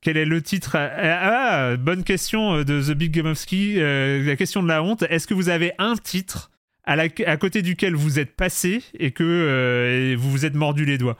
quel 0.00 0.16
est 0.18 0.26
le 0.26 0.42
titre? 0.42 0.76
Ah, 0.76 1.70
ah, 1.70 1.76
bonne 1.76 2.04
question 2.04 2.56
euh, 2.56 2.64
de 2.64 2.82
The 2.82 2.90
Big 2.96 3.10
Gamowski. 3.10 3.76
euh, 3.78 4.22
la 4.24 4.36
question 4.36 4.62
de 4.62 4.68
la 4.68 4.82
honte. 4.82 5.02
Est-ce 5.08 5.26
que 5.26 5.32
vous 5.34 5.48
avez 5.48 5.72
un 5.78 5.96
titre 5.96 6.50
à, 6.84 6.94
la- 6.96 7.08
à 7.26 7.36
côté 7.38 7.62
duquel 7.62 7.94
vous 7.94 8.18
êtes 8.18 8.36
passé 8.36 8.82
et 8.98 9.12
que 9.12 10.12
et 10.12 10.14
vous 10.16 10.30
vous 10.30 10.44
êtes 10.44 10.54
mordu 10.54 10.84
les 10.84 10.98
doigts? 10.98 11.16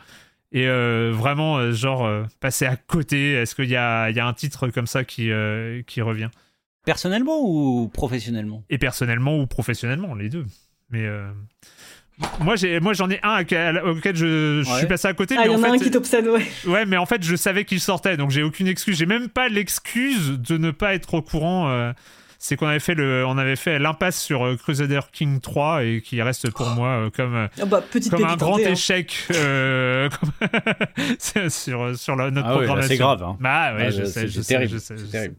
Et 0.53 0.69
euh, 0.69 1.11
vraiment, 1.15 1.73
genre, 1.73 2.05
euh, 2.07 2.25
passer 2.41 2.67
à 2.67 2.77
côté, 2.77 3.33
est-ce 3.33 3.55
qu'il 3.57 3.71
y 3.71 3.75
a, 3.77 4.11
il 4.11 4.17
y 4.17 4.21
a 4.21 4.27
un 4.27 4.35
titre 4.35 4.69
comme 4.69 4.87
ça 4.87 5.03
qui, 5.03 5.31
euh, 5.33 5.83
qui 5.87 6.01
revient? 6.01 6.29
Personnellement 6.85 7.41
ou 7.43 7.89
professionnellement? 7.89 8.63
Et 8.71 8.77
personnellement 8.79 9.41
ou 9.41 9.47
professionnellement, 9.47 10.15
les 10.15 10.29
deux. 10.29 10.45
Mais 10.91 11.07
moi, 12.41 12.57
j'ai, 12.57 12.79
moi, 12.81 12.93
j'en 12.93 13.11
ai 13.11 13.19
un 13.23 13.41
auquel 13.43 14.15
je, 14.17 14.63
je 14.65 14.75
suis 14.79 14.87
passé 14.87 15.09
à 15.09 15.15
côté. 15.15 15.35
Ah, 15.37 15.43
mais 15.43 15.47
il 15.49 15.53
y 15.53 15.55
en 15.55 15.59
en 15.59 15.63
a 15.63 15.67
fait, 15.67 15.73
un 15.75 15.79
qui 15.79 15.91
t'obsède, 15.91 16.27
ouais. 16.29 16.47
Ouais, 16.67 16.87
mais 16.87 16.97
en 16.97 17.07
fait, 17.07 17.23
je 17.23 17.35
savais 17.37 17.65
qu'il 17.65 17.81
sortait, 17.81 18.17
donc 18.17 18.31
j'ai 18.31 18.43
aucune 18.43 18.67
excuse. 18.69 18.97
J'ai 18.97 19.07
même 19.07 19.29
pas 19.29 19.49
l'excuse 19.49 20.39
de 20.39 20.57
ne 20.59 20.71
pas 20.71 20.95
être 20.95 21.15
au 21.15 21.23
courant. 21.23 21.69
euh, 21.71 21.93
c'est 22.39 22.57
qu'on 22.57 22.67
avait 22.67 22.79
fait 22.81 22.95
le, 22.95 23.25
on 23.27 23.39
avait 23.39 23.57
fait 23.57 23.79
l'impasse 23.79 24.21
sur 24.21 24.45
euh, 24.45 24.57
Crusader 24.57 25.01
King 25.13 25.41
3 25.41 25.85
et 25.85 26.03
qui 26.03 26.21
reste 26.21 26.51
pour 26.51 26.69
moi 26.69 26.89
euh, 26.89 27.11
comme 27.11 27.49
Ah 27.59 27.65
bah, 27.65 27.81
petite 27.91 28.11
comme 28.13 28.23
un 28.25 28.37
grand 28.37 28.57
hein. 28.59 28.73
échec 28.73 29.17
euh, 29.35 30.11
comme- 30.21 31.49
sur 31.49 31.97
sur 31.99 32.17
la, 32.17 32.31
notre 32.31 32.47
Ah 32.47 32.51
ouais, 32.53 32.59
bah, 32.61 32.65
programmation. 32.67 32.89
c'est 32.89 32.97
grave, 32.99 33.23
hein. 33.23 33.37
Bah 33.41 33.75
ouais, 33.75 33.85
Ah, 33.87 33.91
je 33.91 34.01
je- 34.01 34.05
sais, 34.05 34.21
c'est 34.21 34.29
je 34.29 34.41
sais, 34.43 34.55
terrible, 34.55 34.73
je 34.75 34.79
sais, 34.79 34.95
c'est 34.99 35.05
je 35.07 35.11
sais. 35.11 35.33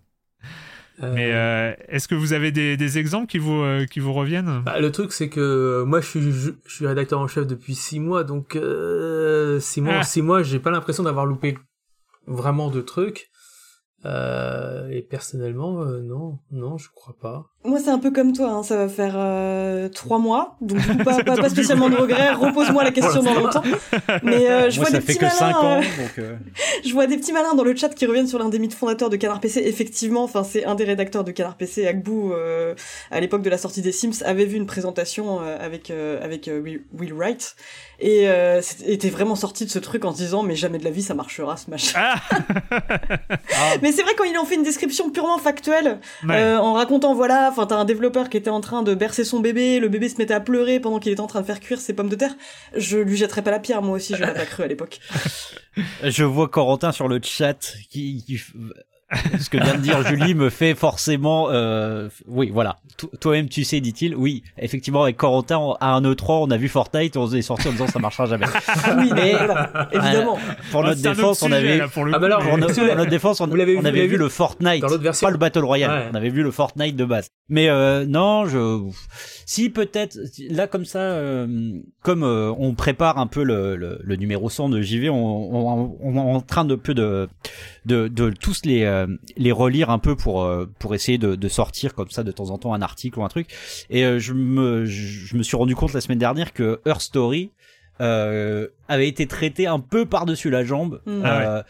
Terrible. 1.00 1.16
Mais 1.16 1.32
euh, 1.34 1.74
est-ce 1.88 2.08
que 2.08 2.16
vous 2.16 2.34
avez 2.34 2.52
des, 2.52 2.78
des 2.78 2.98
exemples 2.98 3.28
qui 3.28 3.38
vous 3.38 3.62
euh, 3.62 3.86
qui 3.86 4.00
vous 4.00 4.14
reviennent? 4.14 4.62
Bah, 4.66 4.80
le 4.80 4.92
truc, 4.92 5.12
c'est 5.14 5.30
que 5.30 5.40
euh, 5.40 5.86
moi, 5.86 6.02
je 6.02 6.08
suis, 6.08 6.22
je, 6.32 6.52
je 6.66 6.74
suis 6.74 6.88
rédacteur 6.88 7.20
en 7.20 7.28
chef 7.28 7.46
depuis 7.48 7.76
six 7.76 8.00
mois, 8.00 8.24
donc 8.24 8.56
euh, 8.56 9.60
six 9.60 9.82
mois, 9.82 9.96
Ah. 10.00 10.04
six 10.04 10.22
mois, 10.22 10.44
j'ai 10.44 10.60
pas 10.60 10.72
l'impression 10.72 11.04
d'avoir 11.04 11.26
loupé 11.26 11.58
vraiment 12.28 12.70
de 12.70 12.82
trucs. 12.82 13.30
Euh, 14.06 14.88
et 14.90 15.02
personnellement, 15.02 15.82
euh, 15.82 16.02
non, 16.02 16.38
non, 16.52 16.78
je 16.78 16.90
crois 16.94 17.16
pas. 17.20 17.48
Moi, 17.66 17.80
c'est 17.84 17.90
un 17.90 18.00
peu 18.00 18.12
comme 18.12 18.32
toi, 18.34 18.50
hein, 18.50 18.64
ça 18.64 18.78
va 18.78 18.88
faire 18.88 19.14
euh, 19.16 19.90
trois 19.90 20.20
mois, 20.20 20.56
donc 20.62 20.80
du 20.80 20.88
coup, 20.88 21.04
pas, 21.04 21.24
pas, 21.24 21.50
spécialement 21.50 21.90
de 21.90 21.96
regrets. 21.96 22.32
Repose-moi 22.34 22.84
la 22.84 22.92
question 22.92 23.24
dans 23.24 23.34
longtemps. 23.34 23.64
Mais 24.24 24.50
euh, 24.50 24.70
je 24.70 24.80
Moi, 24.80 24.86
vois 24.90 24.92
ça 24.92 25.00
des 25.00 25.06
fait 25.06 25.14
petits 25.14 25.18
que 25.20 25.30
5 25.30 25.46
malins, 25.46 25.58
ans, 25.60 25.76
euh, 25.78 25.82
donc. 25.82 26.20
euh, 26.20 26.36
je 26.86 26.94
vois 26.94 27.08
des 27.08 27.18
petits 27.18 27.34
malins 27.34 27.56
dans 27.56 27.64
le 27.64 27.76
chat 27.76 27.90
qui 27.90 28.06
reviennent 28.06 28.28
sur 28.28 28.40
l'un 28.40 28.50
des 28.50 28.60
mythes 28.60 28.74
fondateurs 28.74 29.10
de 29.10 29.16
Canard 29.18 29.40
PC. 29.40 29.62
Effectivement, 29.66 30.24
enfin, 30.24 30.44
c'est 30.44 30.66
un 30.66 30.76
des 30.76 30.84
rédacteurs 30.84 31.24
de 31.24 31.32
Canard 31.32 31.56
PC, 31.56 31.88
Agbou, 31.88 32.34
euh, 32.34 32.76
à 33.12 33.20
l'époque 33.20 33.42
de 33.42 33.50
la 33.50 33.58
sortie 33.58 33.82
des 33.82 33.92
Sims, 33.92 34.24
avait 34.26 34.46
vu 34.46 34.58
une 34.58 34.66
présentation 34.68 35.40
euh, 35.42 35.58
avec 35.60 35.90
euh, 35.92 36.24
avec 36.24 36.50
Will, 36.64 37.14
Wright 37.14 37.56
et 38.00 38.28
euh, 38.30 38.62
était 38.86 39.10
vraiment 39.10 39.36
sorti 39.36 39.66
de 39.66 39.70
ce 39.70 39.80
truc 39.80 40.04
en 40.04 40.12
se 40.12 40.18
disant 40.18 40.44
mais 40.44 40.56
jamais 40.56 40.78
de 40.80 40.84
la 40.84 40.90
vie 40.90 41.02
ça 41.02 41.14
marchera 41.14 41.56
ce 41.56 41.70
machin. 41.72 41.98
Ah 42.00 42.16
Mais 43.82 43.92
c'est 43.92 44.02
vrai 44.04 44.12
quand 44.18 44.24
il 44.26 44.38
en 44.38 44.46
fait 44.46 44.56
une 44.56 44.64
description 44.64 45.10
purement 45.10 45.38
factuelle, 45.38 46.00
Ouais. 46.28 46.36
euh, 46.36 46.60
en 46.60 46.74
racontant 46.74 47.14
voilà, 47.14 47.52
enfin 47.56 47.68
t'as 47.68 47.78
un 47.78 47.86
développeur 47.86 48.30
qui 48.30 48.36
était 48.38 48.50
en 48.50 48.60
train 48.60 48.84
de 48.84 48.94
bercer 48.94 49.24
son 49.24 49.40
bébé, 49.40 49.80
le 49.80 49.88
bébé 49.88 50.10
se 50.10 50.18
mettait 50.18 50.34
à 50.34 50.42
pleurer 50.42 50.82
pendant 50.82 51.00
qu'il 51.00 51.12
était 51.12 51.22
en 51.22 51.28
train 51.28 51.40
de 51.42 51.46
faire 51.46 51.62
cuire 51.62 51.80
ses 51.80 51.94
pommes 51.94 52.10
de 52.10 52.16
terre. 52.16 52.36
Je 52.76 52.98
lui 52.98 53.16
jetterais 53.16 53.44
pas 53.44 53.52
la 53.52 53.60
pierre, 53.60 53.82
moi 53.82 53.96
aussi, 53.96 54.14
je 54.14 54.22
l'aurais 54.22 54.34
pas 54.34 54.46
cru 54.46 54.64
à 54.64 54.68
l'époque. 54.68 55.00
Je 56.04 56.24
vois 56.24 56.48
Corentin 56.48 56.92
sur 56.92 57.08
le 57.08 57.20
chat 57.22 57.74
qui, 57.90 58.24
ce 59.40 59.50
que 59.50 59.58
vient 59.58 59.76
de 59.76 59.82
dire 59.82 60.06
Julie 60.08 60.36
me 60.36 60.50
fait 60.50 60.76
forcément 60.76 61.48
euh, 61.50 62.10
oui 62.28 62.50
voilà 62.54 62.78
To- 62.98 63.12
toi-même 63.20 63.50
tu 63.50 63.64
sais 63.64 63.80
dit-il 63.82 64.16
oui 64.16 64.44
effectivement 64.58 65.04
avec 65.04 65.18
Corentin 65.18 65.58
on- 65.58 65.74
à 65.74 65.88
un 65.94 66.02
E3 66.02 66.46
on 66.48 66.52
a 66.52 66.58
vu 66.58 66.68
Fortnite 66.70 67.18
on 67.18 67.30
est 67.32 67.42
sorti 67.42 67.68
en 67.68 67.72
disant 67.72 67.88
ça 67.88 68.00
marchera 68.00 68.26
jamais 68.26 68.46
Oui, 68.98 69.12
Mais- 69.14 69.34
voilà, 69.34 69.90
évidemment. 69.92 70.38
pour 70.72 70.84
Ah, 70.86 70.90
notre 70.90 71.02
défense 71.02 71.42
on 71.42 71.46
sujet, 71.48 71.58
avait 71.58 71.78
là, 71.78 71.88
pour 71.88 72.06
le 72.06 72.14
Ah, 72.14 72.20
bah 72.20 72.26
alors, 72.28 72.40
pour, 72.42 72.58
no- 72.58 72.68
notre 72.68 73.06
défense, 73.10 73.42
on, 73.42 73.48
vu- 73.48 73.78
on 73.78 73.86
avait 73.86 74.02
vu 74.02 74.08
vu 74.08 74.18
le 74.18 74.30
Fortnite, 74.30 74.82
dans 74.82 74.88
l'autre 74.88 75.04
version 75.04 75.28
pas 75.28 75.32
le 75.32 75.38
Battle 75.38 75.64
Royale. 75.64 75.92
Ouais. 75.92 76.10
On 76.12 76.16
avait 76.16 76.30
vu 76.30 76.44
le 76.44 76.52
Fortnite 76.52 76.96
de 76.96 77.06
base. 77.06 77.30
Mais 77.50 77.70
euh, 77.70 78.06
non, 78.06 78.46
je, 78.48 78.82
si 79.46 79.70
peut-être, 79.70 80.18
là 80.50 80.68
comme 80.68 80.86
ça, 80.86 81.00
euh, 81.00 81.48
comme 82.02 82.24
euh, 82.24 82.52
on 82.58 82.74
prépare 82.74 83.18
un 83.18 83.28
peu 83.28 83.44
le, 83.44 83.76
le, 83.76 84.00
le 84.04 84.16
numéro 84.16 84.50
100 84.50 84.70
de 84.70 84.82
JV, 84.82 85.10
on, 85.10 85.16
on, 85.16 85.98
on 86.02 86.16
est 86.16 86.20
en 86.20 86.42
train 86.42 86.66
de 86.66 86.76
peu 86.76 86.94
de, 86.94 87.28
de, 87.86 88.08
de 88.08 88.30
tous 88.32 88.62
les, 88.66 88.84
euh, 88.84 89.08
les 89.38 89.52
relire 89.52 89.90
un 89.90 90.00
peu 90.00 90.16
pour, 90.16 90.44
euh, 90.44 90.66
pour 90.80 90.96
essayer 90.96 91.18
de, 91.18 91.36
de 91.36 91.48
sortir 91.48 91.94
comme 91.94 92.10
ça 92.10 92.24
de 92.24 92.32
temps 92.32 92.50
en 92.50 92.58
temps 92.58 92.74
un 92.74 92.82
article 92.82 93.20
ou 93.20 93.24
un 93.24 93.30
truc. 93.30 93.48
Et 93.90 94.04
euh, 94.06 94.20
je 94.20 94.34
me, 94.34 94.86
je 94.86 95.36
me 95.38 95.44
suis 95.44 95.56
rendu 95.58 95.76
compte 95.76 95.94
la 95.94 96.02
semaine 96.02 96.18
dernière 96.20 96.54
que 96.54 96.80
Her 96.86 97.00
Story 97.02 97.52
euh, 98.02 98.68
avait 98.90 99.08
été 99.08 99.26
traité 99.26 99.68
un 99.68 99.80
peu 99.80 100.06
par-dessus 100.06 100.50
la 100.50 100.66
jambe 100.66 101.00
Mm. 101.06 101.22
Ah 101.24 101.38
ouais. 101.38 101.46
euh, 101.46 101.64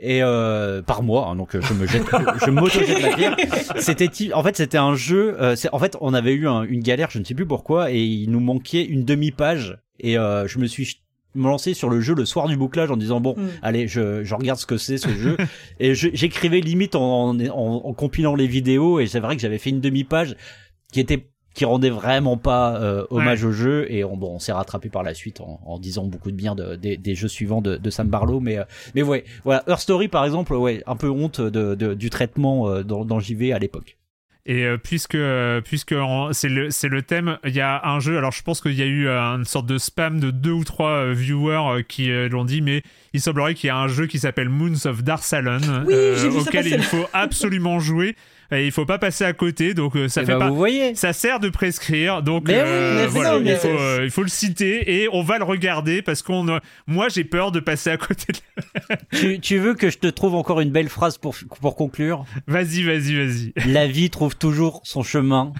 et 0.00 0.22
euh, 0.24 0.82
par 0.82 1.02
moi 1.04 1.28
hein, 1.28 1.36
donc 1.36 1.54
euh, 1.54 1.60
je 1.60 1.72
me 1.74 1.86
jette 1.86 2.02
je 2.44 2.50
m'auto 2.50 2.80
jette 2.80 3.00
la 3.00 3.14
pierre 3.14 3.36
c'était 3.78 4.08
en 4.32 4.42
fait 4.42 4.56
c'était 4.56 4.78
un 4.78 4.96
jeu 4.96 5.40
euh, 5.40 5.54
c'est 5.54 5.68
en 5.72 5.78
fait 5.78 5.96
on 6.00 6.14
avait 6.14 6.32
eu 6.32 6.48
un- 6.48 6.62
une 6.64 6.80
galère 6.82 7.10
je 7.10 7.20
ne 7.20 7.24
sais 7.24 7.34
plus 7.34 7.46
pourquoi 7.46 7.92
et 7.92 8.02
il 8.02 8.28
nous 8.30 8.40
manquait 8.40 8.84
une 8.84 9.04
demi 9.04 9.30
page 9.30 9.78
et 10.00 10.18
euh, 10.18 10.48
je 10.48 10.58
me 10.58 10.66
suis 10.66 11.00
me 11.38 11.48
lancé 11.48 11.72
sur 11.74 11.88
le 11.88 12.00
jeu 12.00 12.14
le 12.14 12.24
soir 12.24 12.48
du 12.48 12.56
bouclage 12.56 12.90
en 12.90 12.96
disant 12.96 13.20
bon 13.20 13.34
Mm. 13.38 13.46
allez 13.62 13.88
je, 13.88 14.24
je 14.24 14.34
regarde 14.34 14.58
ce 14.58 14.66
que 14.66 14.76
c'est 14.76 14.98
ce 14.98 15.08
jeu. 15.10 15.36
Et 15.80 15.94
je- 15.94 16.08
j'écrivais 16.12 16.60
limite 16.60 16.94
en, 16.94 17.30
en, 17.30 17.40
en- 17.40 17.82
en 17.84 17.92
compilant 17.94 18.34
les 18.34 18.46
vidéos 18.46 19.00
et 19.00 19.06
c'est 19.06 19.20
vrai 19.20 19.36
que 19.36 19.42
j'avais 19.42 19.58
fait 19.58 19.70
une 19.70 19.80
demi 19.80 20.04
page 20.04 20.36
qui 20.92 21.00
était 21.00 21.28
qui 21.54 21.64
rendait 21.64 21.90
vraiment 21.90 22.36
pas 22.36 22.76
euh, 22.80 23.04
hommage 23.10 23.42
au 23.44 23.50
jeu. 23.50 23.86
Et 23.90 24.04
on, 24.04 24.16
bon 24.16 24.36
on 24.36 24.38
s'est 24.38 24.52
rattrapé 24.52 24.88
par 24.90 25.02
la 25.02 25.12
suite 25.12 25.40
en, 25.40 25.60
en 25.66 25.78
disant 25.80 26.04
beaucoup 26.04 26.30
de 26.30 26.36
bien 26.36 26.54
de, 26.54 26.76
des- 26.76 26.96
des 26.96 27.14
jeux 27.16 27.26
suivants 27.28 27.60
de, 27.62 27.76
de 27.76 27.90
Sam 27.90 28.06
Barlow. 28.08 28.38
Mais 28.40 28.58
euh, 28.58 28.64
mais 28.94 29.02
ouais 29.02 29.24
voilà. 29.44 29.64
Her 29.66 29.78
Story 29.80 30.06
par 30.08 30.24
exemple 30.24 30.54
ouais 30.54 30.82
un 30.86 30.94
peu 30.96 31.10
honte 31.10 31.40
de, 31.40 31.74
de- 31.74 31.94
du 31.94 32.10
traitement 32.10 32.68
euh, 32.68 32.82
dans, 32.84 33.04
dans 33.04 33.18
JV 33.18 33.52
à 33.52 33.58
l'époque 33.58 33.97
Et 34.48 34.64
euh, 34.64 34.78
puisque 34.78 35.14
euh, 35.14 35.60
puisque 35.60 35.94
c'est 36.32 36.48
le 36.48 36.68
le 36.88 37.02
thème, 37.02 37.38
il 37.44 37.54
y 37.54 37.60
a 37.60 37.86
un 37.86 38.00
jeu. 38.00 38.16
Alors 38.16 38.32
je 38.32 38.42
pense 38.42 38.62
qu'il 38.62 38.72
y 38.72 38.82
a 38.82 38.86
eu 38.86 39.06
euh, 39.06 39.20
une 39.20 39.44
sorte 39.44 39.66
de 39.66 39.76
spam 39.76 40.20
de 40.20 40.30
deux 40.30 40.52
ou 40.52 40.64
trois 40.64 41.12
viewers 41.12 41.84
qui 41.86 42.10
l'ont 42.30 42.46
dit, 42.46 42.62
mais 42.62 42.82
il 43.12 43.20
semblerait 43.20 43.54
qu'il 43.54 43.66
y 43.66 43.70
a 43.70 43.76
un 43.76 43.88
jeu 43.88 44.06
qui 44.06 44.18
s'appelle 44.18 44.48
Moons 44.48 44.86
of 44.86 45.04
Darsalon 45.04 45.84
Oui, 45.86 45.94
auquel 46.34 46.66
il 46.66 46.82
faut 46.82 47.06
absolument 47.12 47.78
jouer. 47.78 48.16
Et 48.50 48.64
il 48.64 48.72
faut 48.72 48.86
pas 48.86 48.96
passer 48.98 49.24
à 49.24 49.34
côté, 49.34 49.74
donc 49.74 49.94
euh, 49.94 50.08
ça 50.08 50.22
Eh 50.22 50.26
fait 50.26 50.32
ben, 50.32 50.38
pas. 50.38 50.48
vous 50.48 50.56
voyez 50.56 50.94
Ça 50.94 51.12
sert 51.12 51.38
de 51.38 51.50
prescrire, 51.50 52.22
donc 52.22 52.44
Mais 52.48 52.54
euh, 52.56 52.94
mais 52.96 53.06
voilà, 53.06 53.38
non, 53.38 53.42
il, 53.44 53.56
faut, 53.56 53.68
euh, 53.68 54.00
il 54.04 54.10
faut 54.10 54.22
le 54.22 54.28
citer 54.30 55.02
et 55.02 55.08
on 55.12 55.22
va 55.22 55.36
le 55.36 55.44
regarder 55.44 56.00
parce 56.00 56.22
qu'on, 56.22 56.58
moi 56.86 57.08
j'ai 57.10 57.24
peur 57.24 57.52
de 57.52 57.60
passer 57.60 57.90
à 57.90 57.98
côté. 57.98 58.32
De... 58.32 59.18
tu, 59.18 59.40
tu 59.40 59.58
veux 59.58 59.74
que 59.74 59.90
je 59.90 59.98
te 59.98 60.06
trouve 60.06 60.34
encore 60.34 60.60
une 60.62 60.70
belle 60.70 60.88
phrase 60.88 61.18
pour 61.18 61.36
pour 61.60 61.76
conclure? 61.76 62.24
Vas-y, 62.46 62.84
vas-y, 62.84 63.14
vas-y. 63.16 63.52
la 63.70 63.86
vie 63.86 64.08
trouve 64.08 64.34
toujours 64.36 64.80
son 64.84 65.02
chemin 65.02 65.52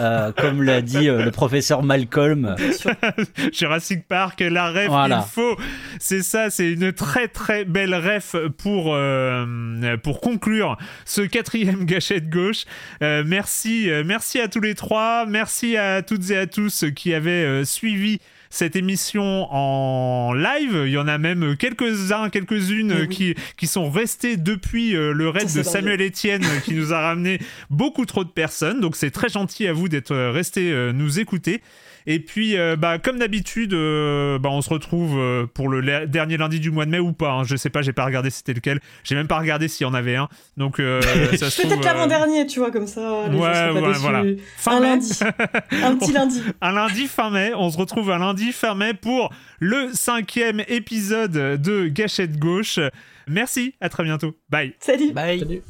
euh, 0.00 0.32
comme 0.36 0.62
l'a 0.64 0.82
dit 0.82 1.06
le 1.06 1.30
professeur 1.30 1.84
Malcolm 1.84 2.56
Jurassic 3.52 4.08
Park, 4.08 4.40
la 4.40 4.70
ref 4.72 4.88
Voilà. 4.88 5.24
il 5.24 5.32
faut. 5.32 5.56
C'est 6.00 6.22
ça, 6.22 6.50
c'est 6.50 6.72
une 6.72 6.92
très 6.92 7.28
très 7.28 7.64
belle 7.64 7.94
ref 7.94 8.34
pour 8.58 8.96
pour 10.02 10.20
conclure 10.20 10.76
ce 11.04 11.20
quatrième 11.20 11.84
gâchette 11.84 12.15
gauche. 12.24 12.64
Euh, 13.02 13.22
merci, 13.26 13.90
euh, 13.90 14.02
merci 14.04 14.40
à 14.40 14.48
tous 14.48 14.60
les 14.60 14.74
trois, 14.74 15.26
merci 15.26 15.76
à 15.76 16.02
toutes 16.02 16.30
et 16.30 16.36
à 16.36 16.46
tous 16.46 16.84
qui 16.94 17.14
avaient 17.14 17.30
euh, 17.30 17.64
suivi 17.64 18.20
cette 18.50 18.76
émission 18.76 19.46
en 19.52 20.32
live. 20.32 20.84
Il 20.86 20.92
y 20.92 20.98
en 20.98 21.08
a 21.08 21.18
même 21.18 21.56
quelques-uns, 21.56 22.30
quelques-unes 22.30 22.94
Eh 22.96 23.00
oui. 23.02 23.08
qui, 23.08 23.34
qui 23.56 23.66
sont 23.66 23.90
restés 23.90 24.36
depuis 24.36 24.92
le 24.92 25.28
raid 25.28 25.48
Ça, 25.48 25.58
de 25.58 25.64
Samuel 25.64 26.00
Etienne 26.00 26.44
qui 26.64 26.74
nous 26.74 26.92
a 26.94 27.00
ramené 27.00 27.38
beaucoup 27.70 28.06
trop 28.06 28.24
de 28.24 28.30
personnes. 28.30 28.80
Donc 28.80 28.96
c'est 28.96 29.10
très 29.10 29.28
gentil 29.28 29.66
à 29.66 29.72
vous 29.72 29.88
d'être 29.88 30.16
restés 30.30 30.72
nous 30.94 31.18
écouter. 31.18 31.60
Et 32.06 32.20
puis, 32.20 32.56
euh, 32.56 32.76
bah, 32.76 32.98
comme 32.98 33.18
d'habitude, 33.18 33.74
euh, 33.74 34.38
bah, 34.38 34.48
on 34.52 34.62
se 34.62 34.70
retrouve 34.70 35.18
euh, 35.18 35.46
pour 35.46 35.68
le 35.68 36.06
dernier 36.06 36.36
lundi 36.36 36.60
du 36.60 36.70
mois 36.70 36.84
de 36.84 36.90
mai 36.90 36.98
ou 37.00 37.12
pas. 37.12 37.32
hein. 37.32 37.44
Je 37.44 37.56
sais 37.56 37.70
pas, 37.70 37.82
j'ai 37.82 37.92
pas 37.92 38.04
regardé 38.04 38.30
c'était 38.30 38.54
lequel. 38.54 38.80
J'ai 39.04 39.14
même 39.16 39.26
pas 39.26 39.38
regardé 39.38 39.66
s'il 39.68 39.86
y 39.86 39.90
en 39.90 39.94
avait 39.94 40.16
un. 40.16 40.28
Donc, 40.56 40.78
euh, 40.78 41.00
ça 41.36 41.50
se 41.50 41.60
trouve. 41.62 41.72
Peut-être 41.72 41.82
euh, 41.86 41.92
l'avant-dernier, 41.92 42.46
tu 42.46 42.60
vois, 42.60 42.70
comme 42.70 42.86
ça. 42.86 43.24
Les 43.28 43.36
gens 43.36 43.42
Ouais, 43.42 43.52
pas 43.52 43.72
ouais, 43.72 43.92
voilà. 43.98 44.24
Fin 44.56 44.76
un 44.76 44.80
mai. 44.80 44.86
lundi. 44.88 45.18
un 45.82 45.96
petit 45.96 46.12
lundi. 46.14 46.42
un 46.60 46.72
lundi 46.72 47.06
fin 47.08 47.30
mai. 47.30 47.52
On 47.56 47.70
se 47.70 47.78
retrouve 47.78 48.10
un 48.10 48.18
lundi 48.18 48.52
fin 48.52 48.74
mai 48.74 48.94
pour 48.94 49.32
le 49.58 49.88
cinquième 49.92 50.62
épisode 50.68 51.32
de 51.60 51.88
Gâchette 51.88 52.38
Gauche. 52.38 52.78
Merci, 53.28 53.74
à 53.80 53.88
très 53.88 54.04
bientôt. 54.04 54.36
Bye. 54.48 54.74
Salut. 54.78 55.12
Bye. 55.12 55.40
Salut. 55.40 55.62